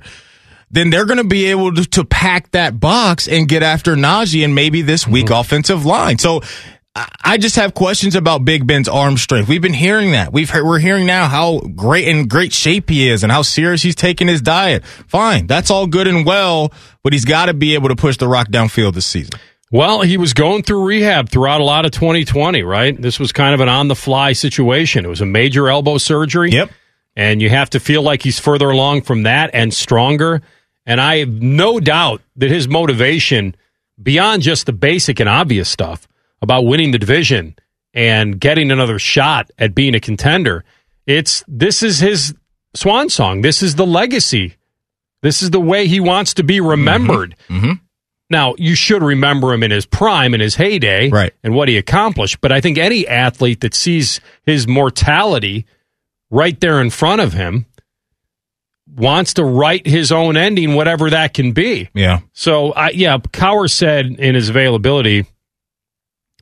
then 0.72 0.90
they're 0.90 1.06
going 1.06 1.18
to 1.18 1.28
be 1.28 1.46
able 1.48 1.74
to, 1.74 1.84
to, 1.84 2.06
pack 2.06 2.52
that 2.52 2.80
box 2.80 3.28
and 3.28 3.48
get 3.48 3.64
after 3.64 3.96
Najee 3.96 4.44
and 4.44 4.56
maybe 4.56 4.82
this 4.82 5.08
weak 5.08 5.26
mm-hmm. 5.26 5.42
offensive 5.42 5.86
line. 5.86 6.18
So 6.18 6.42
I 7.24 7.38
just 7.38 7.56
have 7.56 7.74
questions 7.74 8.16
about 8.16 8.46
Big 8.46 8.66
Ben's 8.66 8.88
arm 8.88 9.18
strength. 9.18 9.48
We've 9.48 9.62
been 9.62 9.74
hearing 9.74 10.12
that. 10.12 10.34
We've 10.34 10.50
heard, 10.50 10.66
we're 10.66 10.80
hearing 10.80 11.06
now 11.06 11.28
how 11.28 11.60
great 11.60 12.08
in 12.08 12.28
great 12.28 12.54
shape 12.54 12.90
he 12.90 13.10
is 13.10 13.24
and 13.24 13.32
how 13.32 13.42
serious 13.42 13.82
he's 13.82 13.96
taking 13.96 14.28
his 14.28 14.42
diet. 14.42 14.86
Fine, 14.86 15.48
that's 15.48 15.70
all 15.70 15.88
good 15.88 16.08
and 16.08 16.26
well, 16.26 16.74
but 17.04 17.14
he's 17.14 17.26
got 17.26 17.46
to 17.46 17.54
be 17.54 17.76
able 17.76 17.90
to 17.90 17.96
push 17.96 18.18
the 18.18 18.28
rock 18.28 18.50
downfield 18.50 18.94
this 18.94 19.06
season. 19.06 19.40
Well, 19.72 20.02
he 20.02 20.18
was 20.18 20.34
going 20.34 20.64
through 20.64 20.86
rehab 20.86 21.30
throughout 21.30 21.62
a 21.62 21.64
lot 21.64 21.86
of 21.86 21.92
2020, 21.92 22.64
right? 22.64 23.00
This 23.00 23.20
was 23.20 23.32
kind 23.32 23.54
of 23.54 23.60
an 23.60 23.70
on 23.70 23.88
the 23.88 23.96
fly 23.96 24.34
situation. 24.34 25.06
It 25.06 25.10
was 25.10 25.22
a 25.22 25.28
major 25.28 25.70
elbow 25.70 26.00
surgery. 26.00 26.50
Yep. 26.52 26.72
And 27.16 27.42
you 27.42 27.50
have 27.50 27.70
to 27.72 27.80
feel 27.80 28.02
like 28.02 28.24
he's 28.24 28.40
further 28.40 28.70
along 28.70 29.04
from 29.04 29.24
that 29.24 29.52
and 29.54 29.74
stronger. 29.74 30.42
And 30.86 31.00
I 31.00 31.18
have 31.18 31.30
no 31.30 31.80
doubt 31.80 32.22
that 32.38 32.50
his 32.50 32.68
motivation, 32.68 33.56
beyond 34.02 34.42
just 34.42 34.66
the 34.66 34.74
basic 34.74 35.20
and 35.20 35.30
obvious 35.30 35.70
stuff, 35.70 36.08
about 36.42 36.66
winning 36.66 36.92
the 36.92 37.00
division 37.00 37.56
and 37.94 38.40
getting 38.40 38.72
another 38.72 39.00
shot 39.00 39.50
at 39.58 39.76
being 39.76 39.96
a 39.96 40.00
contender. 40.00 40.64
It's 41.06 41.44
this 41.48 41.82
is 41.84 42.00
his 42.00 42.36
swan 42.76 43.10
song. 43.10 43.42
This 43.42 43.64
is 43.64 43.76
the 43.76 43.86
legacy. 43.86 44.56
This 45.22 45.42
is 45.42 45.50
the 45.50 45.60
way 45.60 45.88
he 45.88 46.00
wants 46.00 46.36
to 46.36 46.44
be 46.44 46.62
remembered. 46.62 47.36
Mm-hmm. 47.50 47.66
Mm-hmm. 47.66 47.74
Now, 48.30 48.54
you 48.58 48.76
should 48.76 49.02
remember 49.02 49.54
him 49.54 49.64
in 49.64 49.72
his 49.72 49.88
prime, 49.88 50.36
in 50.36 50.40
his 50.40 50.56
heyday, 50.56 51.10
right. 51.10 51.34
and 51.44 51.56
what 51.56 51.68
he 51.68 51.78
accomplished. 51.78 52.42
But 52.42 52.52
I 52.52 52.62
think 52.62 52.78
any 52.78 53.08
athlete 53.08 53.62
that 53.62 53.74
sees 53.74 54.22
his 54.46 54.68
mortality 54.68 55.66
right 56.30 56.60
there 56.60 56.80
in 56.80 56.92
front 56.92 57.22
of 57.22 57.34
him 57.34 57.66
wants 58.96 59.34
to 59.36 59.44
write 59.44 59.88
his 59.88 60.12
own 60.12 60.38
ending, 60.38 60.76
whatever 60.76 61.10
that 61.10 61.34
can 61.34 61.54
be. 61.54 61.90
Yeah. 61.96 62.20
So, 62.34 62.72
I, 62.74 62.92
yeah, 62.92 63.18
Cowher 63.18 63.70
said 63.70 64.06
in 64.06 64.36
his 64.36 64.50
availability 64.50 65.26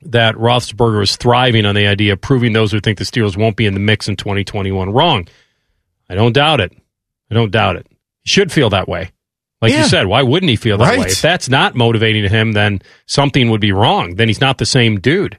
that 0.02 0.34
Roethlisberger 0.36 1.02
is 1.02 1.16
thriving 1.16 1.66
on 1.66 1.74
the 1.74 1.86
idea 1.86 2.12
of 2.12 2.20
proving 2.20 2.52
those 2.52 2.72
who 2.72 2.80
think 2.80 2.98
the 2.98 3.04
Steelers 3.04 3.36
won't 3.36 3.56
be 3.56 3.66
in 3.66 3.74
the 3.74 3.80
mix 3.80 4.08
in 4.08 4.16
2021 4.16 4.90
wrong. 4.90 5.28
I 6.08 6.14
don't 6.14 6.32
doubt 6.32 6.60
it. 6.60 6.72
I 7.30 7.34
don't 7.34 7.50
doubt 7.50 7.76
it. 7.76 7.86
He 8.22 8.30
should 8.30 8.52
feel 8.52 8.70
that 8.70 8.88
way. 8.88 9.10
Like 9.60 9.72
yeah. 9.72 9.82
you 9.82 9.88
said, 9.88 10.06
why 10.06 10.22
wouldn't 10.22 10.50
he 10.50 10.56
feel 10.56 10.78
that 10.78 10.88
right. 10.88 10.98
way? 11.00 11.06
If 11.06 11.20
that's 11.20 11.48
not 11.48 11.74
motivating 11.74 12.22
to 12.22 12.28
him, 12.28 12.52
then 12.52 12.80
something 13.06 13.50
would 13.50 13.60
be 13.60 13.72
wrong. 13.72 14.14
Then 14.14 14.28
he's 14.28 14.40
not 14.40 14.58
the 14.58 14.66
same 14.66 15.00
dude. 15.00 15.38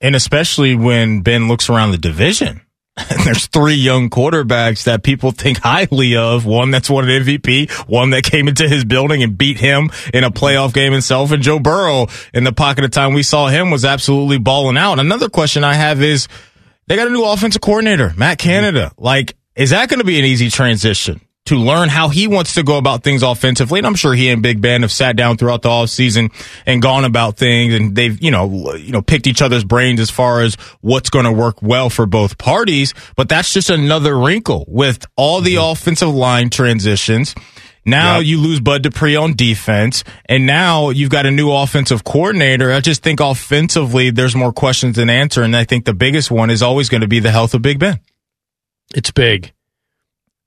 And 0.00 0.16
especially 0.16 0.74
when 0.74 1.20
Ben 1.20 1.46
looks 1.46 1.68
around 1.68 1.90
the 1.90 1.98
division. 1.98 2.62
And 3.08 3.20
there's 3.24 3.46
three 3.46 3.74
young 3.74 4.10
quarterbacks 4.10 4.84
that 4.84 5.02
people 5.02 5.30
think 5.30 5.58
highly 5.58 6.16
of. 6.16 6.44
One 6.44 6.70
that's 6.70 6.90
won 6.90 7.08
an 7.08 7.22
MVP, 7.22 7.70
one 7.88 8.10
that 8.10 8.24
came 8.24 8.48
into 8.48 8.68
his 8.68 8.84
building 8.84 9.22
and 9.22 9.36
beat 9.36 9.58
him 9.58 9.90
in 10.12 10.24
a 10.24 10.30
playoff 10.30 10.74
game 10.74 10.92
himself, 10.92 11.32
and 11.32 11.42
Joe 11.42 11.58
Burrow 11.58 12.08
in 12.34 12.44
the 12.44 12.52
pocket 12.52 12.84
of 12.84 12.90
time 12.90 13.14
we 13.14 13.22
saw 13.22 13.48
him 13.48 13.70
was 13.70 13.84
absolutely 13.84 14.38
balling 14.38 14.76
out. 14.76 14.98
Another 14.98 15.28
question 15.28 15.64
I 15.64 15.74
have 15.74 16.02
is 16.02 16.28
they 16.86 16.96
got 16.96 17.06
a 17.06 17.10
new 17.10 17.24
offensive 17.24 17.60
coordinator, 17.60 18.12
Matt 18.16 18.38
Canada. 18.38 18.92
Like, 18.96 19.36
is 19.54 19.70
that 19.70 19.88
going 19.88 20.00
to 20.00 20.06
be 20.06 20.18
an 20.18 20.24
easy 20.24 20.50
transition? 20.50 21.20
To 21.46 21.56
learn 21.56 21.88
how 21.88 22.08
he 22.08 22.26
wants 22.28 22.54
to 22.54 22.62
go 22.62 22.78
about 22.78 23.02
things 23.02 23.22
offensively. 23.22 23.80
And 23.80 23.86
I'm 23.86 23.94
sure 23.94 24.14
he 24.14 24.28
and 24.28 24.42
Big 24.42 24.60
Ben 24.60 24.82
have 24.82 24.92
sat 24.92 25.16
down 25.16 25.36
throughout 25.36 25.62
the 25.62 25.68
offseason 25.68 26.32
and 26.66 26.82
gone 26.82 27.04
about 27.04 27.36
things 27.36 27.74
and 27.74 27.94
they've, 27.96 28.22
you 28.22 28.30
know, 28.30 28.74
you 28.74 28.92
know, 28.92 29.02
picked 29.02 29.26
each 29.26 29.42
other's 29.42 29.64
brains 29.64 30.00
as 30.00 30.10
far 30.10 30.42
as 30.42 30.54
what's 30.80 31.10
going 31.10 31.24
to 31.24 31.32
work 31.32 31.62
well 31.62 31.90
for 31.90 32.06
both 32.06 32.38
parties. 32.38 32.94
But 33.16 33.28
that's 33.28 33.52
just 33.52 33.70
another 33.70 34.16
wrinkle 34.16 34.64
with 34.68 35.06
all 35.16 35.40
the 35.40 35.56
mm-hmm. 35.56 35.72
offensive 35.72 36.10
line 36.10 36.50
transitions. 36.50 37.34
Now 37.84 38.18
yep. 38.18 38.26
you 38.26 38.38
lose 38.38 38.60
Bud 38.60 38.82
Dupree 38.82 39.16
on 39.16 39.34
defense, 39.34 40.04
and 40.26 40.46
now 40.46 40.90
you've 40.90 41.08
got 41.08 41.24
a 41.24 41.30
new 41.30 41.50
offensive 41.50 42.04
coordinator. 42.04 42.70
I 42.70 42.80
just 42.80 43.02
think 43.02 43.20
offensively, 43.20 44.10
there's 44.10 44.36
more 44.36 44.52
questions 44.52 44.96
than 44.96 45.08
answer, 45.08 45.42
and 45.42 45.56
I 45.56 45.64
think 45.64 45.86
the 45.86 45.94
biggest 45.94 46.30
one 46.30 46.50
is 46.50 46.62
always 46.62 46.90
going 46.90 47.00
to 47.00 47.08
be 47.08 47.20
the 47.20 47.30
health 47.30 47.54
of 47.54 47.62
Big 47.62 47.78
Ben. 47.78 47.98
It's 48.94 49.10
big 49.10 49.52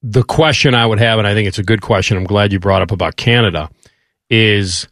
the 0.03 0.23
question 0.23 0.75
I 0.75 0.85
would 0.85 0.99
have, 0.99 1.17
and 1.17 1.27
I 1.27 1.33
think 1.33 1.47
it's 1.47 1.59
a 1.59 1.63
good 1.63 1.81
question, 1.81 2.17
I'm 2.17 2.25
glad 2.25 2.51
you 2.51 2.59
brought 2.59 2.81
up 2.81 2.91
about 2.91 3.15
Canada, 3.15 3.69
is 4.29 4.87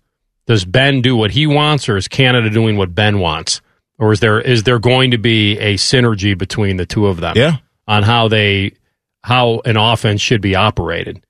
does 0.48 0.66
Ben 0.66 1.02
do 1.02 1.16
what 1.16 1.32
he 1.32 1.46
wants, 1.46 1.90
or 1.90 1.98
is 1.98 2.08
Canada 2.08 2.50
doing 2.50 2.78
what 2.78 2.96
Ben 2.96 3.20
wants? 3.20 3.62
Or 4.00 4.12
is 4.12 4.20
there 4.20 4.42
is 4.42 4.64
there 4.64 4.80
going 4.80 5.12
to 5.12 5.20
be 5.20 5.60
a 5.60 5.76
synergy 5.76 6.36
between 6.36 6.78
the 6.78 6.86
two 6.88 7.06
of 7.06 7.20
them? 7.20 7.34
Yeah. 7.36 7.58
On 7.88 8.02
how 8.02 8.30
they 8.30 8.74
how 9.24 9.62
an 9.66 9.78
offense 9.78 10.22
should 10.22 10.42
be 10.42 10.56
operated. 10.56 11.24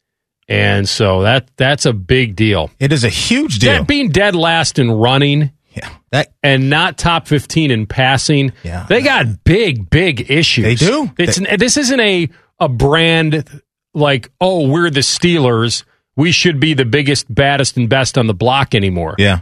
And 0.48 0.88
so 0.88 1.24
that 1.24 1.50
that's 1.58 1.86
a 1.86 1.94
big 1.94 2.36
deal. 2.36 2.72
It 2.80 2.94
is 2.94 3.04
a 3.04 3.10
huge 3.10 3.60
deal. 3.60 3.80
Dead, 3.80 3.88
being 3.88 4.10
dead 4.10 4.36
last 4.36 4.80
in 4.80 4.92
running 4.92 5.52
yeah. 5.74 5.90
That 6.12 6.34
and 6.44 6.70
not 6.70 6.98
top 6.98 7.28
15 7.28 7.72
in 7.72 7.88
passing. 7.88 8.52
Yeah. 8.64 8.86
They 8.88 9.02
got 9.02 9.44
big 9.44 9.90
big 9.90 10.30
issues. 10.30 10.66
They 10.66 10.76
do. 10.76 11.12
It's 11.18 11.40
they, 11.40 11.56
this 11.56 11.78
isn't 11.78 12.00
a 12.00 12.30
a 12.60 12.70
brand 12.70 13.62
like, 13.94 14.32
oh, 14.39 14.68
we're 14.68 14.89
the 14.89 15.02
Steelers. 15.02 15.84
We 16.16 16.32
should 16.32 16.60
be 16.60 16.74
the 16.74 16.86
biggest, 16.86 17.34
baddest, 17.34 17.78
and 17.78 17.89
best 17.89 18.18
on 18.18 18.28
the 18.28 18.34
block 18.34 18.76
anymore. 18.76 19.16
Yeah. 19.18 19.42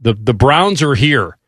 The 0.00 0.14
the 0.14 0.34
Browns 0.34 0.82
are 0.82 0.94
here, 0.94 1.38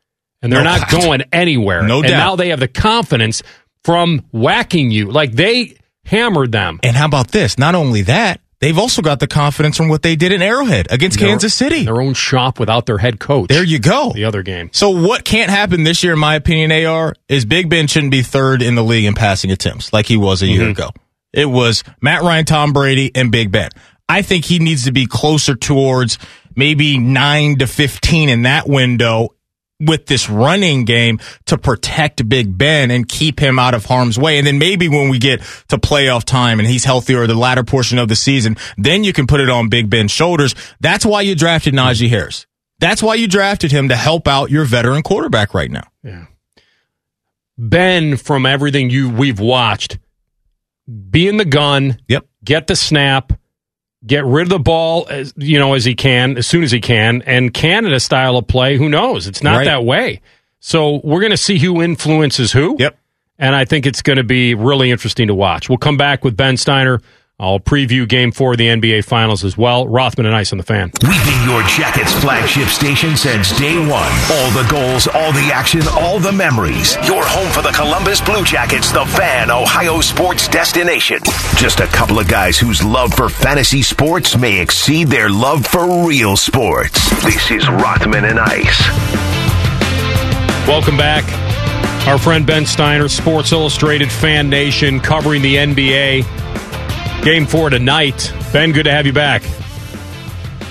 and 0.41 0.53
they're 0.53 0.62
no 0.62 0.71
not 0.71 0.89
doubt. 0.89 1.03
going 1.03 1.23
anywhere. 1.33 1.83
No 1.83 1.99
and 1.99 2.09
doubt. 2.09 2.17
now 2.17 2.37
they 2.37 2.51
have 2.51 2.61
the 2.61 2.69
confidence 2.69 3.43
from 3.85 4.25
whacking 4.33 4.91
you. 4.91 5.11
Like 5.11 5.33
they 5.33 5.77
hammered 6.05 6.53
them. 6.53 6.81
And 6.83 6.97
how 6.97 7.07
about 7.07 7.31
this? 7.33 7.59
Not 7.59 7.75
only 7.75 8.03
that, 8.03 8.41
they've 8.61 8.79
also 8.79 9.03
got 9.03 9.21
the 9.21 9.27
confidence 9.27 9.77
from 9.77 9.89
what 9.89 10.03
they 10.03 10.17
did 10.17 10.33
in 10.33 10.43
Arrowhead 10.43 10.89
against 10.91 11.19
their, 11.19 11.29
Kansas 11.29 11.55
City. 11.55 11.85
Their 11.85 12.01
own 12.01 12.14
shop 12.14 12.59
without 12.59 12.87
their 12.87 12.99
head 12.99 13.21
coach. 13.21 13.49
There 13.49 13.64
you 13.64 13.79
go. 13.79 14.12
The 14.12 14.25
other 14.25 14.43
game. 14.43 14.71
So 14.73 14.91
what 14.91 15.25
can't 15.25 15.51
happen 15.51 15.85
this 15.85 16.03
year, 16.03 16.14
in 16.14 16.19
my 16.19 16.35
opinion, 16.35 16.73
AR, 16.87 17.14
is 17.29 17.45
Big 17.45 17.69
Ben 17.69 17.87
shouldn't 17.87 18.12
be 18.12 18.23
third 18.23 18.62
in 18.62 18.75
the 18.75 18.85
league 18.85 19.05
in 19.05 19.14
passing 19.14 19.51
attempts 19.51 19.93
like 19.93 20.07
he 20.07 20.17
was 20.17 20.43
a 20.43 20.47
year 20.47 20.62
mm-hmm. 20.62 20.71
ago. 20.71 20.91
It 21.37 21.47
was 21.47 21.84
Matt 22.01 22.22
Ryan, 22.22 22.47
Tom 22.47 22.72
Brady, 22.72 23.12
and 23.14 23.30
Big 23.30 23.53
Ben. 23.53 23.70
I 24.09 24.22
think 24.22 24.45
he 24.45 24.59
needs 24.59 24.84
to 24.87 24.93
be 24.93 25.07
closer 25.07 25.55
towards 25.55 26.18
maybe 26.57 26.99
nine 26.99 27.59
to 27.59 27.66
15 27.66 28.28
in 28.28 28.43
that 28.43 28.66
window 28.66 29.34
with 29.78 30.07
this 30.07 30.30
running 30.30 30.84
game 30.84 31.20
to 31.45 31.59
protect 31.59 32.26
Big 32.28 32.57
Ben 32.57 32.91
and 32.91 33.07
keep 33.07 33.39
him 33.39 33.59
out 33.59 33.74
of 33.74 33.84
harm's 33.84 34.18
way. 34.18 34.39
And 34.39 34.47
then 34.47 34.59
maybe 34.59 34.89
when 34.89 35.11
we 35.11 35.18
get 35.18 35.41
to 35.68 35.76
playoff 35.76 36.24
time 36.24 36.59
and 36.59 36.66
he's 36.66 36.84
healthier 36.84 37.26
the 37.26 37.34
latter 37.34 37.64
portion 37.64 37.99
of 37.99 38.09
the 38.09 38.16
season, 38.16 38.57
then 38.78 39.05
you 39.05 39.12
can 39.12 39.26
put 39.26 39.41
it 39.41 39.51
on 39.51 39.68
Big 39.68 39.91
Ben's 39.91 40.12
shoulders. 40.12 40.55
That's 40.80 41.05
why 41.05 41.20
you 41.20 41.34
drafted 41.34 41.74
Najee 41.74 42.09
Harris. 42.09 42.47
That's 42.78 43.03
why 43.03 43.14
you 43.14 43.28
drafted 43.28 43.70
him 43.70 43.91
to 43.91 43.97
help 43.97 44.26
out 44.26 44.51
your 44.51 44.64
veteran 44.64 45.03
quarterback 45.03 45.53
right 45.53 45.70
now. 45.70 45.87
Yeah. 46.03 46.26
Ben, 47.59 48.16
from 48.16 48.45
everything 48.45 48.91
you 48.91 49.09
we've 49.09 49.41
watched, 49.41 49.99
be 51.11 51.28
in 51.28 51.37
the 51.37 51.45
gun. 51.45 51.99
Yep. 52.09 52.26
Get 52.45 52.66
the 52.66 52.76
snap. 52.76 53.32
Get 54.07 54.24
rid 54.24 54.43
of 54.43 54.51
the 54.51 54.59
ball 54.59 55.07
as 55.11 55.34
you 55.37 55.59
know 55.59 55.74
as 55.74 55.84
he 55.84 55.95
can, 55.95 56.37
as 56.39 56.47
soon 56.47 56.62
as 56.62 56.70
he 56.70 56.80
can. 56.80 57.22
And 57.22 57.53
Canada 57.53 57.99
style 57.99 58.37
of 58.37 58.47
play, 58.47 58.76
who 58.76 58.89
knows? 58.89 59.26
It's 59.26 59.43
not 59.43 59.59
right. 59.59 59.64
that 59.64 59.84
way. 59.84 60.20
So 60.61 61.01
we're 61.03 61.20
going 61.20 61.32
to 61.32 61.37
see 61.37 61.59
who 61.59 61.82
influences 61.82 62.53
who. 62.53 62.76
Yep. 62.78 62.99
and 63.39 63.55
I 63.55 63.64
think 63.64 63.87
it's 63.87 64.03
going 64.03 64.18
to 64.18 64.24
be 64.24 64.55
really 64.55 64.91
interesting 64.91 65.26
to 65.28 65.34
watch. 65.34 65.68
We'll 65.68 65.78
come 65.78 65.97
back 65.97 66.24
with 66.24 66.37
Ben 66.37 66.57
Steiner. 66.57 67.01
I'll 67.39 67.61
preview 67.61 68.09
game 68.09 68.32
four 68.32 68.53
of 68.53 68.59
the 68.59 68.66
NBA 68.66 69.05
Finals 69.05 69.45
as 69.45 69.59
well. 69.59 69.87
Rothman 69.87 70.24
and 70.24 70.34
Ice 70.34 70.53
on 70.53 70.57
the 70.59 70.64
fan. 70.64 70.91
We've 71.03 71.24
been 71.26 71.47
your 71.47 71.62
Jackets 71.64 72.11
flagship 72.14 72.68
station 72.68 73.14
since 73.14 73.57
day 73.59 73.76
one. 73.78 73.91
All 74.32 74.51
the 74.53 74.66
goals, 74.70 75.07
all 75.07 75.32
the 75.32 75.51
action, 75.53 75.82
all 75.99 76.18
the 76.18 76.32
memories. 76.32 76.97
Your 77.07 77.22
home 77.22 77.51
for 77.53 77.61
the 77.61 77.72
Columbus 77.76 78.22
Blue 78.22 78.43
Jackets, 78.43 78.91
the 78.91 79.05
fan, 79.05 79.51
Ohio 79.51 80.01
sports 80.01 80.49
destination. 80.49 81.18
Just 81.57 81.80
a 81.80 81.87
couple 81.89 82.18
of 82.18 82.26
guys 82.26 82.57
whose 82.57 82.82
love 82.82 83.12
for 83.12 83.28
fantasy 83.28 83.82
sports 83.82 84.34
may 84.39 84.59
exceed 84.59 85.09
their 85.09 85.28
love 85.28 85.66
for 85.66 86.07
real 86.09 86.39
sports. 86.39 87.11
This 87.22 87.51
is 87.51 87.68
Rothman 87.68 88.24
and 88.24 88.41
Ice. 88.41 88.80
Welcome 90.66 90.97
back. 90.97 91.24
Our 92.09 92.16
friend 92.16 92.47
Ben 92.47 92.64
Steiner, 92.64 93.09
Sports 93.09 93.53
Illustrated 93.53 94.11
Fan 94.11 94.49
Nation, 94.49 95.01
covering 95.01 95.43
the 95.43 95.57
NBA. 95.57 96.45
Game 97.27 97.45
four 97.45 97.70
tonight. 97.70 98.33
Ben, 98.53 98.70
good 98.70 98.85
to 98.85 98.93
have 98.93 99.05
you 99.05 99.12
back. 99.12 99.43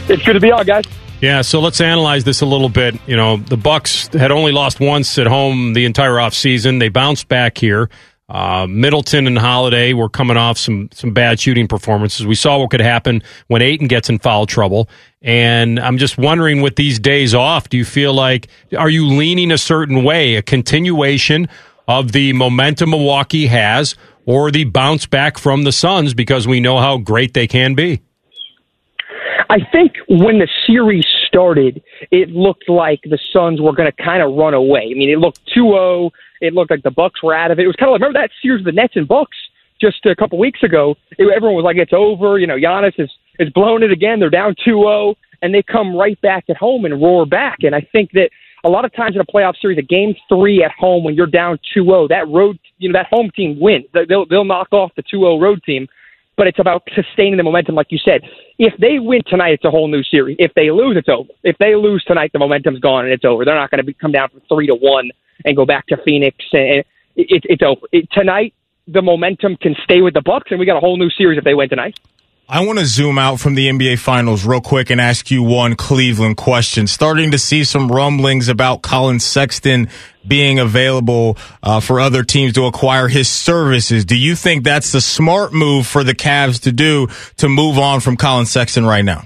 It's 0.07 0.23
good 0.23 0.35
to 0.35 0.39
be 0.39 0.53
on, 0.53 0.65
guys. 0.65 0.85
Yeah, 1.19 1.41
so 1.41 1.59
let's 1.59 1.81
analyze 1.81 2.23
this 2.23 2.39
a 2.39 2.45
little 2.45 2.69
bit. 2.69 2.95
You 3.07 3.17
know, 3.17 3.35
the 3.35 3.57
Bucks 3.57 4.07
had 4.07 4.31
only 4.31 4.53
lost 4.53 4.79
once 4.79 5.17
at 5.17 5.27
home 5.27 5.73
the 5.73 5.83
entire 5.83 6.13
offseason. 6.13 6.79
They 6.79 6.87
bounced 6.87 7.27
back 7.27 7.57
here. 7.57 7.89
Uh, 8.29 8.67
Middleton 8.69 9.27
and 9.27 9.37
Holiday 9.37 9.91
were 9.91 10.07
coming 10.07 10.37
off 10.37 10.57
some 10.57 10.87
some 10.93 11.11
bad 11.11 11.41
shooting 11.41 11.67
performances. 11.67 12.25
We 12.25 12.35
saw 12.35 12.57
what 12.59 12.69
could 12.71 12.79
happen 12.79 13.21
when 13.47 13.61
Ayton 13.61 13.89
gets 13.89 14.09
in 14.09 14.17
foul 14.19 14.45
trouble. 14.45 14.87
And 15.21 15.77
I'm 15.77 15.97
just 15.97 16.17
wondering, 16.17 16.61
with 16.61 16.77
these 16.77 16.99
days 16.99 17.35
off, 17.35 17.67
do 17.67 17.75
you 17.75 17.83
feel 17.83 18.13
like 18.13 18.47
are 18.77 18.89
you 18.89 19.07
leaning 19.07 19.51
a 19.51 19.57
certain 19.57 20.05
way, 20.05 20.35
a 20.35 20.41
continuation 20.41 21.49
of 21.87 22.13
the 22.13 22.31
momentum 22.31 22.91
Milwaukee 22.91 23.47
has, 23.47 23.95
or 24.25 24.51
the 24.51 24.63
bounce 24.65 25.05
back 25.05 25.37
from 25.37 25.63
the 25.63 25.71
Suns 25.71 26.13
because 26.13 26.47
we 26.47 26.59
know 26.59 26.79
how 26.79 26.97
great 26.97 27.33
they 27.33 27.47
can 27.47 27.75
be? 27.75 28.01
I 29.49 29.59
think 29.71 29.93
when 30.07 30.39
the 30.39 30.47
series 30.65 31.05
started, 31.27 31.83
it 32.11 32.29
looked 32.29 32.67
like 32.67 33.01
the 33.03 33.19
Suns 33.31 33.61
were 33.61 33.73
going 33.73 33.91
to 33.91 34.03
kind 34.03 34.23
of 34.23 34.33
run 34.33 34.53
away. 34.53 34.89
I 34.91 34.97
mean, 34.97 35.09
it 35.09 35.19
looked 35.19 35.39
2-0. 35.55 36.11
It 36.41 36.53
looked 36.53 36.71
like 36.71 36.83
the 36.83 36.91
Bucks 36.91 37.21
were 37.21 37.33
out 37.33 37.51
of 37.51 37.59
it. 37.59 37.63
It 37.63 37.67
was 37.67 37.75
kind 37.75 37.89
of 37.89 37.93
like 37.93 38.01
remember 38.01 38.19
that 38.19 38.31
series 38.41 38.61
of 38.61 38.65
the 38.65 38.71
Nets 38.71 38.95
and 38.95 39.07
Bucks 39.07 39.37
just 39.79 40.05
a 40.05 40.15
couple 40.15 40.39
weeks 40.39 40.63
ago. 40.63 40.95
It, 41.17 41.27
everyone 41.33 41.55
was 41.55 41.63
like, 41.63 41.77
"It's 41.77 41.93
over." 41.93 42.39
You 42.39 42.47
know, 42.47 42.57
Giannis 42.57 42.99
is 42.99 43.09
is 43.39 43.49
blown 43.49 43.83
it 43.83 43.91
again. 43.91 44.19
They're 44.19 44.29
down 44.29 44.55
2-0, 44.65 45.15
and 45.41 45.53
they 45.53 45.61
come 45.63 45.95
right 45.95 46.19
back 46.21 46.45
at 46.49 46.57
home 46.57 46.85
and 46.85 47.01
roar 47.01 47.25
back. 47.25 47.59
And 47.61 47.75
I 47.75 47.81
think 47.81 48.11
that 48.11 48.29
a 48.65 48.69
lot 48.69 48.83
of 48.83 48.93
times 48.93 49.15
in 49.15 49.21
a 49.21 49.25
playoff 49.25 49.55
series, 49.61 49.77
a 49.77 49.83
game 49.83 50.15
three 50.27 50.63
at 50.63 50.71
home 50.71 51.03
when 51.03 51.15
you're 51.15 51.27
down 51.27 51.59
2-0, 51.75 52.09
that 52.09 52.27
road, 52.27 52.59
you 52.77 52.89
know, 52.89 52.99
that 52.99 53.07
home 53.07 53.31
team 53.35 53.59
wins. 53.59 53.85
They'll 53.93 54.25
they'll 54.25 54.43
knock 54.43 54.73
off 54.73 54.91
the 54.95 55.03
2-0 55.03 55.41
road 55.41 55.63
team 55.63 55.87
but 56.37 56.47
it's 56.47 56.59
about 56.59 56.83
sustaining 56.93 57.37
the 57.37 57.43
momentum, 57.43 57.75
like 57.75 57.87
you 57.91 57.97
said. 57.97 58.21
If 58.57 58.73
they 58.79 58.99
win 58.99 59.21
tonight, 59.25 59.53
it's 59.53 59.65
a 59.65 59.71
whole 59.71 59.87
new 59.87 60.03
series. 60.03 60.35
If 60.39 60.53
they 60.53 60.71
lose, 60.71 60.97
it's 60.97 61.09
over. 61.09 61.29
If 61.43 61.57
they 61.59 61.75
lose 61.75 62.03
tonight, 62.03 62.31
the 62.33 62.39
momentum's 62.39 62.79
gone 62.79 63.05
and 63.05 63.13
it's 63.13 63.25
over. 63.25 63.45
They're 63.45 63.55
not 63.55 63.71
going 63.71 63.85
to 63.85 63.93
come 63.93 64.11
down 64.11 64.29
from 64.29 64.41
three 64.49 64.67
to 64.67 64.75
one 64.75 65.11
and 65.45 65.55
go 65.55 65.65
back 65.65 65.87
to 65.87 65.97
Phoenix, 65.97 66.37
and 66.53 66.83
it, 67.15 67.43
it's 67.45 67.63
over. 67.63 67.81
It, 67.91 68.09
tonight, 68.11 68.53
the 68.87 69.01
momentum 69.01 69.55
can 69.57 69.75
stay 69.83 70.01
with 70.01 70.13
the 70.13 70.21
Bucks, 70.21 70.51
and 70.51 70.59
we 70.59 70.65
got 70.65 70.77
a 70.77 70.79
whole 70.79 70.97
new 70.97 71.09
series 71.09 71.37
if 71.37 71.43
they 71.43 71.53
win 71.53 71.69
tonight. 71.69 71.99
I 72.47 72.63
want 72.63 72.77
to 72.77 72.85
zoom 72.85 73.17
out 73.17 73.39
from 73.39 73.55
the 73.55 73.69
NBA 73.69 73.97
Finals 73.97 74.45
real 74.45 74.61
quick 74.61 74.91
and 74.91 75.01
ask 75.01 75.31
you 75.31 75.41
one 75.41 75.75
Cleveland 75.75 76.37
question. 76.37 76.85
Starting 76.85 77.31
to 77.31 77.39
see 77.39 77.63
some 77.63 77.91
rumblings 77.91 78.49
about 78.49 78.83
Collin 78.83 79.19
Sexton 79.19 79.89
being 80.27 80.59
available 80.59 81.37
uh, 81.63 81.79
for 81.79 81.99
other 81.99 82.23
teams 82.23 82.53
to 82.53 82.65
acquire 82.65 83.07
his 83.07 83.27
services. 83.27 84.05
Do 84.05 84.15
you 84.15 84.35
think 84.35 84.63
that's 84.63 84.91
the 84.91 85.01
smart 85.01 85.53
move 85.53 85.87
for 85.87 86.03
the 86.03 86.13
Cavs 86.13 86.61
to 86.61 86.71
do 86.71 87.07
to 87.37 87.49
move 87.49 87.79
on 87.79 87.99
from 87.99 88.15
Collin 88.15 88.45
Sexton 88.45 88.85
right 88.85 89.03
now? 89.03 89.23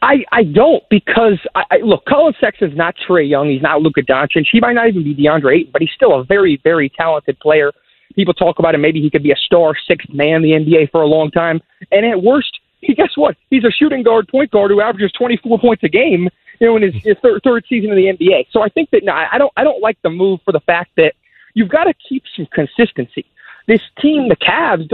I, 0.00 0.24
I 0.32 0.44
don't 0.44 0.82
because 0.88 1.38
I, 1.54 1.62
I 1.72 1.76
look, 1.84 2.06
Collin 2.06 2.32
Sexton's 2.40 2.74
not 2.74 2.94
Trae 3.06 3.28
Young. 3.28 3.50
He's 3.50 3.62
not 3.62 3.82
Luka 3.82 4.00
Doncic. 4.00 4.46
He 4.50 4.60
might 4.60 4.72
not 4.72 4.88
even 4.88 5.04
be 5.04 5.14
DeAndre 5.14 5.58
Ayton, 5.58 5.72
but 5.72 5.82
he's 5.82 5.92
still 5.94 6.18
a 6.18 6.24
very, 6.24 6.58
very 6.64 6.88
talented 6.88 7.38
player 7.38 7.70
People 8.14 8.34
talk 8.34 8.58
about 8.58 8.74
him. 8.74 8.80
Maybe 8.80 9.00
he 9.00 9.10
could 9.10 9.22
be 9.22 9.32
a 9.32 9.36
star 9.36 9.74
sixth 9.88 10.08
man 10.10 10.36
in 10.36 10.42
the 10.42 10.50
NBA 10.52 10.90
for 10.90 11.02
a 11.02 11.06
long 11.06 11.30
time. 11.30 11.60
And 11.90 12.06
at 12.06 12.22
worst, 12.22 12.58
he 12.80 12.94
guess 12.94 13.16
what? 13.16 13.36
He's 13.50 13.64
a 13.64 13.70
shooting 13.70 14.02
guard, 14.02 14.28
point 14.28 14.50
guard 14.50 14.70
who 14.70 14.80
averages 14.80 15.12
24 15.12 15.58
points 15.58 15.82
a 15.84 15.88
game. 15.88 16.28
You 16.60 16.68
know, 16.68 16.76
in 16.76 16.82
his, 16.82 16.94
his 17.02 17.16
third, 17.22 17.40
third 17.42 17.64
season 17.68 17.90
in 17.90 17.96
the 17.96 18.24
NBA. 18.24 18.46
So 18.52 18.62
I 18.62 18.68
think 18.68 18.90
that 18.90 19.02
no, 19.02 19.12
I 19.12 19.36
don't. 19.36 19.52
I 19.56 19.64
don't 19.64 19.82
like 19.82 19.98
the 20.02 20.10
move 20.10 20.40
for 20.44 20.52
the 20.52 20.60
fact 20.60 20.92
that 20.96 21.14
you've 21.54 21.70
got 21.70 21.84
to 21.84 21.94
keep 22.08 22.22
some 22.36 22.46
consistency. 22.52 23.24
This 23.66 23.80
team, 24.00 24.28
the 24.28 24.36
Cavs, 24.36 24.88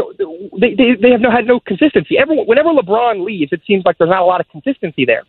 they 0.61 0.75
they, 0.75 0.95
they 0.95 1.11
have 1.11 1.21
no 1.21 1.31
had 1.31 1.47
no 1.47 1.61
consistency. 1.61 2.19
Everyone, 2.19 2.47
whenever 2.47 2.71
LeBron 2.71 3.25
leaves, 3.25 3.53
it 3.53 3.63
seems 3.67 3.85
like 3.85 3.99
there's 3.99 4.11
not 4.11 4.23
a 4.23 4.27
lot 4.27 4.41
of 4.41 4.49
consistency 4.49 5.05
there. 5.05 5.25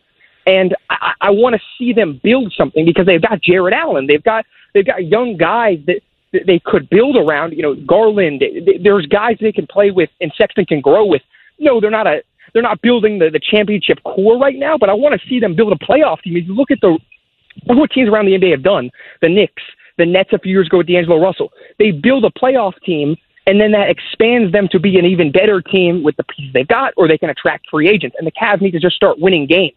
And 0.46 0.74
I, 0.88 1.12
I 1.20 1.30
want 1.30 1.54
to 1.56 1.60
see 1.78 1.92
them 1.92 2.20
build 2.22 2.52
something 2.56 2.84
because 2.84 3.06
they've 3.06 3.20
got 3.20 3.42
Jarrett 3.42 3.74
Allen, 3.74 4.06
they've 4.06 4.22
got 4.22 4.46
they've 4.74 4.86
got 4.86 5.04
young 5.06 5.36
guys 5.36 5.78
that 5.86 6.00
they 6.32 6.60
could 6.64 6.88
build 6.90 7.16
around. 7.16 7.52
You 7.52 7.62
know, 7.62 7.74
Garland. 7.74 8.42
There's 8.82 9.06
guys 9.06 9.36
they 9.40 9.52
can 9.52 9.66
play 9.66 9.90
with, 9.90 10.10
and 10.20 10.32
Sexton 10.36 10.66
can 10.66 10.80
grow 10.80 11.04
with. 11.04 11.22
No, 11.58 11.80
they're 11.80 11.90
not 11.90 12.06
a. 12.06 12.22
They're 12.52 12.62
not 12.62 12.82
building 12.82 13.20
the, 13.20 13.30
the 13.30 13.38
championship 13.38 14.02
core 14.02 14.36
right 14.36 14.56
now, 14.56 14.76
but 14.76 14.88
I 14.88 14.92
want 14.92 15.20
to 15.20 15.28
see 15.28 15.38
them 15.38 15.54
build 15.54 15.72
a 15.72 15.76
playoff 15.76 16.20
team. 16.22 16.36
If 16.36 16.46
you 16.46 16.54
look 16.54 16.72
at 16.72 16.80
the 16.80 16.98
look 17.66 17.78
what 17.78 17.90
teams 17.92 18.08
around 18.08 18.26
the 18.26 18.32
NBA 18.32 18.50
have 18.50 18.62
done, 18.62 18.90
the 19.22 19.28
Knicks, 19.28 19.62
the 19.98 20.06
Nets 20.06 20.30
a 20.32 20.38
few 20.38 20.50
years 20.50 20.66
ago 20.66 20.78
with 20.78 20.88
D'Angelo 20.88 21.20
Russell, 21.20 21.52
they 21.78 21.92
build 21.92 22.24
a 22.24 22.30
playoff 22.30 22.72
team, 22.84 23.16
and 23.46 23.60
then 23.60 23.70
that 23.72 23.88
expands 23.88 24.52
them 24.52 24.68
to 24.72 24.80
be 24.80 24.98
an 24.98 25.04
even 25.04 25.30
better 25.30 25.60
team 25.60 26.02
with 26.02 26.16
the 26.16 26.24
pieces 26.24 26.52
they've 26.52 26.66
got, 26.66 26.92
or 26.96 27.06
they 27.06 27.18
can 27.18 27.30
attract 27.30 27.66
free 27.70 27.88
agents. 27.88 28.16
And 28.18 28.26
the 28.26 28.32
Cavs 28.32 28.60
need 28.60 28.72
to 28.72 28.80
just 28.80 28.96
start 28.96 29.20
winning 29.20 29.46
games. 29.46 29.74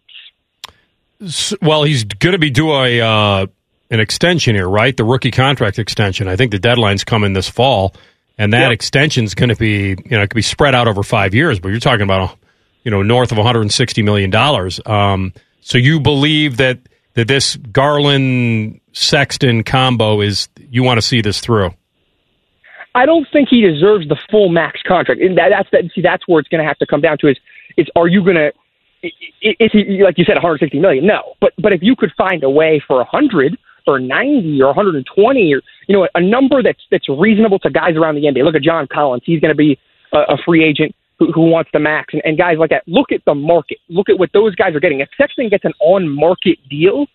Well, 1.61 1.83
he's 1.83 2.03
going 2.03 2.33
to 2.33 2.39
be 2.39 2.49
due 2.49 2.71
a. 2.71 3.01
Uh 3.01 3.47
an 3.93 3.99
extension 3.99 4.55
here, 4.55 4.67
right? 4.67 4.97
The 4.97 5.03
rookie 5.03 5.31
contract 5.31 5.77
extension. 5.77 6.27
I 6.27 6.35
think 6.35 6.51
the 6.51 6.59
deadline's 6.59 7.03
coming 7.03 7.33
this 7.33 7.47
fall, 7.47 7.93
and 8.37 8.51
that 8.53 8.63
yep. 8.63 8.71
extension 8.71 9.23
is 9.23 9.35
going 9.35 9.49
to 9.49 9.55
be, 9.55 9.89
you 9.89 10.17
know, 10.17 10.23
it 10.23 10.29
could 10.31 10.35
be 10.35 10.41
spread 10.41 10.73
out 10.73 10.87
over 10.87 11.03
five 11.03 11.35
years. 11.35 11.59
But 11.59 11.69
you're 11.69 11.79
talking 11.79 12.01
about, 12.01 12.35
you 12.83 12.91
know, 12.91 13.03
north 13.03 13.31
of 13.31 13.37
160 13.37 14.01
million 14.01 14.31
dollars. 14.31 14.81
Um, 14.85 15.31
so 15.61 15.77
you 15.77 15.99
believe 15.99 16.57
that 16.57 16.79
that 17.13 17.27
this 17.27 17.55
Garland 17.55 18.81
Sexton 18.93 19.63
combo 19.63 20.21
is 20.21 20.49
you 20.57 20.81
want 20.81 20.97
to 20.97 21.01
see 21.03 21.21
this 21.21 21.39
through? 21.39 21.69
I 22.95 23.05
don't 23.05 23.27
think 23.31 23.49
he 23.49 23.61
deserves 23.61 24.07
the 24.07 24.17
full 24.29 24.49
max 24.49 24.81
contract. 24.87 25.21
And 25.21 25.37
that, 25.37 25.49
that's 25.49 25.69
that. 25.71 25.91
See, 25.93 26.01
that's 26.01 26.27
where 26.27 26.39
it's 26.39 26.49
going 26.49 26.61
to 26.61 26.67
have 26.67 26.77
to 26.79 26.87
come 26.87 27.01
down 27.01 27.19
to 27.19 27.27
is 27.27 27.37
is 27.77 27.87
are 27.95 28.07
you 28.07 28.23
going 28.23 28.37
to 28.37 28.51
is 29.41 29.71
he 29.71 30.01
like 30.03 30.17
you 30.17 30.25
said 30.25 30.35
160 30.35 30.79
million? 30.79 31.05
No, 31.05 31.35
but 31.39 31.53
but 31.59 31.73
if 31.73 31.83
you 31.83 31.95
could 31.95 32.11
find 32.17 32.43
a 32.43 32.49
way 32.49 32.81
for 32.87 33.01
a 33.01 33.05
hundred 33.05 33.57
or 33.87 33.99
90 33.99 34.61
or 34.61 34.67
120 34.67 35.53
or 35.53 35.61
you 35.87 35.95
know 35.95 36.07
a 36.15 36.21
number 36.21 36.63
that's 36.63 36.81
that's 36.91 37.07
reasonable 37.09 37.59
to 37.59 37.69
guys 37.69 37.95
around 37.95 38.15
the 38.15 38.23
NBA. 38.23 38.43
Look 38.43 38.55
at 38.55 38.63
John 38.63 38.87
Collins; 38.91 39.23
he's 39.25 39.39
going 39.39 39.51
to 39.51 39.55
be 39.55 39.77
a, 40.13 40.19
a 40.33 40.37
free 40.45 40.63
agent 40.63 40.95
who, 41.19 41.31
who 41.31 41.49
wants 41.49 41.69
the 41.73 41.79
max, 41.79 42.13
and, 42.13 42.21
and 42.25 42.37
guys 42.37 42.57
like 42.57 42.69
that. 42.71 42.83
Look 42.87 43.11
at 43.11 43.21
the 43.25 43.35
market. 43.35 43.77
Look 43.89 44.09
at 44.09 44.17
what 44.17 44.31
those 44.33 44.55
guys 44.55 44.75
are 44.75 44.79
getting. 44.79 44.99
If 44.99 45.09
Sexton 45.17 45.49
gets 45.49 45.65
an 45.65 45.73
on-market 45.79 46.57
deal, 46.69 47.07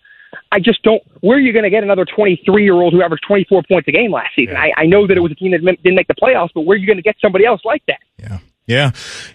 I 0.52 0.60
just 0.60 0.82
don't. 0.82 1.02
Where 1.20 1.36
are 1.36 1.40
you 1.40 1.52
going 1.52 1.64
to 1.64 1.70
get 1.70 1.82
another 1.82 2.04
23 2.04 2.62
year 2.62 2.74
old 2.74 2.92
who 2.92 3.02
averaged 3.02 3.24
24 3.26 3.62
points 3.68 3.88
a 3.88 3.92
game 3.92 4.12
last 4.12 4.30
season? 4.36 4.54
Yeah. 4.54 4.72
I, 4.76 4.82
I 4.82 4.86
know 4.86 5.06
that 5.06 5.16
it 5.16 5.20
was 5.20 5.32
a 5.32 5.34
team 5.34 5.52
that 5.52 5.60
didn't 5.60 5.94
make 5.94 6.08
the 6.08 6.14
playoffs, 6.14 6.50
but 6.54 6.62
where 6.62 6.74
are 6.74 6.78
you 6.78 6.86
going 6.86 6.98
to 6.98 7.02
get 7.02 7.16
somebody 7.20 7.44
else 7.44 7.60
like 7.64 7.82
that? 7.86 8.00
Yeah. 8.18 8.38
Yeah. 8.68 8.90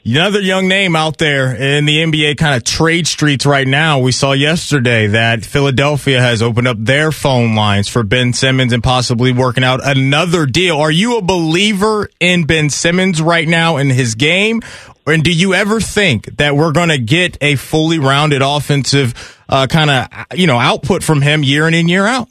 Another 0.05 0.39
young 0.39 0.67
name 0.67 0.95
out 0.95 1.17
there 1.17 1.55
in 1.55 1.85
the 1.85 2.03
NBA 2.03 2.37
kind 2.37 2.55
of 2.55 2.63
trade 2.63 3.07
streets 3.07 3.47
right 3.47 3.67
now. 3.67 3.97
We 3.97 4.11
saw 4.11 4.33
yesterday 4.33 5.07
that 5.07 5.43
Philadelphia 5.43 6.21
has 6.21 6.43
opened 6.43 6.67
up 6.67 6.77
their 6.79 7.11
phone 7.11 7.55
lines 7.55 7.87
for 7.87 8.03
Ben 8.03 8.33
Simmons 8.33 8.73
and 8.73 8.83
possibly 8.83 9.33
working 9.33 9.63
out 9.63 9.79
another 9.83 10.45
deal. 10.45 10.77
Are 10.77 10.91
you 10.91 11.17
a 11.17 11.23
believer 11.23 12.11
in 12.19 12.45
Ben 12.45 12.69
Simmons 12.69 13.23
right 13.23 13.47
now 13.47 13.77
in 13.77 13.89
his 13.89 14.13
game? 14.13 14.61
And 15.07 15.23
do 15.23 15.31
you 15.33 15.55
ever 15.55 15.81
think 15.81 16.37
that 16.37 16.55
we're 16.55 16.71
going 16.71 16.89
to 16.89 16.99
get 16.99 17.35
a 17.41 17.55
fully 17.55 17.97
rounded 17.97 18.43
offensive 18.43 19.15
uh, 19.49 19.65
kind 19.65 19.89
of, 19.89 20.07
you 20.35 20.45
know, 20.45 20.59
output 20.59 21.03
from 21.03 21.23
him 21.23 21.41
year 21.41 21.67
in 21.67 21.73
and 21.73 21.89
year 21.89 22.05
out? 22.05 22.29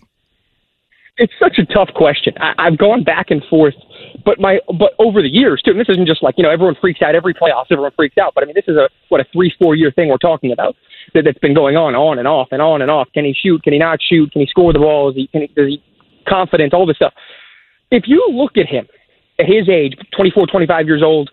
It's 1.16 1.32
such 1.40 1.58
a 1.58 1.66
tough 1.66 1.90
question. 1.96 2.34
I, 2.38 2.54
I've 2.58 2.78
gone 2.78 3.02
back 3.02 3.26
and 3.30 3.42
forth 3.50 3.74
but 4.24 4.40
my 4.40 4.58
but 4.78 4.92
over 4.98 5.22
the 5.22 5.28
years 5.28 5.62
too. 5.62 5.72
And 5.72 5.80
this 5.80 5.88
isn't 5.88 6.06
just 6.06 6.22
like 6.22 6.34
you 6.36 6.44
know 6.44 6.50
everyone 6.50 6.76
freaks 6.80 7.02
out 7.02 7.14
every 7.14 7.34
playoffs, 7.34 7.66
everyone 7.70 7.92
freaks 7.96 8.18
out. 8.18 8.32
But 8.34 8.44
I 8.44 8.46
mean 8.46 8.54
this 8.54 8.68
is 8.68 8.76
a 8.76 8.88
what 9.08 9.20
a 9.20 9.24
three 9.32 9.52
four 9.60 9.74
year 9.74 9.90
thing 9.90 10.08
we're 10.08 10.18
talking 10.18 10.52
about 10.52 10.76
that, 11.14 11.22
that's 11.24 11.38
been 11.38 11.54
going 11.54 11.76
on 11.76 11.94
on 11.94 12.18
and 12.18 12.28
off 12.28 12.48
and 12.50 12.62
on 12.62 12.82
and 12.82 12.90
off. 12.90 13.08
Can 13.14 13.24
he 13.24 13.34
shoot? 13.34 13.62
Can 13.62 13.72
he 13.72 13.78
not 13.78 14.00
shoot? 14.02 14.32
Can 14.32 14.40
he 14.40 14.46
score 14.46 14.72
the 14.72 14.78
ball? 14.78 15.10
Is 15.10 15.16
he 15.16 15.26
can 15.28 15.42
he, 15.42 15.46
does 15.48 15.68
he 15.68 15.82
confidence? 16.28 16.72
All 16.74 16.86
this 16.86 16.96
stuff. 16.96 17.14
If 17.90 18.04
you 18.06 18.26
look 18.30 18.56
at 18.56 18.66
him 18.66 18.86
at 19.38 19.46
his 19.46 19.68
age, 19.68 19.94
24, 20.16 20.46
25 20.46 20.86
years 20.86 21.02
old, 21.02 21.30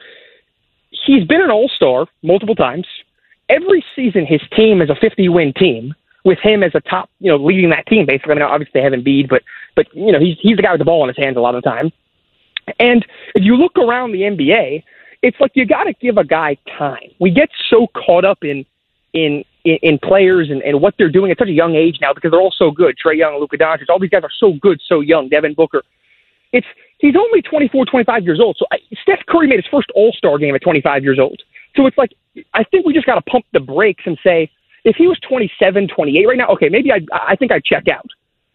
he's 1.06 1.26
been 1.26 1.42
an 1.42 1.52
all 1.52 1.70
star 1.74 2.08
multiple 2.24 2.56
times. 2.56 2.86
Every 3.48 3.84
season, 3.96 4.26
his 4.26 4.42
team 4.56 4.82
is 4.82 4.90
a 4.90 4.96
50 4.96 5.30
win 5.30 5.54
team 5.54 5.96
with 6.26 6.40
him 6.44 6.64
as 6.64 6.72
a 6.76 6.82
top, 6.82 7.10
you 7.20 7.32
know, 7.32 7.38
leading 7.38 7.70
that 7.70 7.88
team. 7.88 8.06
Basically, 8.06 8.34
I 8.34 8.36
mean, 8.36 8.44
obviously 8.44 8.80
they 8.80 8.84
have 8.84 8.94
Embiid, 8.94 9.30
but 9.30 9.42
but 9.76 9.88
you 9.94 10.12
know 10.12 10.20
he's 10.20 10.38
he's 10.42 10.58
the 10.58 10.62
guy 10.62 10.72
with 10.72 10.80
the 10.80 10.86
ball 10.86 11.04
in 11.04 11.14
his 11.14 11.18
hands 11.18 11.38
a 11.38 11.40
lot 11.40 11.56
of 11.56 11.64
the 11.64 11.70
time. 11.70 11.92
And 12.80 13.06
if 13.36 13.44
you 13.44 13.56
look 13.56 13.78
around 13.78 14.12
the 14.12 14.22
NBA, 14.22 14.84
it's 15.22 15.38
like 15.40 15.52
you 15.56 15.66
got 15.66 15.86
to 15.86 15.94
give 15.94 16.18
a 16.18 16.24
guy 16.24 16.58
time. 16.78 17.12
We 17.20 17.32
get 17.32 17.50
so 17.70 17.88
caught 17.88 18.26
up 18.26 18.40
in 18.44 18.66
in 19.14 19.44
in, 19.66 20.00
players 20.00 20.50
and, 20.50 20.62
and 20.64 20.82
what 20.82 20.96
they're 20.98 21.12
doing 21.12 21.32
at 21.32 21.38
such 21.38 21.50
a 21.50 21.54
young 21.54 21.76
age 21.76 21.98
now 22.02 22.14
because 22.14 22.32
they're 22.32 22.40
all 22.40 22.54
so 22.58 22.72
good. 22.72 22.96
Trae 23.04 23.18
Young, 23.18 23.40
Luka 23.40 23.58
Doncic, 23.58 23.90
all 23.90 24.00
these 24.00 24.10
guys 24.10 24.24
are 24.24 24.32
so 24.40 24.54
good, 24.54 24.80
so 24.88 25.02
young. 25.02 25.30
Devin 25.30 25.54
Booker. 25.54 25.84
It's 26.54 26.66
he's 26.98 27.16
only 27.16 27.42
24, 27.42 27.86
25 27.86 28.24
years 28.24 28.40
old. 28.40 28.56
So 28.58 28.66
I, 28.72 28.78
Steph 29.02 29.20
Curry 29.28 29.48
made 29.48 29.58
his 29.58 29.68
first 29.70 29.92
All 29.94 30.12
Star 30.14 30.38
game 30.38 30.56
at 30.56 30.62
25 30.62 31.04
years 31.04 31.20
old. 31.20 31.42
So 31.76 31.86
it's 31.86 31.98
like 31.98 32.12
I 32.54 32.64
think 32.64 32.86
we 32.86 32.94
just 32.94 33.06
got 33.06 33.16
to 33.16 33.22
pump 33.22 33.46
the 33.54 33.60
brakes 33.60 34.04
and 34.06 34.18
say 34.24 34.50
if 34.86 34.96
he 34.96 35.08
was 35.08 35.20
27, 35.28 35.88
28 35.88 36.26
right 36.26 36.38
now, 36.38 36.48
okay, 36.48 36.70
maybe 36.70 36.92
I 36.92 37.00
I 37.12 37.36
think 37.36 37.52
I'd 37.52 37.64
check 37.64 37.88
out. 37.88 38.08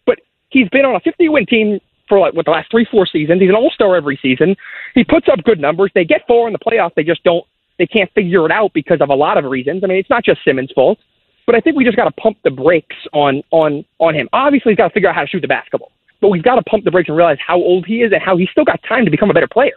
But 0.05 0.19
he's 0.49 0.67
been 0.69 0.85
on 0.85 0.95
a 0.95 0.99
50 0.99 1.29
win 1.29 1.45
team 1.45 1.79
for 2.07 2.19
like 2.19 2.33
what 2.33 2.45
the 2.45 2.51
last 2.51 2.69
three, 2.71 2.87
four 2.89 3.05
seasons. 3.05 3.41
He's 3.41 3.49
an 3.49 3.55
All 3.55 3.71
Star 3.73 3.95
every 3.95 4.19
season. 4.21 4.55
He 4.93 5.03
puts 5.03 5.27
up 5.31 5.43
good 5.43 5.59
numbers. 5.59 5.91
They 5.93 6.05
get 6.05 6.21
four 6.27 6.47
in 6.47 6.53
the 6.53 6.59
playoffs. 6.59 6.93
They 6.95 7.03
just 7.03 7.23
don't. 7.23 7.45
They 7.77 7.87
can't 7.87 8.11
figure 8.13 8.45
it 8.45 8.51
out 8.51 8.71
because 8.73 9.01
of 9.01 9.09
a 9.09 9.15
lot 9.15 9.37
of 9.37 9.43
reasons. 9.45 9.83
I 9.83 9.87
mean, 9.87 9.97
it's 9.97 10.09
not 10.09 10.23
just 10.23 10.39
Simmons' 10.45 10.71
fault, 10.73 10.97
but 11.45 11.55
I 11.55 11.59
think 11.59 11.75
we 11.75 11.83
just 11.83 11.97
got 11.97 12.05
to 12.05 12.11
pump 12.11 12.37
the 12.43 12.51
brakes 12.51 12.95
on 13.13 13.43
on 13.51 13.83
on 13.99 14.15
him. 14.15 14.29
Obviously, 14.33 14.71
he's 14.71 14.77
got 14.77 14.87
to 14.89 14.93
figure 14.93 15.09
out 15.09 15.15
how 15.15 15.21
to 15.21 15.27
shoot 15.27 15.41
the 15.41 15.47
basketball, 15.47 15.91
but 16.21 16.29
we've 16.29 16.43
got 16.43 16.55
to 16.55 16.63
pump 16.63 16.85
the 16.85 16.91
brakes 16.91 17.09
and 17.09 17.17
realize 17.17 17.37
how 17.45 17.57
old 17.57 17.85
he 17.85 18.01
is 18.01 18.11
and 18.11 18.21
how 18.21 18.37
he's 18.37 18.49
still 18.49 18.65
got 18.65 18.81
time 18.87 19.05
to 19.05 19.11
become 19.11 19.29
a 19.29 19.33
better 19.33 19.47
player. 19.47 19.73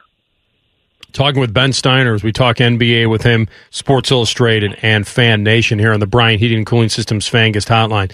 Talking 1.13 1.41
with 1.41 1.55
Ben 1.55 1.73
Steiner 1.73 2.13
as 2.13 2.23
we 2.23 2.33
talk 2.33 2.57
NBA 2.57 3.09
with 3.09 3.23
him, 3.23 3.49
Sports 3.71 4.11
Illustrated 4.11 4.79
and 4.83 5.07
Fan 5.07 5.43
Nation 5.43 5.79
here 5.79 5.95
on 5.95 6.01
the 6.01 6.07
Bryant 6.07 6.39
Heating 6.39 6.59
and 6.59 6.67
Cooling 6.67 6.91
Systems 6.91 7.29
Fangast 7.29 7.67
Hotline. 7.67 8.13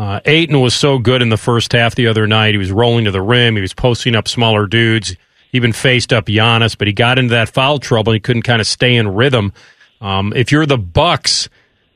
Uh, 0.00 0.18
Ayton 0.24 0.58
was 0.62 0.74
so 0.74 0.98
good 0.98 1.20
in 1.20 1.28
the 1.28 1.36
first 1.36 1.72
half 1.72 1.94
the 1.94 2.06
other 2.06 2.26
night. 2.26 2.54
He 2.54 2.58
was 2.58 2.72
rolling 2.72 3.04
to 3.04 3.10
the 3.10 3.20
rim. 3.20 3.54
He 3.54 3.60
was 3.60 3.74
posting 3.74 4.16
up 4.16 4.28
smaller 4.28 4.66
dudes. 4.66 5.10
He 5.10 5.18
even 5.52 5.74
faced 5.74 6.10
up 6.10 6.24
Giannis, 6.24 6.78
but 6.78 6.86
he 6.86 6.94
got 6.94 7.18
into 7.18 7.34
that 7.34 7.50
foul 7.50 7.78
trouble. 7.78 8.12
And 8.12 8.16
he 8.16 8.20
couldn't 8.20 8.44
kind 8.44 8.62
of 8.62 8.66
stay 8.66 8.96
in 8.96 9.08
rhythm. 9.08 9.52
Um, 10.00 10.32
if 10.34 10.50
you're 10.50 10.64
the 10.64 10.78
Bucks, 10.78 11.50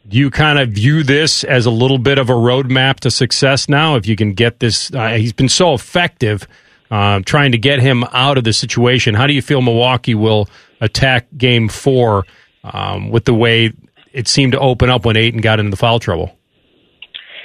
do 0.06 0.18
you 0.18 0.30
kind 0.30 0.58
of 0.58 0.68
view 0.68 1.02
this 1.02 1.44
as 1.44 1.64
a 1.64 1.70
little 1.70 1.96
bit 1.96 2.18
of 2.18 2.28
a 2.28 2.34
roadmap 2.34 3.00
to 3.00 3.10
success 3.10 3.70
now? 3.70 3.96
If 3.96 4.06
you 4.06 4.16
can 4.16 4.34
get 4.34 4.60
this, 4.60 4.92
uh, 4.92 5.12
he's 5.12 5.32
been 5.32 5.48
so 5.48 5.72
effective 5.72 6.46
uh, 6.90 7.20
trying 7.24 7.52
to 7.52 7.58
get 7.58 7.80
him 7.80 8.04
out 8.12 8.36
of 8.36 8.44
the 8.44 8.52
situation. 8.52 9.14
How 9.14 9.26
do 9.26 9.32
you 9.32 9.40
feel 9.40 9.62
Milwaukee 9.62 10.14
will 10.14 10.46
attack 10.82 11.26
Game 11.38 11.70
Four 11.70 12.26
um, 12.64 13.08
with 13.08 13.24
the 13.24 13.32
way 13.32 13.72
it 14.12 14.28
seemed 14.28 14.52
to 14.52 14.60
open 14.60 14.90
up 14.90 15.06
when 15.06 15.16
Ayton 15.16 15.40
got 15.40 15.58
into 15.58 15.70
the 15.70 15.78
foul 15.78 16.00
trouble? 16.00 16.36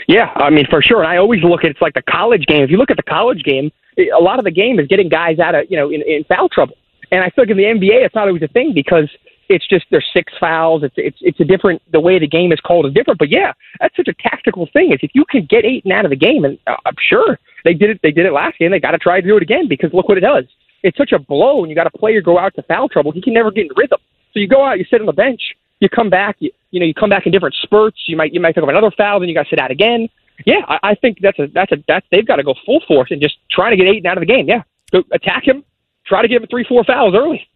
Yeah, 0.09 0.31
I 0.37 0.49
mean 0.49 0.65
for 0.67 0.81
sure. 0.81 1.03
And 1.03 1.07
I 1.07 1.17
always 1.17 1.43
look 1.43 1.63
at 1.63 1.69
it's 1.69 1.81
like 1.81 1.93
the 1.93 2.01
college 2.01 2.47
game. 2.47 2.63
If 2.63 2.71
you 2.71 2.77
look 2.77 2.89
at 2.89 2.97
the 2.97 3.03
college 3.03 3.43
game, 3.43 3.71
a 3.95 4.19
lot 4.19 4.39
of 4.39 4.43
the 4.43 4.49
game 4.49 4.79
is 4.79 4.87
getting 4.87 5.07
guys 5.07 5.37
out 5.37 5.53
of 5.53 5.67
you 5.69 5.77
know 5.77 5.91
in, 5.91 6.01
in 6.01 6.23
foul 6.23 6.49
trouble. 6.49 6.73
And 7.11 7.23
I 7.23 7.29
feel 7.29 7.43
like 7.43 7.51
in 7.51 7.57
the 7.57 7.63
NBA, 7.63 8.05
it's 8.05 8.15
not 8.15 8.27
always 8.27 8.41
a 8.41 8.47
thing 8.47 8.73
because 8.73 9.07
it's 9.49 9.67
just 9.67 9.85
there's 9.91 10.09
six 10.11 10.33
fouls. 10.39 10.81
It's 10.81 10.95
it's 10.97 11.19
it's 11.21 11.39
a 11.39 11.43
different 11.45 11.83
the 11.91 11.99
way 11.99 12.17
the 12.17 12.27
game 12.27 12.51
is 12.51 12.59
called 12.59 12.87
is 12.87 12.93
different. 12.93 13.19
But 13.19 13.29
yeah, 13.29 13.53
that's 13.79 13.95
such 13.95 14.07
a 14.07 14.13
tactical 14.15 14.67
thing. 14.73 14.91
Is 14.91 14.99
if 15.03 15.11
you 15.13 15.25
can 15.25 15.45
get 15.45 15.63
Ayton 15.63 15.91
out 15.91 16.05
of 16.05 16.09
the 16.09 16.17
game, 16.17 16.43
and 16.43 16.57
uh, 16.65 16.77
I'm 16.87 16.95
sure 17.07 17.37
they 17.63 17.75
did 17.75 17.91
it. 17.91 17.99
They 18.01 18.11
did 18.11 18.25
it 18.25 18.33
last 18.33 18.57
game. 18.57 18.71
They 18.71 18.79
got 18.79 18.91
to 18.91 18.97
try 18.97 19.21
to 19.21 19.27
do 19.27 19.37
it 19.37 19.43
again 19.43 19.67
because 19.67 19.93
look 19.93 20.09
what 20.09 20.17
it 20.17 20.21
does. 20.21 20.45
It's 20.81 20.97
such 20.97 21.11
a 21.11 21.19
blow, 21.19 21.61
and 21.61 21.69
you 21.69 21.75
got 21.75 21.85
a 21.85 21.95
player 21.95 22.19
go 22.19 22.39
out 22.39 22.55
to 22.55 22.63
foul 22.63 22.89
trouble. 22.89 23.11
He 23.11 23.21
can 23.21 23.33
never 23.33 23.51
get 23.51 23.67
in 23.67 23.71
rhythm. 23.75 23.99
You 24.39 24.47
go 24.47 24.63
out, 24.63 24.79
you 24.79 24.85
sit 24.89 25.01
on 25.01 25.05
the 25.05 25.13
bench, 25.13 25.41
you 25.79 25.89
come 25.89 26.09
back, 26.09 26.37
you, 26.39 26.51
you 26.71 26.79
know, 26.79 26.85
you 26.85 26.93
come 26.93 27.09
back 27.09 27.25
in 27.25 27.31
different 27.31 27.55
spurts. 27.61 27.97
You 28.07 28.17
might 28.17 28.33
you 28.33 28.39
might 28.39 28.55
pick 28.55 28.63
up 28.63 28.69
another 28.69 28.91
foul, 28.91 29.19
then 29.19 29.29
you 29.29 29.35
got 29.35 29.43
to 29.43 29.49
sit 29.49 29.59
out 29.59 29.71
again. 29.71 30.09
Yeah, 30.45 30.61
I, 30.67 30.79
I 30.83 30.95
think 30.95 31.19
that's 31.21 31.39
a 31.39 31.47
that's 31.47 31.71
a 31.71 31.77
that's 31.87 32.05
they've 32.11 32.25
got 32.25 32.37
to 32.37 32.43
go 32.43 32.55
full 32.65 32.81
force 32.87 33.11
and 33.11 33.21
just 33.21 33.37
try 33.51 33.69
to 33.69 33.75
get 33.75 33.87
Ayton 33.87 34.05
out 34.05 34.17
of 34.17 34.21
the 34.21 34.33
game. 34.33 34.47
Yeah, 34.47 34.63
go 34.91 35.03
attack 35.11 35.47
him, 35.47 35.63
try 36.05 36.21
to 36.21 36.27
give 36.27 36.41
him 36.41 36.47
three 36.49 36.63
four 36.63 36.83
fouls 36.83 37.13
early. 37.15 37.47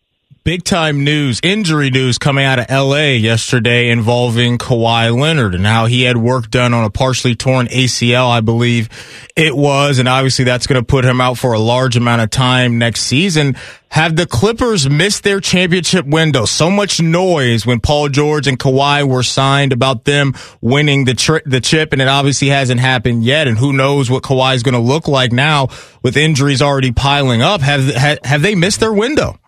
Big 0.45 0.65
time 0.65 1.05
news, 1.05 1.39
injury 1.41 1.89
news 1.89 2.17
coming 2.17 2.43
out 2.43 2.59
of 2.59 2.69
LA 2.69 3.13
yesterday 3.13 3.89
involving 3.89 4.57
Kawhi 4.57 5.17
Leonard 5.17 5.55
and 5.55 5.65
how 5.65 5.85
he 5.85 6.01
had 6.01 6.17
work 6.17 6.51
done 6.51 6.73
on 6.73 6.83
a 6.83 6.89
partially 6.89 7.33
torn 7.33 7.67
ACL, 7.67 8.29
I 8.29 8.41
believe 8.41 8.89
it 9.37 9.55
was. 9.55 9.99
And 9.99 10.09
obviously 10.09 10.43
that's 10.43 10.67
going 10.67 10.81
to 10.81 10.85
put 10.85 11.05
him 11.05 11.21
out 11.21 11.37
for 11.37 11.53
a 11.53 11.59
large 11.59 11.95
amount 11.95 12.23
of 12.23 12.29
time 12.29 12.77
next 12.77 13.03
season. 13.03 13.55
Have 13.87 14.17
the 14.17 14.25
Clippers 14.25 14.89
missed 14.89 15.23
their 15.23 15.39
championship 15.39 16.05
window? 16.05 16.43
So 16.43 16.69
much 16.69 17.01
noise 17.01 17.65
when 17.65 17.79
Paul 17.79 18.09
George 18.09 18.45
and 18.45 18.59
Kawhi 18.59 19.07
were 19.07 19.23
signed 19.23 19.71
about 19.71 20.03
them 20.03 20.33
winning 20.59 21.05
the 21.05 21.13
tri- 21.13 21.43
the 21.45 21.61
chip, 21.61 21.93
and 21.93 22.01
it 22.01 22.09
obviously 22.09 22.49
hasn't 22.49 22.81
happened 22.81 23.23
yet. 23.23 23.47
And 23.47 23.57
who 23.57 23.71
knows 23.71 24.09
what 24.09 24.23
Kawhi 24.23 24.55
is 24.55 24.63
going 24.63 24.73
to 24.73 24.81
look 24.81 25.07
like 25.07 25.31
now 25.31 25.69
with 26.01 26.17
injuries 26.17 26.61
already 26.61 26.91
piling 26.91 27.41
up? 27.41 27.61
Have 27.61 27.85
have, 27.85 28.19
have 28.25 28.41
they 28.41 28.55
missed 28.55 28.81
their 28.81 28.91
window? 28.91 29.39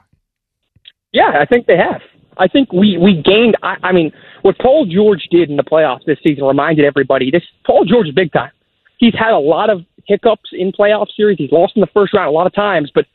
Yeah, 1.16 1.32
I 1.40 1.46
think 1.46 1.66
they 1.66 1.78
have. 1.78 2.02
I 2.38 2.50
think 2.50 2.74
we 2.74 2.98
we 2.98 3.22
gained. 3.22 3.56
I, 3.64 3.78
I 3.84 3.92
mean, 3.94 4.12
what 4.42 4.60
Paul 4.60 4.86
George 4.86 5.30
did 5.32 5.50
in 5.50 5.56
the 5.56 5.64
playoffs 5.64 6.04
this 6.06 6.18
season 6.28 6.44
reminded 6.44 6.84
everybody. 6.84 7.32
This 7.32 7.44
Paul 7.66 7.86
George 7.86 8.10
is 8.10 8.14
big 8.14 8.34
time. 8.34 8.52
He's 8.98 9.14
had 9.18 9.32
a 9.32 9.40
lot 9.40 9.70
of 9.70 9.86
hiccups 10.06 10.50
in 10.52 10.74
playoff 10.74 11.08
series. 11.16 11.38
He's 11.38 11.54
lost 11.54 11.72
in 11.78 11.80
the 11.80 11.88
first 11.94 12.14
round 12.14 12.28
a 12.28 12.32
lot 12.32 12.48
of 12.48 12.54
times, 12.54 12.92
but 12.94 13.06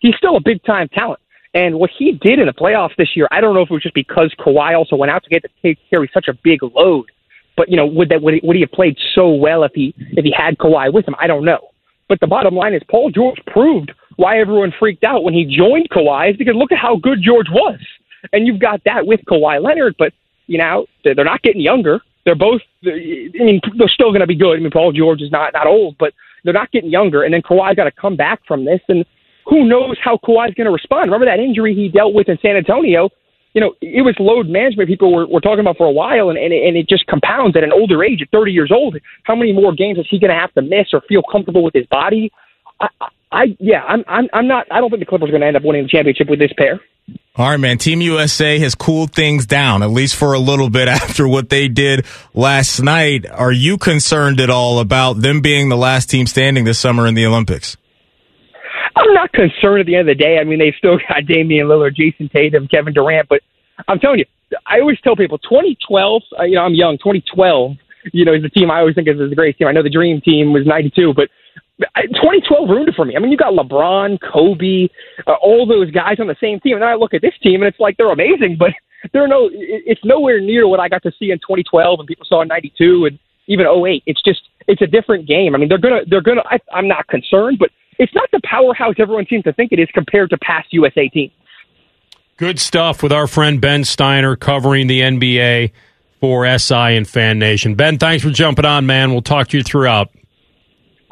he's 0.00 0.14
still 0.18 0.36
a 0.36 0.40
big 0.40 0.62
time 0.64 0.88
talent. 0.88 1.18
And 1.54 1.80
what 1.80 1.88
he 1.98 2.12
did 2.12 2.38
in 2.38 2.44
the 2.44 2.52
playoffs 2.52 2.94
this 2.98 3.16
year, 3.16 3.26
I 3.30 3.40
don't 3.40 3.54
know 3.54 3.62
if 3.62 3.70
it 3.70 3.72
was 3.72 3.82
just 3.82 3.94
because 3.94 4.34
Kawhi 4.38 4.76
also 4.76 4.94
went 4.94 5.10
out 5.10 5.24
to 5.24 5.30
get 5.30 5.42
to 5.42 5.48
take, 5.62 5.78
carry 5.88 6.10
such 6.12 6.28
a 6.28 6.34
big 6.44 6.62
load. 6.62 7.06
But 7.56 7.70
you 7.70 7.78
know, 7.78 7.86
would 7.86 8.10
that 8.10 8.20
would 8.20 8.34
he, 8.34 8.40
would 8.42 8.56
he 8.56 8.60
have 8.60 8.72
played 8.72 8.98
so 9.14 9.30
well 9.30 9.64
if 9.64 9.72
he 9.74 9.94
if 9.96 10.26
he 10.26 10.34
had 10.36 10.58
Kawhi 10.58 10.92
with 10.92 11.08
him? 11.08 11.14
I 11.18 11.26
don't 11.26 11.46
know. 11.46 11.70
But 12.06 12.20
the 12.20 12.26
bottom 12.26 12.54
line 12.54 12.74
is 12.74 12.82
Paul 12.90 13.10
George 13.10 13.40
proved 13.46 13.92
why 14.16 14.38
everyone 14.40 14.72
freaked 14.78 15.04
out 15.04 15.22
when 15.22 15.34
he 15.34 15.44
joined 15.44 15.88
Kawhi 15.90 16.30
is 16.30 16.36
because 16.36 16.54
look 16.54 16.72
at 16.72 16.78
how 16.78 16.96
good 16.96 17.22
George 17.22 17.48
was. 17.50 17.78
And 18.32 18.46
you've 18.46 18.60
got 18.60 18.82
that 18.84 19.06
with 19.06 19.20
Kawhi 19.28 19.62
Leonard, 19.62 19.94
but 19.98 20.12
you 20.46 20.58
know, 20.58 20.86
they're 21.04 21.24
not 21.24 21.42
getting 21.42 21.60
younger. 21.60 22.00
They're 22.24 22.34
both 22.34 22.62
I 22.84 22.90
mean, 23.34 23.60
they're 23.76 23.88
still 23.88 24.12
gonna 24.12 24.26
be 24.26 24.34
good. 24.34 24.56
I 24.56 24.60
mean 24.60 24.70
Paul 24.70 24.92
George 24.92 25.22
is 25.22 25.30
not 25.30 25.52
not 25.52 25.66
old, 25.66 25.96
but 25.98 26.12
they're 26.44 26.52
not 26.52 26.72
getting 26.72 26.90
younger 26.90 27.22
and 27.22 27.32
then 27.32 27.42
Kawhi's 27.42 27.76
gotta 27.76 27.92
come 27.92 28.16
back 28.16 28.40
from 28.46 28.64
this 28.64 28.80
and 28.88 29.04
who 29.44 29.64
knows 29.64 29.96
how 30.02 30.16
Kawhi's 30.16 30.54
gonna 30.54 30.72
respond. 30.72 31.06
Remember 31.06 31.26
that 31.26 31.38
injury 31.38 31.74
he 31.74 31.88
dealt 31.88 32.14
with 32.14 32.28
in 32.28 32.38
San 32.40 32.56
Antonio? 32.56 33.10
You 33.52 33.60
know, 33.60 33.74
it 33.80 34.02
was 34.02 34.14
load 34.18 34.48
management 34.48 34.86
people 34.86 35.14
were, 35.14 35.26
were 35.26 35.40
talking 35.40 35.60
about 35.60 35.78
for 35.78 35.86
a 35.86 35.90
while, 35.90 36.28
and, 36.28 36.36
and, 36.36 36.52
it, 36.52 36.68
and 36.68 36.76
it 36.76 36.90
just 36.90 37.06
compounds 37.06 37.56
at 37.56 37.64
an 37.64 37.72
older 37.72 38.04
age, 38.04 38.20
at 38.20 38.28
30 38.30 38.52
years 38.52 38.70
old. 38.70 38.98
How 39.22 39.34
many 39.34 39.50
more 39.54 39.72
games 39.72 39.96
is 39.96 40.06
he 40.10 40.18
going 40.18 40.28
to 40.28 40.38
have 40.38 40.52
to 40.54 40.60
miss 40.60 40.88
or 40.92 41.00
feel 41.08 41.22
comfortable 41.22 41.64
with 41.64 41.72
his 41.72 41.86
body? 41.86 42.30
I 43.32 43.56
yeah, 43.58 43.82
I'm 43.82 44.04
I'm 44.06 44.28
I'm 44.32 44.48
not. 44.48 44.66
I 44.70 44.80
don't 44.80 44.90
think 44.90 45.00
the 45.00 45.06
Clippers 45.06 45.28
are 45.28 45.32
going 45.32 45.40
to 45.40 45.46
end 45.46 45.56
up 45.56 45.64
winning 45.64 45.82
the 45.82 45.88
championship 45.88 46.28
with 46.28 46.38
this 46.38 46.52
pair. 46.56 46.80
All 47.36 47.50
right, 47.50 47.60
man. 47.60 47.78
Team 47.78 48.00
USA 48.00 48.58
has 48.60 48.74
cooled 48.74 49.12
things 49.12 49.46
down, 49.46 49.82
at 49.82 49.90
least 49.90 50.16
for 50.16 50.32
a 50.32 50.38
little 50.38 50.70
bit 50.70 50.88
after 50.88 51.28
what 51.28 51.50
they 51.50 51.68
did 51.68 52.06
last 52.34 52.80
night. 52.80 53.26
Are 53.28 53.52
you 53.52 53.78
concerned 53.78 54.40
at 54.40 54.50
all 54.50 54.78
about 54.78 55.20
them 55.20 55.40
being 55.40 55.68
the 55.68 55.76
last 55.76 56.08
team 56.08 56.26
standing 56.26 56.64
this 56.64 56.78
summer 56.78 57.06
in 57.06 57.14
the 57.14 57.26
Olympics? 57.26 57.76
I'm 58.96 59.12
not 59.12 59.32
concerned 59.32 59.80
at 59.80 59.86
the 59.86 59.96
end 59.96 60.08
of 60.08 60.16
the 60.16 60.22
day. 60.22 60.38
I 60.38 60.44
mean, 60.44 60.58
they've 60.58 60.74
still 60.78 60.98
got 61.08 61.26
Damian 61.26 61.66
Lillard, 61.66 61.94
Jayson 61.94 62.30
Tatum, 62.32 62.68
Kevin 62.68 62.94
Durant, 62.94 63.28
but 63.28 63.42
I'm 63.88 63.98
telling 63.98 64.20
you, 64.20 64.24
I 64.66 64.80
always 64.80 64.98
tell 65.02 65.16
people 65.16 65.38
2012, 65.38 66.22
uh, 66.38 66.44
you 66.44 66.54
know, 66.54 66.62
I'm 66.62 66.74
young, 66.74 66.96
2012, 66.98 67.76
you 68.12 68.24
know, 68.24 68.32
is 68.32 68.42
the 68.42 68.48
team 68.48 68.70
I 68.70 68.78
always 68.78 68.94
think 68.94 69.08
is, 69.08 69.20
as 69.20 69.28
the 69.28 69.36
greatest 69.36 69.58
team. 69.58 69.68
I 69.68 69.72
know 69.72 69.82
the 69.82 69.90
dream 69.90 70.20
team 70.20 70.52
was 70.52 70.64
92, 70.66 71.12
but 71.14 71.28
2012 71.78 72.68
ruined 72.68 72.88
it 72.88 72.94
for 72.94 73.04
me. 73.04 73.16
I 73.16 73.18
mean, 73.18 73.30
you 73.30 73.36
got 73.36 73.52
LeBron, 73.52 74.18
Kobe, 74.20 74.88
uh, 75.26 75.32
all 75.42 75.66
those 75.66 75.90
guys 75.90 76.18
on 76.18 76.26
the 76.26 76.36
same 76.40 76.58
team, 76.60 76.74
and 76.74 76.82
then 76.82 76.88
I 76.88 76.94
look 76.94 77.14
at 77.14 77.22
this 77.22 77.34
team 77.42 77.62
and 77.62 77.68
it's 77.68 77.80
like 77.80 77.96
they're 77.96 78.10
amazing, 78.10 78.56
but 78.58 78.70
they're 79.12 79.28
no, 79.28 79.50
it's 79.52 80.04
nowhere 80.04 80.40
near 80.40 80.66
what 80.66 80.80
I 80.80 80.88
got 80.88 81.02
to 81.02 81.12
see 81.18 81.30
in 81.30 81.38
2012 81.38 82.00
and 82.00 82.06
people 82.06 82.24
saw 82.26 82.42
in 82.42 82.48
92 82.48 83.06
and 83.06 83.18
even 83.46 83.66
08. 83.66 84.02
It's 84.06 84.22
just, 84.22 84.42
it's 84.66 84.82
a 84.82 84.86
different 84.86 85.28
game. 85.28 85.54
I 85.54 85.58
mean, 85.58 85.68
they're 85.68 85.78
gonna, 85.78 86.00
they're 86.08 86.22
gonna. 86.22 86.42
I, 86.46 86.58
I'm 86.72 86.88
not 86.88 87.06
concerned, 87.08 87.58
but 87.58 87.70
it's 87.98 88.14
not 88.14 88.28
the 88.32 88.40
powerhouse 88.44 88.94
everyone 88.98 89.26
seems 89.28 89.44
to 89.44 89.52
think 89.52 89.72
it 89.72 89.78
is 89.78 89.88
compared 89.92 90.30
to 90.30 90.38
past 90.38 90.72
USA 90.72 91.08
teams. 91.08 91.32
Good 92.36 92.58
stuff 92.58 93.02
with 93.02 93.12
our 93.12 93.26
friend 93.26 93.60
Ben 93.60 93.84
Steiner 93.84 94.36
covering 94.36 94.88
the 94.88 95.00
NBA 95.00 95.72
for 96.20 96.58
SI 96.58 96.74
and 96.74 97.08
Fan 97.08 97.38
Nation. 97.38 97.74
Ben, 97.74 97.98
thanks 97.98 98.24
for 98.24 98.30
jumping 98.30 98.64
on, 98.64 98.86
man. 98.86 99.12
We'll 99.12 99.22
talk 99.22 99.48
to 99.48 99.56
you 99.56 99.62
throughout. 99.62 100.10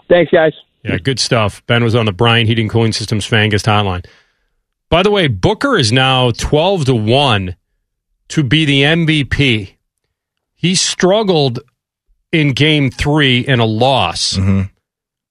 Thanks, 0.08 0.30
guys. 0.30 0.52
Yeah, 0.82 0.98
good 0.98 1.18
stuff. 1.18 1.64
Ben 1.66 1.82
was 1.82 1.94
on 1.94 2.06
the 2.06 2.12
Bryant 2.12 2.48
Heating 2.48 2.68
Cooling 2.68 2.92
Systems 2.92 3.28
Fangast 3.28 3.66
hotline. 3.66 4.04
By 4.90 5.02
the 5.02 5.10
way, 5.10 5.28
Booker 5.28 5.76
is 5.76 5.90
now 5.92 6.30
12 6.30 6.84
to 6.86 6.94
1 6.94 7.56
to 8.28 8.42
be 8.42 8.64
the 8.64 8.82
MVP. 8.82 9.76
He 10.54 10.74
struggled 10.74 11.60
in 12.32 12.52
game 12.52 12.90
3 12.90 13.40
in 13.40 13.60
a 13.60 13.64
loss. 13.64 14.34
Mm-hmm. 14.34 14.62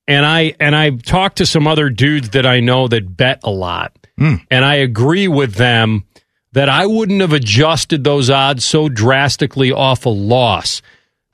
And 0.07 0.25
I 0.25 0.53
and 0.59 0.75
I 0.75 0.89
talked 0.89 1.37
to 1.37 1.45
some 1.45 1.65
other 1.65 1.89
dudes 1.89 2.31
that 2.31 2.45
I 2.45 2.59
know 2.59 2.87
that 2.89 3.15
bet 3.15 3.39
a 3.43 3.51
lot. 3.51 3.95
Mm. 4.19 4.45
And 4.51 4.65
I 4.65 4.75
agree 4.75 5.27
with 5.27 5.55
them 5.55 6.03
that 6.51 6.67
I 6.67 6.85
wouldn't 6.85 7.21
have 7.21 7.33
adjusted 7.33 8.03
those 8.03 8.29
odds 8.29 8.65
so 8.65 8.89
drastically 8.89 9.71
off 9.71 10.05
a 10.05 10.09
loss. 10.09 10.81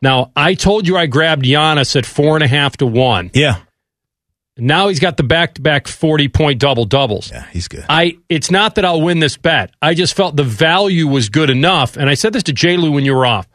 Now, 0.02 0.32
I 0.36 0.54
told 0.54 0.88
you 0.88 0.98
I 0.98 1.08
grabbed 1.08 1.44
Giannis 1.44 1.96
at 1.96 2.06
four 2.06 2.36
and 2.36 2.44
a 2.44 2.48
half 2.48 2.78
to 2.78 2.86
one. 2.86 3.32
Yeah. 3.34 3.58
Now 4.58 4.90
he's 4.90 5.00
got 5.00 5.18
the 5.18 5.24
back 5.24 5.56
to 5.56 5.62
back 5.62 5.88
40 5.88 6.28
point 6.30 6.60
double 6.60 6.86
doubles. 6.86 7.32
Yeah, 7.32 7.46
he's 7.52 7.68
good. 7.68 7.86
I 7.88 8.18
it's 8.28 8.52
not 8.52 8.76
that 8.76 8.86
I'll 8.86 9.02
win 9.02 9.20
this 9.20 9.38
bet. 9.38 9.72
I 9.82 9.94
just 9.94 10.16
felt 10.16 10.36
the 10.36 10.44
value 10.44 11.08
was 11.08 11.30
good 11.30 11.50
enough. 11.50 11.96
And 11.96 12.10
I 12.10 12.14
said 12.14 12.34
this 12.34 12.44
to 12.44 12.54
J. 12.54 12.78
Lou 12.78 12.92
when 12.92 13.06
you 13.06 13.16
were 13.16 13.26
off. 13.26 13.48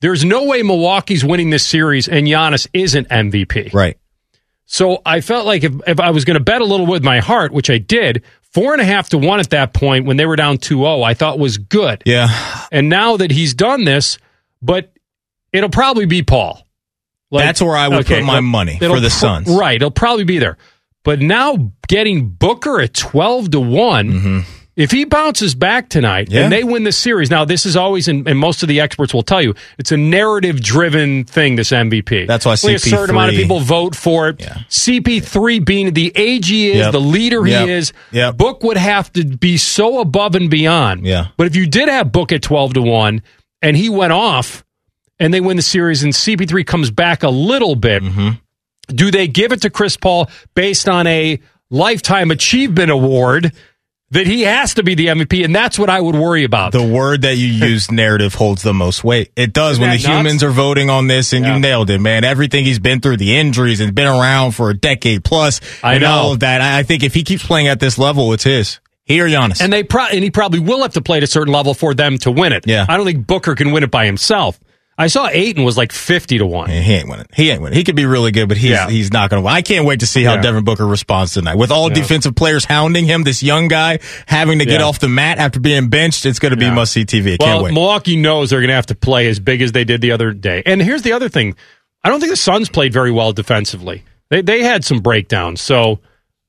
There's 0.00 0.24
no 0.24 0.44
way 0.44 0.62
Milwaukee's 0.62 1.24
winning 1.24 1.50
this 1.50 1.66
series 1.66 2.08
and 2.08 2.26
Giannis 2.26 2.68
isn't 2.72 3.08
MVP. 3.08 3.74
Right. 3.74 3.98
So 4.66 5.00
I 5.04 5.22
felt 5.22 5.46
like 5.46 5.64
if, 5.64 5.72
if 5.86 5.98
I 5.98 6.10
was 6.10 6.24
going 6.24 6.36
to 6.38 6.44
bet 6.44 6.60
a 6.60 6.64
little 6.64 6.86
with 6.86 7.02
my 7.02 7.20
heart, 7.20 7.52
which 7.52 7.70
I 7.70 7.78
did, 7.78 8.22
four 8.52 8.74
and 8.74 8.82
a 8.82 8.84
half 8.84 9.08
to 9.08 9.18
one 9.18 9.40
at 9.40 9.50
that 9.50 9.72
point 9.72 10.04
when 10.04 10.18
they 10.18 10.26
were 10.26 10.36
down 10.36 10.58
2 10.58 10.76
0, 10.76 11.02
I 11.02 11.14
thought 11.14 11.38
was 11.38 11.58
good. 11.58 12.02
Yeah. 12.06 12.28
And 12.70 12.88
now 12.88 13.16
that 13.16 13.30
he's 13.30 13.54
done 13.54 13.84
this, 13.84 14.18
but 14.60 14.92
it'll 15.52 15.70
probably 15.70 16.06
be 16.06 16.22
Paul. 16.22 16.66
That's 17.30 17.60
where 17.60 17.76
I 17.76 17.88
would 17.88 18.06
put 18.06 18.22
my 18.24 18.40
money 18.40 18.78
for 18.78 18.88
the 19.00 19.00
pro- 19.00 19.08
Suns. 19.08 19.48
Right, 19.48 19.76
it'll 19.76 19.90
probably 19.90 20.24
be 20.24 20.38
there. 20.38 20.56
But 21.04 21.20
now 21.20 21.72
getting 21.86 22.28
Booker 22.30 22.80
at 22.80 22.94
12 22.94 23.50
to 23.52 23.60
one 23.60 24.44
if 24.76 24.90
he 24.92 25.04
bounces 25.04 25.54
back 25.56 25.88
tonight 25.88 26.26
Mm-hmm. 26.28 26.34
Yeah. 26.36 26.42
and 26.44 26.52
they 26.52 26.62
win 26.64 26.84
the 26.84 26.92
series, 26.92 27.30
now 27.30 27.44
this 27.44 27.66
is 27.66 27.76
always, 27.76 28.06
and 28.08 28.26
and 28.28 28.38
most 28.38 28.62
of 28.62 28.68
the 28.68 28.80
experts 28.80 29.12
will 29.12 29.22
tell 29.24 29.42
you, 29.42 29.54
it's 29.78 29.90
a 29.92 29.96
narrative 29.96 30.62
driven 30.62 31.24
thing, 31.24 31.56
this 31.56 31.70
MVP. 31.70 32.26
That's 32.26 32.46
why 32.46 32.56
Only 32.62 32.76
a 32.76 32.78
certain 32.78 33.10
amount 33.16 33.30
of 33.30 33.36
people 33.36 33.58
vote 33.60 33.94
for 33.96 34.28
it. 34.28 34.38
CP3 34.38 35.64
being 35.64 35.92
the 35.94 36.12
age 36.14 36.48
he 36.48 36.70
is, 36.70 36.76
Yep. 36.76 36.92
the 36.92 37.00
leader 37.00 37.46
Yep. 37.46 37.66
he 37.66 37.72
is, 37.72 37.92
Yep. 38.12 38.36
Book 38.36 38.62
would 38.62 38.76
have 38.76 39.12
to 39.14 39.24
be 39.24 39.56
so 39.56 40.00
above 40.00 40.34
and 40.34 40.48
beyond. 40.50 41.04
Yeah. 41.04 41.28
But 41.36 41.46
if 41.48 41.56
you 41.56 41.66
did 41.66 41.88
have 41.88 42.12
Book 42.12 42.32
at 42.32 42.42
12 42.42 42.74
to 42.74 42.82
1 42.82 43.22
and 43.62 43.76
he 43.76 43.88
went 43.88 44.12
off 44.12 44.64
and 45.20 45.32
they 45.34 45.40
win 45.40 45.56
the 45.56 45.62
series 45.62 46.02
and 46.02 46.12
CP3 46.12 46.66
comes 46.66 46.90
back 46.90 47.22
a 47.22 47.30
little 47.30 47.74
bit, 47.74 48.02
Mm-hmm. 48.02 48.30
do 48.94 49.10
they 49.10 49.28
give 49.28 49.52
it 49.52 49.62
to 49.62 49.70
Chris 49.70 49.96
Paul 49.96 50.30
based 50.54 50.88
on 50.88 51.06
a 51.06 51.40
lifetime 51.70 52.30
achievement 52.30 52.90
award 52.90 53.52
that 54.10 54.26
he 54.26 54.42
has 54.42 54.72
to 54.74 54.82
be 54.82 54.94
the 54.94 55.06
MVP? 55.08 55.44
And 55.44 55.54
that's 55.54 55.78
what 55.78 55.90
I 55.90 56.00
would 56.00 56.14
worry 56.14 56.44
about. 56.44 56.72
The 56.72 56.82
word 56.82 57.22
that 57.22 57.36
you 57.36 57.46
use, 57.48 57.90
narrative, 57.90 58.34
holds 58.34 58.62
the 58.62 58.72
most 58.72 59.04
weight. 59.04 59.30
It 59.36 59.52
does 59.52 59.72
Isn't 59.72 59.82
when 59.82 59.90
the 59.90 59.96
nuts? 59.96 60.06
humans 60.06 60.42
are 60.42 60.50
voting 60.50 60.88
on 60.88 61.08
this, 61.08 61.32
and 61.34 61.44
Yeah. 61.44 61.54
you 61.54 61.60
nailed 61.60 61.90
it, 61.90 61.98
man. 62.00 62.24
Everything 62.24 62.64
he's 62.64 62.78
been 62.78 63.00
through, 63.00 63.18
the 63.18 63.36
injuries, 63.36 63.80
and 63.80 63.94
been 63.94 64.06
around 64.06 64.52
for 64.52 64.70
a 64.70 64.74
decade 64.74 65.24
plus, 65.24 65.60
I 65.82 65.94
and 65.94 66.02
know. 66.02 66.10
all 66.10 66.32
of 66.32 66.40
that. 66.40 66.60
I 66.62 66.82
think 66.84 67.02
if 67.02 67.12
he 67.12 67.22
keeps 67.24 67.44
playing 67.46 67.68
at 67.68 67.80
this 67.80 67.98
level, 67.98 68.32
it's 68.32 68.44
his. 68.44 68.80
He 69.04 69.20
or 69.20 69.28
Giannis. 69.28 69.60
and 69.62 69.72
they 69.72 69.82
pro- 69.84 70.04
and 70.06 70.22
he 70.22 70.30
probably 70.30 70.60
will 70.60 70.82
have 70.82 70.92
to 70.94 71.00
play 71.02 71.16
at 71.16 71.22
a 71.22 71.26
certain 71.26 71.52
level 71.52 71.72
for 71.74 71.94
them 71.94 72.18
to 72.18 72.30
win 72.30 72.52
it. 72.52 72.66
Yeah. 72.66 72.84
I 72.88 72.96
don't 72.98 73.06
think 73.06 73.26
Booker 73.26 73.54
can 73.54 73.72
win 73.72 73.82
it 73.82 73.90
by 73.90 74.04
himself. 74.06 74.58
I 75.00 75.06
saw 75.06 75.28
Ayton 75.28 75.62
was 75.62 75.76
like 75.76 75.92
50 75.92 76.38
to 76.38 76.46
1. 76.46 76.70
he 76.70 76.92
ain't 76.94 77.08
winning. 77.08 77.26
He 77.32 77.50
ain't 77.50 77.62
winning. 77.62 77.76
He 77.78 77.84
could 77.84 77.94
be 77.94 78.04
really 78.04 78.32
good, 78.32 78.48
but 78.48 78.56
he's 78.56 78.72
Yeah. 78.72 78.90
he's 78.90 79.12
not 79.12 79.30
going 79.30 79.40
to 79.40 79.46
win. 79.46 79.54
I 79.54 79.62
can't 79.62 79.84
wait 79.86 80.00
to 80.00 80.06
see 80.08 80.24
how 80.24 80.34
Yeah. 80.34 80.40
Devin 80.42 80.64
Booker 80.64 80.84
responds 80.86 81.32
tonight. 81.34 81.54
With 81.54 81.70
all 81.70 81.88
Yeah. 81.88 81.94
defensive 81.94 82.34
players 82.34 82.64
hounding 82.64 83.04
him, 83.06 83.22
this 83.22 83.40
young 83.40 83.68
guy 83.68 84.00
having 84.26 84.58
to 84.58 84.64
get 84.64 84.80
Yeah. 84.80 84.86
off 84.86 84.98
the 84.98 85.08
mat 85.08 85.38
after 85.38 85.60
being 85.60 85.86
benched, 85.88 86.26
it's 86.26 86.40
going 86.40 86.50
to 86.50 86.56
be 86.56 86.64
Yeah. 86.64 86.74
must 86.74 86.92
see 86.92 87.04
TV. 87.04 87.34
I 87.34 87.36
well, 87.38 87.48
can't 87.52 87.64
wait. 87.64 87.74
Milwaukee 87.74 88.16
knows 88.16 88.50
they're 88.50 88.58
going 88.60 88.70
to 88.70 88.74
have 88.74 88.86
to 88.86 88.96
play 88.96 89.28
as 89.28 89.38
big 89.38 89.62
as 89.62 89.70
they 89.70 89.84
did 89.84 90.00
the 90.00 90.10
other 90.10 90.32
day. 90.32 90.64
And 90.66 90.82
here's 90.82 91.02
the 91.02 91.12
other 91.12 91.28
thing: 91.28 91.54
I 92.02 92.08
don't 92.08 92.18
think 92.18 92.32
the 92.32 92.36
Suns 92.36 92.68
played 92.68 92.92
very 92.92 93.12
well 93.12 93.32
defensively. 93.32 94.02
They 94.30 94.42
they 94.42 94.64
had 94.64 94.84
some 94.84 94.98
breakdowns. 94.98 95.60
So 95.62 96.00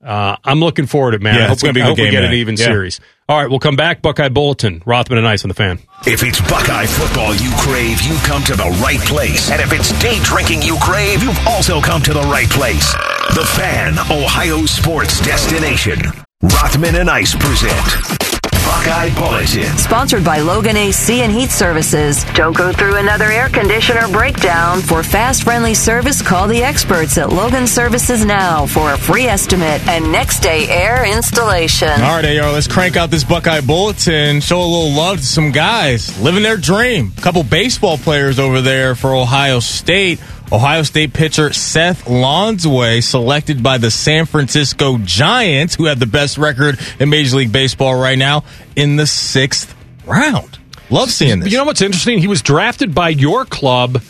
uh, 0.04 0.36
I'm 0.44 0.58
looking 0.60 0.86
forward 0.86 1.12
to 1.12 1.16
it, 1.16 1.22
man. 1.22 1.34
Yeah, 1.36 1.40
I 1.44 1.46
hope, 1.48 1.52
it's 1.54 1.62
we, 1.62 1.72
be 1.72 1.80
a 1.80 1.84
I 1.84 1.86
hope 1.86 1.98
we 1.98 2.10
get 2.10 2.24
an 2.24 2.32
even 2.32 2.56
Yeah. 2.56 2.64
series. 2.66 3.00
All 3.30 3.38
right, 3.38 3.48
we'll 3.48 3.60
come 3.60 3.76
back. 3.76 4.02
Buckeye 4.02 4.28
Bulletin, 4.28 4.82
Rothman 4.84 5.18
and 5.18 5.28
Ice 5.28 5.44
on 5.44 5.50
the 5.50 5.54
fan. 5.54 5.78
If 6.04 6.24
it's 6.24 6.40
Buckeye 6.40 6.86
football 6.86 7.32
you 7.32 7.52
crave, 7.58 8.02
you 8.02 8.16
come 8.24 8.42
to 8.42 8.56
the 8.56 8.76
right 8.82 8.98
place. 8.98 9.52
And 9.52 9.60
if 9.60 9.72
it's 9.72 9.92
day 10.02 10.18
drinking 10.24 10.62
you 10.62 10.76
crave, 10.80 11.22
you've 11.22 11.38
also 11.46 11.80
come 11.80 12.02
to 12.02 12.12
the 12.12 12.22
right 12.22 12.50
place. 12.50 12.92
The 13.36 13.48
Fan, 13.54 13.96
Ohio 14.10 14.66
sports 14.66 15.20
destination. 15.20 16.00
Rothman 16.42 16.96
and 16.96 17.08
Ice 17.08 17.36
present 17.36 18.29
Buckeye 18.70 19.12
Bulletin. 19.16 19.76
Sponsored 19.78 20.24
by 20.24 20.38
Logan 20.38 20.76
AC 20.76 21.22
and 21.22 21.32
Heat 21.32 21.50
Services. 21.50 22.24
Don't 22.34 22.56
go 22.56 22.72
through 22.72 22.98
another 22.98 23.24
air 23.24 23.48
conditioner 23.48 24.06
breakdown. 24.12 24.80
For 24.80 25.02
fast, 25.02 25.42
friendly 25.42 25.74
service, 25.74 26.22
call 26.22 26.46
the 26.46 26.62
experts 26.62 27.18
at 27.18 27.30
Logan 27.30 27.66
Services 27.66 28.24
now 28.24 28.66
for 28.66 28.92
a 28.92 28.96
free 28.96 29.26
estimate 29.26 29.84
and 29.88 30.12
next 30.12 30.38
day 30.38 30.68
air 30.68 31.04
installation. 31.04 31.90
All 31.90 32.22
right, 32.22 32.38
AR, 32.38 32.52
let's 32.52 32.68
crank 32.68 32.96
out 32.96 33.10
this 33.10 33.24
Buckeye 33.24 33.60
Bulletin. 33.60 34.40
Show 34.40 34.60
a 34.60 34.62
little 34.62 34.92
love 34.92 35.18
to 35.18 35.26
some 35.26 35.50
guys 35.50 36.16
living 36.22 36.44
their 36.44 36.56
dream. 36.56 37.12
A 37.18 37.20
couple 37.20 37.42
baseball 37.42 37.98
players 37.98 38.38
over 38.38 38.60
there 38.60 38.94
for 38.94 39.16
Ohio 39.16 39.58
State. 39.58 40.20
Ohio 40.52 40.82
State 40.82 41.12
pitcher 41.12 41.52
Seth 41.52 42.06
Lonsway 42.06 43.02
selected 43.04 43.62
by 43.62 43.78
the 43.78 43.90
San 43.90 44.26
Francisco 44.26 44.98
Giants, 44.98 45.76
who 45.76 45.84
have 45.84 46.00
the 46.00 46.06
best 46.06 46.38
record 46.38 46.78
in 46.98 47.08
Major 47.08 47.36
League 47.36 47.52
Baseball 47.52 48.00
right 48.00 48.18
now, 48.18 48.42
in 48.74 48.96
the 48.96 49.06
sixth 49.06 49.74
round. 50.06 50.58
Love 50.90 51.10
seeing 51.10 51.38
this. 51.40 51.52
You 51.52 51.58
know 51.58 51.64
what's 51.64 51.82
interesting? 51.82 52.18
He 52.18 52.26
was 52.26 52.42
drafted 52.42 52.92
by 52.94 53.10
your 53.10 53.44
club 53.44 54.02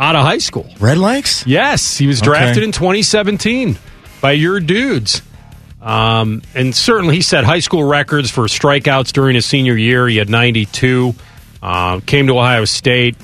out 0.00 0.16
of 0.16 0.22
high 0.24 0.38
school. 0.38 0.64
Redlegs? 0.78 1.44
Yes, 1.46 1.96
he 1.96 2.08
was 2.08 2.20
Okay. 2.20 2.26
drafted 2.30 2.64
in 2.64 2.72
2017 2.72 3.78
by 4.20 4.32
your 4.32 4.58
dudes. 4.58 5.22
Um, 5.80 6.42
and 6.56 6.74
certainly 6.74 7.14
he 7.14 7.22
set 7.22 7.44
high 7.44 7.60
school 7.60 7.84
records 7.84 8.32
for 8.32 8.44
strikeouts 8.46 9.12
during 9.12 9.36
his 9.36 9.46
senior 9.46 9.76
year. 9.76 10.08
He 10.08 10.16
had 10.16 10.28
92. 10.28 11.14
Uh, 11.62 12.00
came 12.04 12.26
to 12.26 12.36
Ohio 12.38 12.64
State, 12.64 13.16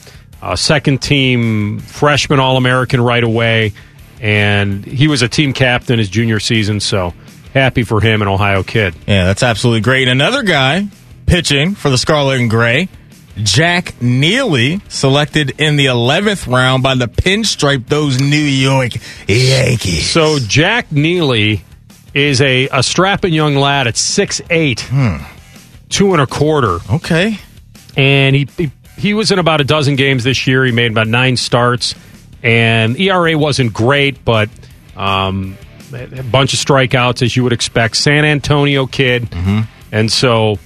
uh, 0.45 0.57
second 0.57 0.99
team 1.03 1.79
freshman 1.81 2.39
All 2.41 2.57
American 2.57 3.01
right 3.01 3.25
away. 3.25 3.73
And 4.21 4.85
he 4.85 5.09
was 5.09 5.23
a 5.23 5.29
team 5.29 5.53
captain 5.53 5.99
his 5.99 6.09
junior 6.09 6.41
season. 6.41 6.81
So 6.81 7.13
happy 7.53 7.83
for 7.83 8.01
him, 8.01 8.23
an 8.23 8.29
Ohio 8.29 8.63
kid. 8.63 8.95
Yeah, 9.07 9.25
that's 9.25 9.43
absolutely 9.43 9.81
great. 9.81 10.09
Another 10.09 10.43
guy 10.43 10.89
pitching 11.27 11.75
for 11.75 11.91
the 11.91 11.99
Scarlet 11.99 12.41
and 12.41 12.49
Gray, 12.51 12.89
Jack 13.39 14.01
Neely, 14.01 14.81
selected 14.89 15.59
in 15.61 15.77
the 15.77 15.87
11th 15.87 16.47
round 16.51 16.83
by 16.83 16.95
the 16.95 17.07
pinstripe, 17.09 17.87
those 17.89 18.21
New 18.21 18.37
York 18.37 18.93
Yankees. 19.27 20.09
So 20.11 20.39
Jack 20.39 20.93
Neely 20.93 21.63
is 22.15 22.41
a, 22.41 22.69
a 22.69 22.83
strapping 22.83 23.33
young 23.35 23.57
lad 23.57 23.87
at 23.89 23.95
6'8, 23.95 25.27
two 25.89 26.13
and 26.13 26.23
a 26.23 26.27
quarter. 26.27 26.79
Okay. 26.93 27.39
and 27.97 28.37
he, 28.37 28.49
he 28.57 28.71
he 28.97 29.15
was 29.15 29.31
in 29.31 29.39
about 29.39 29.61
a 29.61 29.65
dozen 29.65 29.97
games 29.97 30.25
this 30.25 30.47
year. 30.47 30.65
He 30.65 30.73
made 30.73 30.91
about 30.91 31.09
nine 31.09 31.37
starts, 31.37 31.95
and 32.43 32.99
ERA 32.99 33.37
wasn't 33.37 33.73
great, 33.73 34.25
but 34.25 34.49
um, 34.97 35.57
a 35.93 36.23
bunch 36.23 36.55
of 36.55 36.61
strikeouts 36.61 37.23
as 37.23 37.37
you 37.37 37.43
would 37.43 37.53
expect. 37.53 37.97
San 37.97 38.25
Antonio 38.25 38.87
kid, 38.87 39.29
and 39.93 40.11
so 40.11 40.59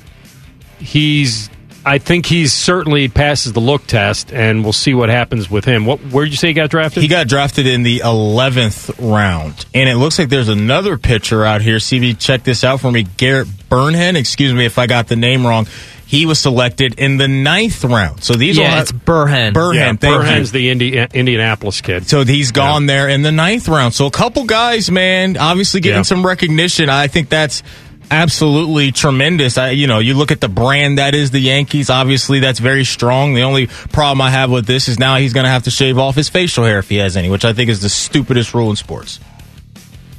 he's. 0.79 1.51
I 1.89 1.99
think 1.99 2.27
he's 2.27 2.53
certainly 2.53 3.09
passes 3.09 3.53
the 3.53 3.61
look 3.61 3.87
test, 3.87 4.33
and 4.33 4.63
we'll 4.63 4.73
see 4.73 4.95
what 4.95 5.09
happens 5.09 5.51
with 5.51 5.65
him. 5.65 5.87
What? 5.87 6.01
Where 6.01 6.25
did 6.25 6.31
you 6.33 6.37
say 6.37 6.49
he 6.49 6.55
got 6.55 6.71
drafted? 6.71 7.03
He 7.03 7.09
got 7.09 7.27
drafted 7.29 7.67
in 7.67 7.83
the 7.83 8.01
11th 8.01 8.95
round. 8.99 9.65
And 9.75 9.89
it 9.89 9.97
looks 9.97 10.19
like 10.19 10.29
there's 10.29 10.49
another 10.49 10.99
pitcher 10.99 11.45
out 11.45 11.63
here. 11.63 11.77
CB, 11.79 12.19
check 12.19 12.45
this 12.45 12.63
out 12.65 12.81
for 12.81 12.93
me. 12.93 13.05
Garrett 13.17 13.49
Burnhen. 13.49 14.17
Excuse 14.17 14.53
me 14.53 14.65
if 14.67 14.79
I 14.79 14.87
got 14.87 15.09
the 15.09 15.17
name 15.17 15.47
wrong. 15.47 15.67
He 16.07 16.25
was 16.25 16.39
selected 16.41 16.99
in 16.99 17.19
the 17.19 17.29
ninth 17.29 17.85
round. 17.85 18.25
So 18.25 18.33
these 18.35 18.57
Yeah, 18.57 18.79
are 18.79 18.81
it's 18.83 18.93
Burhenn. 18.93 19.53
Burhenn. 19.53 19.75
yeah, 19.75 19.87
thank 19.93 20.03
you. 20.05 20.09
Burhenn's 20.09 20.53
the 20.53 20.71
Indi- 20.71 20.97
Indianapolis 20.99 21.83
kid. 21.83 22.09
So 22.09 22.25
he's 22.25 22.51
gone 22.51 22.87
there 22.87 23.09
in 23.09 23.21
the 23.21 23.31
ninth 23.33 23.69
round. 23.69 23.93
So 23.93 24.07
a 24.07 24.11
couple 24.11 24.45
guys, 24.45 24.91
man, 24.91 25.37
obviously 25.37 25.81
getting 25.81 25.99
Yeah. 25.99 26.03
some 26.03 26.25
recognition. 26.25 26.89
I 26.89 27.09
think 27.09 27.29
that's 27.29 27.63
absolutely 28.11 28.93
tremendous. 28.93 29.59
I, 29.59 29.71
you 29.71 29.87
know, 29.87 29.99
you 29.99 30.15
look 30.15 30.31
at 30.31 30.41
the 30.41 30.49
brand 30.49 30.99
that 30.99 31.15
is 31.15 31.31
the 31.31 31.41
Yankees. 31.41 31.91
Obviously, 31.91 32.41
that's 32.41 32.59
very 32.59 32.85
strong. 32.85 33.35
The 33.35 33.43
only 33.43 33.67
problem 33.67 34.21
I 34.21 34.31
have 34.31 34.51
with 34.51 34.67
this 34.67 34.89
is 34.89 34.99
now 34.99 35.17
he's 35.17 35.33
going 35.33 35.45
to 35.45 35.51
have 35.51 35.65
to 35.65 35.71
shave 35.71 35.99
off 35.99 36.15
his 36.15 36.29
facial 36.29 36.65
hair 36.65 36.79
if 36.79 36.89
he 36.89 36.97
has 36.97 37.17
any, 37.17 37.31
which 37.31 37.45
I 37.45 37.53
think 37.53 37.71
is 37.71 37.81
the 37.81 37.89
stupidest 37.89 38.55
rule 38.55 38.71
in 38.71 38.77
sports. 38.77 39.21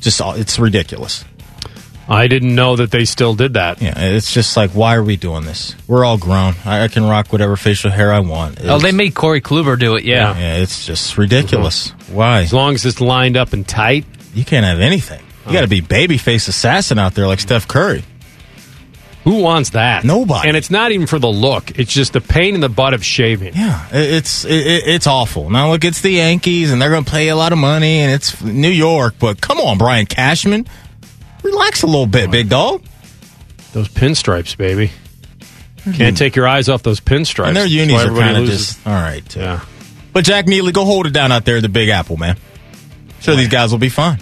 Just, 0.02 0.22
uh, 0.22 0.34
it's 0.36 0.58
ridiculous. 0.60 1.26
I 2.08 2.26
didn't 2.28 2.56
know 2.56 2.76
that 2.76 2.90
they 2.90 3.06
still 3.06 3.36
did 3.36 3.54
that. 3.54 3.84
Yeah, 3.84 3.94
it's 3.96 4.34
just 4.34 4.58
like, 4.58 4.72
why 4.72 4.96
are 4.96 5.04
we 5.04 5.16
doing 5.16 5.44
this? 5.44 5.76
We're 5.88 6.04
all 6.04 6.18
grown. 6.18 6.56
I, 6.66 6.86
I 6.86 6.88
can 6.88 7.04
rock 7.04 7.32
whatever 7.32 7.56
facial 7.56 7.92
hair 7.92 8.12
I 8.12 8.20
want. 8.20 8.60
Oh, 8.64 8.80
they 8.80 8.92
made 8.92 9.14
Corey 9.14 9.42
Kluber 9.42 9.78
do 9.78 9.96
it. 9.96 10.06
Yeah. 10.06 10.36
yeah, 10.36 10.56
it's 10.56 10.88
just 10.88 11.20
ridiculous. 11.20 11.92
Mm-hmm. 11.92 12.16
Why? 12.16 12.42
As 12.42 12.52
long 12.52 12.74
as 12.74 12.84
it's 12.84 13.00
lined 13.00 13.38
up 13.38 13.54
and 13.54 13.68
tight. 13.68 14.06
You 14.34 14.44
can't 14.44 14.66
have 14.66 14.80
anything. 14.80 15.22
You 15.50 15.54
got 15.54 15.62
to 15.62 15.68
be 15.68 15.82
babyface 15.82 16.48
assassin 16.48 17.00
out 17.00 17.16
there 17.16 17.28
like 17.28 17.40
Steph 17.40 17.68
Curry. 17.68 18.04
Who 19.24 19.42
wants 19.42 19.72
that? 19.72 20.06
Nobody. 20.06 20.48
And 20.48 20.56
it's 20.56 20.72
not 20.72 20.92
even 20.92 21.06
for 21.06 21.20
the 21.20 21.28
look. 21.28 21.78
It's 21.78 21.94
just 21.94 22.14
the 22.14 22.22
pain 22.22 22.56
in 22.56 22.62
the 22.62 22.70
butt 22.70 22.94
of 22.94 23.04
shaving. 23.04 23.54
Yeah, 23.54 23.86
it's 23.92 24.46
it, 24.46 24.50
it's 24.88 25.08
awful. 25.08 25.50
Now 25.50 25.72
look, 25.72 25.84
it's 25.84 26.02
the 26.02 26.12
Yankees, 26.12 26.72
and 26.72 26.82
they're 26.82 26.90
going 26.90 27.04
to 27.04 27.12
pay 27.12 27.28
a 27.30 27.36
lot 27.36 27.52
of 27.52 27.60
money, 27.60 28.00
and 28.00 28.12
it's 28.14 28.42
New 28.42 28.70
York. 28.70 29.16
But 29.20 29.42
come 29.42 29.60
on, 29.60 29.78
Brian 29.78 30.06
Cashman, 30.06 30.68
relax 31.44 31.84
a 31.84 31.86
little 31.86 32.08
bit, 32.08 32.32
big 32.32 32.50
dog. 32.50 32.82
Those 33.74 33.90
pinstripes, 33.90 34.56
baby. 34.58 34.92
Hmm. 35.84 35.92
Can't 35.92 36.18
take 36.18 36.36
your 36.36 36.48
eyes 36.48 36.70
off 36.70 36.82
those 36.82 37.00
pinstripes. 37.00 37.50
And 37.50 37.58
their 37.58 37.66
unis 37.66 38.06
are 38.06 38.10
kind 38.10 38.38
of 38.38 38.46
just 38.46 38.86
all 38.88 38.94
right. 38.94 39.28
Too. 39.28 39.42
Yeah. 39.42 39.66
But 40.14 40.26
Jack 40.26 40.48
Neely, 40.48 40.72
go 40.72 40.86
hold 40.86 41.06
it 41.06 41.14
down 41.14 41.32
out 41.32 41.46
there 41.46 41.58
at 41.58 41.62
the 41.62 41.70
Big 41.70 41.90
Apple, 41.90 42.18
man. 42.18 42.38
Sure, 43.20 43.36
these 43.36 43.50
guys 43.50 43.72
will 43.72 43.80
be 43.80 43.90
fine. 43.90 44.20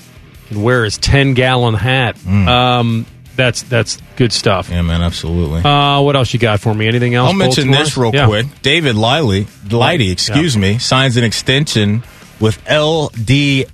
Can 0.47 0.61
wear 0.63 0.83
his 0.83 0.97
10 0.97 1.33
gallon 1.33 1.75
hat. 1.75 2.17
Um, 2.27 3.05
that's 3.35 3.61
that's 3.63 3.99
good 4.15 4.33
stuff. 4.33 4.69
Mm. 4.69 4.71
Yeah, 4.71 4.81
man, 4.81 5.01
absolutely. 5.03 5.61
Uh, 5.61 6.01
what 6.01 6.15
else 6.15 6.33
you 6.33 6.39
got 6.39 6.59
for 6.59 6.73
me? 6.73 6.87
Anything 6.87 7.13
else? 7.13 7.27
I'll 7.29 7.35
mention 7.37 7.69
this 7.69 7.95
real 7.95 8.11
Yeah. 8.13 8.25
quick. 8.25 8.47
David 8.63 8.95
Lively, 8.95 9.45
Lighty, 9.67 10.11
excuse 10.11 10.57
me, 10.57 10.79
signs 10.79 11.17
an 11.17 11.23
extension 11.23 12.01
with 12.39 12.63
LDLC, 12.65 13.65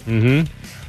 Mm-hmm. 0.00 0.44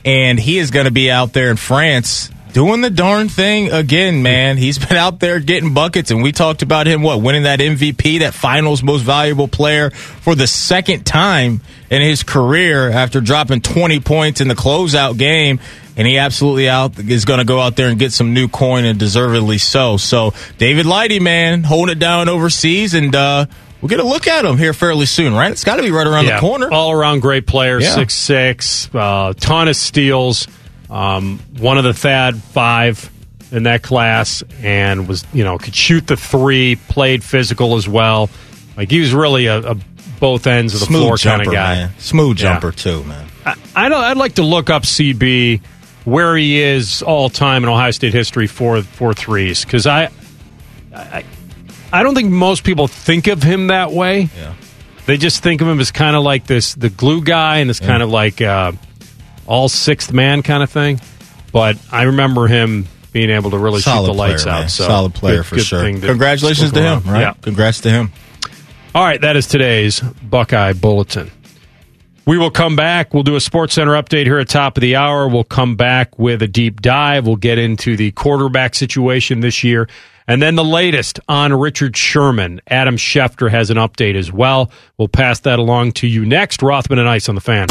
and 0.05 0.39
he 0.39 0.57
is 0.59 0.71
going 0.71 0.85
to 0.85 0.91
be 0.91 1.11
out 1.11 1.33
there 1.33 1.51
in 1.51 1.57
France 1.57 2.29
doing 2.53 2.81
the 2.81 2.89
darn 2.89 3.29
thing 3.29 3.71
again, 3.71 4.21
man. 4.21 4.57
He's 4.57 4.77
been 4.79 4.97
out 4.97 5.19
there 5.19 5.39
getting 5.39 5.73
buckets, 5.73 6.11
and 6.11 6.21
we 6.23 6.31
talked 6.31 6.61
about 6.61 6.87
him, 6.87 7.01
what, 7.01 7.21
winning 7.21 7.43
that 7.43 7.59
MVP, 7.59 8.19
that 8.19 8.33
finals 8.33 8.83
most 8.83 9.01
valuable 9.01 9.47
player 9.47 9.89
for 9.91 10.35
the 10.35 10.47
second 10.47 11.05
time 11.05 11.61
in 11.89 12.01
his 12.01 12.23
career 12.23 12.89
after 12.89 13.21
dropping 13.21 13.61
20 13.61 13.99
points 13.99 14.41
in 14.41 14.47
the 14.47 14.55
closeout 14.55 15.17
game. 15.17 15.59
And 15.97 16.07
he 16.07 16.17
absolutely 16.17 16.69
out 16.69 16.97
is 16.97 17.25
going 17.25 17.39
to 17.39 17.45
go 17.45 17.59
out 17.59 17.75
there 17.75 17.89
and 17.89 17.99
get 17.99 18.13
some 18.13 18.33
new 18.33 18.47
coin, 18.47 18.85
and 18.85 18.97
deservedly 18.97 19.57
so. 19.57 19.97
So, 19.97 20.33
David 20.57 20.85
Lighty, 20.85 21.19
man, 21.19 21.63
holding 21.63 21.91
it 21.97 21.99
down 21.99 22.29
overseas, 22.29 22.93
and 22.93 23.13
uh, 23.13 23.47
we'll 23.81 23.89
get 23.89 23.99
a 23.99 24.03
look 24.05 24.25
at 24.25 24.45
him 24.45 24.57
here 24.57 24.71
fairly 24.71 25.05
soon, 25.05 25.33
right? 25.33 25.51
It's 25.51 25.65
got 25.65 25.75
to 25.75 25.81
be 25.81 25.91
right 25.91 26.07
around 26.07 26.25
Yeah, 26.25 26.35
the 26.35 26.39
corner. 26.41 26.69
All 26.71 26.93
around 26.93 27.19
great 27.19 27.45
player, 27.47 27.81
Yeah. 27.81 27.89
six 27.95 28.13
six, 28.15 28.89
uh, 28.95 29.33
ton 29.37 29.67
of 29.67 29.75
steals. 29.75 30.47
Um, 30.89 31.39
one 31.57 31.77
of 31.77 31.83
the 31.83 31.93
Thad 31.93 32.35
five 32.41 33.09
in 33.51 33.63
that 33.63 33.81
class, 33.83 34.43
and 34.61 35.07
was 35.07 35.23
you 35.33 35.43
know 35.43 35.57
could 35.57 35.75
shoot 35.75 36.07
the 36.07 36.17
three, 36.17 36.75
played 36.75 37.23
physical 37.23 37.75
as 37.75 37.87
well. 37.87 38.29
Like 38.77 38.89
he 38.91 38.99
was 38.99 39.13
really 39.13 39.47
a, 39.47 39.59
a 39.71 39.77
both 40.19 40.47
ends 40.47 40.73
of 40.73 40.79
the 40.81 40.85
Smooth 40.87 41.01
floor 41.03 41.17
kind 41.17 41.41
of 41.41 41.53
guy. 41.53 41.75
man. 41.75 41.89
Smooth 41.99 42.39
Yeah. 42.39 42.53
jumper 42.53 42.71
too, 42.71 43.03
man. 43.03 43.27
I, 43.45 43.55
I 43.75 43.89
don't. 43.89 44.03
I'd 44.03 44.17
like 44.17 44.35
to 44.35 44.43
look 44.43 44.69
up 44.69 44.83
CB 44.83 45.61
where 46.05 46.35
he 46.35 46.59
is 46.59 47.01
all 47.03 47.29
time 47.29 47.63
in 47.63 47.69
Ohio 47.69 47.91
State 47.91 48.13
history 48.13 48.47
for 48.47 48.81
for 48.81 49.13
threes 49.13 49.63
because 49.63 49.85
I, 49.87 50.09
I 50.95 51.23
I 51.93 52.03
don't 52.03 52.15
think 52.15 52.31
most 52.31 52.63
people 52.63 52.87
think 52.87 53.27
of 53.27 53.43
him 53.43 53.67
that 53.67 53.91
way. 53.91 54.29
Yeah. 54.37 54.53
They 55.05 55.17
just 55.17 55.41
think 55.41 55.61
of 55.61 55.67
him 55.67 55.79
as 55.79 55.91
kind 55.91 56.15
of 56.15 56.23
like 56.23 56.45
this 56.47 56.73
the 56.75 56.89
glue 56.89 57.23
guy 57.23 57.57
and 57.57 57.69
this 57.69 57.79
kind 57.79 58.03
of 58.03 58.09
like 58.09 58.41
uh, 58.41 58.73
all 59.49 59.67
sixth 59.67 60.13
man 60.13 60.43
kind 60.43 60.63
of 60.63 60.69
thing. 60.69 61.01
But 61.51 61.77
I 61.91 62.03
remember 62.03 62.47
him 62.47 62.87
being 63.11 63.31
able 63.31 63.49
to 63.51 63.57
really 63.57 63.81
Solid 63.81 64.05
shoot 64.05 64.11
the 64.13 64.17
lights 64.17 64.47
out. 64.47 64.69
So 64.69 64.85
Solid 64.85 65.13
player 65.15 65.37
good- 65.37 65.45
for 65.47 65.55
good 65.55 65.65
sure. 65.65 65.81
Congratulations 65.83 66.71
to 66.71 66.81
him, 66.81 67.01
right? 67.05 67.21
Yeah. 67.21 67.33
Congrats 67.41 67.81
to 67.81 67.89
him. 67.89 68.11
All 68.95 69.03
right, 69.03 69.19
that 69.21 69.35
is 69.35 69.47
today's 69.47 69.99
Buckeye 69.99 70.73
Bulletin. 70.73 71.31
We 72.25 72.37
will 72.37 72.51
come 72.51 72.75
back. 72.75 73.13
We'll 73.13 73.23
do 73.23 73.35
a 73.35 73.41
Sports 73.41 73.73
Center 73.73 73.93
update 73.93 74.25
here 74.25 74.37
at 74.37 74.47
top 74.49 74.77
of 74.77 74.81
the 74.81 74.95
hour. 74.95 75.27
We'll 75.27 75.43
come 75.43 75.75
back 75.75 76.19
with 76.19 76.43
a 76.43 76.47
deep 76.47 76.81
dive. 76.81 77.25
We'll 77.25 77.35
get 77.35 77.57
into 77.57 77.97
the 77.97 78.11
quarterback 78.11 78.75
situation 78.75 79.39
this 79.39 79.63
year. 79.63 79.89
And 80.27 80.39
then 80.39 80.53
the 80.53 80.63
latest 80.63 81.19
on 81.27 81.51
Richard 81.53 81.97
Sherman. 81.97 82.61
Adam 82.67 82.97
Schefter 82.97 83.49
has 83.49 83.71
an 83.71 83.77
update 83.77 84.13
as 84.15 84.31
well. 84.31 84.69
We'll 84.99 85.07
pass 85.07 85.39
that 85.39 85.57
along 85.57 85.93
to 85.93 86.07
you 86.07 86.23
next. 86.23 86.61
Rothman 86.61 86.99
and 86.99 87.09
Ice 87.09 87.29
on 87.29 87.33
the 87.35 87.41
fan. 87.41 87.67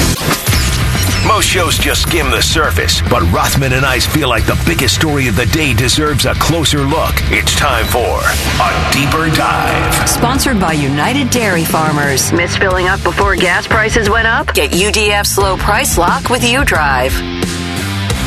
Most 1.26 1.47
shows 1.47 1.78
just 1.78 2.02
skim 2.02 2.30
the 2.30 2.40
surface, 2.40 3.02
but 3.02 3.22
Rothman 3.32 3.72
and 3.72 3.85
I 3.85 4.01
feel 4.01 4.28
like 4.28 4.47
the 4.47 4.60
biggest 4.66 4.94
story 4.94 5.28
of 5.28 5.36
the 5.36 5.47
day 5.47 5.74
deserves 5.74 6.24
a 6.24 6.35
closer 6.35 6.80
look. 6.80 7.14
It's 7.30 7.55
time 7.56 7.86
for 7.86 8.20
a 8.20 8.93
deeper 8.93 9.28
dive. 9.35 10.09
Sponsored 10.09 10.59
by 10.60 10.72
United 10.72 11.30
Dairy 11.30 11.64
Farmers. 11.64 12.32
Miss 12.32 12.56
filling 12.56 12.86
up 12.86 13.02
before 13.02 13.36
gas 13.36 13.66
prices 13.66 14.09
went 14.09 14.26
up? 14.26 14.55
Get 14.55 14.70
UDF's 14.72 15.36
low 15.39 15.56
price 15.56 15.98
lock 15.98 16.30
with 16.30 16.43
UDrive. 16.43 17.12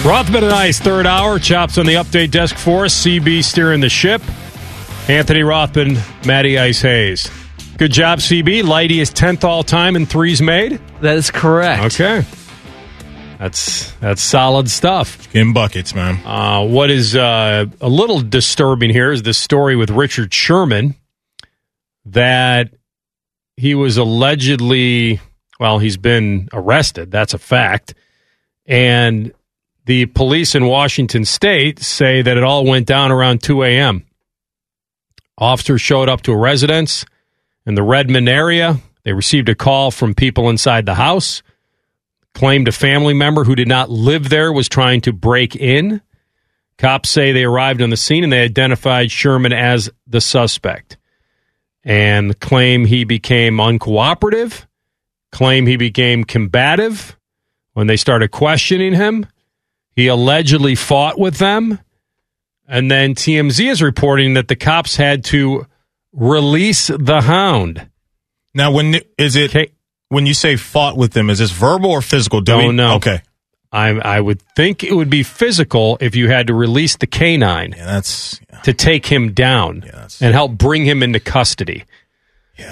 Rothman 0.05 0.43
and 0.43 0.53
Ice, 0.53 0.79
third 0.79 1.05
hour. 1.05 1.37
Chops 1.37 1.77
on 1.77 1.85
the 1.85 1.95
update 1.95 2.31
desk 2.31 2.55
for 2.55 2.85
us. 2.85 3.05
CB 3.05 3.43
steering 3.43 3.81
the 3.81 3.89
ship. 3.89 4.21
Anthony 5.07 5.43
Rothman, 5.43 5.97
Matty 6.25 6.57
Ice 6.57 6.81
Hayes. 6.81 7.29
Good 7.77 7.91
job, 7.91 8.19
CB. 8.19 8.61
Lighty 8.63 9.01
is 9.01 9.11
10th 9.11 9.43
all 9.43 9.63
time 9.63 9.95
in 9.95 10.05
threes 10.05 10.41
made. 10.41 10.79
That 11.01 11.17
is 11.17 11.31
correct. 11.31 11.99
Okay. 11.99 12.23
That's 13.41 13.91
that's 13.93 14.21
solid 14.21 14.69
stuff. 14.69 15.33
In 15.35 15.51
buckets, 15.51 15.95
man. 15.95 16.23
Uh, 16.23 16.63
what 16.63 16.91
is 16.91 17.15
uh, 17.15 17.65
a 17.81 17.89
little 17.89 18.21
disturbing 18.21 18.91
here 18.91 19.11
is 19.11 19.23
the 19.23 19.33
story 19.33 19.75
with 19.75 19.89
Richard 19.89 20.31
Sherman 20.31 20.93
that 22.05 22.71
he 23.57 23.73
was 23.73 23.97
allegedly, 23.97 25.21
well, 25.59 25.79
he's 25.79 25.97
been 25.97 26.49
arrested. 26.53 27.09
That's 27.09 27.33
a 27.33 27.39
fact. 27.39 27.95
And 28.67 29.33
the 29.85 30.05
police 30.05 30.53
in 30.53 30.67
Washington 30.67 31.25
state 31.25 31.79
say 31.79 32.21
that 32.21 32.37
it 32.37 32.43
all 32.43 32.63
went 32.63 32.85
down 32.85 33.11
around 33.11 33.41
2 33.41 33.63
a.m. 33.63 34.05
Officers 35.39 35.81
showed 35.81 36.09
up 36.09 36.21
to 36.21 36.31
a 36.31 36.37
residence 36.37 37.05
in 37.65 37.73
the 37.73 37.81
Redmond 37.81 38.29
area. 38.29 38.79
They 39.01 39.13
received 39.13 39.49
a 39.49 39.55
call 39.55 39.89
from 39.89 40.13
people 40.13 40.47
inside 40.47 40.85
the 40.85 40.93
house 40.93 41.41
claimed 42.33 42.67
a 42.67 42.71
family 42.71 43.13
member 43.13 43.43
who 43.43 43.55
did 43.55 43.67
not 43.67 43.89
live 43.89 44.29
there 44.29 44.51
was 44.51 44.69
trying 44.69 45.01
to 45.01 45.13
break 45.13 45.55
in. 45.55 46.01
Cops 46.77 47.09
say 47.09 47.31
they 47.31 47.43
arrived 47.43 47.81
on 47.81 47.89
the 47.89 47.97
scene 47.97 48.23
and 48.23 48.33
they 48.33 48.41
identified 48.41 49.11
Sherman 49.11 49.53
as 49.53 49.89
the 50.07 50.21
suspect 50.21 50.97
and 51.83 52.39
claim 52.39 52.85
he 52.85 53.03
became 53.03 53.57
uncooperative, 53.57 54.65
claim 55.31 55.65
he 55.65 55.77
became 55.77 56.23
combative 56.23 57.17
when 57.73 57.87
they 57.87 57.97
started 57.97 58.31
questioning 58.31 58.93
him. 58.93 59.25
He 59.95 60.07
allegedly 60.07 60.75
fought 60.75 61.19
with 61.19 61.37
them. 61.37 61.79
And 62.67 62.89
then 62.89 63.15
TMZ 63.15 63.69
is 63.69 63.81
reporting 63.81 64.35
that 64.35 64.47
the 64.47 64.55
cops 64.55 64.95
had 64.95 65.25
to 65.25 65.65
release 66.13 66.87
the 66.87 67.21
hound. 67.21 67.89
Now, 68.53 68.71
when 68.71 68.95
is 69.17 69.35
it? 69.35 69.73
When 70.11 70.25
you 70.25 70.33
say 70.33 70.57
fought 70.57 70.97
with 70.97 71.13
them, 71.13 71.29
is 71.29 71.39
this 71.39 71.51
verbal 71.51 71.89
or 71.89 72.01
physical? 72.01 72.41
Do 72.41 72.51
Don't 72.51 72.75
know. 72.75 72.95
Okay. 72.95 73.21
I, 73.71 73.91
I 73.91 74.19
would 74.19 74.41
think 74.57 74.83
it 74.83 74.93
would 74.93 75.09
be 75.09 75.23
physical 75.23 75.97
if 76.01 76.17
you 76.17 76.27
had 76.27 76.47
to 76.47 76.53
release 76.53 76.97
the 76.97 77.07
canine 77.07 77.73
Yeah, 77.77 77.85
that's 77.85 78.37
to 78.63 78.73
take 78.73 79.05
him 79.05 79.31
down 79.31 79.79
that's- 79.79 80.21
and 80.21 80.33
help 80.33 80.51
bring 80.51 80.83
him 80.83 81.01
into 81.01 81.21
custody. 81.21 81.85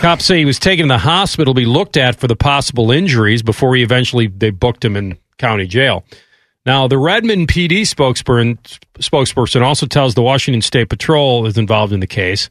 Cops 0.02 0.26
say 0.26 0.40
he 0.40 0.46
was 0.46 0.60
taken 0.60 0.88
to 0.90 0.94
the 0.96 0.98
hospital 0.98 1.54
to 1.54 1.58
be 1.58 1.66
looked 1.66 1.96
at 1.96 2.18
for 2.18 2.28
the 2.28 2.36
possible 2.36 2.92
injuries 2.92 3.42
before 3.42 3.74
he 3.76 3.84
eventually 3.84 4.28
they 4.28 4.50
booked 4.50 4.84
him 4.84 4.98
in 4.98 5.18
county 5.38 5.66
jail. 5.66 6.04
Now, 6.66 6.90
the 6.90 6.98
Redmond 6.98 7.48
PD 7.48 7.84
spokesperson 7.84 8.58
spokesperson 9.00 9.62
also 9.62 9.86
tells 9.86 10.14
the 10.14 10.22
Washington 10.22 10.62
State 10.62 10.90
Patrol 10.90 11.46
is 11.48 11.58
involved 11.58 11.94
in 11.94 12.02
the 12.02 12.08
case. 12.08 12.50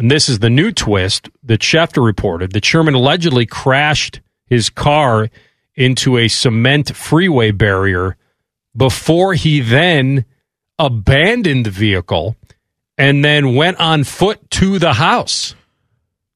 And 0.00 0.10
this 0.10 0.30
is 0.30 0.38
the 0.38 0.48
new 0.48 0.72
twist 0.72 1.28
that 1.42 1.60
Schefter 1.60 2.02
reported 2.02 2.52
that 2.52 2.64
Sherman 2.64 2.94
allegedly 2.94 3.44
crashed 3.44 4.22
his 4.46 4.70
car 4.70 5.28
into 5.74 6.16
a 6.16 6.26
cement 6.26 6.96
freeway 6.96 7.50
barrier 7.50 8.16
before 8.74 9.34
he 9.34 9.60
then 9.60 10.24
abandoned 10.78 11.66
the 11.66 11.70
vehicle 11.70 12.34
and 12.96 13.22
then 13.22 13.54
went 13.54 13.78
on 13.78 14.04
foot 14.04 14.50
to 14.52 14.78
the 14.78 14.94
house. 14.94 15.54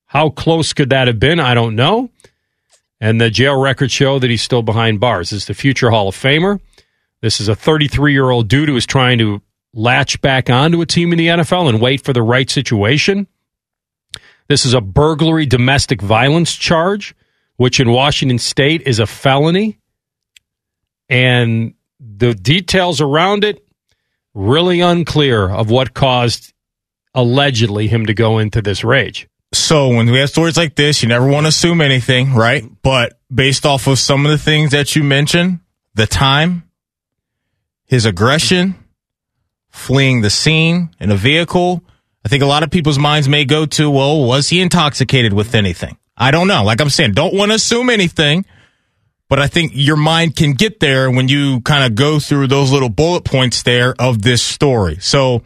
How 0.04 0.28
close 0.28 0.74
could 0.74 0.90
that 0.90 1.06
have 1.06 1.18
been? 1.18 1.40
I 1.40 1.54
don't 1.54 1.74
know. 1.74 2.10
And 3.00 3.18
the 3.18 3.30
jail 3.30 3.58
records 3.58 3.94
show 3.94 4.18
that 4.18 4.28
he's 4.28 4.42
still 4.42 4.62
behind 4.62 5.00
bars. 5.00 5.30
This 5.30 5.44
is 5.44 5.46
the 5.46 5.54
future 5.54 5.88
Hall 5.88 6.08
of 6.08 6.14
Famer. 6.14 6.60
This 7.22 7.40
is 7.40 7.48
a 7.48 7.56
33 7.56 8.12
year 8.12 8.28
old 8.28 8.46
dude 8.46 8.68
who 8.68 8.76
is 8.76 8.84
trying 8.84 9.16
to 9.20 9.40
latch 9.72 10.20
back 10.20 10.50
onto 10.50 10.82
a 10.82 10.86
team 10.86 11.12
in 11.12 11.18
the 11.18 11.28
NFL 11.28 11.70
and 11.70 11.80
wait 11.80 12.04
for 12.04 12.12
the 12.12 12.22
right 12.22 12.50
situation. 12.50 13.26
This 14.48 14.64
is 14.64 14.74
a 14.74 14.80
burglary 14.80 15.46
domestic 15.46 16.02
violence 16.02 16.54
charge, 16.54 17.14
which 17.56 17.80
in 17.80 17.90
Washington 17.90 18.38
state 18.38 18.82
is 18.82 18.98
a 18.98 19.06
felony. 19.06 19.78
And 21.08 21.74
the 21.98 22.34
details 22.34 23.00
around 23.00 23.44
it 23.44 23.64
really 24.34 24.80
unclear 24.80 25.48
of 25.48 25.70
what 25.70 25.94
caused 25.94 26.52
allegedly 27.14 27.86
him 27.86 28.06
to 28.06 28.14
go 28.14 28.38
into 28.38 28.60
this 28.60 28.84
rage. 28.84 29.28
So 29.52 29.88
when 29.88 30.10
we 30.10 30.18
have 30.18 30.30
stories 30.30 30.56
like 30.56 30.74
this, 30.74 31.02
you 31.02 31.08
never 31.08 31.26
want 31.26 31.44
to 31.44 31.48
assume 31.48 31.80
anything, 31.80 32.34
right? 32.34 32.64
But 32.82 33.20
based 33.32 33.64
off 33.64 33.86
of 33.86 33.98
some 33.98 34.26
of 34.26 34.32
the 34.32 34.38
things 34.38 34.72
that 34.72 34.96
you 34.96 35.04
mentioned, 35.04 35.60
the 35.94 36.08
time, 36.08 36.68
his 37.86 38.04
aggression, 38.04 38.74
fleeing 39.70 40.22
the 40.22 40.30
scene 40.30 40.90
in 40.98 41.12
a 41.12 41.16
vehicle, 41.16 41.84
I 42.24 42.28
think 42.28 42.42
a 42.42 42.46
lot 42.46 42.62
of 42.62 42.70
people's 42.70 42.98
minds 42.98 43.28
may 43.28 43.44
go 43.44 43.66
to, 43.66 43.90
well, 43.90 44.24
was 44.24 44.48
he 44.48 44.60
intoxicated 44.60 45.34
with 45.34 45.54
anything? 45.54 45.98
I 46.16 46.30
don't 46.30 46.48
know. 46.48 46.64
Like 46.64 46.80
I'm 46.80 46.88
saying, 46.88 47.12
don't 47.12 47.34
want 47.34 47.50
to 47.50 47.56
assume 47.56 47.90
anything, 47.90 48.46
but 49.28 49.40
I 49.40 49.46
think 49.46 49.72
your 49.74 49.96
mind 49.96 50.34
can 50.34 50.52
get 50.52 50.80
there 50.80 51.10
when 51.10 51.28
you 51.28 51.60
kind 51.60 51.84
of 51.84 51.94
go 51.94 52.18
through 52.18 52.46
those 52.46 52.72
little 52.72 52.88
bullet 52.88 53.24
points 53.24 53.62
there 53.62 53.94
of 53.98 54.22
this 54.22 54.42
story. 54.42 54.96
So 55.00 55.42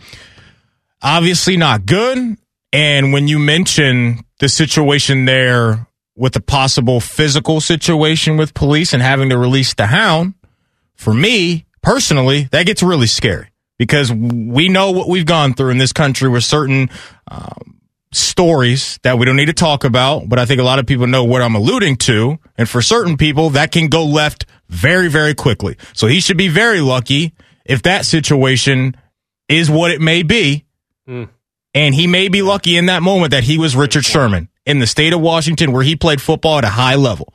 obviously 1.03 1.57
not 1.57 1.85
good. 1.85 2.37
And 2.73 3.13
when 3.13 3.27
you 3.27 3.39
mention 3.39 4.21
the 4.39 4.49
situation 4.49 5.25
there 5.25 5.89
with 6.15 6.35
the 6.35 6.41
possible 6.41 7.01
physical 7.01 7.61
situation 7.61 8.37
with 8.37 8.55
police 8.55 8.93
and 8.93 9.03
having 9.03 9.31
to 9.31 9.39
release 9.39 9.75
the 9.75 9.87
hound, 9.87 10.35
for 10.95 11.15
me 11.15 11.65
personally, 11.83 12.49
that 12.53 12.67
gets 12.67 12.83
really 12.83 13.07
scary 13.07 13.49
because 13.79 14.13
we 14.13 14.69
know 14.69 14.91
what 14.91 15.09
we've 15.09 15.27
gone 15.27 15.55
through 15.55 15.71
in 15.71 15.79
this 15.79 15.93
country 15.93 16.29
with 16.29 16.45
certain 16.45 16.91
um, 17.31 17.81
stories 18.13 18.99
that 19.03 19.19
we 19.19 19.27
don't 19.27 19.37
need 19.37 19.47
to 19.47 19.53
talk 19.53 19.85
about, 19.85 20.29
but 20.29 20.39
I 20.39 20.47
think 20.47 20.61
a 20.61 20.65
lot 20.65 20.79
of 20.79 20.87
people 20.87 21.07
know 21.07 21.25
what 21.25 21.43
I'm 21.43 21.55
alluding 21.55 21.97
to. 21.97 22.39
And 22.57 22.69
for 22.69 22.83
certain 22.83 23.17
people, 23.17 23.51
that 23.51 23.73
can 23.73 23.89
go 23.89 24.05
left 24.05 24.47
very, 24.69 25.09
very 25.09 25.35
quickly. 25.35 25.77
So 25.95 26.07
he 26.07 26.21
should 26.21 26.37
be 26.37 26.49
very 26.49 26.81
lucky 26.81 27.35
if 27.65 27.83
that 27.83 28.05
situation 28.05 28.97
is 29.49 29.71
what 29.71 29.91
it 29.91 30.01
may 30.01 30.23
be. 30.23 30.65
Mm. 31.09 31.29
And 31.75 31.95
he 31.95 32.07
may 32.07 32.29
be 32.29 32.43
lucky 32.43 32.77
in 32.77 32.87
that 32.87 33.03
moment 33.03 33.31
that 33.31 33.45
he 33.45 33.59
was 33.59 33.77
Richard 33.77 34.05
Sherman 34.05 34.49
in 34.67 34.79
the 34.79 34.87
state 34.87 35.13
of 35.13 35.21
Washington 35.21 35.73
where 35.73 35.83
he 35.83 35.97
played 35.97 36.21
football 36.21 36.59
at 36.59 36.65
a 36.65 36.69
high 36.71 36.97
level. 36.97 37.33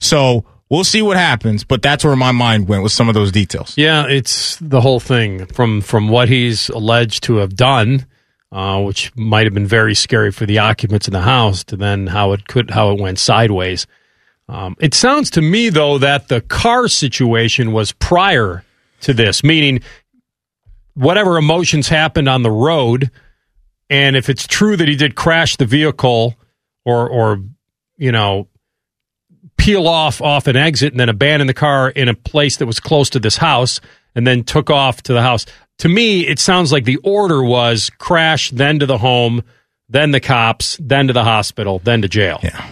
So 0.00 0.44
we'll 0.70 0.84
see 0.84 1.02
what 1.02 1.16
happens, 1.16 1.64
but 1.64 1.82
that's 1.82 2.04
where 2.04 2.16
my 2.16 2.32
mind 2.32 2.68
went 2.68 2.82
with 2.82 2.92
some 2.92 3.08
of 3.08 3.14
those 3.14 3.32
details. 3.32 3.74
Yeah, 3.76 4.06
it's 4.06 4.56
the 4.56 4.80
whole 4.80 5.00
thing 5.00 5.46
from 5.46 5.80
from 5.80 6.08
what 6.08 6.28
he's 6.28 6.68
alleged 6.70 7.24
to 7.24 7.36
have 7.36 7.54
done, 7.54 8.06
uh, 8.52 8.80
which 8.80 9.14
might 9.16 9.46
have 9.46 9.54
been 9.54 9.66
very 9.66 9.94
scary 9.94 10.30
for 10.30 10.46
the 10.46 10.60
occupants 10.60 11.08
in 11.08 11.12
the 11.12 11.20
house, 11.20 11.64
to 11.64 11.76
then 11.76 12.06
how 12.06 12.32
it 12.32 12.46
could 12.46 12.70
how 12.70 12.92
it 12.92 13.00
went 13.00 13.18
sideways. 13.18 13.86
Um, 14.48 14.76
it 14.80 14.94
sounds 14.94 15.30
to 15.32 15.42
me 15.42 15.68
though 15.68 15.98
that 15.98 16.28
the 16.28 16.40
car 16.40 16.88
situation 16.88 17.72
was 17.72 17.92
prior 17.92 18.64
to 19.02 19.12
this, 19.12 19.44
meaning 19.44 19.80
whatever 20.94 21.36
emotions 21.36 21.88
happened 21.88 22.28
on 22.28 22.42
the 22.42 22.50
road, 22.50 23.10
and 23.88 24.16
if 24.16 24.28
it's 24.28 24.46
true 24.46 24.76
that 24.76 24.88
he 24.88 24.96
did 24.96 25.14
crash 25.14 25.56
the 25.56 25.66
vehicle 25.66 26.36
or 26.84 27.08
or 27.08 27.42
you 27.96 28.12
know 28.12 28.48
peel 29.60 29.86
off 29.86 30.20
off 30.20 30.46
an 30.46 30.56
exit 30.56 30.92
and 30.92 30.98
then 31.00 31.08
abandon 31.08 31.46
the 31.46 31.54
car 31.54 31.90
in 31.90 32.08
a 32.08 32.14
place 32.14 32.56
that 32.56 32.66
was 32.66 32.80
close 32.80 33.10
to 33.10 33.18
this 33.20 33.36
house 33.36 33.80
and 34.14 34.26
then 34.26 34.42
took 34.44 34.70
off 34.70 35.02
to 35.04 35.12
the 35.12 35.22
house. 35.22 35.46
To 35.78 35.88
me, 35.88 36.26
it 36.26 36.38
sounds 36.38 36.72
like 36.72 36.84
the 36.84 36.96
order 36.98 37.42
was 37.42 37.90
crash, 37.98 38.50
then 38.50 38.78
to 38.80 38.86
the 38.86 38.98
home, 38.98 39.42
then 39.88 40.10
the 40.10 40.20
cops, 40.20 40.76
then 40.80 41.06
to 41.06 41.12
the 41.12 41.24
hospital, 41.24 41.80
then 41.84 42.02
to 42.02 42.08
jail. 42.08 42.40
Yeah, 42.42 42.68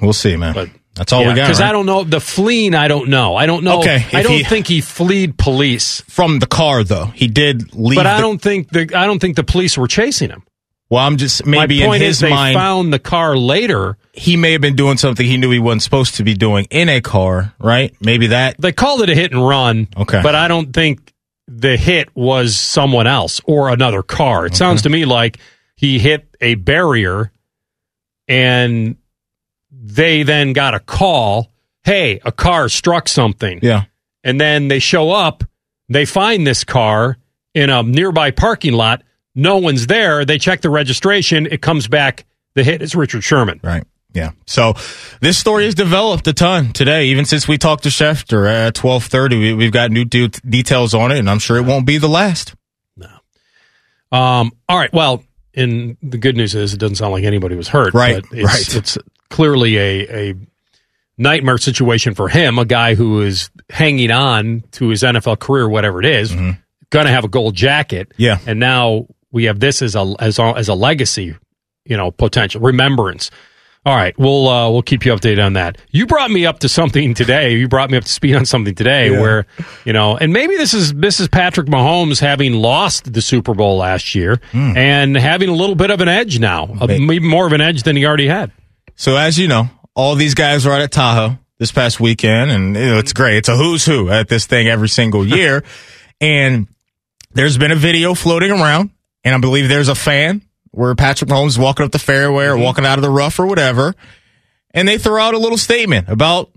we'll 0.00 0.12
see, 0.12 0.36
man. 0.36 0.54
But 0.54 0.70
that's 0.94 1.12
all 1.12 1.20
we 1.20 1.26
got. 1.26 1.34
Because 1.34 1.60
right? 1.60 1.68
I 1.68 1.72
don't 1.72 1.84
know 1.86 2.04
the 2.04 2.20
fleeing. 2.20 2.74
I 2.74 2.88
don't 2.88 3.08
know. 3.10 3.36
I 3.36 3.44
don't 3.46 3.62
know. 3.64 3.80
Okay, 3.80 4.04
I 4.12 4.22
don't 4.22 4.32
he- 4.32 4.44
think 4.44 4.66
he 4.66 4.80
fleed 4.80 5.36
police, 5.36 6.00
from 6.08 6.38
the 6.38 6.46
car 6.46 6.82
though. 6.84 7.06
He 7.06 7.26
did 7.28 7.74
leave. 7.74 7.96
but 7.96 8.06
I 8.06 8.16
the- 8.16 8.22
don't 8.22 8.40
think 8.40 8.70
the 8.70 8.90
I 8.96 9.06
don't 9.06 9.18
think 9.18 9.36
the 9.36 9.44
police 9.44 9.76
were 9.76 9.88
chasing 9.88 10.30
him. 10.30 10.42
Well, 10.88 11.04
I'm 11.04 11.16
just 11.16 11.44
maybe 11.44 11.82
in 11.82 11.92
his 11.94 12.02
is 12.16 12.20
they 12.20 12.30
mind, 12.30 12.54
found 12.54 12.92
the 12.92 13.00
car 13.00 13.36
later. 13.36 13.98
he 14.12 14.36
may 14.36 14.52
have 14.52 14.60
been 14.60 14.76
doing 14.76 14.96
something 14.96 15.26
he 15.26 15.36
knew 15.36 15.50
he 15.50 15.58
wasn't 15.58 15.82
supposed 15.82 16.14
to 16.16 16.22
be 16.22 16.34
doing 16.34 16.66
in 16.70 16.88
a 16.88 17.00
car, 17.00 17.54
right? 17.58 17.94
Maybe 18.00 18.28
that. 18.28 18.56
They 18.60 18.72
called 18.72 19.02
it 19.02 19.10
a 19.10 19.14
hit 19.14 19.32
and 19.32 19.46
run. 19.46 19.88
Okay. 19.96 20.20
But 20.22 20.36
I 20.36 20.46
don't 20.46 20.72
think 20.72 21.12
the 21.48 21.76
hit 21.76 22.14
was 22.14 22.56
someone 22.56 23.06
else 23.08 23.40
or 23.44 23.68
another 23.68 24.02
car. 24.02 24.46
It 24.46 24.54
sounds 24.54 24.82
to 24.82 24.88
me 24.88 25.04
like 25.04 25.38
he 25.74 25.98
hit 25.98 26.26
a 26.40 26.54
barrier 26.54 27.32
and 28.28 28.96
they 29.70 30.22
then 30.22 30.52
got 30.52 30.74
a 30.74 30.80
call, 30.80 31.52
"Hey, 31.84 32.20
a 32.24 32.32
car 32.32 32.68
struck 32.68 33.08
something." 33.08 33.60
Yeah. 33.62 33.84
And 34.24 34.40
then 34.40 34.68
they 34.68 34.78
show 34.80 35.10
up, 35.10 35.44
they 35.88 36.04
find 36.04 36.46
this 36.46 36.64
car 36.64 37.16
in 37.54 37.70
a 37.70 37.82
nearby 37.82 38.30
parking 38.32 38.72
lot. 38.72 39.02
No 39.36 39.58
one's 39.58 39.86
there. 39.86 40.24
They 40.24 40.38
check 40.38 40.62
the 40.62 40.70
registration. 40.70 41.46
It 41.46 41.62
comes 41.62 41.86
back 41.86 42.24
the 42.54 42.64
hit 42.64 42.82
is 42.82 42.96
Richard 42.96 43.22
Sherman. 43.22 43.60
Right. 43.62 43.84
Yeah. 44.14 44.30
So 44.46 44.72
this 45.20 45.36
story 45.36 45.66
has 45.66 45.74
developed 45.74 46.26
a 46.26 46.32
ton 46.32 46.72
today. 46.72 47.06
Even 47.08 47.26
since 47.26 47.46
we 47.46 47.58
talked 47.58 47.82
to 47.82 47.90
Schefter 47.90 48.50
at 48.50 48.74
twelve 48.74 49.04
thirty, 49.04 49.38
we, 49.38 49.52
we've 49.52 49.72
got 49.72 49.90
new 49.90 50.06
de- 50.06 50.28
details 50.28 50.94
on 50.94 51.12
it, 51.12 51.18
and 51.18 51.28
I'm 51.28 51.38
sure 51.38 51.58
it 51.58 51.66
won't 51.66 51.84
be 51.86 51.98
the 51.98 52.08
last. 52.08 52.54
No. 52.96 53.08
Um, 54.10 54.52
all 54.70 54.78
right. 54.78 54.90
Well, 54.92 55.22
and 55.54 55.98
the 56.02 56.16
good 56.16 56.34
news 56.34 56.54
is 56.54 56.72
it 56.72 56.78
doesn't 56.78 56.96
sound 56.96 57.12
like 57.12 57.24
anybody 57.24 57.56
was 57.56 57.68
hurt. 57.68 57.92
Right, 57.92 58.22
But 58.22 58.38
it's, 58.38 58.46
right. 58.46 58.76
It's 58.76 58.98
clearly 59.28 59.76
a, 59.76 60.30
a 60.30 60.34
nightmare 61.18 61.58
situation 61.58 62.14
for 62.14 62.28
him, 62.28 62.58
a 62.58 62.64
guy 62.64 62.94
who 62.94 63.20
is 63.22 63.50
hanging 63.68 64.10
on 64.10 64.64
to 64.72 64.88
his 64.88 65.02
NFL 65.02 65.38
career, 65.40 65.68
whatever 65.68 66.00
it 66.00 66.06
is, 66.06 66.32
going 66.32 66.56
to 67.06 67.10
have 67.10 67.24
a 67.24 67.28
gold 67.28 67.54
jacket. 67.54 68.10
Mm-hmm. 68.10 68.22
Yeah. 68.22 68.38
And 68.46 68.60
now 68.60 69.06
we 69.36 69.44
have 69.44 69.60
this 69.60 69.82
as 69.82 69.94
a, 69.94 70.14
as 70.18 70.38
a, 70.40 70.42
as 70.56 70.68
a 70.68 70.74
legacy, 70.74 71.36
you 71.84 71.96
know, 71.96 72.10
potential 72.10 72.60
remembrance. 72.60 73.30
All 73.84 73.94
right, 73.94 74.18
we'll 74.18 74.48
uh, 74.48 74.68
we'll 74.68 74.82
keep 74.82 75.06
you 75.06 75.12
updated 75.14 75.44
on 75.46 75.52
that. 75.52 75.78
You 75.92 76.06
brought 76.06 76.28
me 76.32 76.44
up 76.44 76.58
to 76.60 76.68
something 76.68 77.14
today. 77.14 77.52
You 77.54 77.68
brought 77.68 77.88
me 77.88 77.96
up 77.96 78.02
to 78.02 78.10
speed 78.10 78.34
on 78.34 78.44
something 78.44 78.74
today 78.74 79.12
Yeah. 79.12 79.20
where 79.20 79.46
you 79.84 79.92
know, 79.92 80.16
and 80.16 80.32
maybe 80.32 80.56
this 80.56 80.74
is 80.74 80.92
this 80.92 81.20
is 81.20 81.28
Patrick 81.28 81.68
Mahomes 81.68 82.18
having 82.18 82.54
lost 82.54 83.12
the 83.12 83.22
Super 83.22 83.54
Bowl 83.54 83.76
last 83.76 84.12
year 84.16 84.40
Hmm. 84.50 84.76
and 84.76 85.16
having 85.16 85.48
a 85.48 85.54
little 85.54 85.76
bit 85.76 85.90
of 85.92 86.00
an 86.00 86.08
edge 86.08 86.40
now, 86.40 86.64
a, 86.80 86.88
maybe 86.88 87.20
more 87.20 87.46
of 87.46 87.52
an 87.52 87.60
edge 87.60 87.84
than 87.84 87.94
he 87.94 88.04
already 88.04 88.26
had. 88.26 88.50
So 88.96 89.16
as 89.16 89.38
you 89.38 89.46
know, 89.46 89.70
all 89.94 90.16
these 90.16 90.34
guys 90.34 90.66
were 90.66 90.72
out 90.72 90.80
at 90.80 90.90
Tahoe 90.90 91.38
this 91.60 91.70
past 91.70 92.00
weekend, 92.00 92.50
and 92.50 92.74
you 92.74 92.86
know, 92.86 92.98
it's 92.98 93.12
great. 93.12 93.36
It's 93.36 93.48
a 93.48 93.56
who's 93.56 93.84
who 93.86 94.10
at 94.10 94.26
this 94.26 94.46
thing 94.46 94.66
every 94.66 94.88
single 94.88 95.24
year, 95.24 95.62
and 96.20 96.66
there's 97.34 97.56
been 97.56 97.70
a 97.70 97.76
video 97.76 98.14
floating 98.14 98.50
around, 98.50 98.90
and 99.26 99.34
I 99.34 99.38
believe 99.38 99.68
there's 99.68 99.88
a 99.88 99.94
fan 99.96 100.40
where 100.70 100.94
Patrick 100.94 101.28
Mahomes 101.28 101.58
walking 101.58 101.84
up 101.84 101.90
the 101.90 101.98
fairway 101.98 102.46
or 102.46 102.52
mm-hmm. 102.52 102.62
walking 102.62 102.86
out 102.86 102.96
of 102.96 103.02
the 103.02 103.10
rough 103.10 103.40
or 103.40 103.46
whatever, 103.46 103.92
and 104.70 104.86
they 104.86 104.98
throw 104.98 105.20
out 105.20 105.34
a 105.34 105.38
little 105.38 105.58
statement 105.58 106.08
about 106.08 106.52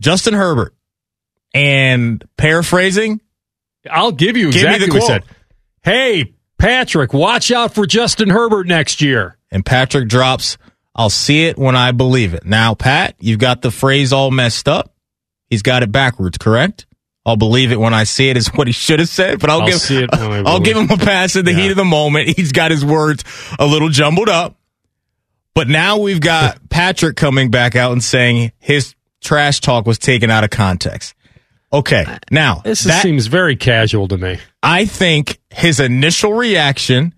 Justin 0.00 0.32
Herbert, 0.32 0.74
and 1.52 2.24
paraphrasing, 2.38 3.20
I'll 3.90 4.10
give 4.10 4.38
you 4.38 4.50
Give 4.50 4.62
exactly 4.62 4.86
the 4.86 4.94
what 4.94 5.02
he 5.02 5.06
said. 5.06 5.24
Hey, 5.82 6.34
Patrick, 6.56 7.12
watch 7.12 7.52
out 7.52 7.74
for 7.74 7.84
Justin 7.86 8.30
Herbert 8.30 8.66
next 8.66 9.02
year. 9.02 9.36
and 9.50 9.64
Patrick 9.64 10.08
drops, 10.08 10.56
I'll 10.94 11.10
see 11.10 11.44
it 11.44 11.58
when 11.58 11.76
I 11.76 11.92
believe 11.92 12.32
it. 12.32 12.46
Now, 12.46 12.74
Pat, 12.74 13.16
you've 13.20 13.38
got 13.38 13.60
the 13.60 13.70
phrase 13.70 14.14
all 14.14 14.30
messed 14.30 14.66
up. 14.66 14.94
He's 15.50 15.62
got 15.62 15.82
it 15.82 15.92
backwards, 15.92 16.38
correct? 16.38 16.86
I'll 17.26 17.36
believe 17.36 17.72
it 17.72 17.80
when 17.80 17.94
I 17.94 18.04
see 18.04 18.28
it 18.28 18.36
is 18.36 18.48
what 18.48 18.66
he 18.66 18.72
should 18.72 18.98
have 19.00 19.08
said, 19.08 19.40
but 19.40 19.48
I'll, 19.48 19.62
I'll 19.62 19.66
give 19.68 19.78
see 19.78 20.02
it 20.02 20.10
I 20.12 20.42
I'll 20.46 20.60
give 20.60 20.76
him 20.76 20.90
a 20.90 20.98
pass 20.98 21.36
in 21.36 21.44
the 21.44 21.54
heat 21.54 21.70
of 21.70 21.76
the 21.76 21.84
moment. 21.84 22.36
He's 22.36 22.52
got 22.52 22.70
his 22.70 22.84
words 22.84 23.24
a 23.58 23.66
little 23.66 23.88
jumbled 23.88 24.28
up. 24.28 24.56
But 25.54 25.68
now 25.68 25.98
we've 25.98 26.20
got 26.20 26.58
Patrick 26.68 27.16
coming 27.16 27.50
back 27.50 27.76
out 27.76 27.92
and 27.92 28.02
saying 28.02 28.52
his 28.58 28.94
trash 29.22 29.60
talk 29.60 29.86
was 29.86 29.98
taken 29.98 30.30
out 30.30 30.44
of 30.44 30.50
context. 30.50 31.14
Okay. 31.72 32.04
Uh, 32.06 32.18
now, 32.30 32.60
This 32.64 32.84
that- 32.84 33.02
seems 33.02 33.26
very 33.26 33.56
casual 33.56 34.06
to 34.08 34.18
me. 34.18 34.38
I 34.62 34.84
think 34.84 35.38
his 35.50 35.80
initial 35.80 36.34
reaction 36.34 37.14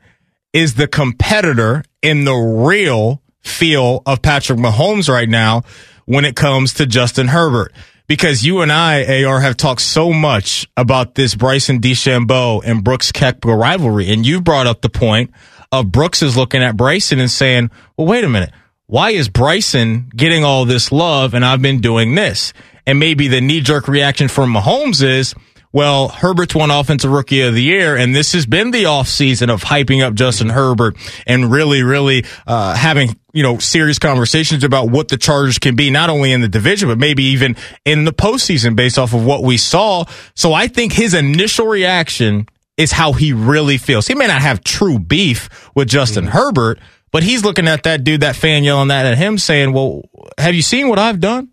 is 0.53 0.75
the 0.75 0.87
competitor 0.87 1.85
in 2.01 2.25
the 2.25 2.35
real 2.35 3.23
feel 3.43 4.03
of 4.07 4.23
Patrick 4.23 4.59
Mahomes 4.59 5.09
right 5.09 5.29
now 5.29 5.63
when 6.07 6.25
it 6.25 6.37
comes 6.37 6.75
to 6.75 6.87
Justin 6.87 7.29
Herbert. 7.29 7.73
Because 8.07 8.45
you 8.45 8.61
and 8.61 8.71
I, 8.71 9.25
AR, 9.25 9.41
have 9.41 9.57
talked 9.57 9.81
so 9.81 10.13
much 10.13 10.69
about 10.77 11.17
this 11.17 11.35
Bryson 11.35 11.81
DeChambeau 11.81 12.63
and 12.65 12.85
Brooks 12.85 13.11
Koepka 13.11 13.59
rivalry. 13.59 14.13
And 14.13 14.25
you 14.25 14.41
brought 14.41 14.67
up 14.67 14.81
the 14.81 14.89
point 14.89 15.33
of 15.73 15.91
Brooks 15.91 16.23
is 16.23 16.37
looking 16.37 16.63
at 16.63 16.77
Bryson 16.77 17.19
and 17.19 17.31
saying, 17.31 17.71
well, 17.97 18.07
wait 18.07 18.25
a 18.25 18.29
minute. 18.29 18.53
Why 18.87 19.11
is 19.11 19.29
Bryson 19.29 20.11
getting 20.15 20.45
all 20.45 20.65
this 20.65 20.93
love 20.93 21.35
and 21.35 21.45
I've 21.45 21.61
been 21.61 21.81
doing 21.81 22.15
this? 22.15 22.53
And 22.87 23.01
maybe 23.01 23.27
the 23.27 23.41
knee 23.41 23.61
jerk 23.61 23.89
reaction 23.89 24.29
from 24.29 24.55
Mahomes 24.55 25.03
is, 25.03 25.35
well, 25.77 26.09
Herbert's 26.09 26.55
won 26.55 26.71
offensive 26.71 27.11
rookie 27.11 27.43
of 27.43 27.53
the 27.53 27.63
year, 27.63 27.99
and 27.99 28.17
this 28.17 28.33
has 28.33 28.47
been 28.47 28.71
the 28.71 28.85
offseason 28.85 29.53
of 29.53 29.63
hyping 29.63 30.03
up 30.03 30.15
Justin 30.15 30.49
Herbert 30.49 30.97
and 31.27 31.53
really, 31.53 31.83
really 31.83 32.25
uh, 32.47 32.75
having, 32.75 33.15
you 33.35 33.43
know, 33.43 33.59
serious 33.59 33.99
conversations 33.99 34.65
about 34.65 34.89
what 34.89 35.09
the 35.09 35.19
Chargers 35.19 35.59
can 35.59 35.77
be, 35.77 35.91
not 35.91 36.09
only 36.09 36.33
in 36.33 36.41
the 36.41 36.49
division, 36.49 36.89
but 36.89 36.97
maybe 36.97 37.25
even 37.25 37.57
in 37.85 38.07
the 38.07 38.13
postseason 38.15 38.75
based 38.75 38.99
off 38.99 39.13
of 39.13 39.23
what 39.27 39.43
we 39.43 39.59
saw. 39.59 40.07
So 40.33 40.55
I 40.55 40.67
think 40.67 40.95
his 40.95 41.13
initial 41.13 41.67
reaction 41.67 42.49
is 42.79 42.93
how 42.93 43.13
he 43.13 43.35
really 43.35 43.77
feels. 43.77 44.07
He 44.07 44.15
may 44.15 44.29
not 44.29 44.41
have 44.41 44.65
true 44.65 44.99
beef 44.99 45.71
with 45.75 45.89
Justin 45.89 46.29
Herbert, 46.29 46.79
but 47.13 47.23
he's 47.23 47.45
looking 47.45 47.69
at 47.69 47.83
that 47.83 48.03
dude, 48.03 48.23
that 48.23 48.35
fan 48.35 48.65
yelling 48.65 48.89
that 48.89 49.05
at 49.05 49.19
him 49.19 49.37
saying, 49.37 49.75
well, 49.75 50.05
have 50.39 50.55
you 50.55 50.63
seen 50.63 50.89
what 50.89 50.99
I've 50.99 51.21
done? 51.21 51.51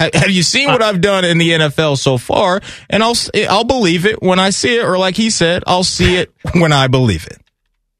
Ha- 0.00 0.10
Have 0.14 0.30
you 0.30 0.42
seen 0.42 0.68
what 0.68 0.82
I've 0.82 1.00
done 1.00 1.24
in 1.24 1.38
the 1.38 1.50
NFL 1.50 1.98
so 1.98 2.18
far? 2.18 2.60
And 2.90 3.02
I'll 3.02 3.16
I'll 3.48 3.64
believe 3.64 4.06
it 4.06 4.22
when 4.22 4.38
I 4.38 4.50
see 4.50 4.76
it, 4.78 4.84
or 4.84 4.98
like 4.98 5.16
he 5.16 5.30
said, 5.30 5.62
I'll 5.66 5.84
see 5.84 6.16
it 6.16 6.32
when 6.54 6.72
I 6.72 6.88
believe 6.88 7.26
it. 7.26 7.38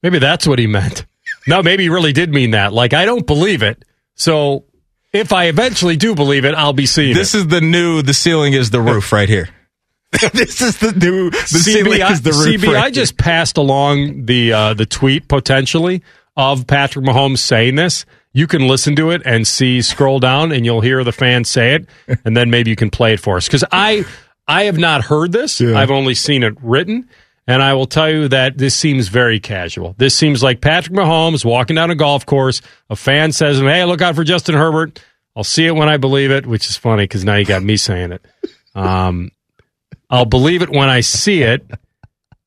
Maybe 0.02 0.18
that's 0.18 0.46
what 0.46 0.58
he 0.58 0.66
meant. 0.66 1.06
No, 1.46 1.62
maybe 1.62 1.84
he 1.84 1.88
really 1.88 2.12
did 2.12 2.32
mean 2.32 2.50
that. 2.52 2.72
Like, 2.72 2.92
I 2.94 3.04
don't 3.04 3.26
believe 3.26 3.62
it. 3.62 3.84
So 4.14 4.64
if 5.12 5.32
I 5.32 5.44
eventually 5.46 5.96
do 5.96 6.14
believe 6.14 6.44
it, 6.44 6.54
I'll 6.54 6.72
be 6.72 6.86
seeing 6.86 7.14
This 7.14 7.34
it. 7.34 7.38
is 7.38 7.46
the 7.48 7.60
new. 7.60 8.02
The 8.02 8.14
ceiling 8.14 8.52
is 8.54 8.70
the 8.70 8.80
roof 8.80 9.12
right 9.12 9.28
here. 9.28 9.48
this 10.32 10.60
is 10.60 10.78
the 10.78 10.92
new. 10.92 11.30
The 11.30 11.36
ceiling 11.38 11.92
CB, 12.00 12.10
is 12.10 12.22
the 12.22 12.30
roof. 12.32 12.60
CB, 12.60 12.74
right 12.74 12.84
I 12.84 12.90
just 12.90 13.16
passed 13.16 13.56
along 13.56 14.26
the 14.26 14.52
uh, 14.52 14.74
the 14.74 14.86
tweet 14.86 15.26
potentially 15.28 16.02
of 16.36 16.66
Patrick 16.66 17.04
Mahomes 17.04 17.38
saying 17.38 17.76
this. 17.76 18.04
You 18.32 18.46
can 18.46 18.66
listen 18.66 18.96
to 18.96 19.10
it 19.10 19.22
and 19.24 19.46
see, 19.46 19.80
scroll 19.80 20.18
down, 20.18 20.50
and 20.50 20.64
you'll 20.64 20.80
hear 20.80 21.04
the 21.04 21.12
fans 21.12 21.48
say 21.48 21.74
it, 21.74 21.86
and 22.24 22.36
then 22.36 22.50
maybe 22.50 22.70
you 22.70 22.76
can 22.76 22.90
play 22.90 23.14
it 23.14 23.20
for 23.20 23.36
us. 23.36 23.46
Because 23.46 23.64
I 23.70 24.04
I 24.48 24.64
have 24.64 24.78
not 24.78 25.04
heard 25.04 25.32
this. 25.32 25.60
Yeah. 25.60 25.78
I've 25.78 25.90
only 25.90 26.14
seen 26.14 26.42
it 26.42 26.54
written. 26.62 27.08
And 27.46 27.62
I 27.62 27.74
will 27.74 27.86
tell 27.86 28.10
you 28.10 28.28
that 28.28 28.56
this 28.56 28.74
seems 28.74 29.08
very 29.08 29.38
casual. 29.38 29.94
This 29.98 30.16
seems 30.16 30.42
like 30.42 30.62
Patrick 30.62 30.96
Mahomes 30.96 31.44
walking 31.44 31.76
down 31.76 31.90
a 31.90 31.94
golf 31.94 32.24
course. 32.24 32.62
A 32.88 32.96
fan 32.96 33.32
says, 33.32 33.58
Hey, 33.58 33.84
look 33.84 34.00
out 34.00 34.14
for 34.14 34.24
Justin 34.24 34.54
Herbert. 34.54 34.98
I'll 35.36 35.44
see 35.44 35.66
it 35.66 35.72
when 35.72 35.88
I 35.88 35.98
believe 35.98 36.30
it, 36.30 36.46
which 36.46 36.68
is 36.68 36.76
funny 36.76 37.04
because 37.04 37.22
now 37.24 37.34
you 37.34 37.44
got 37.44 37.62
me 37.62 37.76
saying 37.76 38.12
it. 38.12 38.24
Um, 38.74 39.30
I'll 40.08 40.24
believe 40.24 40.62
it 40.62 40.70
when 40.70 40.88
I 40.88 41.00
see 41.00 41.42
it. 41.42 41.66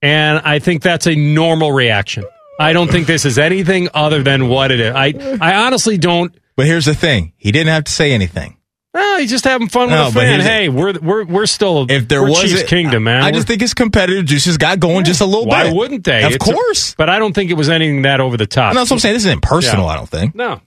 And 0.02 0.40
I 0.40 0.60
think 0.60 0.82
that's 0.82 1.06
a 1.06 1.16
normal 1.16 1.72
reaction. 1.72 2.24
I 2.60 2.74
don't 2.74 2.90
think 2.90 3.08
this 3.08 3.26
is 3.26 3.38
anything 3.38 3.90
other 3.94 4.24
than 4.24 4.48
what 4.50 4.72
it 4.72 4.80
is. 4.80 4.94
I, 4.96 5.14
I 5.42 5.66
honestly 5.66 5.98
don't. 5.98 6.34
But 6.56 6.66
here's 6.66 6.86
the 6.86 6.96
thing: 6.96 7.34
he 7.38 7.52
didn't 7.52 7.70
have 7.70 7.84
to 7.86 7.92
say 7.92 8.14
anything. 8.14 8.54
Oh, 9.00 9.18
he's 9.20 9.30
just 9.30 9.44
having 9.44 9.70
fun 9.70 9.90
No, 9.90 10.06
with 10.06 10.16
a 10.16 10.20
fan. 10.20 10.40
Hey, 10.40 10.70
we're 10.70 10.94
we're 11.00 11.24
we're 11.26 11.46
still 11.46 11.86
If 11.88 12.08
there 12.08 12.24
was 12.24 12.42
Chiefs 12.42 12.62
a- 12.62 12.66
Kingdom, 12.66 13.04
man. 13.04 13.22
I 13.22 13.26
We're- 13.26 13.34
just 13.34 13.48
think 13.48 13.62
his 13.62 13.76
competitive 13.76 14.26
juices 14.26 14.58
got 14.58 14.80
going 14.80 15.06
just 15.06 15.22
a 15.22 15.26
little 15.26 15.46
why 15.46 15.66
bit. 15.66 15.74
Why 15.74 15.78
wouldn't 15.78 16.04
they? 16.04 16.24
Of 16.24 16.32
It's 16.34 16.48
a- 16.48 16.52
course. 16.52 16.96
but 16.98 17.08
I 17.08 17.20
don't 17.20 17.34
think 17.34 17.52
it 17.52 17.56
was 17.56 17.70
anything 17.70 18.02
that 18.04 18.20
over 18.22 18.38
the 18.38 18.48
top. 18.48 18.74
No, 18.74 18.80
that's 18.80 18.90
what 18.90 18.96
I'm 18.96 19.00
saying. 19.02 19.14
This 19.16 19.26
isn't 19.26 19.44
personal. 19.44 19.86
Yeah. 19.86 19.92
I 19.92 19.96
don't 19.98 20.10
think. 20.10 20.34
No. 20.34 20.62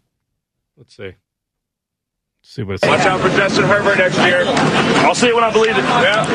Let's 0.76 0.94
see. 0.96 1.02
Let's 1.06 1.16
see 2.42 2.62
what 2.62 2.74
it's 2.74 2.86
Watch 2.86 3.00
out 3.00 3.18
for 3.20 3.30
Justin 3.30 3.64
Herbert 3.64 3.98
next 3.98 4.16
year. 4.18 4.44
I'll 4.46 5.14
see 5.16 5.26
it 5.28 5.34
when 5.34 5.42
I 5.42 5.50
believe 5.52 5.76
it. 5.76 5.82
Yeah. 5.82 6.26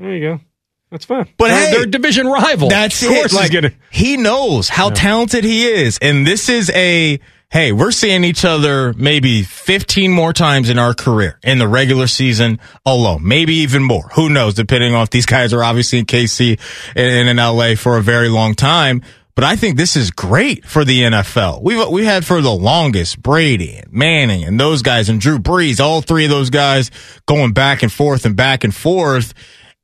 There 0.00 0.14
you 0.16 0.20
go. 0.20 0.40
That's 0.90 1.04
fine. 1.04 1.28
But 1.36 1.48
they're, 1.48 1.66
hey, 1.66 1.72
they're 1.72 1.86
division 1.86 2.26
rival. 2.26 2.68
That's 2.68 3.02
of 3.02 3.08
course 3.08 3.32
it. 3.32 3.36
Like, 3.36 3.52
gonna. 3.52 3.72
he 3.90 4.16
knows 4.16 4.68
how 4.68 4.90
talented 4.90 5.44
he 5.44 5.66
is, 5.66 5.98
and 6.00 6.26
this 6.26 6.48
is 6.48 6.70
a 6.70 7.20
hey. 7.50 7.72
We're 7.72 7.90
seeing 7.90 8.24
each 8.24 8.44
other 8.44 8.94
maybe 8.94 9.42
15 9.42 10.10
more 10.10 10.32
times 10.32 10.70
in 10.70 10.78
our 10.78 10.94
career 10.94 11.38
in 11.42 11.58
the 11.58 11.68
regular 11.68 12.06
season 12.06 12.58
alone, 12.86 13.26
maybe 13.26 13.56
even 13.56 13.82
more. 13.82 14.08
Who 14.14 14.30
knows? 14.30 14.54
Depending 14.54 14.94
on 14.94 15.02
if 15.02 15.10
these 15.10 15.26
guys 15.26 15.52
are 15.52 15.62
obviously 15.62 15.98
in 15.98 16.06
KC 16.06 16.58
and 16.96 17.28
in 17.28 17.36
LA 17.36 17.74
for 17.74 17.98
a 17.98 18.02
very 18.02 18.28
long 18.28 18.54
time. 18.54 19.02
But 19.38 19.44
I 19.44 19.54
think 19.54 19.76
this 19.76 19.94
is 19.94 20.10
great 20.10 20.64
for 20.64 20.84
the 20.84 21.02
NFL. 21.02 21.62
We've 21.62 21.86
we 21.90 22.04
had 22.04 22.26
for 22.26 22.40
the 22.40 22.50
longest 22.50 23.22
Brady 23.22 23.76
and 23.76 23.92
Manning 23.92 24.42
and 24.42 24.58
those 24.58 24.82
guys 24.82 25.08
and 25.08 25.20
Drew 25.20 25.38
Brees, 25.38 25.78
all 25.78 26.00
three 26.00 26.24
of 26.24 26.30
those 26.30 26.50
guys 26.50 26.90
going 27.26 27.52
back 27.52 27.84
and 27.84 27.92
forth 27.92 28.26
and 28.26 28.34
back 28.34 28.64
and 28.64 28.74
forth. 28.74 29.34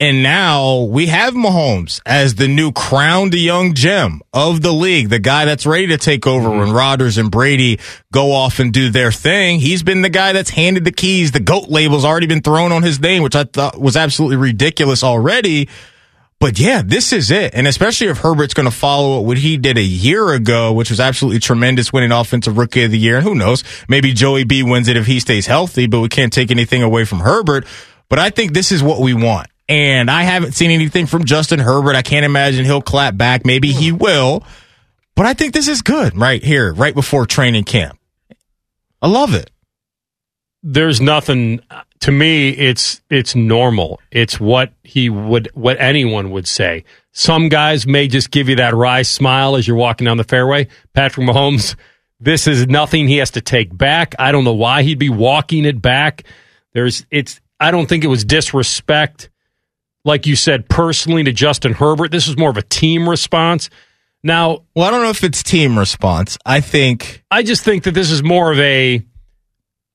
And 0.04 0.22
now 0.22 0.82
we 0.82 1.06
have 1.06 1.32
Mahomes 1.32 1.98
as 2.04 2.34
the 2.34 2.46
new 2.46 2.72
crowned 2.72 3.32
young 3.32 3.72
gem 3.72 4.20
of 4.34 4.60
the 4.60 4.70
league, 4.70 5.08
the 5.08 5.18
guy 5.18 5.46
that's 5.46 5.64
ready 5.64 5.86
to 5.86 5.96
take 5.96 6.26
over 6.26 6.50
mm-hmm. 6.50 6.58
when 6.58 6.72
Rodgers 6.72 7.16
and 7.16 7.30
Brady 7.30 7.80
go 8.12 8.30
off 8.32 8.58
and 8.58 8.70
do 8.70 8.90
their 8.90 9.10
thing. 9.10 9.60
He's 9.60 9.82
been 9.82 10.02
the 10.02 10.10
guy 10.10 10.34
that's 10.34 10.50
handed 10.50 10.84
the 10.84 10.92
keys. 10.92 11.32
The 11.32 11.40
GOAT 11.40 11.70
label's 11.70 12.04
already 12.04 12.26
been 12.26 12.42
thrown 12.42 12.70
on 12.70 12.82
his 12.82 13.00
name, 13.00 13.22
which 13.22 13.34
I 13.34 13.44
thought 13.44 13.80
was 13.80 13.96
absolutely 13.96 14.36
ridiculous 14.36 15.02
already. 15.02 15.70
But 16.38 16.58
yeah, 16.58 16.82
this 16.84 17.10
is 17.14 17.30
it. 17.30 17.54
And 17.54 17.66
especially 17.66 18.08
if 18.08 18.18
Herbert's 18.18 18.52
going 18.52 18.68
to 18.68 18.76
follow 18.76 19.20
up 19.20 19.24
what 19.24 19.38
he 19.38 19.56
did 19.56 19.78
a 19.78 19.82
year 19.82 20.34
ago, 20.34 20.74
which 20.74 20.90
was 20.90 21.00
absolutely 21.00 21.40
tremendous, 21.40 21.94
winning 21.94 22.12
offensive 22.12 22.58
rookie 22.58 22.82
of 22.82 22.90
the 22.90 22.98
year. 22.98 23.16
And 23.16 23.24
who 23.24 23.34
knows? 23.34 23.64
Maybe 23.88 24.12
Joey 24.12 24.44
B 24.44 24.62
wins 24.62 24.86
it 24.86 24.98
if 24.98 25.06
he 25.06 25.18
stays 25.18 25.46
healthy, 25.46 25.86
but 25.86 26.00
we 26.00 26.10
can't 26.10 26.30
take 26.30 26.50
anything 26.50 26.82
away 26.82 27.06
from 27.06 27.20
Herbert. 27.20 27.64
But 28.10 28.18
I 28.18 28.28
think 28.28 28.52
this 28.52 28.70
is 28.70 28.82
what 28.82 29.00
we 29.00 29.14
want. 29.14 29.48
And 29.68 30.10
I 30.10 30.22
haven't 30.24 30.52
seen 30.52 30.70
anything 30.70 31.06
from 31.06 31.24
Justin 31.24 31.58
Herbert. 31.58 31.96
I 31.96 32.02
can't 32.02 32.24
imagine 32.24 32.64
he'll 32.64 32.82
clap 32.82 33.16
back. 33.16 33.46
Maybe 33.46 33.72
he 33.72 33.88
hmm. 33.88 33.98
will. 33.98 34.44
But 35.14 35.26
I 35.26 35.34
think 35.34 35.54
this 35.54 35.68
is 35.68 35.82
good 35.82 36.16
right 36.16 36.42
here, 36.42 36.72
right 36.72 36.94
before 36.94 37.26
training 37.26 37.64
camp. 37.64 37.98
I 39.00 39.06
love 39.06 39.34
it. 39.34 39.50
There's 40.62 41.00
nothing 41.00 41.60
to 42.00 42.10
me. 42.10 42.48
It's 42.48 43.02
it's 43.10 43.34
normal. 43.34 44.00
It's 44.10 44.40
what 44.40 44.72
he 44.82 45.10
would, 45.10 45.50
what 45.54 45.76
anyone 45.78 46.30
would 46.30 46.48
say. 46.48 46.84
Some 47.12 47.48
guys 47.48 47.86
may 47.86 48.08
just 48.08 48.30
give 48.30 48.48
you 48.48 48.56
that 48.56 48.74
wry 48.74 49.02
smile 49.02 49.56
as 49.56 49.68
you're 49.68 49.76
walking 49.76 50.06
down 50.06 50.16
the 50.16 50.24
fairway. 50.24 50.68
Patrick 50.94 51.28
Mahomes, 51.28 51.76
this 52.18 52.46
is 52.46 52.66
nothing 52.66 53.06
he 53.06 53.18
has 53.18 53.30
to 53.32 53.40
take 53.40 53.76
back. 53.76 54.14
I 54.18 54.32
don't 54.32 54.44
know 54.44 54.54
why 54.54 54.82
he'd 54.82 54.98
be 54.98 55.10
walking 55.10 55.64
it 55.64 55.80
back. 55.80 56.24
There's 56.72 57.06
it's. 57.10 57.40
I 57.60 57.70
don't 57.70 57.86
think 57.86 58.02
it 58.02 58.08
was 58.08 58.24
disrespect, 58.24 59.30
like 60.04 60.26
you 60.26 60.36
said 60.36 60.68
personally 60.68 61.24
to 61.24 61.32
Justin 61.32 61.72
Herbert. 61.72 62.10
This 62.10 62.28
is 62.28 62.36
more 62.36 62.50
of 62.50 62.56
a 62.56 62.62
team 62.62 63.08
response. 63.08 63.70
Now, 64.22 64.64
Well, 64.74 64.86
I 64.86 64.90
don't 64.90 65.02
know 65.02 65.10
if 65.10 65.22
it's 65.24 65.42
team 65.42 65.78
response. 65.78 66.38
I 66.46 66.60
think 66.60 67.22
I 67.30 67.42
just 67.42 67.62
think 67.64 67.84
that 67.84 67.92
this 67.92 68.10
is 68.10 68.22
more 68.22 68.52
of 68.52 68.58
a. 68.58 69.02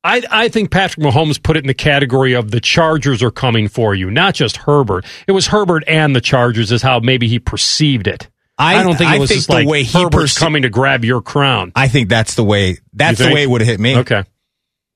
I, 0.01 0.23
I 0.31 0.47
think 0.47 0.71
Patrick 0.71 1.05
Mahomes 1.05 1.41
put 1.43 1.57
it 1.57 1.63
in 1.63 1.67
the 1.67 1.73
category 1.73 2.33
of 2.33 2.51
the 2.51 2.61
Chargers 2.61 3.21
are 3.21 3.31
coming 3.31 3.67
for 3.67 3.93
you, 3.93 4.09
not 4.09 4.33
just 4.33 4.55
Herbert. 4.55 5.05
It 5.27 5.33
was 5.33 5.47
Herbert 5.47 5.83
and 5.87 6.15
the 6.15 6.21
Chargers, 6.21 6.71
is 6.71 6.81
how 6.81 6.99
maybe 7.01 7.27
he 7.27 7.37
perceived 7.37 8.07
it. 8.07 8.29
I- 8.57 8.81
don't 8.83 8.97
think 8.97 9.13
it 9.13 9.19
was 9.19 9.29
think 9.29 9.39
just 9.39 9.47
the 9.47 9.53
like 9.55 9.67
way 9.67 9.83
he 9.83 9.97
Herbert's 9.97 10.33
perce- 10.33 10.37
coming 10.37 10.61
to 10.61 10.69
grab 10.69 11.03
your 11.03 11.21
crown. 11.21 11.71
I 11.75 11.87
think 11.89 12.07
that's 12.07 12.35
the 12.35 12.43
way. 12.43 12.77
That's 12.93 13.19
the 13.19 13.33
way 13.33 13.43
it 13.43 13.49
would 13.49 13.61
have 13.61 13.67
hit 13.67 13.79
me. 13.79 13.97
Okay. 13.97 14.23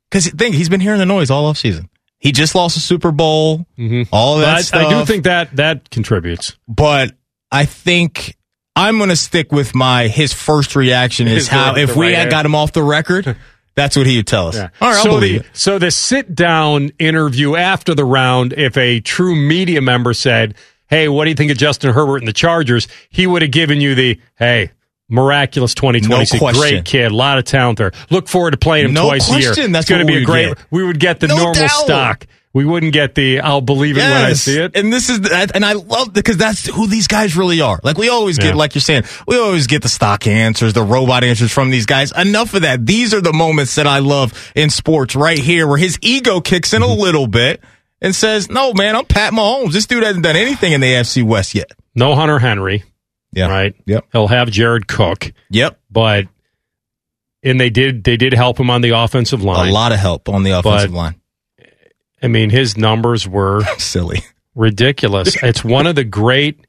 Because 0.10 0.28
think 0.30 0.56
he's 0.56 0.70
been 0.70 0.82
hearing 0.82 1.00
the 1.00 1.06
noise 1.06 1.30
all 1.32 1.46
off 1.48 1.58
season. 1.58 1.90
He 2.24 2.32
just 2.32 2.56
lost 2.56 2.78
a 2.78 2.80
Super 2.80 3.12
Bowl. 3.12 3.68
Mm-hmm. 3.78 4.04
All 4.14 4.38
that 4.38 4.56
I, 4.58 4.62
stuff. 4.62 4.86
I 4.86 4.90
do 4.98 5.06
think 5.06 5.26
that 5.26 5.58
that 5.58 5.90
contributes. 5.90 6.58
but 6.70 7.12
I 7.52 7.66
think 7.66 8.38
I'm 8.78 8.98
going 8.98 9.10
to 9.10 9.18
stick 9.18 9.52
with 9.52 9.76
my 9.76 10.08
his 10.08 10.32
first 10.32 10.78
reaction 10.78 11.28
is 11.28 11.44
Is 11.44 11.48
how 11.50 11.76
if 11.76 11.98
we 11.98 12.08
right 12.08 12.16
had 12.16 12.30
got 12.30 12.46
him 12.46 12.56
off 12.56 12.72
the 12.72 12.82
record, 12.82 13.36
that's 13.76 13.98
what 13.98 14.08
he 14.08 14.16
would 14.16 14.26
tell 14.28 14.48
us. 14.48 14.56
All 14.56 14.64
right, 14.64 14.72
I'll 14.82 15.04
so 15.04 15.10
believe 15.10 15.42
the 15.44 15.48
it. 15.50 15.58
so 15.58 15.80
the 15.80 15.92
sit 15.92 16.34
down 16.34 16.92
interview 16.98 17.58
after 17.58 17.94
the 17.94 18.06
round, 18.06 18.54
if 18.54 18.78
a 18.78 19.02
true 19.02 19.36
media 19.36 19.82
member 19.82 20.14
said, 20.14 20.56
"Hey, 20.88 21.10
what 21.10 21.26
do 21.26 21.30
you 21.30 21.36
think 21.36 21.52
of 21.52 21.58
Justin 21.58 21.94
Herbert 21.94 22.20
and 22.20 22.28
the 22.28 22.34
Chargers?" 22.34 22.88
He 23.10 23.28
would 23.28 23.42
have 23.42 23.52
given 23.52 23.82
you 23.82 23.96
the, 23.96 24.18
"Hey, 24.38 24.72
miraculous 25.10 25.74
2020, 25.76 26.38
No 26.40 26.52
great 26.60 26.86
kid, 26.86 27.12
a 27.12 27.16
lot 27.16 27.38
of 27.38 27.46
talent 27.46 27.78
there. 27.78 27.92
Look 28.10 28.28
forward 28.28 28.52
to 28.52 28.58
playing 28.58 28.86
him 28.88 28.94
No 28.94 29.06
twice 29.08 29.30
a 29.30 29.40
year. 29.40 29.54
that's 29.56 29.82
it's 29.82 29.90
going 29.90 30.02
to 30.02 30.08
be 30.08 30.22
a 30.22 30.26
great. 30.26 30.50
get. 30.56 30.66
We 30.72 30.84
would 30.84 31.00
get 31.00 31.20
the 31.20 31.28
No 31.28 31.36
normal 31.38 31.54
doubt. 31.54 31.70
stock. 31.70 32.28
We 32.56 32.66
wouldn't 32.66 32.94
get 32.94 33.16
the 33.16 33.40
I'll 33.40 33.62
believe 33.62 33.98
it 33.98 34.02
when 34.02 34.12
I 34.12 34.34
see 34.34 34.60
it. 34.60 34.76
And 34.76 34.94
this 34.94 35.10
is 35.10 35.28
and 35.32 35.66
I 35.66 35.74
love 35.74 36.14
because 36.14 36.38
that's 36.38 36.68
who 36.68 36.86
these 36.86 37.08
guys 37.08 37.36
really 37.36 37.62
are. 37.62 37.80
Like 37.82 37.98
we 37.98 38.10
always 38.10 38.38
get, 38.38 38.50
Yeah. 38.50 38.54
like 38.54 38.76
you're 38.76 38.82
saying, 38.84 39.06
we 39.26 39.40
always 39.40 39.66
get 39.66 39.82
the 39.82 39.90
stock 39.90 40.28
answers, 40.28 40.74
the 40.74 40.84
robot 40.84 41.24
answers 41.24 41.52
from 41.52 41.72
these 41.72 41.88
guys. 41.88 42.12
Enough 42.12 42.54
of 42.54 42.62
that. 42.62 42.86
These 42.86 43.12
are 43.16 43.22
the 43.22 43.34
moments 43.34 43.74
that 43.76 43.88
I 43.88 44.00
love 44.00 44.52
in 44.56 44.70
sports 44.70 45.16
right 45.16 45.40
here, 45.40 45.66
where 45.68 45.80
his 45.80 45.98
ego 46.04 46.42
kicks 46.42 46.74
in 46.74 46.84
Mm-hmm. 46.84 46.92
a 46.92 46.94
little 47.04 47.26
bit 47.26 47.60
and 48.04 48.14
says, 48.14 48.52
"No, 48.52 48.72
man, 48.74 48.96
I'm 48.96 49.06
Pat 49.06 49.34
Mahomes. 49.34 49.72
This 49.74 49.88
dude 49.88 50.04
hasn't 50.04 50.24
done 50.24 50.36
anything 50.36 50.74
in 50.74 50.82
the 50.82 50.94
AFC 50.94 51.24
West 51.24 51.56
yet." 51.56 51.72
No 51.96 52.14
Hunter 52.14 52.38
Henry, 52.38 52.84
Yeah. 53.36 53.48
right? 53.48 53.76
Yep. 53.86 54.06
He'll 54.12 54.28
have 54.28 54.50
Jared 54.52 54.88
Cook, 54.88 55.34
Yep. 55.50 55.80
but 55.92 56.28
and 57.44 57.60
they 57.60 57.70
did 57.70 58.04
they 58.04 58.16
did 58.18 58.34
help 58.34 58.60
him 58.60 58.70
on 58.70 58.82
the 58.82 58.92
offensive 58.92 59.44
line. 59.44 59.70
A 59.70 59.72
lot 59.74 59.92
of 59.92 60.00
help 60.00 60.30
on 60.30 60.44
the 60.44 60.52
offensive 60.52 60.92
But- 60.92 60.98
line. 60.98 61.16
I 62.22 62.28
mean, 62.30 62.50
his 62.52 62.78
numbers 62.78 63.28
were 63.28 63.64
Silly. 63.78 64.22
ridiculous. 64.56 65.36
it's 65.44 65.64
one 65.64 65.88
of 65.88 65.96
the 65.96 66.04
great. 66.06 66.66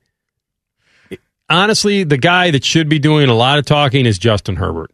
Honestly, 1.49 2.05
the 2.05 2.16
guy 2.16 2.51
that 2.51 2.65
should 2.65 2.89
be 2.89 2.99
doing 2.99 3.28
a 3.28 3.35
lot 3.35 3.59
of 3.59 3.66
talking 3.66 4.07
is 4.07 4.19
Justin 4.19 4.57
Herbert 4.57 4.91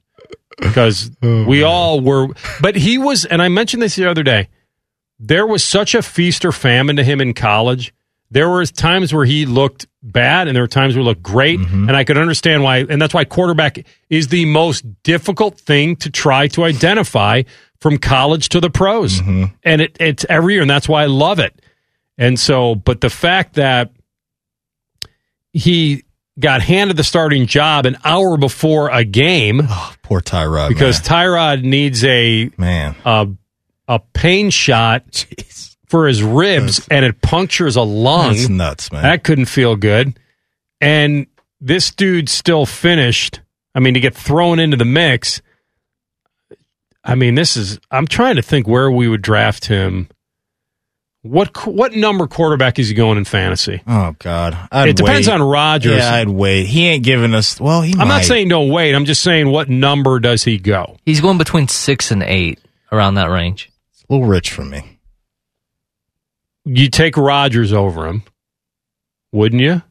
because 0.60 1.10
oh, 1.22 1.44
we 1.44 1.62
all 1.62 2.00
were. 2.00 2.28
But 2.60 2.76
he 2.76 2.98
was, 2.98 3.24
and 3.24 3.40
I 3.40 3.48
mentioned 3.48 3.82
this 3.82 3.96
the 3.96 4.10
other 4.10 4.22
day. 4.24 4.48
There 5.18 5.46
was 5.46 5.62
such 5.62 5.94
a 5.94 6.02
feast 6.02 6.44
or 6.44 6.50
famine 6.52 6.96
to 6.96 7.04
him 7.04 7.20
in 7.20 7.34
college. 7.34 7.94
There 8.30 8.48
were 8.48 8.64
times 8.64 9.12
where 9.12 9.24
he 9.24 9.44
looked 9.44 9.86
bad, 10.02 10.46
and 10.46 10.54
there 10.54 10.62
were 10.62 10.68
times 10.68 10.94
where 10.94 11.02
he 11.02 11.08
looked 11.08 11.22
great, 11.22 11.58
mm-hmm. 11.58 11.88
and 11.88 11.96
I 11.96 12.04
could 12.04 12.16
understand 12.16 12.62
why. 12.62 12.78
And 12.78 13.02
that's 13.02 13.12
why 13.12 13.24
quarterback 13.24 13.84
is 14.08 14.28
the 14.28 14.44
most 14.44 14.84
difficult 15.02 15.58
thing 15.58 15.96
to 15.96 16.10
try 16.10 16.46
to 16.48 16.64
identify 16.64 17.42
from 17.80 17.98
college 17.98 18.50
to 18.50 18.60
the 18.60 18.70
pros, 18.70 19.20
mm-hmm. 19.20 19.44
and 19.62 19.80
it, 19.80 19.96
it's 19.98 20.24
every 20.28 20.54
year, 20.54 20.62
and 20.62 20.70
that's 20.70 20.88
why 20.88 21.02
I 21.02 21.06
love 21.06 21.38
it. 21.38 21.60
And 22.18 22.38
so, 22.38 22.74
but 22.74 23.00
the 23.00 23.10
fact 23.10 23.54
that 23.54 23.90
he 25.52 26.04
got 26.38 26.62
handed 26.62 26.96
the 26.96 27.04
starting 27.04 27.46
job 27.46 27.86
an 27.86 27.98
hour 28.04 28.36
before 28.36 28.90
a 28.90 29.04
game 29.04 29.62
ah, 29.64 29.94
Poor 30.02 30.20
Tyrod. 30.20 30.68
because 30.68 31.00
Tyrod 31.00 31.62
needs 31.62 32.04
a 32.04 32.50
man, 32.56 32.96
a, 33.04 33.28
a 33.88 33.98
pain 34.12 34.50
shot 34.50 35.06
Jeez. 35.10 35.69
For 35.90 36.06
his 36.06 36.22
ribs 36.22 36.86
and 36.88 37.04
it 37.04 37.20
punctures 37.20 37.74
a 37.74 37.82
lung. 37.82 38.34
that's 38.34 38.48
nuts, 38.48 38.92
man. 38.92 39.02
That 39.02 39.24
couldn't 39.24 39.46
feel 39.46 39.74
good. 39.74 40.18
And 40.80 41.26
this 41.60 41.90
dude 41.90 42.28
still 42.28 42.64
finished. 42.64 43.40
I 43.74 43.80
mean, 43.80 43.94
to 43.94 44.00
get 44.00 44.14
thrown 44.14 44.60
into 44.60 44.76
the 44.76 44.84
mix. 44.84 45.42
I 47.04 47.16
mean, 47.16 47.34
this 47.34 47.56
is. 47.56 47.80
I'm 47.90 48.06
trying 48.06 48.36
to 48.36 48.42
think 48.42 48.68
where 48.68 48.90
we 48.90 49.08
would 49.08 49.22
draft 49.22 49.66
him. 49.66 50.08
What 51.22 51.66
what 51.66 51.92
number 51.92 52.26
quarterback 52.26 52.78
is 52.78 52.88
he 52.88 52.94
going 52.94 53.18
in 53.18 53.24
fantasy? 53.24 53.82
oh 53.86 54.14
God, 54.18 54.56
I'd 54.72 54.90
it 54.90 54.96
depends 54.96 55.26
wait. 55.28 55.34
on 55.34 55.42
Rodgers. 55.42 55.98
Yeah, 55.98 56.14
I'd 56.14 56.28
wait. 56.30 56.64
He 56.64 56.86
ain't 56.86 57.04
giving 57.04 57.34
us. 57.34 57.60
Well, 57.60 57.82
he. 57.82 57.92
I'm 57.92 57.98
might. 57.98 58.08
not 58.08 58.24
saying 58.24 58.48
don't 58.48 58.70
wait. 58.70 58.94
I'm 58.94 59.04
just 59.04 59.22
saying 59.22 59.50
what 59.50 59.68
number 59.68 60.18
does 60.18 60.44
he 60.44 60.56
go? 60.56 60.96
He's 61.04 61.20
going 61.20 61.36
between 61.36 61.68
six 61.68 62.10
and 62.10 62.22
eight, 62.22 62.58
around 62.90 63.16
that 63.16 63.26
range. 63.26 63.70
it's 63.92 64.04
a 64.08 64.12
little 64.12 64.26
rich 64.26 64.50
for 64.50 64.64
me. 64.64 64.99
You 66.72 66.88
take 66.88 67.16
Rodgers 67.16 67.72
over 67.72 68.06
him, 68.06 68.22
wouldn't 69.32 69.60
you? 69.60 69.82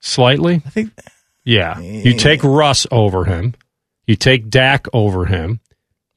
Slightly? 0.00 0.62
I 0.64 0.70
think. 0.70 0.92
Yeah. 1.44 1.78
You 1.80 2.14
take 2.14 2.42
Russ 2.42 2.86
over 2.90 3.24
him. 3.24 3.54
You 4.06 4.16
take 4.16 4.48
Dak 4.48 4.86
over 4.94 5.26
him. 5.26 5.60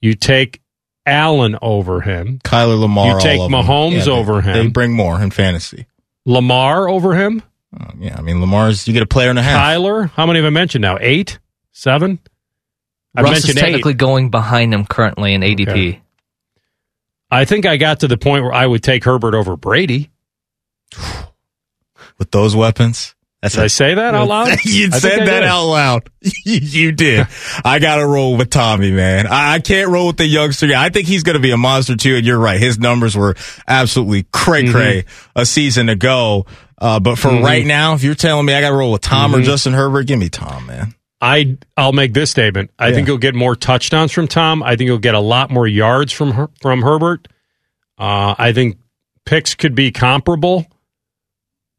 You 0.02 0.14
take 0.14 0.62
Allen 1.06 1.58
over 1.62 2.00
him. 2.00 2.40
Kyler 2.44 2.80
Lamar. 2.80 3.16
You 3.16 3.22
take 3.22 3.40
all 3.40 3.46
of 3.48 3.52
them. 3.52 3.62
Mahomes 3.62 4.06
they- 4.06 4.12
over 4.12 4.42
him. 4.42 4.54
They 4.54 4.68
bring 4.68 4.94
more 4.94 5.22
in 5.22 5.32
fantasy. 5.32 5.88
Lamar 6.26 6.88
over 6.88 7.14
him. 7.14 7.44
Uh, 7.78 7.92
yeah, 8.00 8.16
I 8.18 8.22
mean 8.22 8.40
Lamar's. 8.40 8.88
You 8.88 8.94
get 8.94 9.04
a 9.04 9.08
player 9.08 9.30
and 9.30 9.38
a 9.38 9.44
half. 9.44 9.60
Kyler. 9.60 10.10
How 10.12 10.26
many 10.26 10.40
have 10.40 10.46
I 10.46 10.52
mentioned 10.52 10.84
now? 10.84 10.98
Eight? 11.02 11.40
Seven? 11.74 12.20
I've 13.14 13.26
Russ 13.26 13.48
is 13.50 13.56
technically 13.56 13.92
eight. 13.92 13.98
going 13.98 14.30
behind 14.30 14.74
him 14.74 14.86
currently 14.86 15.34
in 15.34 15.42
ADP. 15.42 15.68
Okay. 15.68 16.02
I 17.32 17.46
think 17.46 17.66
I 17.66 17.78
got 17.78 18.02
to 18.02 18.08
the 18.08 18.18
point 18.18 18.44
where 18.44 18.54
I 18.54 18.66
would 18.66 18.84
take 18.84 19.04
Herbert 19.04 19.36
over 19.36 19.56
Brady. 19.58 20.10
with 22.18 22.32
those 22.32 22.56
weapons. 22.56 23.14
That's 23.42 23.56
Did 23.56 23.64
I 23.64 23.68
say 23.68 23.94
that 23.96 24.16
out 24.16 24.28
loud? 24.28 24.48
you 24.66 24.90
I 24.92 24.98
said 25.00 25.28
that 25.28 25.44
out 25.44 25.66
loud. 25.66 26.10
you 26.46 26.92
did. 26.94 27.28
I 27.66 27.80
got 27.80 27.98
to 27.98 28.08
roll 28.08 28.38
with 28.38 28.50
Tommy, 28.50 28.92
man. 28.92 29.28
I, 29.28 29.56
I 29.56 29.60
can't 29.60 29.90
roll 29.90 30.08
with 30.08 30.18
the 30.18 30.26
youngster. 30.26 30.68
I 30.76 30.90
think 30.90 31.08
he's 31.08 31.24
going 31.24 31.36
to 31.36 31.42
be 31.42 31.52
a 31.52 31.58
monster 31.58 31.96
too. 31.96 32.16
And 32.16 32.26
you're 32.26 32.40
right. 32.40 32.60
His 32.60 32.80
numbers 32.80 33.16
were 33.16 33.36
absolutely 33.68 34.24
cray 34.32 34.68
cray 34.72 35.04
Mm-hmm. 35.04 35.40
a 35.40 35.46
season 35.46 35.90
ago. 35.90 36.46
Uh, 36.78 37.00
but 37.00 37.18
for 37.18 37.30
Mhm. 37.30 37.44
right 37.44 37.66
now, 37.66 37.94
if 37.94 38.04
you're 38.04 38.16
telling 38.16 38.46
me 38.46 38.54
I 38.54 38.62
got 38.62 38.70
to 38.70 38.76
roll 38.76 38.92
with 38.94 39.02
Tom 39.02 39.36
or 39.36 39.40
Mhm. 39.40 39.46
Justin 39.46 39.74
Herbert, 39.74 40.08
give 40.08 40.18
me 40.20 40.30
Tom, 40.30 40.66
man. 40.66 40.96
I 41.22 41.58
I'll 41.78 41.94
make 41.94 42.14
this 42.14 42.30
statement. 42.32 42.72
I 42.78 42.90
Yeah. 42.90 42.96
think 42.96 43.08
you'll 43.08 43.18
get 43.18 43.36
more 43.36 43.56
touchdowns 43.56 44.12
from 44.12 44.28
Tom. 44.28 44.62
I 44.64 44.76
think 44.76 44.88
you'll 44.88 44.98
get 44.98 45.16
a 45.16 45.20
lot 45.20 45.50
more 45.50 45.68
yards 45.68 46.12
from 46.12 46.32
Her- 46.34 46.50
from 46.62 46.82
Herbert. 46.82 47.28
Uh, 47.98 48.36
I 48.38 48.52
think 48.54 48.78
picks 49.26 49.56
could 49.56 49.74
be 49.76 49.92
comparable, 49.92 50.66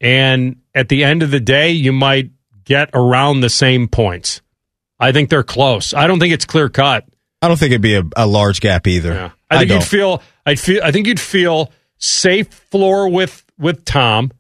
and 0.01 0.57
at 0.75 0.89
the 0.89 1.05
end 1.05 1.23
of 1.23 1.31
the 1.31 1.41
day, 1.41 1.71
you 1.71 1.93
might 1.93 2.31
get 2.65 2.91
around 2.95 3.41
the 3.41 3.51
same 3.51 3.89
points. 3.89 4.41
I 4.99 5.13
think 5.13 5.31
they're 5.31 5.43
close. 5.43 5.93
I 5.95 6.07
don't 6.07 6.19
think 6.19 6.33
it's 6.33 6.45
clear 6.47 6.69
cut. 6.69 7.05
I 7.43 7.49
don't 7.49 7.59
think 7.59 7.71
it'd 7.73 7.83
be 7.83 7.97
a, 7.97 8.03
a 8.17 8.27
large 8.27 8.61
gap 8.61 8.87
either. 8.87 9.13
Yeah. 9.13 9.31
I 9.51 9.59
think 9.59 9.69
don't. 9.69 9.81
you'd 9.81 9.87
feel. 9.87 10.23
I'd 10.47 10.59
feel. 10.59 10.81
I 10.83 10.91
think 10.91 11.07
you'd 11.07 11.21
feel 11.21 11.71
safe 11.99 12.49
floor 12.49 13.09
with 13.09 13.45
with 13.59 13.85
Tom, 13.85 14.33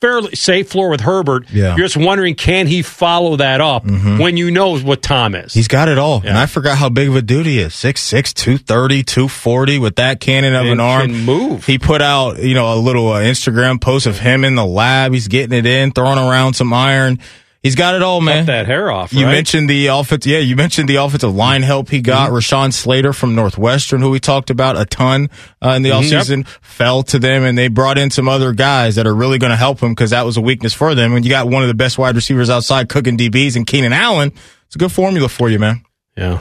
fairly 0.00 0.34
safe 0.36 0.68
floor 0.70 0.88
with 0.90 1.00
Herbert. 1.00 1.50
Yeah. 1.50 1.76
You're 1.76 1.86
just 1.86 1.96
wondering, 1.96 2.34
can 2.34 2.66
he 2.66 2.82
follow 2.82 3.36
that 3.36 3.60
up 3.60 3.84
when 3.84 4.36
you 4.36 4.50
know 4.50 4.78
what 4.78 5.02
Tom 5.02 5.34
is? 5.34 5.52
He's 5.54 5.68
got 5.68 5.88
it 5.88 5.98
all. 5.98 6.22
And 6.24 6.36
I 6.38 6.46
forgot 6.46 6.78
how 6.78 6.88
big 6.88 7.08
of 7.08 7.16
a 7.16 7.22
dude 7.22 7.46
he 7.46 7.58
is. 7.58 7.72
6'6", 7.74 8.32
230, 8.34 9.02
240 9.02 9.78
with 9.78 9.96
that 9.96 10.20
cannon 10.20 10.54
of 10.54 10.62
And 10.62 10.70
an 10.72 10.80
arm. 10.80 11.10
can 11.12 11.24
move. 11.24 11.66
He 11.66 11.78
put 11.78 12.00
out, 12.02 12.38
you 12.38 12.54
know, 12.54 12.72
a 12.74 12.76
little 12.78 13.10
uh, 13.10 13.22
Instagram 13.22 13.80
post 13.80 14.06
of 14.06 14.18
him 14.18 14.44
in 14.44 14.54
the 14.54 14.64
lab. 14.66 15.12
He's 15.12 15.28
getting 15.28 15.56
it 15.58 15.66
in, 15.66 15.90
throwing 15.92 16.18
around 16.18 16.54
some 16.54 16.72
iron. 16.72 17.18
He's 17.62 17.74
got 17.74 17.96
it 17.96 18.02
all, 18.02 18.20
man. 18.20 18.42
Cut 18.42 18.52
that 18.52 18.66
hair 18.66 18.90
off. 18.90 19.12
You 19.12 19.26
right? 19.26 19.32
mentioned 19.32 19.68
the 19.68 19.88
offense. 19.88 20.24
Yeah, 20.26 20.38
you 20.38 20.54
mentioned 20.54 20.88
the 20.88 20.96
offensive 20.96 21.34
line 21.34 21.62
help 21.62 21.88
he 21.90 22.00
got. 22.00 22.28
Mm-hmm. 22.30 22.36
Rashawn 22.36 22.72
Slater 22.72 23.12
from 23.12 23.34
Northwestern, 23.34 24.00
who 24.00 24.10
we 24.10 24.20
talked 24.20 24.50
about 24.50 24.78
a 24.78 24.84
ton 24.84 25.28
uh, 25.60 25.70
in 25.70 25.82
the 25.82 25.90
Mhm. 25.90 26.00
offseason, 26.02 26.46
fell 26.60 27.02
to 27.04 27.18
them, 27.18 27.42
and 27.42 27.58
they 27.58 27.66
brought 27.66 27.98
in 27.98 28.10
some 28.12 28.28
other 28.28 28.52
guys 28.52 28.94
that 28.94 29.08
are 29.08 29.14
really 29.14 29.38
going 29.38 29.50
to 29.50 29.56
help 29.56 29.80
him 29.82 29.90
because 29.92 30.10
that 30.10 30.24
was 30.24 30.36
a 30.36 30.40
weakness 30.40 30.72
for 30.72 30.94
them. 30.94 31.14
And 31.14 31.24
you 31.24 31.30
got 31.30 31.48
one 31.48 31.62
of 31.62 31.68
the 31.68 31.74
best 31.74 31.98
wide 31.98 32.14
receivers 32.14 32.48
outside 32.48 32.88
cooking 32.88 33.16
DBs 33.16 33.56
and 33.56 33.66
Keenan 33.66 33.92
Allen. 33.92 34.32
It's 34.66 34.76
a 34.76 34.78
good 34.78 34.92
formula 34.92 35.28
for 35.28 35.50
you, 35.50 35.58
man. 35.58 35.82
Yeah. 36.16 36.38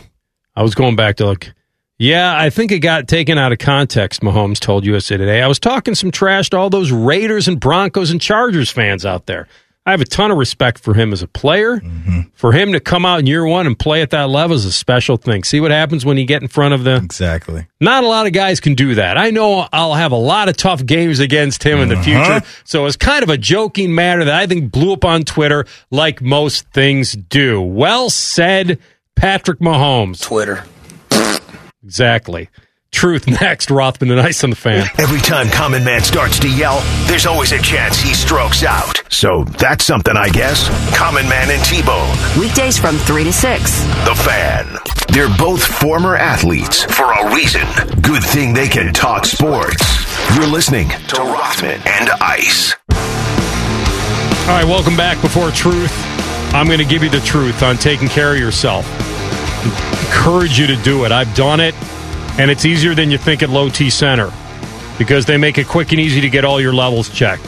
I 0.55 0.61
was 0.61 0.75
going 0.75 0.95
back 0.95 1.15
to 1.17 1.25
look. 1.25 1.51
Yeah, 1.99 2.37
I 2.37 2.51
think 2.51 2.71
it 2.71 2.79
got 2.79 3.07
taken 3.07 3.39
out 3.39 3.51
of 3.51 3.57
context, 3.57 4.21
Mahomes 4.21 4.59
told 4.59 4.85
USA 4.85 5.17
Today. 5.17 5.41
I 5.41 5.47
was 5.47 5.57
talking 5.57 5.95
some 5.95 6.11
trash 6.11 6.51
to 6.51 6.57
all 6.57 6.69
those 6.69 6.91
Raiders 6.91 7.47
and 7.47 7.59
Broncos 7.59 8.11
and 8.11 8.21
Chargers 8.21 8.69
fans 8.69 9.03
out 9.03 9.25
there. 9.25 9.47
I 9.87 9.91
have 9.91 10.01
a 10.01 10.05
ton 10.05 10.31
of 10.31 10.37
respect 10.37 10.79
for 10.79 10.93
him 10.93 11.13
as 11.13 11.21
a 11.23 11.29
player. 11.29 11.77
Mm-hmm. 11.77 12.19
For 12.33 12.51
him 12.51 12.73
to 12.73 12.81
come 12.81 13.05
out 13.05 13.19
in 13.19 13.25
year 13.25 13.45
one 13.45 13.65
and 13.65 13.79
play 13.79 14.01
at 14.01 14.09
that 14.09 14.29
level 14.29 14.53
is 14.53 14.65
a 14.65 14.71
special 14.73 15.15
thing. 15.15 15.45
See 15.45 15.61
what 15.61 15.71
happens 15.71 16.03
when 16.05 16.17
you 16.17 16.25
get 16.25 16.41
in 16.41 16.49
front 16.49 16.73
of 16.73 16.83
the. 16.83 16.97
Exactly. 16.97 17.67
Not 17.79 18.03
a 18.03 18.07
lot 18.07 18.27
of 18.27 18.33
guys 18.33 18.59
can 18.59 18.75
do 18.75 18.95
that. 18.95 19.17
I 19.17 19.29
know 19.29 19.65
I'll 19.71 19.93
have 19.93 20.11
a 20.11 20.17
lot 20.17 20.49
of 20.49 20.57
tough 20.57 20.85
games 20.85 21.19
against 21.19 21.63
him 21.63 21.79
in 21.79 21.87
the 21.87 21.95
uh-huh. 21.95 22.03
future. 22.41 22.47
So 22.65 22.85
it's 22.85 22.97
kind 22.97 23.23
of 23.23 23.29
a 23.29 23.37
joking 23.37 23.95
matter 23.95 24.25
that 24.25 24.35
I 24.35 24.45
think 24.45 24.73
blew 24.73 24.91
up 24.91 25.05
on 25.05 25.23
Twitter 25.23 25.65
like 25.89 26.21
most 26.21 26.67
things 26.73 27.13
do. 27.13 27.61
Well 27.61 28.09
said, 28.09 28.79
Patrick 29.15 29.59
Mahomes. 29.59 30.21
Twitter. 30.21 30.65
Exactly. 31.81 32.49
Truth 32.91 33.27
next, 33.41 33.69
Rothman 33.69 34.11
and 34.11 34.19
Ice 34.19 34.43
on 34.43 34.49
the 34.49 34.55
fan. 34.55 34.87
Every 34.97 35.19
time 35.19 35.49
Common 35.49 35.83
Man 35.83 36.01
starts 36.03 36.39
to 36.39 36.49
yell, 36.49 36.81
there's 37.07 37.25
always 37.25 37.51
a 37.51 37.59
chance 37.61 37.97
he 37.99 38.13
strokes 38.13 38.63
out. 38.63 39.03
So 39.09 39.43
that's 39.43 39.85
something, 39.85 40.15
I 40.15 40.29
guess. 40.29 40.67
Common 40.97 41.27
Man 41.29 41.51
and 41.51 41.63
T-Bone. 41.63 42.15
Weekdays 42.39 42.79
from 42.79 42.97
3 42.97 43.23
to 43.25 43.33
6. 43.33 43.61
The 44.05 44.15
Fan. 44.25 44.77
They're 45.09 45.35
both 45.37 45.63
former 45.63 46.15
athletes 46.15 46.83
for 46.83 47.05
a 47.11 47.33
reason. 47.35 47.61
Good 48.01 48.23
thing 48.23 48.53
they 48.53 48.67
can 48.67 48.93
talk 48.93 49.25
sports. 49.25 49.83
You're 50.35 50.47
listening 50.47 50.89
to 50.89 51.21
Rothman 51.21 51.81
and 51.85 52.09
Ice. 52.21 52.75
All 54.47 54.53
right, 54.53 54.65
welcome 54.65 54.95
back. 54.95 55.21
Before 55.21 55.51
truth, 55.51 55.91
I'm 56.53 56.67
going 56.67 56.79
to 56.79 56.85
give 56.85 57.03
you 57.03 57.09
the 57.09 57.19
truth 57.19 57.63
on 57.63 57.77
taking 57.77 58.07
care 58.07 58.33
of 58.33 58.39
yourself. 58.39 58.85
Encourage 60.07 60.57
you 60.57 60.67
to 60.67 60.75
do 60.77 61.03
it. 61.05 61.11
I've 61.11 61.33
done 61.35 61.59
it, 61.59 61.75
and 62.37 62.51
it's 62.51 62.65
easier 62.65 62.93
than 62.93 63.09
you 63.11 63.17
think 63.17 63.43
at 63.43 63.49
Low 63.49 63.69
T 63.69 63.89
Center 63.89 64.31
because 64.97 65.25
they 65.25 65.37
make 65.37 65.57
it 65.57 65.67
quick 65.67 65.91
and 65.91 65.99
easy 65.99 66.21
to 66.21 66.29
get 66.29 66.45
all 66.45 66.59
your 66.59 66.73
levels 66.73 67.09
checked. 67.09 67.47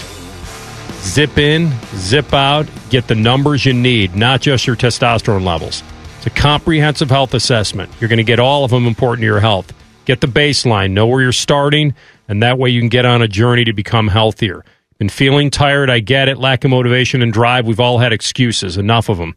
Zip 1.02 1.38
in, 1.38 1.72
zip 1.96 2.34
out, 2.34 2.68
get 2.90 3.08
the 3.08 3.16
numbers 3.16 3.66
you 3.66 3.74
need, 3.74 4.16
not 4.16 4.42
just 4.42 4.68
your 4.68 4.76
testosterone 4.76 5.46
levels. 5.46 5.82
It's 6.18 6.28
a 6.28 6.30
comprehensive 6.30 7.10
health 7.10 7.34
assessment. 7.34 7.92
You're 8.00 8.10
going 8.10 8.18
to 8.18 8.24
get 8.24 8.40
all 8.40 8.66
of 8.66 8.72
them 8.72 8.86
important 8.86 9.22
to 9.22 9.26
your 9.26 9.40
health. 9.40 9.74
Get 10.06 10.22
the 10.22 10.28
baseline, 10.28 10.92
know 10.92 11.08
where 11.08 11.22
you're 11.22 11.32
starting, 11.32 11.96
and 12.28 12.44
that 12.44 12.58
way 12.58 12.70
you 12.70 12.82
can 12.82 12.90
get 12.90 13.06
on 13.06 13.22
a 13.22 13.28
journey 13.28 13.64
to 13.64 13.74
become 13.74 14.10
healthier. 14.10 14.66
Been 14.98 15.08
feeling 15.08 15.50
tired, 15.50 15.90
I 15.90 16.00
get 16.00 16.28
it. 16.28 16.38
Lack 16.38 16.66
of 16.66 16.72
motivation 16.72 17.22
and 17.22 17.32
drive, 17.32 17.66
we've 17.66 17.80
all 17.80 18.00
had 18.00 18.12
excuses, 18.12 18.76
enough 18.76 19.08
of 19.08 19.18
them. 19.18 19.36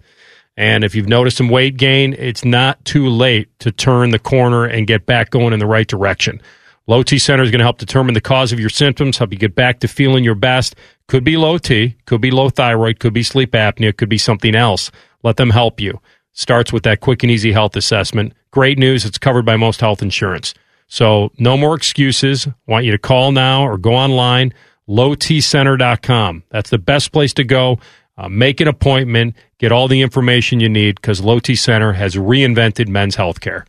And 0.57 0.85
if 0.85 0.95
you've 0.95 1.09
noticed 1.09 1.39
some 1.39 1.49
weight 1.49 1.77
gain, 1.77 2.15
it's 2.15 2.45
not 2.45 2.85
too 2.85 3.09
late 3.09 3.49
to 3.61 3.73
turn 3.73 4.11
the 4.11 4.19
corner 4.19 4.65
and 4.65 4.87
get 4.87 5.07
back 5.07 5.31
going 5.31 5.53
in 5.53 5.59
the 5.59 5.67
right 5.67 5.87
direction. 5.87 6.41
Low 6.87 7.03
T 7.03 7.19
Center 7.19 7.43
is 7.43 7.51
going 7.51 7.61
to 7.61 7.65
help 7.65 7.79
determine 7.79 8.15
the 8.15 8.21
cause 8.21 8.53
of 8.53 8.61
your 8.61 8.69
symptoms, 8.69 9.17
help 9.17 9.33
you 9.33 9.39
get 9.39 9.55
back 9.55 9.81
to 9.81 9.89
feeling 9.89 10.25
your 10.25 10.35
best. 10.35 10.75
Could 11.07 11.25
be 11.25 11.37
low 11.37 11.59
T, 11.59 11.97
could 12.07 12.21
be 12.21 12.31
low 12.31 12.51
thyroid, 12.51 12.99
could 12.99 13.13
be 13.13 13.23
sleep 13.23 13.53
apnea, 13.53 13.97
could 13.97 14.09
be 14.09 14.19
something 14.19 14.55
else. 14.55 14.91
Let 15.23 15.37
them 15.37 15.51
help 15.51 15.81
you. 15.81 16.01
Starts 16.33 16.73
with 16.73 16.83
that 16.83 17.01
quick 17.01 17.23
and 17.23 17.31
easy 17.31 17.53
health 17.53 17.77
assessment. 17.77 18.33
Great 18.51 18.79
news, 18.79 19.05
it's 19.05 19.19
covered 19.19 19.45
by 19.45 19.57
most 19.57 19.81
health 19.81 20.03
insurance. 20.03 20.55
So 20.89 21.31
no 21.39 21.57
more 21.57 21.75
excuses. 21.75 22.49
want 22.67 22.85
you 22.85 22.93
to 22.93 22.99
call 22.99 23.33
now 23.33 23.67
or 23.67 23.79
go 23.79 23.95
online, 23.95 24.53
lowtcenter.com. 24.89 26.43
That's 26.51 26.71
the 26.71 26.79
best 26.79 27.13
place 27.13 27.33
to 27.35 27.45
go. 27.45 27.79
Uh, 28.19 28.29
make 28.29 28.61
an 28.61 28.69
appointment, 28.69 29.37
get 29.63 29.71
all 29.71 29.87
the 29.87 30.03
information 30.03 30.59
you 30.59 30.69
need 30.69 30.97
because 30.97 31.21
Low 31.21 31.39
T 31.39 31.55
Center 31.55 31.93
has 31.93 32.17
reinvented 32.17 32.89
men's 32.89 33.15
health 33.15 33.41
care. 33.41 33.65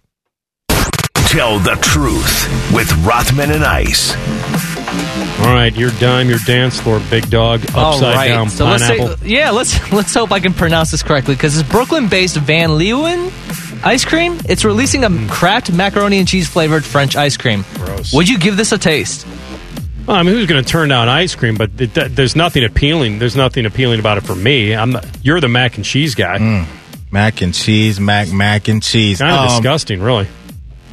Tell 1.28 1.60
the 1.60 1.78
truth 1.82 2.74
with 2.74 2.92
Rothman 3.06 3.52
and 3.52 3.64
Ice. 3.64 4.16
All 5.40 5.54
right, 5.54 5.74
your 5.76 5.92
dime, 6.00 6.30
your 6.30 6.40
dance 6.46 6.80
floor, 6.80 7.00
big 7.10 7.30
dog, 7.30 7.62
All 7.76 7.94
upside 7.94 8.16
right. 8.16 8.28
down 8.28 8.50
so 8.50 8.66
let's 8.66 8.88
pineapple. 8.88 9.18
say, 9.18 9.28
yeah, 9.28 9.52
let's 9.52 9.92
let's 9.92 10.14
hope 10.14 10.32
I 10.32 10.40
can 10.40 10.54
pronounce 10.54 10.92
this 10.92 11.04
correctly 11.04 11.36
because 11.36 11.58
it's 11.58 11.70
Brooklyn-based 11.70 12.38
Van 12.38 12.72
Leeuwen 12.72 13.32
ice 13.86 14.04
cream. 14.04 14.40
It's 14.46 14.66
releasing 14.66 15.04
a 15.04 15.10
hmm. 15.10 15.28
Kraft 15.28 15.72
macaroni 15.72 16.18
and 16.18 16.28
cheese 16.28 16.48
flavored 16.48 16.84
French 16.84 17.16
ice 17.16 17.38
cream. 17.38 17.66
Gross. 17.76 18.14
Would 18.14 18.28
you 18.28 18.40
give 18.40 18.58
this 18.58 18.72
a 18.72 18.80
taste? 18.80 19.28
Well, 20.06 20.18
I 20.18 20.24
mean, 20.24 20.36
who's 20.36 20.48
going 20.48 20.64
to 20.64 20.70
turn 20.70 20.90
down 20.90 21.08
ice 21.08 21.34
cream? 21.36 21.56
But 21.56 21.72
it, 21.80 21.94
th- 21.96 22.12
there's 22.12 22.36
nothing 22.36 22.66
appealing. 22.66 23.20
There's 23.20 23.36
nothing 23.38 23.66
appealing 23.66 24.00
about 24.00 24.18
it 24.18 24.22
for 24.26 24.36
me. 24.36 24.76
I'm 24.76 24.92
not, 24.92 25.06
you're 25.24 25.40
the 25.40 25.48
mac 25.48 25.78
and 25.78 25.86
cheese 25.86 26.14
guy. 26.16 26.66
Mac 27.12 27.42
and 27.42 27.54
cheese, 27.54 28.00
mac, 28.00 28.32
mac 28.32 28.68
and 28.68 28.84
cheese. 28.84 29.20
Kind 29.20 29.32
of 29.32 29.40
Um, 29.40 29.48
disgusting, 29.50 30.02
really. 30.02 30.28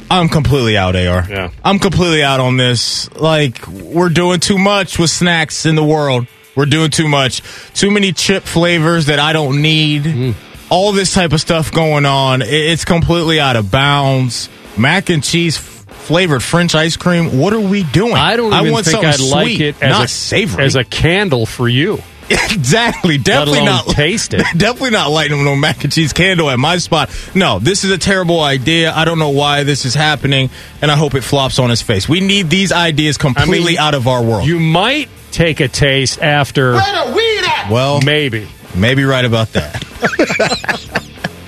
I'm 0.09 0.29
completely 0.29 0.77
out, 0.77 0.95
AR. 0.95 1.25
Yeah. 1.29 1.51
I'm 1.63 1.79
completely 1.79 2.21
out 2.23 2.39
on 2.39 2.57
this. 2.57 3.13
Like, 3.15 3.65
we're 3.67 4.09
doing 4.09 4.39
too 4.39 4.57
much 4.57 4.99
with 4.99 5.09
snacks 5.09 5.65
in 5.65 5.75
the 5.75 5.83
world. 5.83 6.27
We're 6.55 6.65
doing 6.65 6.91
too 6.91 7.07
much. 7.07 7.41
Too 7.73 7.91
many 7.91 8.11
chip 8.11 8.43
flavors 8.43 9.05
that 9.07 9.19
I 9.19 9.31
don't 9.33 9.61
need. 9.61 10.03
Mm. 10.03 10.35
All 10.69 10.91
this 10.91 11.13
type 11.13 11.31
of 11.33 11.41
stuff 11.41 11.71
going 11.71 12.05
on. 12.05 12.41
It's 12.41 12.85
completely 12.85 13.39
out 13.39 13.55
of 13.55 13.71
bounds. 13.71 14.49
Mac 14.77 15.09
and 15.09 15.23
cheese 15.23 15.57
flavored 16.01 16.43
French 16.43 16.75
ice 16.75 16.97
cream. 16.97 17.37
What 17.37 17.53
are 17.53 17.59
we 17.59 17.83
doing? 17.83 18.13
I 18.13 18.35
don't 18.35 18.53
even 18.53 18.71
want 18.71 18.85
think 18.85 19.03
something 19.03 19.09
I'd 19.09 19.19
like 19.19 19.47
sweet, 19.47 19.61
it 19.61 19.81
as 19.81 19.91
not 19.91 20.05
a 20.05 20.07
savory. 20.07 20.65
as 20.65 20.75
a 20.75 20.83
candle 20.83 21.45
for 21.45 21.67
you. 21.67 22.01
exactly. 22.29 23.17
Definitely 23.17 23.59
alone 23.59 23.85
not 23.85 23.87
taste 23.87 24.33
it. 24.33 24.39
Definitely 24.57 24.91
not 24.91 25.09
lighting 25.11 25.43
no 25.43 25.55
mac 25.55 25.83
and 25.83 25.91
cheese 25.91 26.13
candle 26.13 26.49
at 26.49 26.57
my 26.59 26.77
spot. 26.77 27.09
No, 27.35 27.59
this 27.59 27.83
is 27.83 27.91
a 27.91 27.97
terrible 27.97 28.39
idea. 28.39 28.93
I 28.93 29.03
don't 29.05 29.19
know 29.19 29.31
why 29.31 29.63
this 29.63 29.85
is 29.85 29.93
happening, 29.93 30.49
and 30.81 30.89
I 30.89 30.95
hope 30.95 31.13
it 31.15 31.21
flops 31.21 31.59
on 31.59 31.69
his 31.69 31.81
face. 31.81 32.07
We 32.07 32.21
need 32.21 32.49
these 32.49 32.71
ideas 32.71 33.17
completely 33.17 33.77
out 33.77 33.95
of 33.95 34.07
our 34.07 34.23
world. 34.23 34.47
You 34.47 34.59
might 34.59 35.09
take 35.31 35.59
a 35.59 35.67
taste 35.67 36.21
after. 36.21 36.73
well, 36.73 38.01
maybe. 38.01 38.47
Maybe 38.75 39.03
right 39.03 39.25
about 39.25 39.51
that. 39.53 39.83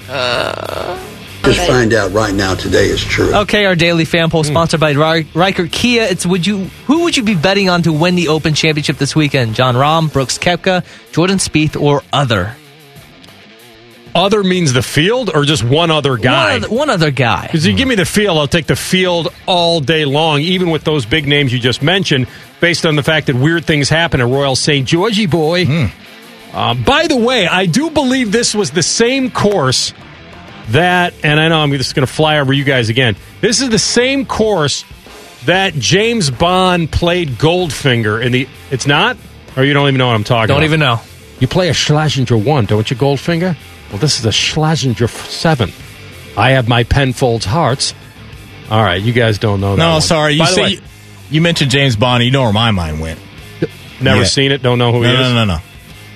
Just 1.43 1.67
find 1.67 1.93
out 1.93 2.11
right 2.13 2.33
now 2.33 2.55
today 2.55 2.85
is 2.85 3.03
true. 3.03 3.33
Okay, 3.35 3.65
our 3.65 3.75
daily 3.75 4.05
fan 4.05 4.29
poll 4.29 4.43
sponsored 4.45 4.79
by 4.79 4.91
Ri- 4.91 5.27
Riker 5.33 5.67
Kia. 5.67 6.03
It's 6.03 6.25
would 6.25 6.47
you 6.47 6.65
who 6.87 7.03
would 7.03 7.17
you 7.17 7.23
be 7.23 7.35
betting 7.35 7.69
on 7.69 7.83
to 7.83 7.91
win 7.91 8.15
the 8.15 8.29
Open 8.29 8.53
Championship 8.53 8.97
this 8.97 9.13
weekend? 9.15 9.53
Jon 9.55 9.75
Rahm, 9.75 10.11
Brooks 10.11 10.37
Koepka, 10.37 10.85
Jordan 11.11 11.37
Spieth, 11.39 11.79
or 11.79 12.01
other? 12.13 12.55
Other 14.15 14.43
means 14.43 14.73
the 14.73 14.83
field 14.83 15.31
or 15.33 15.43
just 15.43 15.63
one 15.63 15.89
other 15.91 16.17
guy? 16.17 16.53
One 16.53 16.63
other, 16.63 16.73
one 16.75 16.89
other 16.91 17.11
guy. 17.11 17.47
Because 17.47 17.65
you 17.65 17.75
give 17.75 17.87
me 17.87 17.95
the 17.95 18.05
field, 18.05 18.37
I'll 18.37 18.47
take 18.47 18.67
the 18.67 18.75
field 18.75 19.33
all 19.47 19.79
day 19.79 20.05
long, 20.05 20.39
even 20.39 20.69
with 20.69 20.83
those 20.83 21.05
big 21.05 21.27
names 21.27 21.51
you 21.51 21.57
just 21.59 21.81
mentioned, 21.81 22.27
based 22.61 22.85
on 22.85 22.95
the 22.95 23.01
fact 23.03 23.25
that 23.27 23.35
weird 23.35 23.65
things 23.65 23.89
happen 23.89 24.21
at 24.21 24.27
Royal 24.27 24.55
St. 24.55 24.87
Georgie 24.87 25.25
boy. 25.25 25.89
Uh, 26.53 26.75
by 26.75 27.07
the 27.07 27.17
way, 27.17 27.47
I 27.47 27.65
do 27.65 27.89
believe 27.89 28.31
this 28.31 28.53
was 28.53 28.69
the 28.69 28.83
same 28.83 29.31
course 29.31 29.93
that, 30.69 31.13
and 31.23 31.39
I 31.39 31.47
know 31.49 31.59
I'm 31.59 31.71
just 31.73 31.95
going 31.95 32.05
to 32.07 32.11
fly 32.11 32.39
over 32.39 32.53
you 32.53 32.63
guys 32.63 32.89
again. 32.89 33.15
This 33.41 33.61
is 33.61 33.69
the 33.69 33.79
same 33.79 34.25
course 34.25 34.85
that 35.45 35.73
James 35.73 36.29
Bond 36.31 36.91
played 36.91 37.29
Goldfinger 37.31 38.23
in 38.23 38.31
the. 38.31 38.47
It's 38.71 38.87
not, 38.87 39.17
or 39.57 39.63
you 39.63 39.73
don't 39.73 39.87
even 39.87 39.97
know 39.97 40.07
what 40.07 40.15
I'm 40.15 40.23
talking. 40.23 40.47
Don't 40.47 40.57
about? 40.57 40.63
even 40.65 40.79
know. 40.79 40.99
You 41.39 41.47
play 41.47 41.69
a 41.69 41.73
Slazenger 41.73 42.41
one, 42.43 42.65
don't 42.65 42.89
you, 42.89 42.95
Goldfinger? 42.95 43.57
Well, 43.89 43.97
this 43.99 44.19
is 44.19 44.25
a 44.25 44.29
Slazenger 44.29 45.09
seven. 45.09 45.71
I 46.37 46.51
have 46.51 46.67
my 46.69 46.83
Penfolds 46.83 47.45
hearts. 47.45 47.93
All 48.71 48.81
right, 48.81 49.01
you 49.01 49.11
guys 49.13 49.37
don't 49.39 49.59
know 49.59 49.75
that. 49.75 49.81
No, 49.83 49.91
one. 49.93 50.01
sorry. 50.01 50.33
You 50.33 50.39
By 50.39 50.45
the 50.45 50.51
say 50.53 50.61
way, 50.63 50.69
you, 50.69 50.81
you 51.29 51.41
mentioned 51.41 51.69
James 51.71 51.95
Bond. 51.95 52.23
You 52.23 52.31
know 52.31 52.43
where 52.43 52.53
my 52.53 52.71
mind 52.71 53.01
went. 53.01 53.19
never 54.01 54.19
Yeah. 54.21 54.25
seen 54.25 54.51
it. 54.51 54.63
Don't 54.63 54.79
know 54.79 54.91
who 54.93 55.01
no, 55.03 55.07
he 55.09 55.13
is. 55.13 55.19
no, 55.19 55.33
no, 55.33 55.45
no. 55.45 55.57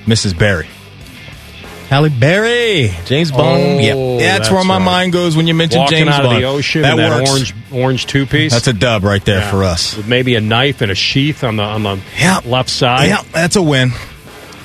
Mrs. 0.06 0.38
Barry. 0.40 0.68
Halle 1.90 2.10
Berry. 2.10 2.92
James 3.06 3.32
Bond. 3.32 3.62
Oh, 3.62 3.80
yep. 3.80 3.96
Yeah, 4.22 4.38
that's, 4.38 4.52
where 4.52 4.64
my 4.66 4.78
right. 4.78 4.84
mind 4.86 5.14
goes 5.14 5.38
when 5.38 5.48
you 5.48 5.54
mention 5.54 5.80
Walking 5.80 6.00
James 6.00 6.10
out 6.10 6.24
Bond. 6.24 6.36
of 6.36 6.42
the 6.42 6.48
ocean 6.48 6.82
that 6.82 6.98
that 6.98 7.20
works. 7.20 7.32
orange 7.32 7.56
orange 7.72 8.06
two 8.08 8.26
piece. 8.26 8.52
That's 8.52 8.68
a 8.68 8.74
dub 8.74 9.04
right 9.06 9.24
there 9.24 9.50
for 9.50 9.64
us. 9.64 9.96
With 9.96 10.08
maybe 10.08 10.36
a 10.36 10.42
knife 10.42 10.82
and 10.82 10.92
a 10.92 10.96
sheath 10.96 11.44
on 11.46 11.56
the 11.56 11.64
on 11.64 11.84
the 11.84 12.00
Yeah. 12.20 12.42
left 12.46 12.70
side. 12.70 13.08
Yeah, 13.08 13.22
that's 13.32 13.56
a 13.56 13.62
win. 13.62 13.92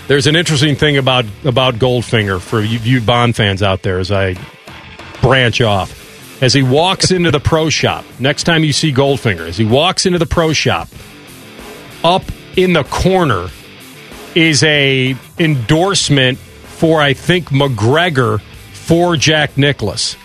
There's 0.09 0.27
an 0.27 0.35
interesting 0.35 0.75
thing 0.75 0.97
about 0.97 1.25
about 1.45 1.77
Goldfinger 1.77 2.41
for 2.41 2.61
you, 2.61 2.79
you 2.81 3.01
Bond 3.01 3.37
fans 3.37 3.63
out 3.63 3.83
there 3.83 4.01
as 4.01 4.11
I 4.11 4.35
branch 5.21 5.61
off. 5.61 6.01
As 6.43 6.53
he 6.53 6.63
walks 6.65 7.13
into 7.13 7.31
the 7.31 7.39
pro 7.39 7.71
shop, 7.71 8.05
next 8.19 8.43
time 8.45 8.65
you 8.65 8.73
see 8.73 8.93
Goldfinger, 8.93 9.47
as 9.47 9.57
he 9.57 9.65
walks 9.65 10.07
into 10.07 10.19
the 10.19 10.27
pro 10.27 10.53
shop, 10.53 10.89
up 12.03 12.25
in 12.57 12.73
the 12.73 12.83
corner 12.83 13.49
is 14.35 14.65
a 14.65 15.15
endorsement 15.39 16.39
for 16.83 17.01
I 17.01 17.15
think 17.15 17.51
MacGregor 17.53 18.39
for 18.39 19.17
Jack 19.17 19.57
Nicklaus. 19.57 20.17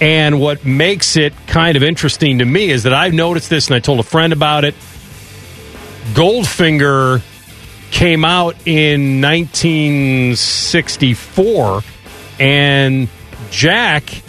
And 0.00 0.40
what 0.40 0.64
makes 0.64 1.16
it 1.16 1.32
kind 1.48 1.76
of 1.76 1.82
interesting 1.82 2.38
to 2.38 2.44
me 2.44 2.70
is 2.70 2.84
that 2.84 2.94
I've 2.94 3.12
noticed 3.12 3.50
this 3.50 3.66
and 3.66 3.74
I 3.74 3.80
told 3.80 3.98
a 3.98 4.04
friend 4.04 4.32
about 4.32 4.64
it. 4.64 4.76
Goldfinger 6.12 7.20
came 7.90 8.24
out 8.24 8.54
in 8.64 9.20
1964 9.20 11.82
and 12.38 13.08
Jack 13.50 14.22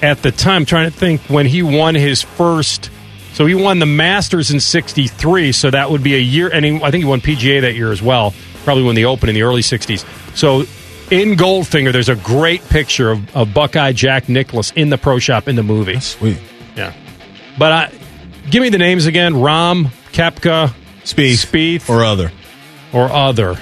at 0.00 0.22
the 0.22 0.30
time 0.30 0.64
trying 0.64 0.88
to 0.88 0.96
think 0.96 1.22
when 1.22 1.46
he 1.46 1.64
won 1.64 1.96
his 1.96 2.22
first 2.22 2.88
so 3.32 3.46
he 3.46 3.56
won 3.56 3.80
the 3.80 3.86
Masters 3.86 4.52
in 4.52 4.60
63 4.60 5.50
so 5.50 5.72
that 5.72 5.90
would 5.90 6.04
be 6.04 6.14
a 6.14 6.20
year 6.20 6.48
and 6.48 6.64
he, 6.64 6.76
I 6.76 6.92
think 6.92 7.02
he 7.02 7.10
won 7.10 7.20
PGA 7.20 7.62
that 7.62 7.74
year 7.74 7.90
as 7.90 8.00
well 8.00 8.32
probably 8.62 8.84
won 8.84 8.94
the 8.94 9.06
Open 9.06 9.28
in 9.28 9.34
the 9.34 9.42
early 9.42 9.62
60s 9.62 10.06
so 10.36 10.64
in 11.10 11.36
Goldfinger 11.36 11.92
there's 11.92 12.08
a 12.08 12.16
great 12.16 12.66
picture 12.68 13.10
of, 13.10 13.36
of 13.36 13.52
Buckeye 13.54 13.92
Jack 13.92 14.28
Nicklaus 14.28 14.72
in 14.72 14.90
the 14.90 14.98
pro 14.98 15.18
shop 15.18 15.48
in 15.48 15.56
the 15.56 15.62
movie 15.62 16.00
Sweet. 16.00 16.38
yeah 16.76 16.92
but 17.58 17.72
I, 17.72 17.92
give 18.50 18.62
me 18.62 18.68
the 18.70 18.78
names 18.78 19.06
again 19.06 19.34
Rahm 19.34 19.86
Koepka 20.12 20.72
Spieth. 21.04 21.44
Spieth 21.46 21.90
Or 21.90 22.04
other. 22.04 22.32
or 22.92 23.10
other. 23.12 23.56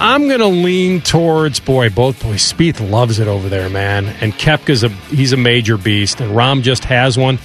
I'm 0.00 0.28
gonna 0.28 0.48
lean 0.48 1.00
towards 1.00 1.60
boy. 1.60 1.88
Both 1.88 2.22
boys. 2.22 2.42
Spieth 2.52 2.90
loves 2.90 3.20
it 3.20 3.28
over 3.28 3.48
there, 3.48 3.70
man. 3.70 4.06
And 4.20 4.32
Koepka's 4.34 4.82
a 4.84 4.88
he's 4.88 5.32
a 5.32 5.36
major 5.36 5.78
beast, 5.78 6.20
and 6.20 6.32
Rahm 6.32 6.62
just 6.62 6.84
has 6.84 7.16
one. 7.16 7.38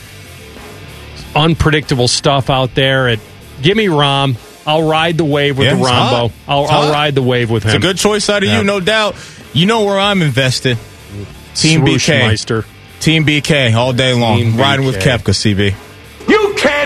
Unpredictable 1.36 2.08
stuff 2.08 2.50
out 2.50 2.74
there. 2.76 3.08
At 3.08 3.20
give 3.62 3.78
me 3.78 3.86
Rahm. 3.86 4.36
I'll 4.70 4.88
ride 4.88 5.18
the 5.18 5.26
wave 5.26 5.58
with 5.58 5.68
Yeah, 5.68 5.76
the 5.76 5.82
Rahmbo. 5.84 6.32
I'll, 6.48 6.66
I'll 6.66 6.91
ride 6.91 7.16
the 7.16 7.24
wave 7.24 7.50
with 7.50 7.64
him. 7.64 7.70
It's 7.70 7.78
a 7.78 7.80
good 7.80 7.98
choice 7.98 8.30
out 8.30 8.44
of 8.44 8.50
Yeah. 8.50 8.60
you, 8.60 8.64
no 8.64 8.80
doubt. 8.80 9.16
You 9.54 9.66
know 9.66 9.84
where 9.86 10.00
I'm 10.00 10.22
invested. 10.22 10.78
Team 11.56 11.82
BK. 11.82 11.98
Swooshmeister. 12.22 12.66
Team 13.00 13.26
BK 13.26 13.74
all 13.74 13.94
day 13.94 14.14
long. 14.14 14.38
Team 14.38 14.58
Riding 14.58 14.86
with 14.86 14.98
BK. 14.98 15.18
Koepka, 15.18 15.34
CB. 15.74 15.76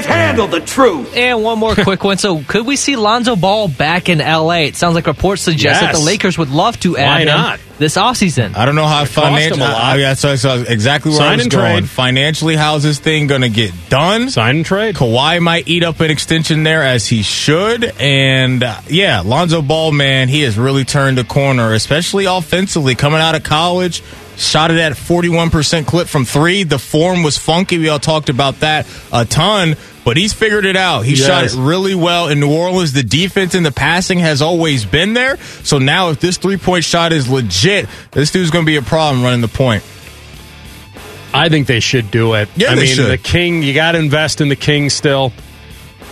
You 0.04 0.08
can't 0.10 0.20
handle 0.38 0.48
the 0.48 0.60
truth. 0.60 1.16
And 1.16 1.44
one 1.44 1.60
more 1.60 1.76
quick 1.84 2.04
one. 2.04 2.18
So, 2.18 2.44
could 2.44 2.66
we 2.66 2.76
see 2.76 2.96
Lonzo 2.96 3.36
Ball 3.36 3.68
back 3.68 4.10
in 4.10 4.20
LA? 4.20 4.64
It 4.68 4.76
sounds 4.76 4.96
like 4.96 5.08
reports 5.08 5.42
suggest 5.42 5.82
that 5.82 5.94
the 5.96 6.02
Lakers 6.02 6.38
would 6.38 6.50
love 6.50 6.80
to 6.82 6.98
add 6.98 7.08
Why 7.08 7.20
him 7.22 7.28
not? 7.28 7.60
this 7.78 7.96
offseason. 7.98 8.56
I 8.56 8.66
don't 8.66 8.76
know 8.76 8.86
how 8.86 9.04
It 9.04 9.10
cost 9.10 9.14
financially. 9.14 9.62
him 9.62 9.70
a 9.70 9.72
lot. 9.74 10.00
Yeah, 10.00 10.14
so, 10.14 10.36
so 10.36 10.64
exactly 10.68 11.12
where 11.12 11.22
I 11.22 11.36
was 11.36 11.44
and 11.44 11.52
going. 11.52 11.78
trade. 11.82 11.90
Financially, 11.90 12.56
how's 12.56 12.84
this 12.84 13.00
thing 13.00 13.28
going 13.28 13.42
to 13.42 13.50
get 13.50 13.72
done? 13.90 14.30
Sign 14.30 14.58
and 14.58 14.66
trade. 14.66 14.96
Kawhi 14.96 15.42
might 15.42 15.68
eat 15.68 15.84
up 15.84 16.00
an 16.00 16.12
extension 16.12 16.64
there 16.64 16.84
as 16.84 17.08
he 17.08 17.22
should. 17.24 17.84
And 18.00 18.64
uh, 18.64 18.80
yeah, 18.88 19.22
Lonzo 19.22 19.62
Ball, 19.62 19.92
man, 19.92 20.28
he 20.28 20.42
has 20.42 20.58
really 20.58 20.84
turned 20.86 21.18
a 21.20 21.24
corner, 21.24 21.74
especially 21.74 22.26
offensively. 22.26 22.96
Coming 22.96 23.20
out 23.20 23.36
of 23.36 23.44
college, 23.44 24.04
shot 24.38 24.72
it 24.72 24.78
at 24.78 24.94
41% 24.94 25.86
clip 25.86 26.08
from 26.08 26.26
three. 26.26 26.64
The 26.64 26.80
form 26.80 27.24
was 27.24 27.38
funky. 27.38 27.78
We 27.78 27.90
all 27.90 28.00
talked 28.00 28.30
about 28.30 28.60
that 28.62 28.88
a 29.12 29.26
ton, 29.26 29.76
but 30.06 30.18
he's 30.18 30.34
figured 30.34 30.66
it 30.66 30.76
out. 30.76 31.02
He 31.02 31.14
Yes. 31.16 31.26
shot 31.28 31.44
it 31.46 31.54
really 31.56 31.96
well 31.96 32.28
in 32.28 32.40
New 32.40 32.52
Orleans. 32.52 32.94
The 32.94 33.04
defense 33.04 33.56
and 33.56 33.66
the 33.66 33.72
passing 33.72 34.20
has 34.20 34.42
always 34.42 34.86
been 34.86 35.14
there. 35.14 35.38
So 35.64 35.78
now, 35.78 36.10
if 36.10 36.20
this 36.20 36.38
three 36.38 36.58
point 36.58 36.84
shot 36.84 37.14
is 37.14 37.30
legit, 37.30 37.88
this 38.12 38.32
dude's 38.32 38.50
going 38.52 38.66
to 38.66 38.70
be 38.70 38.76
a 38.78 38.82
problem 38.82 39.24
running 39.24 39.42
the 39.42 39.48
point. 39.48 39.84
I 41.34 41.50
think 41.50 41.66
they 41.68 41.80
should 41.80 42.12
do 42.12 42.34
it. 42.36 42.48
Yeah, 42.56 42.72
I 42.72 42.76
they 42.76 42.82
mean, 42.84 42.96
should. 42.96 43.10
the 43.10 43.18
King. 43.18 43.64
You 43.64 43.74
got 43.74 43.94
to 43.94 43.98
invest 43.98 44.40
in 44.42 44.50
the 44.50 44.56
King 44.56 44.90
still. 44.90 45.34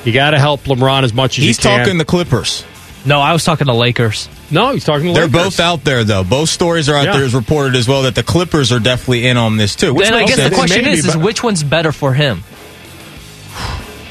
You 0.04 0.12
got 0.14 0.32
to 0.32 0.40
help 0.40 0.64
LeBron 0.64 1.04
as 1.04 1.14
much 1.14 1.38
as 1.38 1.44
He's 1.46 1.58
you 1.60 1.62
can. 1.64 1.80
talking 1.80 1.98
the 2.00 2.06
Clippers. 2.06 2.66
No, 3.06 3.20
I 3.20 3.34
was 3.34 3.44
talking 3.44 3.68
to 3.68 3.74
Lakers. 3.74 4.30
no, 4.52 4.74
he's 4.74 4.84
talking. 4.84 5.08
To 5.08 5.14
They're 5.14 5.26
Lakers. 5.28 5.44
both 5.44 5.60
out 5.60 5.84
there, 5.84 6.04
though. 6.04 6.24
Both 6.24 6.50
stories 6.50 6.90
are 6.90 6.96
out 6.96 7.06
Yeah. 7.06 7.14
there 7.18 7.24
as 7.26 7.34
reported 7.36 7.76
as 7.76 7.88
well 7.88 8.04
that 8.04 8.16
the 8.16 8.24
Clippers 8.24 8.72
are 8.72 8.80
definitely 8.80 9.28
in 9.28 9.38
on 9.38 9.58
this 9.58 9.76
too. 9.76 9.94
Which 9.94 10.08
Then 10.08 10.16
I 10.16 10.26
guess 10.26 10.36
sense. 10.38 10.50
the 10.50 10.56
question 10.56 10.86
Maybe, 10.86 10.98
is, 10.98 11.06
is 11.08 11.18
which 11.18 11.44
one's 11.44 11.64
better 11.64 11.92
for 11.92 12.14
him? 12.14 12.44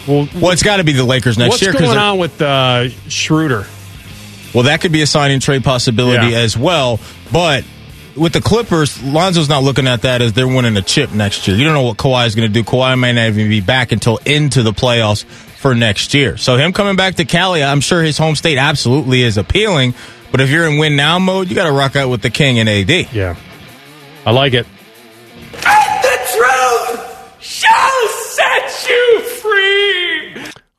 Well, 0.06 0.28
Well, 0.35 0.51
it's 0.52 0.62
got 0.62 0.78
to 0.78 0.85
be 0.85 0.93
the 0.93 1.05
Lakers 1.05 1.39
next 1.39 1.60
year. 1.62 1.72
what's 1.72 1.85
going 1.85 1.98
on 1.98 2.18
with 2.18 2.40
uh, 2.43 2.89
Schroeder? 3.09 3.66
Well, 4.55 4.64
that 4.64 4.81
could 4.81 4.93
be 4.93 5.02
a 5.02 5.06
sign 5.06 5.31
and 5.31 5.40
trade 5.40 5.62
possibility 5.64 6.28
Yeah. 6.32 6.39
as 6.39 6.56
well. 6.56 6.98
But 7.32 7.64
with 8.16 8.32
the 8.32 8.40
Clippers, 8.40 9.01
Lonzo's 9.02 9.48
not 9.48 9.62
looking 9.62 9.86
at 9.86 10.02
that 10.02 10.22
as 10.22 10.32
they're 10.32 10.48
winning 10.48 10.77
a 10.77 10.82
chip 10.82 11.12
next 11.12 11.47
year. 11.47 11.56
You 11.56 11.64
don't 11.64 11.74
know 11.74 11.82
what 11.82 11.97
Kawhi 11.97 12.27
is 12.27 12.35
going 12.35 12.48
to 12.48 12.52
do. 12.52 12.64
Kawhi 12.64 12.98
may 12.98 13.12
not 13.12 13.27
even 13.28 13.48
be 13.48 13.60
back 13.60 13.93
until 13.93 14.16
into 14.27 14.62
the 14.62 14.72
playoffs 14.72 15.24
for 15.24 15.74
next 15.74 16.14
year. 16.14 16.36
So 16.36 16.56
him 16.56 16.72
coming 16.72 16.97
back 16.97 17.16
to 17.16 17.24
Cali, 17.24 17.62
I'm 17.62 17.81
sure 17.81 18.02
his 18.02 18.18
home 18.18 18.35
state 18.35 18.59
absolutely 18.59 19.22
is 19.22 19.36
appealing. 19.39 19.94
But 20.32 20.40
if 20.40 20.51
you're 20.51 20.66
in 20.66 20.78
win 20.78 20.97
now 20.97 21.18
mode, 21.18 21.48
you 21.48 21.55
got 21.55 21.66
to 21.66 21.72
rock 21.72 21.94
out 21.97 22.09
with 22.09 22.22
the 22.22 22.31
King 22.31 22.59
and 22.59 22.68
AD. 22.68 22.90
Yeah, 23.12 23.36
I 24.27 24.31
like 24.32 24.55
it. 24.55 24.66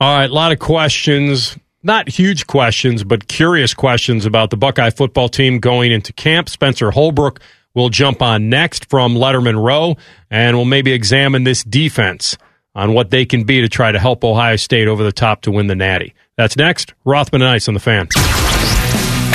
All 0.01 0.17
right, 0.17 0.31
a 0.31 0.33
lot 0.33 0.51
of 0.51 0.57
questions. 0.57 1.55
Not 1.83 2.09
huge 2.09 2.47
questions, 2.47 3.03
but 3.03 3.27
curious 3.27 3.75
questions 3.75 4.25
about 4.25 4.49
the 4.49 4.57
Buckeye 4.57 4.89
football 4.89 5.29
team 5.29 5.59
going 5.59 5.91
into 5.91 6.11
camp. 6.11 6.49
Spencer 6.49 6.89
Holbrook 6.89 7.39
will 7.75 7.89
jump 7.89 8.19
on 8.23 8.49
next 8.49 8.89
from 8.89 9.13
Letterman 9.13 9.63
Row, 9.63 9.97
and 10.31 10.57
we'll 10.57 10.65
maybe 10.65 10.91
examine 10.91 11.43
this 11.43 11.63
defense 11.63 12.35
on 12.73 12.95
what 12.95 13.11
they 13.11 13.25
can 13.25 13.43
be 13.43 13.61
to 13.61 13.69
try 13.69 13.91
to 13.91 13.99
help 13.99 14.23
Ohio 14.23 14.55
State 14.55 14.87
over 14.87 15.03
the 15.03 15.11
top 15.11 15.43
to 15.43 15.51
win 15.51 15.67
the 15.67 15.75
Natty. 15.75 16.15
That's 16.35 16.57
next. 16.57 16.95
Rothman 17.05 17.43
and 17.43 17.51
Ice 17.51 17.67
on 17.67 17.75
the 17.75 17.79
fan. 17.79 18.07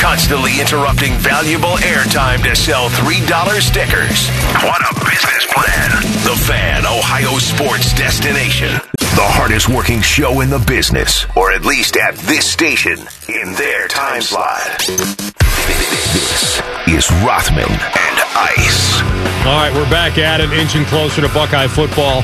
Constantly 0.00 0.60
interrupting 0.60 1.12
valuable 1.18 1.76
airtime 1.78 2.42
to 2.42 2.56
sell 2.56 2.88
$3 2.88 3.60
stickers. 3.60 4.28
What 4.64 4.82
a 4.82 4.94
business 4.98 5.46
plan. 5.52 5.90
The 6.24 6.36
Fan, 6.44 6.84
Ohio 6.84 7.38
sports 7.38 7.94
destination. 7.94 8.80
The 9.16 9.22
hardest 9.24 9.68
working 9.70 10.02
show 10.02 10.42
in 10.42 10.50
the 10.50 10.58
business, 10.58 11.24
or 11.36 11.50
at 11.50 11.64
least 11.64 11.96
at 11.96 12.14
this 12.28 12.46
station, 12.46 12.98
in 13.28 13.52
their 13.54 13.88
time 13.88 14.20
slot. 14.20 14.78
This 14.86 16.60
is 16.86 17.10
Rothman 17.24 17.64
and 17.64 18.18
Ice. 18.36 19.00
All 19.46 19.56
right, 19.56 19.72
we're 19.74 19.88
back 19.88 20.18
at 20.18 20.40
it, 20.42 20.52
inching 20.52 20.84
closer 20.84 21.22
to 21.22 21.28
Buckeye 21.28 21.66
football. 21.66 22.22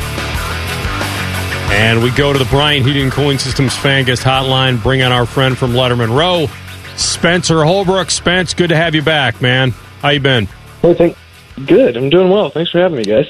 And 1.73 2.02
we 2.02 2.10
go 2.10 2.32
to 2.35 2.39
the 2.39 2.44
Bryant 2.47 2.85
Heating 2.85 3.05
and 3.05 3.12
Cooling 3.12 3.39
Systems 3.39 3.74
fan 3.74 4.05
guest 4.05 4.23
hotline. 4.23 4.82
Bring 4.82 5.01
on 5.02 5.12
our 5.12 5.24
friend 5.24 5.56
from 5.56 5.73
Letterman 5.73 6.14
Row, 6.14 6.48
Spencer 6.97 7.64
Holbrook. 7.64 8.10
Spence, 8.10 8.52
good 8.52 8.69
to 8.69 8.77
have 8.77 8.94
you 8.94 9.01
back, 9.02 9.40
man. 9.40 9.70
How 10.02 10.10
you 10.10 10.20
been? 10.20 10.47
Hey, 10.82 10.93
thank- 10.93 11.16
good. 11.66 11.97
I'm 11.97 12.10
doing 12.10 12.28
well. 12.28 12.51
Thanks 12.51 12.70
for 12.70 12.81
having 12.81 12.98
me, 12.98 13.05
guys. 13.05 13.28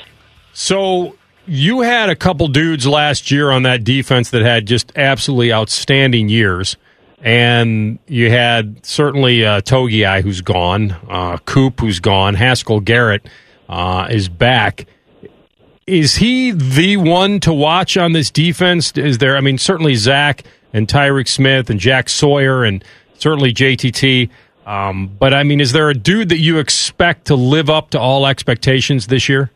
So 0.52 1.14
you 1.52 1.82
had 1.82 2.08
a 2.08 2.16
couple 2.16 2.48
dudes 2.48 2.86
last 2.86 3.30
year 3.30 3.50
on 3.50 3.64
that 3.64 3.84
defense 3.84 4.30
that 4.30 4.40
had 4.40 4.64
just 4.66 4.90
absolutely 4.96 5.52
outstanding 5.52 6.30
years. 6.30 6.78
And 7.20 7.98
you 8.08 8.30
had 8.30 8.86
certainly 8.86 9.44
uh, 9.44 9.60
Togiai, 9.60 10.22
who's 10.22 10.40
gone, 10.40 10.92
uh, 11.10 11.36
Coop, 11.44 11.78
who's 11.78 12.00
gone, 12.00 12.36
Haskell 12.36 12.80
Garrett 12.80 13.28
uh, 13.68 14.08
is 14.10 14.30
back. 14.30 14.86
Is 15.86 16.16
he 16.16 16.52
the 16.52 16.96
one 16.96 17.38
to 17.40 17.52
watch 17.52 17.98
on 17.98 18.14
this 18.14 18.30
defense? 18.30 18.90
Is 18.92 19.18
there, 19.18 19.36
I 19.36 19.42
mean, 19.42 19.58
certainly 19.58 19.94
Zach 19.94 20.44
and 20.72 20.88
Tyreke 20.88 21.28
Smith 21.28 21.68
and 21.68 21.78
Jack 21.78 22.08
Sawyer 22.08 22.64
and 22.64 22.82
certainly 23.18 23.52
JTT. 23.52 24.30
Um, 24.64 25.14
but 25.18 25.34
I 25.34 25.42
mean, 25.42 25.60
is 25.60 25.72
there 25.72 25.90
a 25.90 25.94
dude 25.94 26.30
that 26.30 26.38
you 26.38 26.60
expect 26.60 27.26
to 27.26 27.34
live 27.34 27.68
up 27.68 27.90
to 27.90 28.00
all 28.00 28.26
expectations 28.26 29.08
this 29.08 29.28
year? 29.28 29.50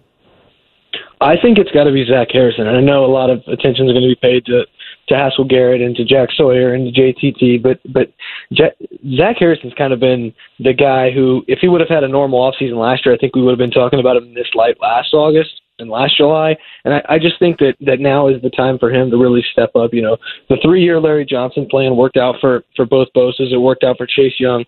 I 1.20 1.36
think 1.40 1.58
it's 1.58 1.70
got 1.70 1.84
to 1.84 1.92
be 1.92 2.04
Zach 2.04 2.28
Harrison. 2.30 2.66
And 2.66 2.76
I 2.76 2.80
know 2.80 3.04
a 3.04 3.06
lot 3.06 3.30
of 3.30 3.38
attention 3.46 3.86
is 3.86 3.92
going 3.92 4.02
to 4.02 4.14
be 4.14 4.18
paid 4.20 4.44
to 4.46 4.66
to 5.08 5.14
Haskell 5.16 5.44
Garrett 5.44 5.80
and 5.80 5.94
to 5.96 6.04
Jack 6.04 6.30
Sawyer 6.32 6.74
and 6.74 6.92
to 6.92 7.00
JTT, 7.00 7.62
but 7.62 7.80
but 7.92 8.12
Jack, 8.52 8.72
Zach 9.16 9.36
Harrison's 9.38 9.74
kind 9.74 9.92
of 9.92 10.00
been 10.00 10.34
the 10.58 10.72
guy 10.72 11.10
who, 11.12 11.44
if 11.46 11.60
he 11.60 11.68
would 11.68 11.80
have 11.80 11.88
had 11.88 12.02
a 12.02 12.08
normal 12.08 12.40
offseason 12.40 12.76
last 12.76 13.06
year, 13.06 13.14
I 13.14 13.18
think 13.18 13.36
we 13.36 13.42
would 13.42 13.52
have 13.52 13.58
been 13.58 13.70
talking 13.70 14.00
about 14.00 14.16
him 14.16 14.24
in 14.24 14.34
this 14.34 14.50
light 14.54 14.76
last 14.80 15.14
August 15.14 15.60
and 15.78 15.90
last 15.90 16.16
July. 16.16 16.56
And 16.84 16.94
I, 16.94 17.02
I 17.08 17.18
just 17.18 17.38
think 17.38 17.58
that 17.58 17.76
that 17.82 18.00
now 18.00 18.28
is 18.28 18.42
the 18.42 18.50
time 18.50 18.78
for 18.78 18.90
him 18.90 19.10
to 19.10 19.16
really 19.16 19.44
step 19.52 19.70
up. 19.76 19.94
You 19.94 20.02
know, 20.02 20.16
the 20.48 20.58
three 20.62 20.82
year 20.82 21.00
Larry 21.00 21.24
Johnson 21.24 21.66
plan 21.70 21.96
worked 21.96 22.16
out 22.16 22.36
for 22.40 22.64
for 22.74 22.84
both 22.84 23.08
Bosa's. 23.14 23.52
It 23.52 23.60
worked 23.60 23.84
out 23.84 23.96
for 23.96 24.06
Chase 24.06 24.40
Young. 24.40 24.64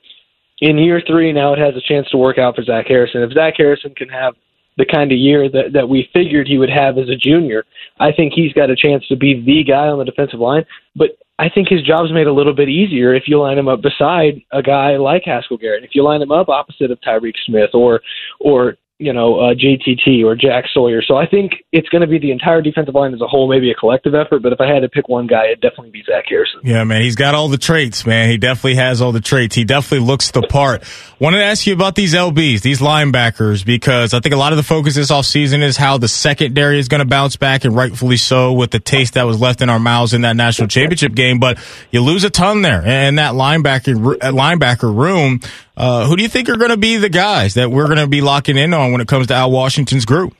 In 0.60 0.78
year 0.78 1.02
three, 1.06 1.32
now 1.32 1.52
it 1.52 1.58
has 1.58 1.74
a 1.76 1.80
chance 1.80 2.08
to 2.10 2.16
work 2.16 2.38
out 2.38 2.56
for 2.56 2.64
Zach 2.64 2.86
Harrison. 2.86 3.22
If 3.22 3.32
Zach 3.32 3.54
Harrison 3.56 3.94
can 3.94 4.08
have 4.08 4.34
the 4.78 4.86
kind 4.86 5.12
of 5.12 5.18
year 5.18 5.50
that, 5.50 5.72
that 5.74 5.88
we 5.88 6.08
figured 6.12 6.46
he 6.46 6.56
would 6.56 6.70
have 6.70 6.96
as 6.96 7.08
a 7.08 7.16
junior. 7.16 7.64
I 8.00 8.12
think 8.12 8.32
he's 8.32 8.52
got 8.52 8.70
a 8.70 8.76
chance 8.76 9.06
to 9.08 9.16
be 9.16 9.42
the 9.44 9.64
guy 9.64 9.88
on 9.88 9.98
the 9.98 10.04
defensive 10.04 10.40
line. 10.40 10.64
But 10.96 11.10
I 11.40 11.48
think 11.48 11.68
his 11.68 11.82
job's 11.82 12.12
made 12.12 12.26
a 12.26 12.32
little 12.32 12.54
bit 12.54 12.68
easier 12.68 13.14
if 13.14 13.24
you 13.26 13.40
line 13.40 13.58
him 13.58 13.68
up 13.68 13.82
beside 13.82 14.40
a 14.52 14.62
guy 14.62 14.96
like 14.96 15.22
Haskell 15.24 15.58
Garrett. 15.58 15.84
If 15.84 15.90
you 15.94 16.02
line 16.02 16.22
him 16.22 16.32
up 16.32 16.48
opposite 16.48 16.90
of 16.90 17.00
Tyreke 17.00 17.36
Smith 17.44 17.70
or 17.74 18.00
or 18.40 18.76
you 18.98 19.12
know, 19.12 19.38
uh, 19.38 19.54
JTT 19.54 20.24
or 20.24 20.34
Jack 20.34 20.64
Sawyer. 20.74 21.02
So 21.06 21.16
I 21.16 21.24
think 21.24 21.52
it's 21.70 21.88
going 21.88 22.00
to 22.00 22.08
be 22.08 22.18
the 22.18 22.32
entire 22.32 22.60
defensive 22.60 22.94
line 22.94 23.14
as 23.14 23.20
a 23.20 23.28
whole, 23.28 23.48
maybe 23.48 23.70
a 23.70 23.74
collective 23.74 24.12
effort. 24.12 24.42
But 24.42 24.52
if 24.52 24.60
I 24.60 24.66
had 24.66 24.80
to 24.80 24.88
pick 24.88 25.08
one 25.08 25.28
guy, 25.28 25.46
it'd 25.46 25.60
definitely 25.60 25.90
be 25.90 26.02
Zach 26.04 26.24
Harrison. 26.28 26.60
Yeah, 26.64 26.82
man, 26.82 27.02
he's 27.02 27.14
got 27.14 27.36
all 27.36 27.48
the 27.48 27.58
traits, 27.58 28.04
man. 28.04 28.28
He 28.28 28.38
definitely 28.38 28.74
has 28.74 29.00
all 29.00 29.12
the 29.12 29.20
traits. 29.20 29.54
He 29.54 29.62
definitely 29.62 30.04
looks 30.04 30.32
the 30.32 30.42
part. 30.42 30.82
Wanted 31.20 31.38
to 31.38 31.44
ask 31.44 31.64
you 31.64 31.74
about 31.74 31.94
these 31.94 32.12
LBs, 32.12 32.62
these 32.62 32.80
linebackers, 32.80 33.64
because 33.64 34.14
I 34.14 34.20
think 34.20 34.34
a 34.34 34.38
lot 34.38 34.52
of 34.52 34.56
the 34.56 34.64
focus 34.64 34.96
this 34.96 35.12
offseason 35.12 35.62
is 35.62 35.76
how 35.76 35.98
the 35.98 36.08
secondary 36.08 36.80
is 36.80 36.88
going 36.88 37.00
to 37.00 37.06
bounce 37.06 37.36
back, 37.36 37.64
and 37.64 37.76
rightfully 37.76 38.16
so, 38.16 38.52
with 38.52 38.72
the 38.72 38.80
taste 38.80 39.14
that 39.14 39.24
was 39.24 39.40
left 39.40 39.62
in 39.62 39.70
our 39.70 39.78
mouths 39.78 40.12
in 40.12 40.22
that 40.22 40.34
national 40.34 40.66
championship 40.66 41.14
game. 41.14 41.38
But 41.38 41.58
you 41.92 42.00
lose 42.00 42.24
a 42.24 42.30
ton 42.30 42.62
there, 42.62 42.82
and 42.84 43.18
that 43.18 43.34
linebacker 43.34 44.16
linebacker 44.18 44.94
room. 44.94 45.40
Uh, 45.78 46.06
who 46.06 46.16
do 46.16 46.24
you 46.24 46.28
think 46.28 46.48
are 46.48 46.56
going 46.56 46.72
to 46.72 46.76
be 46.76 46.96
the 46.96 47.08
guys 47.08 47.54
that 47.54 47.70
we're 47.70 47.86
going 47.86 47.98
to 47.98 48.08
be 48.08 48.20
locking 48.20 48.56
in 48.56 48.74
on 48.74 48.90
when 48.90 49.00
it 49.00 49.06
comes 49.06 49.28
to 49.28 49.34
Al 49.34 49.52
Washington's 49.52 50.04
group? 50.04 50.34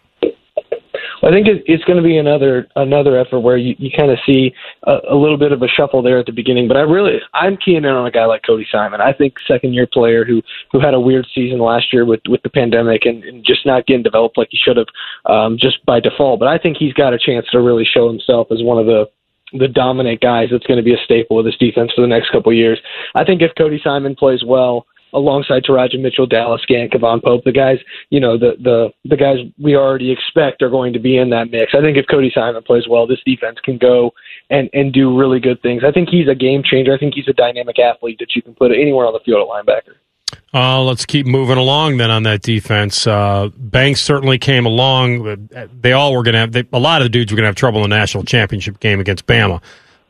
I 1.20 1.30
think 1.30 1.46
it's 1.48 1.84
going 1.84 1.96
to 1.96 2.02
be 2.02 2.16
another 2.16 2.68
another 2.74 3.18
effort 3.18 3.40
where 3.40 3.56
you, 3.56 3.74
you 3.78 3.90
kind 3.94 4.10
of 4.10 4.18
see 4.24 4.52
a, 4.84 4.98
a 5.10 5.16
little 5.16 5.36
bit 5.36 5.52
of 5.52 5.60
a 5.62 5.68
shuffle 5.68 6.00
there 6.00 6.18
at 6.18 6.26
the 6.26 6.32
beginning. 6.32 6.68
But 6.68 6.76
I 6.76 6.80
really 6.80 7.18
I'm 7.34 7.56
keying 7.56 7.78
in 7.78 7.86
on 7.86 8.06
a 8.06 8.10
guy 8.10 8.24
like 8.24 8.42
Cody 8.46 8.66
Simon. 8.70 9.00
I 9.00 9.12
think 9.12 9.34
second 9.46 9.74
year 9.74 9.86
player 9.86 10.24
who 10.24 10.42
who 10.72 10.80
had 10.80 10.94
a 10.94 11.00
weird 11.00 11.26
season 11.34 11.58
last 11.58 11.92
year 11.92 12.04
with 12.04 12.20
with 12.28 12.42
the 12.42 12.50
pandemic 12.50 13.04
and, 13.04 13.22
and 13.24 13.44
just 13.44 13.66
not 13.66 13.86
getting 13.86 14.02
developed 14.02 14.38
like 14.38 14.48
he 14.50 14.58
should 14.58 14.76
have 14.76 14.86
um, 15.26 15.58
just 15.58 15.84
by 15.84 16.00
default. 16.00 16.40
But 16.40 16.48
I 16.48 16.58
think 16.58 16.78
he's 16.78 16.94
got 16.94 17.12
a 17.12 17.18
chance 17.18 17.46
to 17.52 17.60
really 17.60 17.84
show 17.84 18.08
himself 18.08 18.48
as 18.50 18.62
one 18.62 18.78
of 18.78 18.86
the 18.86 19.10
the 19.52 19.68
dominant 19.68 20.20
guys 20.20 20.48
that's 20.50 20.66
going 20.66 20.78
to 20.78 20.84
be 20.84 20.94
a 20.94 21.04
staple 21.04 21.38
of 21.38 21.44
this 21.44 21.56
defense 21.58 21.92
for 21.94 22.00
the 22.00 22.08
next 22.08 22.30
couple 22.30 22.52
of 22.52 22.56
years. 22.56 22.80
I 23.14 23.24
think 23.24 23.42
if 23.42 23.52
Cody 23.56 23.80
Simon 23.82 24.14
plays 24.14 24.44
well 24.44 24.86
alongside 25.12 25.64
Teradja 25.64 26.00
Mitchell, 26.00 26.26
Dallas 26.26 26.62
Gant, 26.66 26.92
K'Vaughan 26.92 27.22
Pope, 27.22 27.44
the 27.44 27.52
guys, 27.52 27.78
you 28.10 28.20
know, 28.20 28.38
the 28.38 28.56
the 28.60 28.90
the 29.04 29.16
guys 29.16 29.38
we 29.58 29.76
already 29.76 30.10
expect 30.10 30.62
are 30.62 30.70
going 30.70 30.92
to 30.92 30.98
be 30.98 31.16
in 31.16 31.30
that 31.30 31.50
mix. 31.50 31.74
I 31.74 31.80
think 31.80 31.96
if 31.96 32.06
Cody 32.10 32.30
Simon 32.34 32.62
plays 32.62 32.88
well, 32.88 33.06
this 33.06 33.22
defense 33.24 33.58
can 33.64 33.78
go 33.78 34.12
and 34.50 34.68
and 34.72 34.92
do 34.92 35.16
really 35.18 35.40
good 35.40 35.60
things. 35.62 35.82
I 35.84 35.92
think 35.92 36.08
he's 36.08 36.28
a 36.28 36.34
game 36.34 36.62
changer. 36.62 36.94
I 36.94 36.98
think 36.98 37.14
he's 37.14 37.28
a 37.28 37.32
dynamic 37.32 37.78
athlete 37.78 38.18
that 38.20 38.34
you 38.34 38.42
can 38.42 38.54
put 38.54 38.70
anywhere 38.70 39.06
on 39.06 39.12
the 39.12 39.20
field 39.20 39.40
at 39.40 39.48
linebacker. 39.48 39.94
Uh, 40.52 40.82
let's 40.82 41.04
keep 41.04 41.26
moving 41.26 41.58
along 41.58 41.98
then 41.98 42.10
on 42.10 42.22
that 42.22 42.40
defense. 42.40 43.06
Uh, 43.06 43.50
Banks 43.54 44.00
certainly 44.00 44.38
came 44.38 44.64
along. 44.64 45.48
They 45.80 45.92
all 45.92 46.14
were 46.14 46.22
going 46.22 46.32
to 46.34 46.38
have, 46.38 46.52
they, 46.52 46.64
a 46.72 46.78
lot 46.78 47.02
of 47.02 47.04
the 47.04 47.10
dudes 47.10 47.30
were 47.30 47.36
going 47.36 47.44
to 47.44 47.48
have 47.48 47.54
trouble 47.54 47.84
in 47.84 47.90
the 47.90 47.96
national 47.96 48.24
championship 48.24 48.80
game 48.80 48.98
against 48.98 49.26
Bama. 49.26 49.62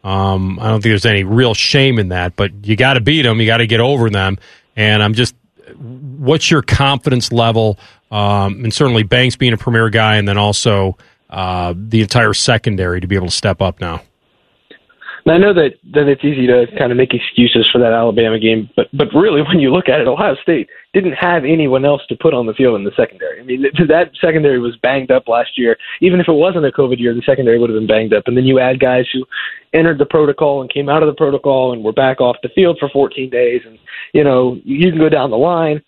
Um, 0.04 0.60
I 0.60 0.68
don't 0.68 0.80
think 0.80 0.92
there's 0.92 1.06
any 1.06 1.24
real 1.24 1.54
shame 1.54 1.98
in 1.98 2.10
that, 2.10 2.36
but 2.36 2.52
you 2.64 2.76
got 2.76 2.94
to 2.94 3.00
beat 3.00 3.22
them. 3.22 3.40
You 3.40 3.46
got 3.46 3.56
to 3.58 3.66
get 3.66 3.80
over 3.80 4.10
them. 4.10 4.38
And 4.78 5.02
I'm 5.02 5.12
just, 5.12 5.34
what's 5.76 6.50
your 6.50 6.62
confidence 6.62 7.32
level? 7.32 7.78
Um, 8.12 8.62
and 8.64 8.72
certainly 8.72 9.02
Banks 9.02 9.34
being 9.34 9.52
a 9.52 9.56
premier 9.56 9.90
guy, 9.90 10.16
and 10.16 10.26
then 10.26 10.38
also 10.38 10.96
uh, 11.28 11.74
the 11.76 12.00
entire 12.00 12.32
secondary 12.32 13.00
to 13.00 13.06
be 13.08 13.16
able 13.16 13.26
to 13.26 13.32
step 13.32 13.60
up 13.60 13.80
now. 13.80 14.00
And 15.28 15.36
I 15.36 15.46
know 15.46 15.52
that 15.52 15.74
that 15.92 16.08
it's 16.08 16.24
easy 16.24 16.46
to 16.46 16.64
kind 16.78 16.90
of 16.90 16.96
make 16.96 17.12
excuses 17.12 17.68
for 17.70 17.78
that 17.80 17.92
Alabama 17.92 18.38
game, 18.38 18.70
but 18.74 18.88
but 18.94 19.08
really, 19.12 19.42
when 19.48 19.60
you 19.60 19.70
look 19.70 19.90
at 19.90 20.00
it, 20.00 20.08
Ohio 20.08 20.34
State 20.42 20.70
didn't 20.94 21.12
have 21.12 21.44
anyone 21.44 21.84
else 21.84 22.00
to 22.08 22.16
put 22.16 22.32
on 22.32 22.46
the 22.46 22.54
field 22.54 22.76
in 22.76 22.84
the 22.84 22.92
secondary. 22.96 23.38
I 23.38 23.42
mean, 23.42 23.62
that 23.88 24.12
secondary 24.18 24.58
was 24.58 24.74
banged 24.76 25.10
up 25.10 25.28
last 25.28 25.58
year. 25.58 25.76
Even 26.00 26.18
if 26.18 26.28
it 26.28 26.32
wasn't 26.32 26.64
a 26.64 26.72
COVID 26.72 26.98
year, 26.98 27.12
the 27.12 27.20
secondary 27.26 27.58
would 27.58 27.68
have 27.68 27.78
been 27.78 27.86
banged 27.86 28.14
up. 28.14 28.24
And 28.26 28.38
then 28.38 28.46
you 28.46 28.58
add 28.58 28.80
guys 28.80 29.04
who 29.12 29.26
entered 29.74 29.98
the 29.98 30.06
protocol 30.06 30.62
and 30.62 30.72
came 30.72 30.88
out 30.88 31.02
of 31.02 31.08
the 31.08 31.14
protocol 31.14 31.74
and 31.74 31.84
were 31.84 31.92
back 31.92 32.22
off 32.22 32.36
the 32.42 32.48
field 32.54 32.78
for 32.80 32.88
14 32.88 33.28
days, 33.28 33.60
and 33.66 33.78
you 34.14 34.24
know 34.24 34.58
you 34.64 34.90
can 34.90 34.98
go 34.98 35.10
down 35.10 35.30
the 35.30 35.36
line. 35.36 35.82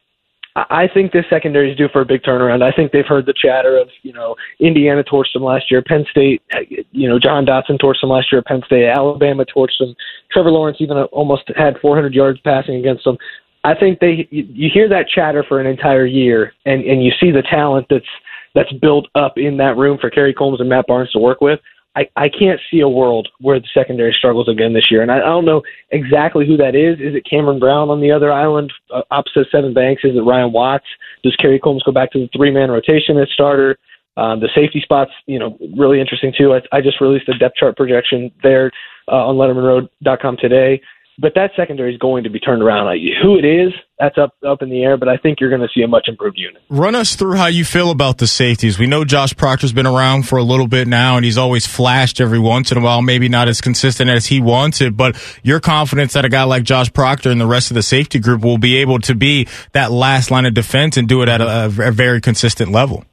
I 0.56 0.88
think 0.92 1.12
this 1.12 1.24
secondary 1.30 1.70
is 1.70 1.76
due 1.76 1.88
for 1.92 2.00
a 2.00 2.04
big 2.04 2.22
turnaround. 2.22 2.62
I 2.62 2.72
think 2.72 2.90
they've 2.90 3.06
heard 3.06 3.26
the 3.26 3.34
chatter 3.34 3.78
of, 3.78 3.88
you 4.02 4.12
know, 4.12 4.34
Indiana 4.58 5.04
torched 5.04 5.32
them 5.32 5.44
last 5.44 5.70
year, 5.70 5.80
Penn 5.80 6.04
State, 6.10 6.42
you 6.90 7.08
know, 7.08 7.20
Jahan 7.20 7.46
Dotson 7.46 7.78
torched 7.80 8.00
them 8.00 8.10
last 8.10 8.32
year 8.32 8.40
at 8.40 8.46
Penn 8.46 8.62
State, 8.66 8.88
Alabama 8.88 9.44
torched 9.44 9.78
them. 9.78 9.94
Trevor 10.32 10.50
Lawrence 10.50 10.78
even 10.80 10.96
uh, 10.96 11.04
almost 11.04 11.44
had 11.56 11.78
400 11.80 12.14
yards 12.14 12.40
passing 12.40 12.76
against 12.76 13.04
them. 13.04 13.16
I 13.62 13.74
think 13.74 14.00
they, 14.00 14.26
you 14.30 14.70
hear 14.72 14.88
that 14.88 15.08
chatter 15.08 15.44
for 15.46 15.60
an 15.60 15.66
entire 15.66 16.06
year, 16.06 16.54
and 16.64 16.82
and 16.82 17.04
you 17.04 17.12
see 17.20 17.30
the 17.30 17.42
talent 17.42 17.86
that's 17.90 18.08
that's 18.54 18.72
built 18.80 19.06
up 19.14 19.34
in 19.36 19.58
that 19.58 19.76
room 19.76 19.98
for 20.00 20.08
Kerry 20.08 20.34
Coombs 20.34 20.60
and 20.60 20.68
Matt 20.68 20.86
Barnes 20.86 21.10
to 21.12 21.18
work 21.18 21.42
with. 21.42 21.60
I, 22.00 22.08
I 22.16 22.28
can't 22.28 22.60
see 22.70 22.80
a 22.80 22.88
world 22.88 23.28
where 23.40 23.60
the 23.60 23.66
secondary 23.74 24.12
struggles 24.12 24.48
again 24.48 24.72
this 24.72 24.90
year. 24.90 25.02
And 25.02 25.10
I, 25.10 25.16
I 25.18 25.26
don't 25.26 25.44
know 25.44 25.62
exactly 25.90 26.46
who 26.46 26.56
that 26.56 26.74
is. 26.74 26.98
Is 26.98 27.14
it 27.14 27.28
Cameron 27.28 27.58
Brown 27.58 27.90
on 27.90 28.00
the 28.00 28.10
other 28.10 28.32
island 28.32 28.72
uh, 28.92 29.02
opposite 29.10 29.48
Sevyn 29.52 29.74
Banks? 29.74 30.02
Is 30.04 30.16
it 30.16 30.20
Ryan 30.20 30.52
Watts? 30.52 30.86
Does 31.22 31.36
Kerry 31.36 31.60
Coombs 31.62 31.82
go 31.82 31.92
back 31.92 32.10
to 32.12 32.20
the 32.20 32.28
three 32.34 32.50
man 32.50 32.70
rotation 32.70 33.18
as 33.18 33.28
starter? 33.32 33.78
Um, 34.16 34.40
the 34.40 34.48
safety 34.54 34.80
spots, 34.80 35.12
you 35.26 35.38
know, 35.38 35.56
really 35.76 36.00
interesting 36.00 36.32
too. 36.36 36.54
I, 36.54 36.60
I 36.72 36.80
just 36.80 37.00
released 37.00 37.28
a 37.28 37.38
depth 37.38 37.56
chart 37.56 37.76
projection 37.76 38.30
there 38.42 38.70
uh, 39.08 39.26
on 39.26 39.36
LettermanRow.com 39.36 40.36
today 40.38 40.80
but 41.20 41.34
that 41.34 41.50
secondary 41.54 41.92
is 41.92 41.98
going 41.98 42.24
to 42.24 42.30
be 42.30 42.40
turned 42.40 42.62
around. 42.62 42.86
Who 43.22 43.36
it 43.36 43.44
is, 43.44 43.72
that's 43.98 44.16
up 44.16 44.34
up 44.46 44.62
in 44.62 44.70
the 44.70 44.82
air, 44.82 44.96
but 44.96 45.08
I 45.08 45.18
think 45.18 45.38
you're 45.40 45.50
going 45.50 45.60
to 45.60 45.68
see 45.74 45.82
a 45.82 45.88
much 45.88 46.06
improved 46.08 46.38
unit. 46.38 46.62
Run 46.70 46.94
us 46.94 47.14
through 47.14 47.34
how 47.34 47.46
you 47.46 47.64
feel 47.64 47.90
about 47.90 48.18
the 48.18 48.26
safeties. 48.26 48.78
We 48.78 48.86
know 48.86 49.04
Josh 49.04 49.36
Proctor's 49.36 49.72
been 49.72 49.86
around 49.86 50.26
for 50.26 50.38
a 50.38 50.42
little 50.42 50.66
bit 50.66 50.88
now, 50.88 51.16
and 51.16 51.24
he's 51.24 51.36
always 51.36 51.66
flashed 51.66 52.20
every 52.20 52.38
once 52.38 52.72
in 52.72 52.78
a 52.78 52.80
while, 52.80 53.02
maybe 53.02 53.28
not 53.28 53.48
as 53.48 53.60
consistent 53.60 54.08
as 54.08 54.26
he 54.26 54.40
wants 54.40 54.80
it, 54.80 54.96
but 54.96 55.16
your 55.42 55.60
confidence 55.60 56.14
that 56.14 56.24
a 56.24 56.30
guy 56.30 56.44
like 56.44 56.62
Josh 56.62 56.92
Proctor 56.92 57.30
and 57.30 57.40
the 57.40 57.46
rest 57.46 57.70
of 57.70 57.74
the 57.74 57.82
safety 57.82 58.18
group 58.18 58.42
will 58.42 58.58
be 58.58 58.78
able 58.78 58.98
to 59.00 59.14
be 59.14 59.46
that 59.72 59.90
last 59.92 60.30
line 60.30 60.46
of 60.46 60.54
defense 60.54 60.96
and 60.96 61.06
do 61.06 61.22
it 61.22 61.28
at 61.28 61.40
a, 61.40 61.66
a 61.66 61.92
very 61.92 62.20
consistent 62.20 62.72
level. 62.72 63.04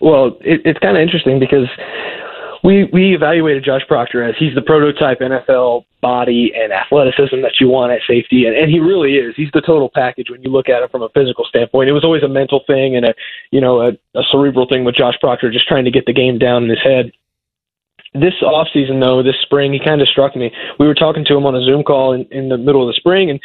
Well, 0.00 0.38
it, 0.40 0.62
it's 0.64 0.78
kind 0.78 0.96
of 0.96 1.02
interesting 1.02 1.40
because 1.40 1.66
we 2.62 2.84
we 2.92 3.14
evaluated 3.14 3.64
Josh 3.64 3.82
Proctor 3.88 4.22
as 4.22 4.34
he's 4.38 4.54
the 4.54 4.62
prototype 4.62 5.20
NFL 5.20 5.84
body 6.00 6.52
and 6.54 6.72
athleticism 6.72 7.40
that 7.42 7.60
you 7.60 7.68
want 7.68 7.92
at 7.92 8.00
safety, 8.06 8.46
and, 8.46 8.56
and 8.56 8.70
he 8.70 8.80
really 8.80 9.16
is. 9.16 9.34
He's 9.36 9.50
the 9.52 9.60
total 9.60 9.90
package 9.92 10.30
when 10.30 10.42
you 10.42 10.50
look 10.50 10.68
at 10.68 10.82
it 10.82 10.90
from 10.90 11.02
a 11.02 11.08
physical 11.10 11.44
standpoint. 11.44 11.88
It 11.88 11.92
was 11.92 12.04
always 12.04 12.22
a 12.22 12.28
mental 12.28 12.62
thing 12.66 12.96
and 12.96 13.06
a 13.06 13.14
you 13.50 13.60
know 13.60 13.80
a, 13.80 13.88
a 14.14 14.22
cerebral 14.30 14.66
thing 14.68 14.84
with 14.84 14.94
Josh 14.94 15.14
Proctor, 15.20 15.50
just 15.50 15.68
trying 15.68 15.84
to 15.84 15.90
get 15.90 16.06
the 16.06 16.12
game 16.12 16.38
down 16.38 16.64
in 16.64 16.70
his 16.70 16.82
head. 16.82 17.12
this 18.14 18.34
off 18.42 18.68
season 18.72 19.00
though, 19.00 19.22
this 19.22 19.40
spring, 19.40 19.72
he 19.72 19.80
kind 19.82 20.02
of 20.02 20.08
struck 20.08 20.36
me. 20.36 20.52
We 20.78 20.86
were 20.86 20.94
talking 20.94 21.24
to 21.26 21.36
him 21.36 21.46
on 21.46 21.56
a 21.56 21.64
Zoom 21.64 21.82
call 21.82 22.12
in, 22.12 22.26
in 22.30 22.48
the 22.48 22.58
middle 22.58 22.82
of 22.82 22.88
the 22.88 22.98
spring, 22.98 23.30
and 23.30 23.40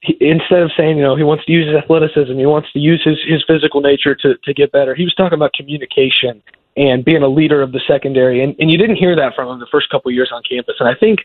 he, 0.00 0.16
instead 0.20 0.62
of 0.62 0.70
saying, 0.76 0.96
you 0.96 1.02
know, 1.02 1.16
he 1.16 1.22
wants 1.22 1.44
to 1.44 1.52
use 1.52 1.66
his 1.66 1.76
athleticism, 1.76 2.32
he 2.38 2.46
wants 2.46 2.72
to 2.72 2.78
use 2.78 3.02
his 3.04 3.18
his 3.26 3.44
physical 3.46 3.82
nature 3.82 4.14
to 4.14 4.36
to 4.42 4.54
get 4.54 4.72
better. 4.72 4.94
He 4.94 5.04
was 5.04 5.14
talking 5.14 5.36
about 5.36 5.52
communication 5.52 6.42
and 6.76 7.04
being 7.04 7.22
a 7.22 7.28
leader 7.28 7.62
of 7.62 7.72
the 7.72 7.80
secondary, 7.86 8.42
and 8.42 8.54
and 8.58 8.70
you 8.70 8.78
didn't 8.78 8.96
hear 8.96 9.16
that 9.16 9.34
from 9.34 9.48
him 9.48 9.60
the 9.60 9.66
first 9.70 9.90
couple 9.90 10.10
of 10.10 10.14
years 10.14 10.30
on 10.32 10.42
campus. 10.48 10.76
And 10.80 10.88
I 10.88 10.94
think 10.94 11.20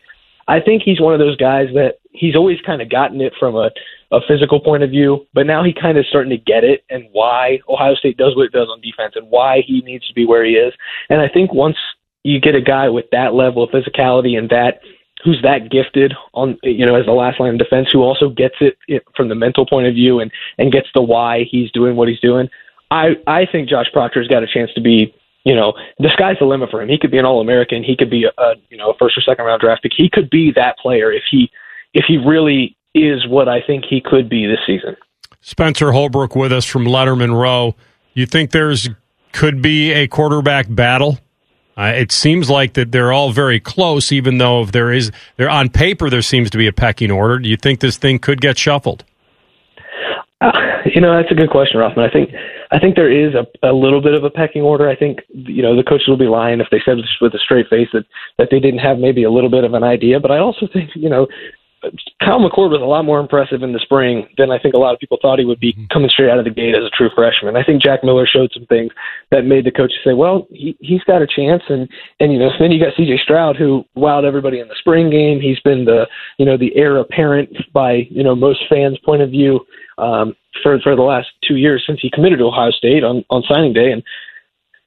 I 0.48 0.60
think 0.60 0.82
he's 0.82 1.00
one 1.00 1.12
of 1.12 1.20
those 1.20 1.36
guys 1.36 1.68
that 1.74 2.00
he's 2.12 2.34
always 2.34 2.60
kind 2.62 2.82
of 2.82 2.90
gotten 2.90 3.20
it 3.20 3.32
from 3.38 3.56
a 3.56 3.70
a 4.12 4.20
physical 4.26 4.58
point 4.58 4.82
of 4.82 4.90
view, 4.90 5.26
but 5.34 5.46
now 5.46 5.62
he 5.62 5.72
kind 5.72 5.96
of 5.96 6.04
starting 6.06 6.30
to 6.30 6.36
get 6.36 6.64
it 6.64 6.84
and 6.90 7.08
why 7.12 7.60
Ohio 7.68 7.94
State 7.94 8.16
does 8.16 8.34
what 8.34 8.46
it 8.46 8.52
does 8.52 8.68
on 8.68 8.80
defense 8.80 9.14
and 9.14 9.30
why 9.30 9.62
he 9.64 9.82
needs 9.82 10.06
to 10.08 10.14
be 10.14 10.26
where 10.26 10.44
he 10.44 10.54
is. 10.54 10.74
And 11.08 11.20
I 11.20 11.28
think 11.28 11.52
once 11.52 11.76
you 12.24 12.40
get 12.40 12.56
a 12.56 12.60
guy 12.60 12.88
with 12.88 13.06
that 13.12 13.34
level 13.34 13.62
of 13.62 13.70
physicality 13.70 14.36
and 14.36 14.50
that 14.50 14.80
who's 15.24 15.40
that 15.42 15.70
gifted 15.70 16.14
on 16.34 16.58
you 16.62 16.84
know 16.84 16.94
as 16.94 17.06
the 17.06 17.12
last 17.12 17.38
line 17.40 17.52
of 17.52 17.58
defense 17.58 17.88
who 17.92 18.02
also 18.02 18.28
gets 18.28 18.56
it, 18.60 18.76
it 18.88 19.04
from 19.16 19.28
the 19.28 19.34
mental 19.34 19.66
point 19.66 19.86
of 19.86 19.94
view 19.94 20.20
and 20.20 20.32
and 20.58 20.72
gets 20.72 20.88
the 20.94 21.02
why 21.02 21.44
he's 21.50 21.70
doing 21.72 21.96
what 21.96 22.08
he's 22.08 22.20
doing 22.20 22.48
i 22.90 23.10
i 23.26 23.46
think 23.46 23.68
josh 23.68 23.86
proctor's 23.92 24.28
got 24.28 24.42
a 24.42 24.46
chance 24.46 24.70
to 24.74 24.80
be 24.80 25.14
you 25.44 25.54
know 25.54 25.72
the 25.98 26.10
sky's 26.12 26.36
the 26.38 26.44
limit 26.44 26.70
for 26.70 26.82
him 26.82 26.88
he 26.88 26.98
could 26.98 27.10
be 27.10 27.18
an 27.18 27.24
all 27.24 27.40
american 27.40 27.82
he 27.82 27.96
could 27.96 28.10
be 28.10 28.24
a, 28.24 28.40
a 28.40 28.54
you 28.68 28.76
know 28.76 28.90
a 28.90 28.94
first 28.98 29.16
or 29.16 29.20
second 29.20 29.44
round 29.44 29.60
draft 29.60 29.82
pick 29.82 29.92
he 29.96 30.08
could 30.10 30.28
be 30.30 30.52
that 30.54 30.76
player 30.78 31.12
if 31.12 31.22
he 31.30 31.50
if 31.94 32.04
he 32.06 32.18
really 32.18 32.76
is 32.94 33.26
what 33.28 33.48
i 33.48 33.60
think 33.66 33.84
he 33.88 34.00
could 34.00 34.28
be 34.28 34.46
this 34.46 34.60
season 34.66 34.96
Spencer 35.40 35.92
Holbrook 35.92 36.36
with 36.36 36.52
us 36.52 36.66
from 36.66 36.84
Letterman 36.84 37.34
Row. 37.34 37.74
You 38.12 38.26
think 38.26 38.50
there's 38.50 38.88
could 39.32 39.62
be 39.62 39.92
a 39.92 40.06
quarterback 40.06 40.66
battle? 40.68 41.18
Uh, 41.76 41.92
it 41.96 42.12
seems 42.12 42.50
like 42.50 42.74
that 42.74 42.92
they're 42.92 43.12
all 43.12 43.30
very 43.30 43.58
close, 43.58 44.12
even 44.12 44.38
though 44.38 44.62
if 44.62 44.72
there 44.72 44.92
is 44.92 45.10
there 45.36 45.48
on 45.48 45.70
paper 45.70 46.10
there 46.10 46.20
seems 46.20 46.50
to 46.50 46.58
be 46.58 46.66
a 46.66 46.72
pecking 46.72 47.10
order. 47.10 47.38
Do 47.38 47.48
you 47.48 47.56
think 47.56 47.80
this 47.80 47.96
thing 47.96 48.18
could 48.18 48.40
get 48.40 48.58
shuffled? 48.58 49.04
You 50.94 51.00
know, 51.00 51.14
that's 51.14 51.30
a 51.30 51.34
good 51.34 51.50
question, 51.50 51.78
Rothman. 51.78 52.08
I 52.08 52.12
think 52.12 52.30
I 52.70 52.78
think 52.78 52.96
there 52.96 53.12
is 53.12 53.34
a, 53.34 53.44
a 53.68 53.72
little 53.72 54.00
bit 54.00 54.14
of 54.14 54.24
a 54.24 54.30
pecking 54.30 54.62
order. 54.62 54.88
I 54.88 54.96
think 54.96 55.18
you 55.28 55.62
know 55.62 55.76
the 55.76 55.82
coaches 55.82 56.08
will 56.08 56.16
be 56.16 56.24
lying 56.26 56.60
if 56.60 56.68
they 56.70 56.80
said 56.84 56.96
with 57.20 57.34
a 57.34 57.38
straight 57.38 57.68
face 57.68 57.88
that 57.92 58.06
that 58.38 58.48
they 58.50 58.60
didn't 58.60 58.80
have 58.80 58.98
maybe 58.98 59.24
a 59.24 59.30
little 59.30 59.50
bit 59.50 59.64
of 59.64 59.74
an 59.74 59.84
idea. 59.84 60.18
But 60.18 60.30
I 60.30 60.38
also 60.38 60.66
think 60.72 60.90
you 60.94 61.10
know 61.10 61.26
Kyle 62.22 62.38
McCord 62.38 62.70
was 62.70 62.82
a 62.82 62.84
lot 62.84 63.04
more 63.04 63.20
impressive 63.20 63.62
in 63.62 63.72
the 63.72 63.78
spring 63.78 64.28
than 64.36 64.50
I 64.50 64.58
think 64.58 64.74
a 64.74 64.78
lot 64.78 64.92
of 64.92 65.00
people 65.00 65.18
thought 65.20 65.38
he 65.38 65.46
would 65.46 65.60
be 65.60 65.74
coming 65.90 66.10
straight 66.10 66.28
out 66.28 66.38
of 66.38 66.44
the 66.44 66.50
gate 66.50 66.74
as 66.76 66.84
a 66.84 66.90
true 66.90 67.08
freshman. 67.14 67.56
I 67.56 67.64
think 67.64 67.82
Jack 67.82 68.04
Miller 68.04 68.26
showed 68.26 68.50
some 68.52 68.66
things 68.66 68.92
that 69.30 69.46
made 69.46 69.64
the 69.64 69.70
coaches 69.70 69.96
say, 70.04 70.12
"Well, 70.12 70.46
he 70.50 70.76
he's 70.80 71.02
got 71.04 71.22
a 71.22 71.26
chance." 71.26 71.62
And 71.68 71.88
and 72.20 72.32
you 72.32 72.38
know, 72.38 72.50
then 72.58 72.70
you 72.70 72.78
got 72.84 72.94
C.J. 72.96 73.18
Stroud 73.24 73.56
who 73.56 73.84
wowed 73.96 74.24
everybody 74.24 74.60
in 74.60 74.68
the 74.68 74.76
spring 74.78 75.08
game. 75.10 75.40
He's 75.40 75.60
been 75.60 75.84
the 75.84 76.06
you 76.38 76.44
know 76.44 76.58
the 76.58 76.74
heir 76.76 76.98
apparent 76.98 77.50
by 77.72 78.06
you 78.10 78.22
know 78.22 78.34
most 78.34 78.60
fans' 78.68 78.98
point 78.98 79.22
of 79.22 79.30
view 79.30 79.60
um, 79.96 80.36
for 80.62 80.78
for 80.80 80.94
the 80.94 81.02
last 81.02 81.28
two 81.46 81.56
years 81.56 81.82
since 81.86 81.98
he 82.02 82.10
committed 82.10 82.40
to 82.40 82.46
Ohio 82.46 82.70
State 82.72 83.04
on 83.04 83.24
on 83.30 83.42
signing 83.48 83.72
day. 83.72 83.92
And 83.92 84.02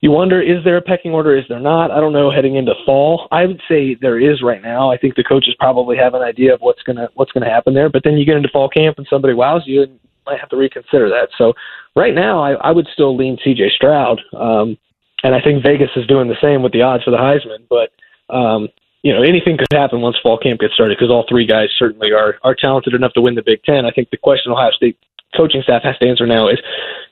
you 0.03 0.11
wonder 0.11 0.41
is 0.41 0.63
there 0.63 0.77
a 0.77 0.81
pecking 0.81 1.13
order? 1.13 1.35
Is 1.35 1.45
there 1.49 1.59
not? 1.59 1.89
I 1.89 1.99
don't 1.99 2.13
know 2.13 2.29
heading 2.29 2.55
into 2.55 2.73
fall. 2.85 3.27
I 3.31 3.45
would 3.45 3.61
say 3.67 3.95
there 3.95 4.19
is 4.19 4.43
right 4.43 4.61
now. 4.61 4.91
I 4.91 4.97
think 4.97 5.15
the 5.15 5.23
coaches 5.23 5.55
probably 5.59 5.97
have 5.97 6.13
an 6.13 6.21
idea 6.21 6.53
of 6.53 6.61
what's 6.61 6.83
going 6.83 6.97
to 6.97 7.09
what's 7.15 7.31
to 7.31 7.39
happen 7.39 7.73
there 7.73 7.89
but 7.89 8.03
then 8.03 8.17
you 8.17 8.25
get 8.25 8.37
into 8.37 8.49
fall 8.49 8.69
camp 8.69 8.97
and 8.97 9.07
somebody 9.09 9.33
wows 9.33 9.63
you 9.65 9.83
and 9.83 9.99
might 10.25 10.39
have 10.39 10.49
to 10.49 10.57
reconsider 10.57 11.09
that. 11.09 11.29
So 11.37 11.53
right 11.95 12.13
now 12.13 12.41
i, 12.41 12.53
I 12.53 12.71
would 12.71 12.87
still 12.93 13.15
lean 13.15 13.37
cj 13.45 13.69
stroud 13.71 14.21
um, 14.37 14.77
and 15.23 15.35
i 15.35 15.41
think 15.41 15.63
vegas 15.63 15.89
is 15.95 16.07
doing 16.07 16.27
the 16.27 16.37
same 16.41 16.61
with 16.63 16.73
the 16.73 16.81
odds 16.81 17.03
for 17.03 17.11
the 17.11 17.17
heisman 17.17 17.65
but 17.69 17.91
um, 18.33 18.67
you 19.03 19.13
know 19.13 19.21
anything 19.21 19.57
could 19.57 19.67
happen 19.71 20.01
once 20.01 20.17
fall 20.21 20.37
camp 20.37 20.59
gets 20.59 20.73
started 20.73 20.97
because 20.97 21.11
all 21.11 21.25
three 21.27 21.45
guys 21.45 21.69
certainly 21.77 22.11
are 22.11 22.35
are 22.43 22.55
talented 22.55 22.93
enough 22.93 23.13
to 23.13 23.21
win 23.21 23.35
the 23.35 23.43
big 23.43 23.61
ten. 23.63 23.85
I 23.85 23.91
think 23.91 24.09
the 24.09 24.17
question 24.17 24.51
ohio 24.51 24.71
state 24.71 24.97
coaching 25.35 25.61
staff 25.63 25.83
has 25.83 25.97
to 25.99 26.07
answer 26.07 26.25
now 26.25 26.47
is 26.47 26.59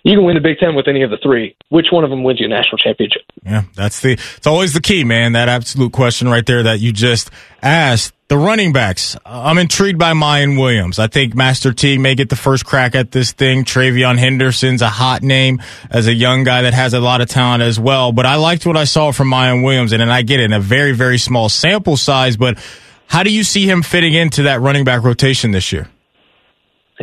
you 0.04 0.16
can 0.16 0.26
win 0.26 0.36
the 0.36 0.42
Big 0.42 0.58
Ten 0.58 0.76
with 0.76 0.88
any 0.88 1.04
of 1.04 1.12
the 1.12 1.18
three. 1.18 1.56
Which 1.70 1.88
one 1.92 2.04
of 2.04 2.10
them 2.10 2.24
wins 2.24 2.40
you 2.40 2.48
a 2.48 2.50
national 2.50 2.78
championship? 2.78 3.22
Yeah, 3.44 3.64
that's 3.76 4.02
the 4.02 4.14
it's 4.14 4.48
always 4.48 4.74
the 4.74 4.82
key, 4.82 5.04
man. 5.04 5.34
That 5.34 5.50
absolute 5.50 5.94
question 5.94 6.28
right 6.28 6.46
there 6.46 6.64
that 6.64 6.80
you 6.80 6.92
just 6.92 7.30
asked. 7.62 8.14
The 8.28 8.38
running 8.38 8.72
backs. 8.72 9.18
I'm 9.26 9.58
intrigued 9.58 10.00
by 10.00 10.14
Miyan 10.14 10.58
Williams. 10.58 11.00
I 11.00 11.08
think 11.08 11.36
Master 11.36 11.74
Teague 11.74 12.00
may 12.00 12.16
get 12.16 12.30
the 12.30 12.38
first 12.38 12.66
crack 12.66 12.96
at 12.96 13.12
this 13.12 13.34
thing. 13.34 13.66
TreVeyon 13.66 14.18
Henderson's 14.18 14.82
a 14.82 14.88
hot 14.88 15.22
name 15.22 15.62
as 15.90 16.08
a 16.08 16.14
young 16.14 16.46
guy 16.46 16.62
that 16.62 16.74
has 16.74 16.94
a 16.94 17.02
lot 17.02 17.20
of 17.20 17.28
talent 17.28 17.62
as 17.62 17.78
well. 17.78 18.14
But 18.14 18.26
I 18.26 18.36
liked 18.36 18.66
what 18.66 18.78
I 18.78 18.86
saw 18.86 19.12
from 19.12 19.30
Miyan 19.30 19.66
Williams, 19.66 19.92
and, 19.92 20.02
and 20.02 20.10
I 20.10 20.22
get 20.22 20.40
it 20.40 20.46
in 20.46 20.54
a 20.54 20.62
very, 20.62 20.94
very 20.94 21.18
small 21.18 21.50
sample 21.50 21.98
size. 21.98 22.38
But 22.38 22.58
how 23.08 23.24
do 23.24 23.34
you 23.34 23.44
see 23.44 23.70
him 23.70 23.82
fitting 23.82 24.14
into 24.14 24.44
that 24.44 24.62
running 24.62 24.86
back 24.86 25.04
rotation 25.04 25.52
this 25.52 25.74
year? 25.74 25.90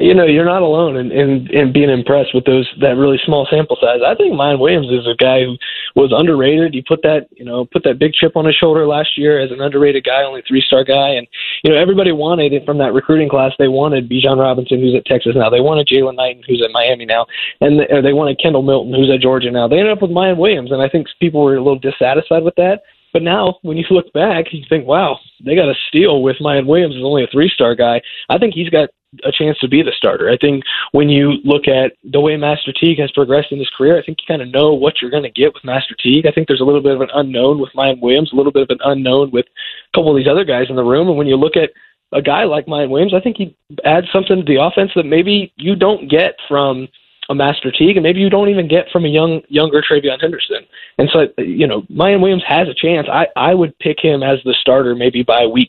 You 0.01 0.15
know, 0.15 0.25
you're 0.25 0.45
not 0.45 0.63
alone 0.63 0.97
in, 0.97 1.11
in, 1.11 1.49
in 1.51 1.73
being 1.73 1.91
impressed 1.91 2.35
with 2.35 2.45
those 2.45 2.69
that 2.81 2.97
really 2.97 3.19
small 3.25 3.47
sample 3.51 3.77
size. 3.81 4.01
I 4.07 4.15
think 4.15 4.35
Miyan 4.35 4.59
Williams 4.59 4.89
is 4.91 5.07
a 5.07 5.15
guy 5.15 5.43
who 5.43 5.57
was 5.97 6.13
underrated. 6.15 6.75
He 6.75 6.83
put 6.83 7.03
that 7.03 7.29
you 7.33 7.45
know 7.45 7.65
put 7.65 7.85
that 7.85 7.99
big 7.99 8.13
chip 8.13 8.37
on 8.37 8.45
his 8.45 8.55
shoulder 8.55 8.87
last 8.87 9.19
year 9.19 9.41
as 9.41 9.51
an 9.51 9.61
underrated 9.61 10.05
guy, 10.05 10.23
only 10.23 10.43
three 10.47 10.61
star 10.61 10.85
guy, 10.85 11.11
and 11.11 11.27
you 11.63 11.71
know 11.71 11.77
everybody 11.77 12.13
wanted 12.13 12.53
it 12.53 12.65
from 12.65 12.79
that 12.79 12.93
recruiting 12.93 13.29
class. 13.29 13.53
They 13.59 13.69
wanted 13.69 14.09
Bijan 14.09 14.39
Robinson, 14.39 14.81
who's 14.81 14.95
at 14.95 15.07
Texas 15.07 15.35
now. 15.35 15.51
They 15.51 15.61
wanted 15.61 15.89
Jaylan 15.89 16.17
Knighton, 16.17 16.43
who's 16.47 16.63
at 16.65 16.73
Miami 16.73 17.05
now, 17.05 17.27
and 17.61 17.81
they, 17.81 18.01
they 18.01 18.13
wanted 18.13 18.41
Kendall 18.41 18.63
Milton, 18.63 18.95
who's 18.95 19.11
at 19.11 19.21
Georgia 19.21 19.51
now. 19.51 19.69
They 19.69 19.79
ended 19.79 19.93
up 19.93 20.03
with 20.03 20.11
Miyan 20.11 20.37
Williams, 20.37 20.73
and 20.73 20.83
I 20.83 20.89
think 20.89 21.09
people 21.21 21.43
were 21.43 21.57
a 21.57 21.63
little 21.63 21.79
dissatisfied 21.79 22.45
with 22.45 22.55
that. 22.57 22.83
But 23.13 23.23
now, 23.23 23.59
when 23.63 23.77
you 23.77 23.85
look 23.91 24.13
back, 24.13 24.53
you 24.53 24.63
think, 24.69 24.87
wow, 24.87 25.19
they 25.45 25.55
got 25.55 25.69
a 25.69 25.75
steal 25.89 26.23
with 26.23 26.37
Miyan 26.41 26.67
Williams 26.67 26.95
as 26.97 27.03
only 27.03 27.25
a 27.25 27.29
three 27.29 27.49
star 27.49 27.75
guy. 27.75 28.01
I 28.29 28.39
think 28.39 28.55
he's 28.55 28.69
got 28.69 28.91
a 29.25 29.33
chance 29.33 29.59
to 29.59 29.69
be 29.69 29.83
the 29.83 29.93
starter. 29.97 30.29
I 30.29 30.37
think 30.37 30.65
when 30.93 31.09
you 31.09 31.35
look 31.45 31.67
at 31.67 31.93
the 32.05 32.21
way 32.21 32.37
Master 32.37 32.73
Teague 32.73 32.99
has 32.99 33.11
progressed 33.13 33.53
in 33.53 33.59
his 33.59 33.71
career, 33.77 33.99
I 33.99 34.05
think 34.05 34.19
you 34.21 34.27
kind 34.29 34.43
of 34.43 34.49
know 34.49 34.75
what 34.75 35.01
you're 35.01 35.11
going 35.11 35.23
to 35.23 35.31
get 35.31 35.55
with 35.55 35.65
Master 35.65 35.95
Teague. 36.03 36.27
I 36.27 36.31
think 36.31 36.47
there's 36.47 36.61
a 36.61 36.65
little 36.65 36.83
bit 36.83 36.95
of 36.95 37.01
an 37.01 37.09
unknown 37.15 37.59
with 37.59 37.71
Miyan 37.75 38.01
Williams, 38.01 38.33
a 38.33 38.37
little 38.37 38.53
bit 38.53 38.63
of 38.63 38.71
an 38.71 38.79
unknown 38.85 39.31
with 39.31 39.47
a 39.47 39.97
couple 39.97 40.11
of 40.11 40.17
these 40.17 40.31
other 40.31 40.45
guys 40.45 40.67
in 40.69 40.77
the 40.77 40.85
room. 40.85 41.09
And 41.09 41.17
when 41.17 41.27
you 41.27 41.37
look 41.37 41.57
at 41.57 41.71
a 42.13 42.23
guy 42.23 42.45
like 42.45 42.67
Miyan 42.67 42.91
Williams, 42.91 43.15
I 43.15 43.21
think 43.21 43.37
he 43.37 43.57
adds 43.85 44.07
something 44.13 44.37
to 44.37 44.45
the 44.45 44.63
offense 44.63 44.91
that 44.95 45.05
maybe 45.05 45.53
you 45.57 45.75
don't 45.75 46.11
get 46.11 46.35
from 46.47 46.89
a 47.31 47.35
Master 47.35 47.71
Teague, 47.71 47.97
and 47.97 48.03
maybe 48.03 48.21
you 48.21 48.31
don't 48.31 48.49
even 48.49 48.69
get 48.69 48.87
from 48.91 49.05
a 49.05 49.09
young 49.09 49.43
younger 49.49 49.83
TreVeyon 49.83 50.21
Henderson. 50.21 50.65
And 50.97 51.11
so, 51.13 51.27
you 51.37 51.67
know, 51.67 51.83
Miyan 51.83 52.21
Williams 52.21 52.45
has 52.47 52.69
a 52.69 52.75
chance. 52.75 53.07
I 53.11 53.27
I 53.37 53.53
would 53.53 53.79
pick 53.81 53.99
him 54.01 54.23
as 54.23 54.39
the 54.45 54.55
starter 54.59 54.95
maybe 54.95 55.23
by 55.23 55.47
week 55.47 55.69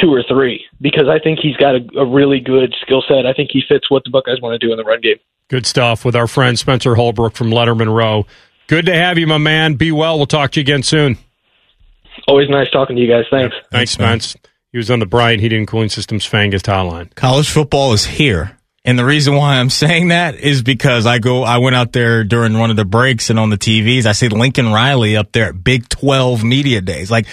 two 0.00 0.12
or 0.12 0.22
three 0.28 0.64
because 0.80 1.08
I 1.08 1.18
think 1.18 1.38
he's 1.40 1.56
got 1.56 1.74
a, 1.74 1.98
a 1.98 2.06
really 2.06 2.40
good 2.40 2.74
skill 2.80 3.02
set. 3.06 3.26
I 3.26 3.32
think 3.32 3.50
he 3.52 3.62
fits 3.68 3.90
what 3.90 4.04
the 4.04 4.10
Buckeyes 4.10 4.40
want 4.40 4.58
to 4.58 4.66
do 4.66 4.72
in 4.72 4.78
the 4.78 4.84
run 4.84 5.00
game. 5.00 5.16
Good 5.48 5.66
stuff 5.66 6.04
with 6.04 6.16
our 6.16 6.26
friend 6.26 6.58
Spencer 6.58 6.94
Holbrook 6.94 7.34
from 7.34 7.50
Letterman 7.50 7.94
Row. 7.94 8.26
Good 8.68 8.86
to 8.86 8.94
have 8.94 9.18
you, 9.18 9.26
my 9.26 9.38
man. 9.38 9.74
Be 9.74 9.92
well. 9.92 10.16
We'll 10.16 10.26
talk 10.26 10.52
to 10.52 10.60
you 10.60 10.62
again 10.62 10.82
soon. 10.82 11.18
Always 12.26 12.48
nice 12.48 12.70
talking 12.70 12.96
to 12.96 13.02
you 13.02 13.08
guys. 13.08 13.24
Thanks. 13.30 13.54
Yeah, 13.54 13.62
thanks, 13.70 13.90
Spence. 13.90 14.36
He 14.70 14.78
was 14.78 14.90
on 14.90 15.00
the 15.00 15.06
Bryant 15.06 15.40
Heating 15.40 15.58
and 15.58 15.68
Cooling 15.68 15.90
Systems 15.90 16.26
Fangus 16.26 16.62
hotline. 16.62 17.14
College 17.14 17.50
football 17.50 17.92
is 17.92 18.06
here. 18.06 18.56
And 18.84 18.98
the 18.98 19.04
reason 19.04 19.36
why 19.36 19.58
I'm 19.58 19.70
saying 19.70 20.08
that 20.08 20.36
is 20.36 20.62
because 20.62 21.06
I 21.06 21.18
go, 21.18 21.42
I 21.44 21.58
went 21.58 21.76
out 21.76 21.92
there 21.92 22.24
during 22.24 22.58
one 22.58 22.70
of 22.70 22.76
the 22.76 22.84
breaks 22.84 23.30
and 23.30 23.38
on 23.38 23.50
the 23.50 23.58
TVs, 23.58 24.06
I 24.06 24.12
see 24.12 24.28
Lincoln 24.28 24.72
Riley 24.72 25.16
up 25.16 25.32
there 25.32 25.46
at 25.46 25.62
Big 25.62 25.88
12 25.88 26.42
media 26.42 26.80
days. 26.80 27.10
Like, 27.10 27.26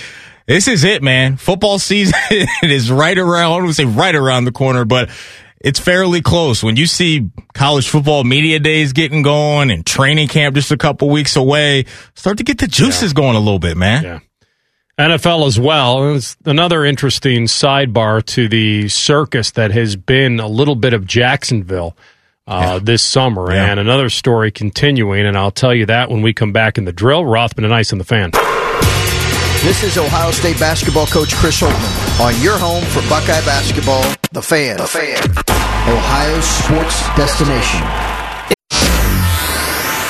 this 0.50 0.68
is 0.68 0.84
it, 0.84 1.04
man. 1.04 1.38
Football 1.38 1.78
season 1.78 2.16
is 2.64 2.92
right 2.92 3.18
around, 3.18 3.52
I 3.52 3.56
don't 3.56 3.64
want 3.66 3.68
to 3.68 3.74
say 3.76 3.86
right 3.86 4.16
around 4.16 4.46
the 4.46 4.52
corner, 4.52 4.84
but 4.84 5.12
it's 5.62 5.80
fairly 5.80 6.22
close. 6.22 6.64
When 6.64 6.76
you 6.76 6.88
see 6.88 7.30
college 7.54 7.88
football 7.88 8.24
media 8.24 8.60
days 8.60 8.92
getting 8.92 9.22
going 9.22 9.70
and 9.70 9.86
training 9.86 10.28
camp 10.28 10.56
just 10.56 10.72
a 10.72 10.78
couple 10.78 11.08
weeks 11.10 11.36
away, 11.36 11.86
start 12.16 12.40
to 12.40 12.44
get 12.44 12.58
the 12.58 12.66
juices 12.66 13.12
yeah. 13.12 13.16
going 13.16 13.36
a 13.36 13.40
little 13.40 13.60
bit, 13.60 13.78
man. 13.78 14.04
Yeah. 14.04 14.20
NFL 14.98 15.46
as 15.46 15.60
well. 15.60 16.16
It's 16.16 16.36
another 16.46 16.84
interesting 16.84 17.44
sidebar 17.44 18.26
to 18.26 18.50
the 18.50 18.90
circus 18.90 19.52
that 19.52 19.70
has 19.70 19.96
been 19.96 20.40
a 20.40 20.48
little 20.48 20.76
bit 20.76 20.94
of 20.94 21.06
Jacksonville 21.06 21.96
uh, 22.48 22.62
yeah. 22.64 22.80
this 22.82 23.04
summer. 23.04 23.54
Yeah. 23.54 23.70
And 23.70 23.80
another 23.80 24.10
story 24.10 24.50
continuing, 24.50 25.28
and 25.28 25.38
I'll 25.38 25.52
tell 25.52 25.76
you 25.76 25.86
that 25.86 26.10
when 26.10 26.24
we 26.24 26.34
come 26.34 26.54
back 26.54 26.80
in 26.80 26.86
the 26.86 26.92
drill. 26.92 27.24
Rothman 27.24 27.66
and 27.66 27.74
Ice 27.74 27.94
on 27.94 28.00
the 28.00 28.04
fan. 28.04 28.32
This 29.62 29.84
is 29.84 29.98
Ohio 29.98 30.32
State 30.32 30.58
basketball 30.58 31.06
coach 31.06 31.36
Chris 31.36 31.60
Holtmann 31.60 32.22
on 32.22 32.42
your 32.42 32.58
home 32.58 32.82
for 32.86 33.02
Buckeye 33.10 33.44
basketball, 33.44 34.04
The 34.32 34.42
Fan. 34.42 34.78
The 34.78 34.88
Fan. 34.88 35.20
Ohio's 35.92 36.46
sports 36.46 37.04
destination. 37.18 37.84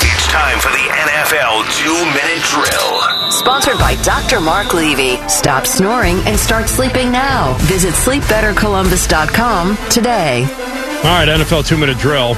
It's 0.06 0.26
time 0.30 0.58
for 0.60 0.70
the 0.70 0.86
NFL 0.86 1.66
two 1.82 1.98
minute 2.14 2.44
drill. 2.46 3.00
Sponsored 3.32 3.76
by 3.78 3.96
Dr. 4.04 4.40
Mark 4.40 4.72
Levy. 4.72 5.16
Stop 5.28 5.66
snoring 5.66 6.18
and 6.26 6.38
start 6.38 6.68
sleeping 6.68 7.10
now. 7.10 7.54
Visit 7.62 7.94
sleepbettercolumbus.com 7.94 9.76
today. 9.90 10.44
All 10.44 11.02
right, 11.02 11.26
NFL 11.28 11.66
two 11.66 11.76
minute 11.76 11.98
drill. 11.98 12.36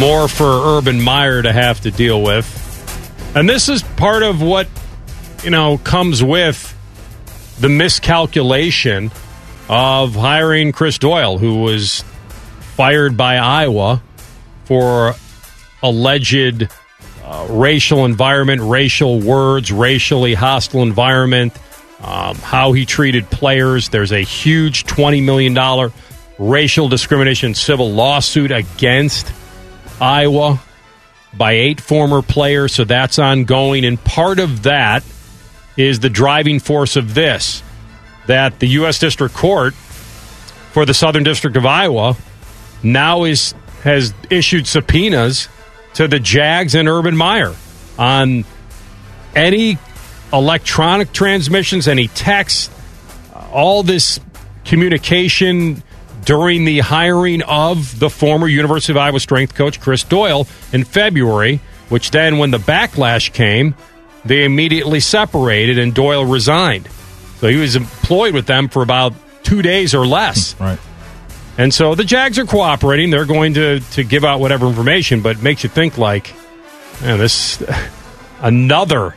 More 0.00 0.26
for 0.26 0.78
Urban 0.78 1.00
Meyer 1.00 1.42
to 1.42 1.52
have 1.52 1.80
to 1.82 1.92
deal 1.92 2.22
with. 2.22 2.56
And 3.36 3.48
this 3.48 3.68
is 3.68 3.84
part 3.84 4.24
of 4.24 4.42
what 4.42 4.66
you 5.42 5.50
know, 5.50 5.78
comes 5.78 6.22
with 6.22 6.74
the 7.60 7.68
miscalculation 7.68 9.10
of 9.68 10.14
hiring 10.14 10.72
Chris 10.72 10.98
Doyle, 10.98 11.38
who 11.38 11.62
was 11.62 12.04
fired 12.76 13.16
by 13.16 13.36
Iowa 13.36 14.02
for 14.64 15.14
alleged 15.82 16.68
uh, 17.24 17.46
racial 17.50 18.04
environment, 18.04 18.62
racial 18.62 19.20
words, 19.20 19.70
racially 19.70 20.34
hostile 20.34 20.82
environment, 20.82 21.52
um, 22.00 22.36
how 22.36 22.72
he 22.72 22.86
treated 22.86 23.28
players. 23.30 23.90
There's 23.90 24.12
a 24.12 24.22
huge 24.22 24.84
$20 24.84 25.22
million 25.24 25.92
racial 26.38 26.88
discrimination 26.88 27.54
civil 27.54 27.90
lawsuit 27.92 28.50
against 28.50 29.32
Iowa 30.00 30.60
by 31.36 31.52
eight 31.52 31.80
former 31.80 32.22
players, 32.22 32.72
so 32.72 32.84
that's 32.84 33.18
ongoing. 33.18 33.84
And 33.84 34.02
part 34.02 34.38
of 34.38 34.62
that 34.62 35.04
is 35.78 36.00
the 36.00 36.10
driving 36.10 36.58
force 36.58 36.96
of 36.96 37.14
this 37.14 37.62
that 38.26 38.58
the 38.58 38.66
U.S. 38.66 38.98
District 38.98 39.34
Court 39.34 39.72
for 39.72 40.84
the 40.84 40.92
Southern 40.92 41.22
District 41.22 41.56
of 41.56 41.64
Iowa 41.64 42.16
now 42.82 43.24
is 43.24 43.54
has 43.82 44.12
issued 44.28 44.66
subpoenas 44.66 45.48
to 45.94 46.08
the 46.08 46.18
Jags 46.18 46.74
and 46.74 46.88
Urban 46.88 47.16
Meyer 47.16 47.54
on 47.96 48.44
any 49.34 49.78
electronic 50.32 51.12
transmissions, 51.12 51.88
any 51.88 52.08
texts, 52.08 52.70
all 53.52 53.82
this 53.82 54.20
communication 54.64 55.82
during 56.24 56.64
the 56.64 56.80
hiring 56.80 57.40
of 57.42 57.98
the 57.98 58.10
former 58.10 58.48
University 58.48 58.92
of 58.92 58.96
Iowa 58.96 59.20
strength 59.20 59.54
coach 59.54 59.80
Chris 59.80 60.02
Doyle 60.02 60.46
in 60.72 60.84
February, 60.84 61.60
which 61.88 62.10
then, 62.10 62.38
when 62.38 62.50
the 62.50 62.58
backlash 62.58 63.32
came, 63.32 63.74
they 64.24 64.44
immediately 64.44 65.00
separated 65.00 65.78
and 65.78 65.94
Doyle 65.94 66.24
resigned. 66.24 66.88
So 67.38 67.48
he 67.48 67.56
was 67.56 67.76
employed 67.76 68.34
with 68.34 68.46
them 68.46 68.68
for 68.68 68.82
about 68.82 69.14
two 69.42 69.62
days 69.62 69.94
or 69.94 70.06
less. 70.06 70.54
Right. 70.60 70.78
And 71.56 71.74
so 71.74 71.96
the 71.96 72.04
Jags 72.04 72.38
are 72.38 72.44
cooperating. 72.44 73.10
They're 73.10 73.24
going 73.24 73.54
to, 73.54 73.80
to 73.80 74.04
give 74.04 74.24
out 74.24 74.38
whatever 74.38 74.68
information, 74.68 75.22
but 75.22 75.38
it 75.38 75.42
makes 75.42 75.64
you 75.64 75.68
think 75.68 75.98
like, 75.98 76.32
man, 77.02 77.18
this 77.18 77.60
another 78.40 79.16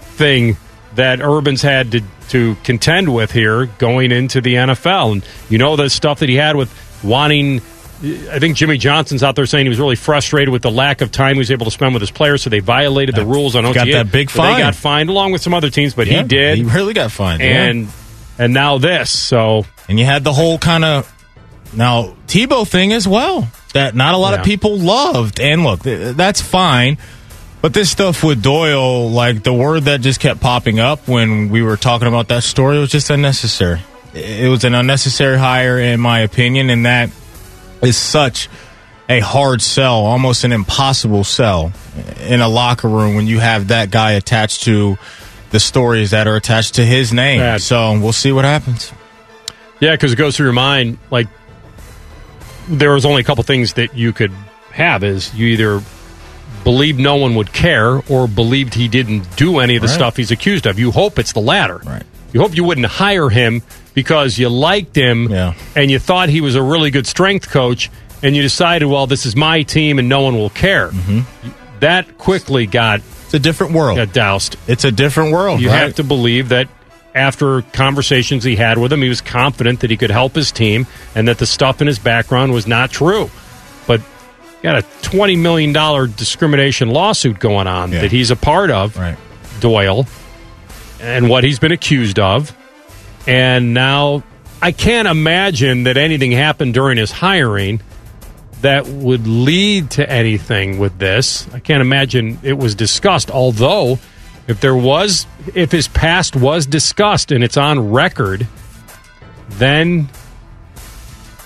thing 0.00 0.56
that 0.96 1.20
Urban's 1.20 1.62
had 1.62 1.92
to, 1.92 2.02
to 2.30 2.56
contend 2.64 3.14
with 3.14 3.30
here 3.30 3.66
going 3.78 4.10
into 4.10 4.40
the 4.40 4.54
NFL. 4.54 5.12
And 5.12 5.24
you 5.48 5.58
know 5.58 5.76
the 5.76 5.88
stuff 5.88 6.18
that 6.18 6.28
he 6.28 6.34
had 6.34 6.56
with 6.56 6.74
wanting 7.04 7.60
I 8.02 8.38
think 8.38 8.56
Jimmy 8.56 8.76
Johnson's 8.78 9.22
out 9.22 9.36
there 9.36 9.46
saying 9.46 9.64
he 9.64 9.68
was 9.70 9.78
really 9.80 9.96
frustrated 9.96 10.50
with 10.50 10.62
the 10.62 10.70
lack 10.70 11.00
of 11.00 11.10
time 11.10 11.34
he 11.36 11.38
was 11.38 11.50
able 11.50 11.64
to 11.64 11.70
spend 11.70 11.94
with 11.94 12.02
his 12.02 12.10
players, 12.10 12.42
so 12.42 12.50
they 12.50 12.58
violated 12.60 13.14
the 13.14 13.24
rules 13.24 13.56
on 13.56 13.64
OTA. 13.64 13.74
got 13.74 13.86
that 13.92 14.12
big 14.12 14.28
So 14.30 14.38
fine. 14.42 14.54
They 14.56 14.60
got 14.62 14.74
fined 14.74 15.08
along 15.08 15.32
with 15.32 15.40
some 15.42 15.54
other 15.54 15.70
teams, 15.70 15.94
but 15.94 16.06
Yeah, 16.06 16.22
he 16.22 16.28
did. 16.28 16.58
He 16.58 16.64
really 16.64 16.92
got 16.94 17.10
fined. 17.10 17.40
yeah. 17.42 17.64
and 17.64 17.88
and 18.38 18.52
now 18.52 18.76
this. 18.78 19.10
So 19.10 19.64
And 19.88 19.98
you 19.98 20.04
had 20.04 20.24
the 20.24 20.32
whole 20.32 20.58
kind 20.58 20.84
of 20.84 21.10
now 21.72 22.14
Tebow 22.26 22.66
thing 22.68 22.92
as 22.92 23.08
well 23.08 23.48
that 23.72 23.94
not 23.94 24.14
a 24.14 24.18
lot 24.18 24.34
Yeah. 24.34 24.40
of 24.40 24.44
people 24.44 24.76
loved. 24.78 25.40
And 25.40 25.64
look, 25.64 25.82
th- 25.84 26.14
that's 26.16 26.40
fine. 26.42 26.98
But 27.62 27.72
this 27.72 27.90
stuff 27.90 28.22
with 28.22 28.42
Doyle, 28.42 29.10
like 29.10 29.42
the 29.42 29.52
word 29.54 29.84
that 29.84 30.02
just 30.02 30.20
kept 30.20 30.40
popping 30.40 30.78
up 30.78 31.08
when 31.08 31.48
we 31.48 31.62
were 31.62 31.76
talking 31.78 32.06
about 32.08 32.28
that 32.28 32.42
story, 32.42 32.78
was 32.78 32.90
just 32.90 33.08
unnecessary. 33.10 33.80
It 34.14 34.48
was 34.50 34.64
an 34.64 34.74
unnecessary 34.74 35.38
hire, 35.38 35.78
in 35.78 35.98
my 35.98 36.20
opinion, 36.20 36.70
and 36.70 36.86
that 36.86 37.10
is 37.82 37.96
such 37.96 38.48
a 39.08 39.20
hard 39.20 39.62
sell, 39.62 40.04
almost 40.04 40.44
an 40.44 40.52
impossible 40.52 41.22
sell 41.24 41.72
in 42.26 42.40
a 42.40 42.48
locker 42.48 42.88
room 42.88 43.14
when 43.14 43.26
you 43.26 43.38
have 43.38 43.68
that 43.68 43.90
guy 43.90 44.12
attached 44.12 44.62
to 44.64 44.98
the 45.50 45.60
stories 45.60 46.10
that 46.10 46.26
are 46.26 46.34
attached 46.36 46.74
to 46.74 46.84
his 46.84 47.12
name. 47.12 47.38
Bad. 47.38 47.60
So 47.60 47.98
we'll 48.00 48.12
see 48.12 48.32
what 48.32 48.44
happens. 48.44 48.92
Yeah, 49.80 49.92
because 49.92 50.12
it 50.12 50.16
goes 50.16 50.36
through 50.36 50.46
your 50.46 50.52
mind. 50.54 50.98
Like 51.10 51.28
there 52.68 52.92
was 52.92 53.04
only 53.04 53.20
a 53.20 53.24
couple 53.24 53.44
things 53.44 53.74
that 53.74 53.94
you 53.94 54.12
could 54.12 54.32
have: 54.72 55.04
is 55.04 55.32
you 55.34 55.46
either 55.48 55.82
believed 56.64 56.98
no 56.98 57.14
one 57.14 57.36
would 57.36 57.52
care, 57.52 58.02
or 58.08 58.26
believed 58.26 58.74
he 58.74 58.88
didn't 58.88 59.36
do 59.36 59.60
any 59.60 59.76
of 59.76 59.82
the 59.82 59.86
Right. 59.88 59.94
stuff 59.94 60.16
he's 60.16 60.32
accused 60.32 60.66
of. 60.66 60.80
You 60.80 60.90
hope 60.90 61.18
it's 61.18 61.32
the 61.32 61.40
latter. 61.40 61.80
Right. 61.84 62.02
You 62.32 62.40
hope 62.40 62.56
you 62.56 62.64
wouldn't 62.64 62.86
hire 62.86 63.28
him 63.28 63.62
because 63.96 64.38
you 64.38 64.48
liked 64.48 64.94
him 64.94 65.28
Yeah. 65.30 65.54
and 65.74 65.90
you 65.90 65.98
thought 65.98 66.28
he 66.28 66.40
was 66.42 66.54
a 66.54 66.62
really 66.62 66.90
good 66.92 67.06
strength 67.08 67.48
coach, 67.50 67.90
and 68.22 68.36
you 68.36 68.42
decided, 68.42 68.86
well, 68.86 69.06
this 69.08 69.26
is 69.26 69.34
my 69.34 69.62
team 69.62 69.98
and 69.98 70.08
no 70.08 70.20
one 70.20 70.34
will 70.36 70.50
care. 70.50 70.90
Mm-hmm. 70.90 71.48
That 71.80 72.16
quickly 72.18 72.66
got 72.66 73.00
It's 73.24 73.34
a 73.34 73.38
different 73.38 73.72
world. 73.72 73.96
got 73.96 74.12
doused. 74.12 74.56
It's 74.68 74.84
a 74.84 74.92
different 74.92 75.32
world. 75.32 75.60
You 75.60 75.68
right? 75.70 75.78
have 75.78 75.94
to 75.96 76.04
believe 76.04 76.50
that 76.50 76.68
after 77.14 77.62
conversations 77.62 78.44
he 78.44 78.56
had 78.56 78.76
with 78.78 78.92
him, 78.92 79.00
he 79.02 79.08
was 79.08 79.22
confident 79.22 79.80
that 79.80 79.90
he 79.90 79.96
could 79.96 80.10
help 80.10 80.34
his 80.34 80.52
team 80.52 80.86
and 81.14 81.26
that 81.28 81.38
the 81.38 81.46
stuff 81.46 81.80
in 81.80 81.86
his 81.86 81.98
background 81.98 82.52
was 82.52 82.66
not 82.66 82.90
true. 82.90 83.30
But 83.86 84.02
got 84.62 84.76
a 84.76 84.82
$20 85.02 85.38
million 85.38 85.72
discrimination 86.16 86.88
lawsuit 86.90 87.38
going 87.38 87.66
on 87.66 87.92
Yeah. 87.92 88.02
that 88.02 88.12
he's 88.12 88.30
a 88.30 88.36
part 88.36 88.70
of, 88.70 88.96
Right. 88.98 89.16
Doyle, 89.60 90.06
and 91.00 91.28
what 91.30 91.44
he's 91.44 91.58
been 91.58 91.72
accused 91.72 92.18
of. 92.18 92.54
And 93.26 93.74
now 93.74 94.22
I 94.62 94.72
can't 94.72 95.08
imagine 95.08 95.84
that 95.84 95.96
anything 95.96 96.32
happened 96.32 96.74
during 96.74 96.98
his 96.98 97.10
hiring 97.10 97.80
that 98.62 98.86
would 98.86 99.26
lead 99.26 99.90
to 99.92 100.10
anything 100.10 100.78
with 100.78 100.98
this. 100.98 101.46
I 101.52 101.60
can't 101.60 101.80
imagine 101.80 102.38
it 102.42 102.54
was 102.54 102.74
discussed. 102.74 103.30
Although, 103.30 103.98
if 104.48 104.60
there 104.60 104.74
was, 104.74 105.26
if 105.54 105.72
his 105.72 105.88
past 105.88 106.36
was 106.36 106.66
discussed 106.66 107.32
and 107.32 107.44
it's 107.44 107.56
on 107.56 107.90
record, 107.90 108.46
then 109.50 110.08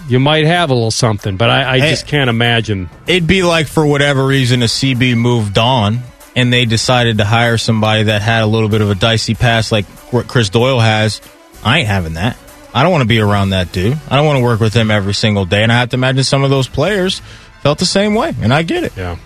you 0.09 0.21
might 0.21 0.47
have 0.47 0.71
a 0.71 0.75
little 0.75 0.91
something. 0.91 1.37
But 1.37 1.51
I, 1.51 1.75
I 1.75 1.81
just 1.81 2.07
can't 2.07 2.31
imagine. 2.31 2.91
It'd 3.07 3.27
be 3.27 3.43
like 3.43 3.67
for 3.67 3.87
whatever 3.87 4.27
reason 4.27 4.63
a 4.63 4.67
CB 4.67 5.17
moved 5.17 5.59
on 5.59 6.01
and 6.37 6.53
they 6.53 6.65
decided 6.65 7.19
to 7.19 7.25
hire 7.25 7.59
somebody 7.59 8.05
that 8.05 8.23
had 8.23 8.43
a 8.43 8.47
little 8.47 8.69
bit 8.69 8.81
of 8.81 8.91
a 8.91 8.95
dicey 8.95 9.35
past 9.35 9.73
like 9.73 9.87
what 10.13 10.29
Chris 10.29 10.49
Doyle 10.49 10.81
has. 10.81 11.21
I 11.65 11.79
ain't 11.81 11.89
having 11.89 12.15
that. 12.15 12.37
I 12.73 12.83
don't 12.83 12.93
want 12.93 13.03
to 13.03 13.09
be 13.09 13.19
around 13.21 13.51
that 13.51 13.73
dude. 13.73 13.99
I 14.09 14.17
don't 14.17 14.27
want 14.27 14.39
to 14.39 14.43
work 14.45 14.61
with 14.61 14.75
him 14.75 14.91
every 14.91 15.15
single 15.15 15.45
day. 15.45 15.63
And 15.63 15.73
I 15.73 15.81
have 15.81 15.89
to 15.91 15.97
imagine 15.97 16.23
some 16.25 16.45
of 16.45 16.51
those 16.51 16.69
players 16.69 17.21
felt 17.63 17.79
the 17.79 17.85
same 17.87 18.15
way. 18.15 18.35
And 18.41 18.55
I 18.55 18.63
get 18.63 18.85
it. 18.85 18.93
Yeah. 18.97 19.17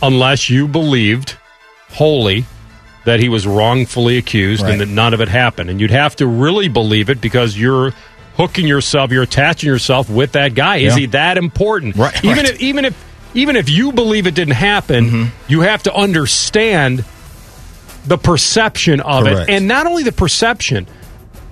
Unless 0.00 0.48
you 0.50 0.68
believed 0.68 1.36
wholly 1.90 2.44
that 3.04 3.18
he 3.20 3.28
was 3.28 3.46
wrongfully 3.46 4.16
accused 4.18 4.62
Right. 4.62 4.72
and 4.72 4.80
that 4.80 4.88
none 4.88 5.12
of 5.14 5.20
it 5.20 5.28
happened. 5.28 5.68
And 5.70 5.80
you'd 5.80 5.90
have 5.90 6.14
to 6.16 6.26
really 6.26 6.68
believe 6.68 7.10
it 7.10 7.20
because 7.20 7.58
you're 7.58 7.92
hooking 8.36 8.66
yourself, 8.66 9.10
you're 9.10 9.24
attaching 9.24 9.68
yourself 9.68 10.08
with 10.08 10.32
that 10.32 10.54
guy. 10.54 10.76
Is 10.76 10.94
Yeah. 10.94 11.00
he 11.00 11.06
that 11.06 11.36
important? 11.36 11.96
Right, 11.96 12.14
Even 12.24 12.36
right. 12.38 12.48
if 12.50 12.60
even 12.62 12.84
if 12.84 12.94
even 13.34 13.56
if 13.56 13.68
you 13.68 13.92
believe 13.92 14.26
it 14.26 14.34
didn't 14.34 14.54
happen, 14.54 15.04
Mm-hmm. 15.06 15.24
you 15.48 15.62
have 15.62 15.82
to 15.84 15.94
understand 15.94 17.04
the 18.06 18.16
perception 18.18 19.00
of 19.00 19.24
Correct. 19.24 19.48
it. 19.50 19.54
And 19.54 19.66
not 19.68 19.86
only 19.86 20.02
the 20.04 20.12
perception, 20.12 20.86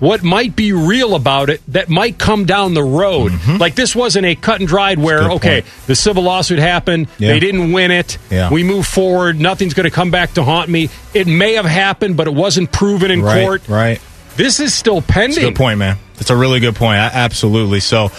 what 0.01 0.23
might 0.23 0.55
be 0.55 0.73
real 0.73 1.15
about 1.15 1.49
it 1.49 1.61
that 1.69 1.87
might 1.87 2.17
come 2.17 2.45
down 2.45 2.73
the 2.73 2.83
road. 2.83 3.31
Like 3.47 3.75
this 3.75 3.95
wasn't 3.95 4.25
a 4.25 4.35
cut 4.35 4.59
and 4.59 4.67
dried 4.67 4.99
where, 4.99 5.19
Mm-hmm. 5.21 5.31
okay, 5.33 5.61
point. 5.61 5.73
the 5.87 5.95
civil 5.95 6.23
lawsuit 6.23 6.59
happened, 6.59 7.07
Yeah. 7.19 7.29
they 7.29 7.39
didn't 7.39 7.71
win 7.71 7.91
it, 7.91 8.17
Yeah. 8.29 8.49
we 8.51 8.63
move 8.63 8.85
forward, 8.87 9.39
nothing's 9.39 9.73
going 9.75 9.85
to 9.85 9.91
come 9.91 10.09
back 10.11 10.33
to 10.33 10.43
haunt 10.43 10.69
me. 10.69 10.89
It 11.13 11.27
may 11.27 11.53
have 11.53 11.65
happened, 11.65 12.17
but 12.17 12.25
it 12.27 12.33
wasn't 12.33 12.71
proven 12.71 13.11
in 13.11 13.21
right, 13.21 13.43
court. 13.45 13.67
Right. 13.69 14.01
This 14.37 14.59
is 14.59 14.73
still 14.73 15.01
pending. 15.03 15.43
good 15.43 15.55
point, 15.55 15.77
man. 15.77 15.97
It's 16.19 16.29
a 16.31 16.35
really 16.35 16.59
good 16.59 16.75
point. 16.75 16.97
A- 16.97 17.15
Absolutely. 17.15 17.79
So, 17.79 18.11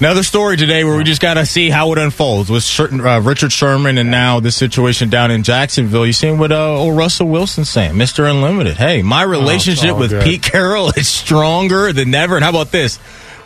another 0.00 0.22
story 0.22 0.56
today 0.56 0.84
where 0.84 0.96
we 0.96 1.04
just 1.04 1.20
got 1.20 1.34
to 1.34 1.46
see 1.46 1.70
how 1.70 1.92
it 1.92 1.98
unfolds 1.98 2.50
with 2.50 2.62
certain, 2.62 3.00
uh, 3.00 3.20
Richard 3.20 3.52
Sherman 3.52 3.98
and 3.98 4.10
now 4.10 4.40
this 4.40 4.56
situation 4.56 5.10
down 5.10 5.30
in 5.30 5.42
Jacksonville. 5.42 6.06
You 6.06 6.12
seen 6.12 6.38
what 6.38 6.52
uh, 6.52 6.76
old 6.76 6.96
Russell 6.96 7.28
Wilson's 7.28 7.68
saying, 7.68 7.94
Mr. 7.94 8.30
Unlimited. 8.30 8.76
Hey, 8.76 9.02
my 9.02 9.22
relationship 9.22 9.92
all 9.92 9.98
with 9.98 10.10
good. 10.10 10.24
Pete 10.24 10.42
Carroll 10.42 10.90
is 10.96 11.08
stronger 11.08 11.92
than 11.92 12.14
ever. 12.14 12.36
And 12.36 12.44
how 12.44 12.50
about 12.50 12.70
this? 12.70 12.98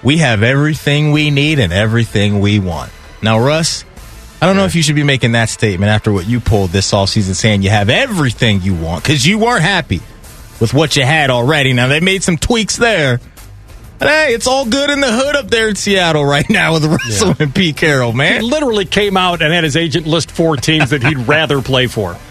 We 0.03 0.19
have 0.19 0.43
everything 0.43 1.13
we 1.13 1.31
need 1.31 1.59
and 1.59 1.73
everything 1.73 2.41
we 2.41 2.59
want. 2.59 2.91
Now, 3.23 3.39
Russ, 3.39 3.85
I 4.41 4.47
don't 4.47 4.57
know 4.57 4.65
if 4.65 4.75
you 4.75 4.83
should 4.83 4.97
be 4.97 5.05
making 5.05 5.33
that 5.33 5.49
statement 5.49 5.91
after 5.91 6.13
what 6.13 6.27
you 6.27 6.41
pulled 6.41 6.71
this 6.71 6.91
offseason 6.93 7.35
saying 7.35 7.63
you 7.63 7.71
have 7.71 7.89
everything 7.89 8.61
you 8.63 8.75
want 8.75 9.05
because 9.05 9.25
you 9.25 9.39
weren't 9.39 9.63
happy 9.63 10.01
with 10.61 10.75
what 10.75 10.97
you 10.97 11.05
had 11.05 11.31
already. 11.31 11.73
Now, 11.73 11.87
they 11.87 12.01
made 12.01 12.23
some 12.23 12.37
tweaks 12.37 12.77
there. 12.77 13.21
But 14.03 14.11
hey, 14.11 14.35
it's 14.35 14.49
all 14.49 14.67
good 14.67 14.91
in 14.91 15.01
the 15.01 15.13
hood 15.13 15.37
up 15.37 15.47
there 15.47 15.69
in 15.69 15.77
Seattle 15.77 16.25
right 16.25 16.51
now 16.51 16.73
with 16.73 16.85
Russell 16.85 17.37
and 17.39 17.55
Pete 17.55 17.77
Carroll, 17.77 18.13
man. 18.13 18.41
He 18.41 18.49
literally 18.49 18.85
came 18.85 19.17
out 19.17 19.41
and 19.41 19.55
had 19.55 19.63
his 19.63 19.77
agent 19.77 20.09
list 20.09 20.33
four 20.33 20.57
teams 20.57 20.91
that 20.91 21.05
he'd 21.05 21.19
rather 21.19 21.63
play 21.63 21.87
for. 21.87 22.17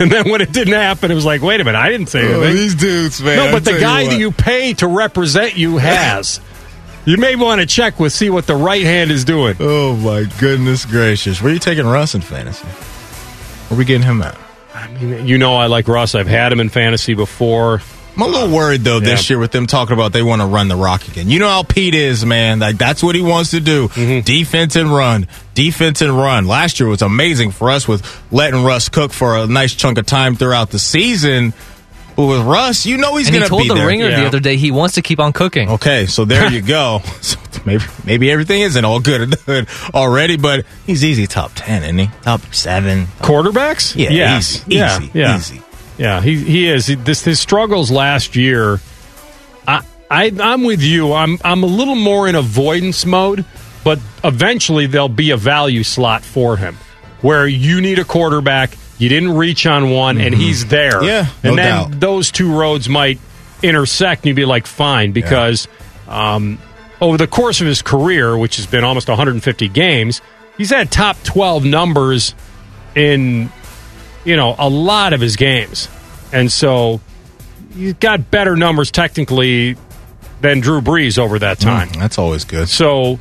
And 0.00 0.12
then 0.12 0.30
when 0.30 0.40
it 0.40 0.52
didn't 0.52 0.74
happen, 0.74 1.10
it 1.10 1.16
was 1.16 1.24
like, 1.24 1.42
wait 1.42 1.60
a 1.60 1.64
minute, 1.64 1.76
I 1.76 1.88
didn't 1.88 2.06
say 2.06 2.20
oh, 2.20 2.40
anything. 2.40 2.42
Oh, 2.42 2.52
these 2.52 2.74
dudes, 2.76 3.20
man. 3.20 3.36
no, 3.36 3.50
but 3.50 3.64
the 3.64 3.80
guy 3.80 4.04
what. 4.04 4.10
that 4.10 4.18
you 4.20 4.30
pay 4.30 4.72
to 4.74 4.86
represent 4.86 5.56
you 5.56 5.78
has. 5.78 6.40
You 7.04 7.16
may 7.16 7.34
want 7.34 7.60
to 7.62 7.66
check 7.66 7.98
with 7.98 8.12
see 8.12 8.30
what 8.30 8.46
the 8.46 8.54
right 8.54 8.84
hand 8.84 9.10
is 9.10 9.24
doing. 9.24 9.56
Oh 9.58 9.96
my 9.96 10.30
goodness 10.38 10.84
gracious! 10.84 11.42
Where 11.42 11.50
are 11.50 11.54
you 11.54 11.58
taking 11.58 11.84
Russ 11.84 12.14
in 12.14 12.20
fantasy? 12.20 12.64
Where 12.68 13.76
are 13.76 13.78
we 13.78 13.84
getting 13.84 14.06
him 14.06 14.22
at? 14.22 14.38
I 14.72 14.86
mean, 14.92 15.26
you 15.26 15.36
know, 15.36 15.56
I 15.56 15.66
like 15.66 15.88
Russ. 15.88 16.14
I've 16.14 16.28
had 16.28 16.52
him 16.52 16.60
in 16.60 16.68
fantasy 16.68 17.14
before. 17.14 17.82
I'm 18.18 18.24
a 18.24 18.26
little 18.26 18.50
worried 18.54 18.80
though 18.82 18.98
this 18.98 19.30
year 19.30 19.38
with 19.38 19.52
them 19.52 19.68
talking 19.68 19.92
about 19.94 20.12
they 20.12 20.22
want 20.22 20.42
to 20.42 20.46
run 20.46 20.66
the 20.66 20.74
rock 20.74 21.06
again. 21.06 21.30
You 21.30 21.38
know 21.38 21.48
how 21.48 21.62
Pete 21.62 21.94
is, 21.94 22.26
man. 22.26 22.58
Like 22.58 22.76
that's 22.76 23.00
what 23.02 23.14
he 23.14 23.22
wants 23.22 23.52
to 23.52 23.60
do: 23.60 23.86
Mm-hmm. 23.88 24.20
defense 24.24 24.74
and 24.74 24.92
run, 24.92 25.28
defense 25.54 26.02
and 26.02 26.16
run. 26.16 26.46
Last 26.48 26.80
year 26.80 26.88
was 26.88 27.00
amazing 27.02 27.52
for 27.52 27.70
us 27.70 27.86
with 27.86 28.04
letting 28.32 28.64
Russ 28.64 28.88
cook 28.88 29.12
for 29.12 29.36
a 29.36 29.46
nice 29.46 29.72
chunk 29.74 29.98
of 29.98 30.06
time 30.06 30.34
throughout 30.34 30.70
the 30.70 30.80
season. 30.80 31.54
But 32.16 32.26
with 32.26 32.40
Russ, 32.42 32.84
you 32.84 32.96
know 32.96 33.14
he's 33.14 33.28
and 33.28 33.36
he 33.36 33.38
going 33.38 33.46
to 33.46 33.48
told 33.48 33.62
be 33.62 33.68
the 33.68 33.74
there. 33.76 33.86
ringer 33.86 34.10
the 34.10 34.26
other 34.26 34.40
day 34.40 34.56
he 34.56 34.72
wants 34.72 34.96
to 34.96 35.02
keep 35.02 35.20
on 35.20 35.32
cooking. 35.32 35.68
Okay, 35.70 36.06
so 36.06 36.24
there 36.24 36.50
you 36.50 36.60
go. 36.62 37.00
So 37.20 37.62
maybe 37.64 37.84
maybe 38.04 38.30
everything 38.30 38.62
isn't 38.62 38.84
all 38.84 39.00
good 39.00 39.34
already, 39.94 40.36
but 40.36 40.64
he's 40.86 41.04
easy 41.04 41.26
top 41.26 41.52
ten, 41.54 41.82
isn't 41.82 41.98
he? 41.98 42.06
Top 42.22 42.40
seven. 42.54 43.06
Quarterbacks? 43.20 43.94
Yeah, 43.96 44.10
yeah, 44.10 44.38
easy, 44.38 44.62
yeah, 44.68 44.98
easy, 45.00 45.10
yeah. 45.14 45.36
easy. 45.36 45.62
Yeah, 45.98 46.20
he 46.20 46.36
he 46.36 46.68
is. 46.68 46.86
He- 46.86 46.94
This 46.94 47.24
his 47.24 47.40
struggles 47.40 47.90
last 47.90 48.36
year. 48.36 48.80
I, 49.66 49.82
I 50.10 50.32
I'm 50.40 50.64
with 50.64 50.80
you. 50.82 51.12
I'm 51.12 51.38
I'm 51.44 51.62
a 51.62 51.66
little 51.66 51.96
more 51.96 52.28
in 52.28 52.34
avoidance 52.34 53.04
mode, 53.04 53.44
but 53.84 53.98
eventually 54.24 54.86
there'll 54.86 55.08
be 55.08 55.30
a 55.32 55.36
value 55.36 55.82
slot 55.82 56.22
for 56.22 56.56
him 56.56 56.76
where 57.20 57.46
you 57.46 57.80
need 57.80 57.98
a 57.98 58.04
quarterback. 58.04 58.70
You 58.98 59.08
didn't 59.08 59.36
reach 59.36 59.64
on 59.66 59.90
one, 59.90 60.18
and 60.20 60.34
he's 60.34 60.66
there. 60.66 60.92
Mm-hmm. 60.92 61.04
Yeah, 61.04 61.26
and 61.44 61.56
no 61.56 61.62
then 61.62 61.90
doubt. 61.90 62.00
those 62.00 62.30
two 62.32 62.52
roads 62.56 62.88
might 62.88 63.20
intersect, 63.62 64.22
and 64.22 64.26
you'd 64.28 64.36
be 64.36 64.44
like, 64.44 64.66
fine, 64.66 65.12
because 65.12 65.68
um, 66.08 66.58
over 67.00 67.16
the 67.16 67.28
course 67.28 67.60
of 67.60 67.66
his 67.68 67.80
career, 67.82 68.36
which 68.36 68.56
has 68.56 68.66
been 68.66 68.82
almost 68.82 69.08
150 69.08 69.68
games, 69.68 70.20
he's 70.56 70.70
had 70.70 70.90
top 70.90 71.16
12 71.22 71.64
numbers 71.64 72.34
in 72.96 73.50
you 74.24 74.36
know 74.36 74.54
a 74.58 74.68
lot 74.68 75.12
of 75.12 75.20
his 75.20 75.36
games, 75.36 75.88
and 76.32 76.50
so 76.50 77.00
he's 77.74 77.94
got 77.94 78.30
better 78.30 78.56
numbers 78.56 78.90
technically 78.90 79.76
than 80.40 80.60
Drew 80.60 80.80
Brees 80.80 81.18
over 81.18 81.38
that 81.38 81.58
time. 81.58 81.88
Mm, 81.88 81.98
that's 81.98 82.18
always 82.18 82.44
good. 82.44 82.68
So, 82.68 83.18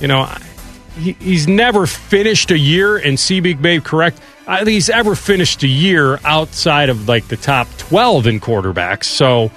you 0.00 0.08
know, 0.08 0.28
he, 0.98 1.12
he's 1.12 1.46
never 1.46 1.86
finished 1.86 2.50
a 2.50 2.58
year, 2.58 2.96
and 2.96 3.16
Seabig 3.18 3.60
may 3.60 3.80
correct. 3.80 4.20
I 4.48 4.58
think 4.58 4.70
he's 4.70 4.90
ever 4.90 5.14
finished 5.14 5.62
a 5.62 5.68
year 5.68 6.18
outside 6.24 6.88
of 6.88 7.08
like 7.08 7.28
the 7.28 7.36
top 7.36 7.68
twelve 7.78 8.26
in 8.26 8.40
quarterbacks. 8.40 9.04
So, 9.04 9.50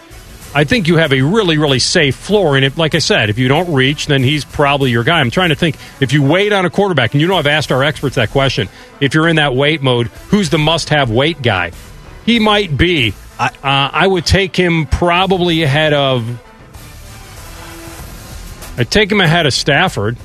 I 0.54 0.64
think 0.64 0.88
you 0.88 0.98
have 0.98 1.14
a 1.14 1.22
really, 1.22 1.58
really 1.58 1.80
safe 1.80 2.16
floor. 2.16 2.56
And 2.56 2.66
if, 2.66 2.78
like 2.78 2.96
I 2.96 3.00
said, 3.00 3.30
if 3.30 3.38
you 3.38 3.48
don't 3.48 3.72
reach, 3.72 4.08
then 4.08 4.24
he's 4.24 4.44
probably 4.44 4.90
your 4.90 5.04
guy. 5.04 5.20
I'm 5.20 5.30
trying 5.30 5.50
to 5.50 5.56
think 5.56 5.76
if 6.00 6.12
you 6.12 6.24
wait 6.24 6.52
on 6.52 6.66
a 6.66 6.70
quarterback, 6.70 7.14
and 7.14 7.22
you 7.22 7.28
know 7.28 7.36
I've 7.36 7.48
asked 7.48 7.72
our 7.72 7.84
experts 7.84 8.16
that 8.16 8.32
question. 8.32 8.68
If 9.00 9.14
you're 9.14 9.28
in 9.28 9.36
that 9.36 9.54
wait 9.56 9.84
mode, 9.84 10.08
who's 10.30 10.50
the 10.50 10.58
must-have 10.58 11.12
wait 11.12 11.42
guy? 11.42 11.72
He 12.26 12.40
might 12.40 12.76
be. 12.76 13.14
I, 13.40 13.48
uh, 13.48 13.90
I 13.94 14.08
would 14.08 14.26
take 14.26 14.56
him 14.56 14.88
probably 14.88 15.64
ahead 15.64 15.94
of. 15.94 16.28
I'd 18.78 18.90
take 18.90 19.12
him 19.12 19.22
ahead 19.22 19.46
of 19.46 19.54
Stafford. 19.54 20.18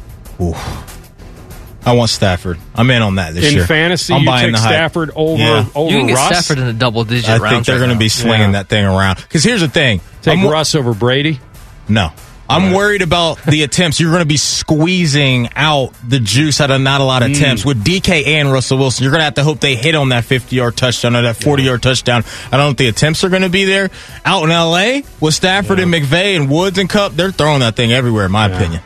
I 1.86 1.92
want 1.94 2.10
Stafford. 2.10 2.58
I'm 2.74 2.90
in 2.90 3.02
on 3.02 3.16
that 3.16 3.34
this 3.34 3.44
in 3.50 3.54
year. 3.56 3.66
fantasy, 3.66 4.14
I'm 4.14 4.20
you 4.20 4.26
buying 4.26 4.46
take 4.46 4.54
the. 4.54 4.58
Stafford 4.60 5.10
over 5.14 5.42
Yeah. 5.42 5.66
over 5.74 5.90
you 5.90 5.98
can 5.98 6.06
get 6.08 6.14
Russ. 6.14 6.28
Stafford 6.46 6.58
in 6.62 6.68
a 6.68 6.72
double 6.72 7.04
digit 7.04 7.28
I 7.28 7.38
round. 7.38 7.54
think 7.54 7.66
they're 7.66 7.78
going 7.78 7.90
to 7.90 7.96
be 7.96 8.08
slinging 8.08 8.52
that 8.52 8.68
thing 8.68 8.84
around. 8.84 9.16
Because 9.16 9.44
here's 9.44 9.60
the 9.60 9.68
thing: 9.68 10.00
Take 10.22 10.38
I'm- 10.38 10.48
Russ 10.48 10.74
over 10.74 10.94
Brady. 10.94 11.40
No. 11.88 12.10
I'm 12.48 12.72
worried 12.72 13.00
about 13.00 13.42
the 13.44 13.62
attempts. 13.62 13.98
You're 13.98 14.10
going 14.10 14.20
to 14.22 14.26
be 14.26 14.36
squeezing 14.36 15.48
out 15.56 15.92
the 16.06 16.20
juice 16.20 16.60
out 16.60 16.70
of 16.70 16.78
not 16.80 17.00
a 17.00 17.04
lot 17.04 17.22
of 17.22 17.30
Mm. 17.30 17.36
attempts. 17.36 17.64
With 17.64 17.82
DK 17.82 18.26
and 18.38 18.52
Russell 18.52 18.76
Wilson, 18.76 19.02
you're 19.02 19.12
going 19.12 19.20
to 19.20 19.24
have 19.24 19.34
to 19.34 19.42
hope 19.44 19.60
they 19.60 19.76
hit 19.76 19.94
on 19.94 20.10
that 20.10 20.24
50 20.26 20.54
yard 20.54 20.76
touchdown 20.76 21.16
or 21.16 21.22
that 21.22 21.36
40 21.36 21.62
yard 21.62 21.82
touchdown. 21.82 22.22
I 22.52 22.58
don't 22.58 22.68
think 22.68 22.78
the 22.78 22.88
attempts 22.88 23.24
are 23.24 23.30
going 23.30 23.42
to 23.42 23.48
be 23.48 23.64
there. 23.64 23.90
Out 24.26 24.44
in 24.44 24.50
LA 24.50 25.00
with 25.20 25.32
Stafford 25.34 25.80
and 25.80 25.92
McVay 25.92 26.36
and 26.36 26.50
Woods 26.50 26.76
and 26.78 26.88
Kupp, 26.88 27.16
they're 27.16 27.30
throwing 27.32 27.60
that 27.60 27.76
thing 27.76 27.92
everywhere, 27.92 28.26
in 28.26 28.32
my 28.32 28.46
opinion. 28.46 28.82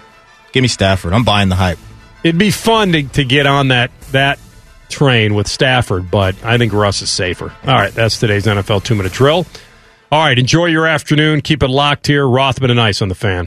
Give 0.53 0.62
me 0.62 0.69
Stafford. 0.69 1.12
I'm 1.12 1.25
buying 1.25 1.49
the 1.49 1.57
hype. 1.57 1.79
It'd 2.24 2.39
be 2.39 2.51
fun 2.51 2.93
to, 2.93 3.03
to 3.05 3.24
get 3.24 3.47
on 3.47 3.69
that 3.69 3.90
that 4.12 4.39
train 4.89 5.35
with 5.35 5.47
Stafford, 5.47 6.11
but 6.11 6.35
I 6.45 6.59
think 6.59 6.73
Russ 6.73 7.03
is 7.03 7.11
safer. 7.11 7.53
All 7.65 7.74
right, 7.74 7.93
that's 7.93 8.19
today's 8.19 8.47
NFL 8.47 8.85
two 8.85 8.95
minute 8.95 9.12
drill. 9.12 9.47
All 10.11 10.24
right, 10.24 10.39
enjoy 10.39 10.66
your 10.66 10.86
afternoon. 10.86 11.43
Keep 11.43 11.62
it 11.62 11.69
locked 11.69 12.07
here. 12.07 12.27
Rothman 12.27 12.70
and 12.70 12.81
Ice 12.81 13.03
on 13.03 13.09
the 13.09 13.15
fan. 13.15 13.47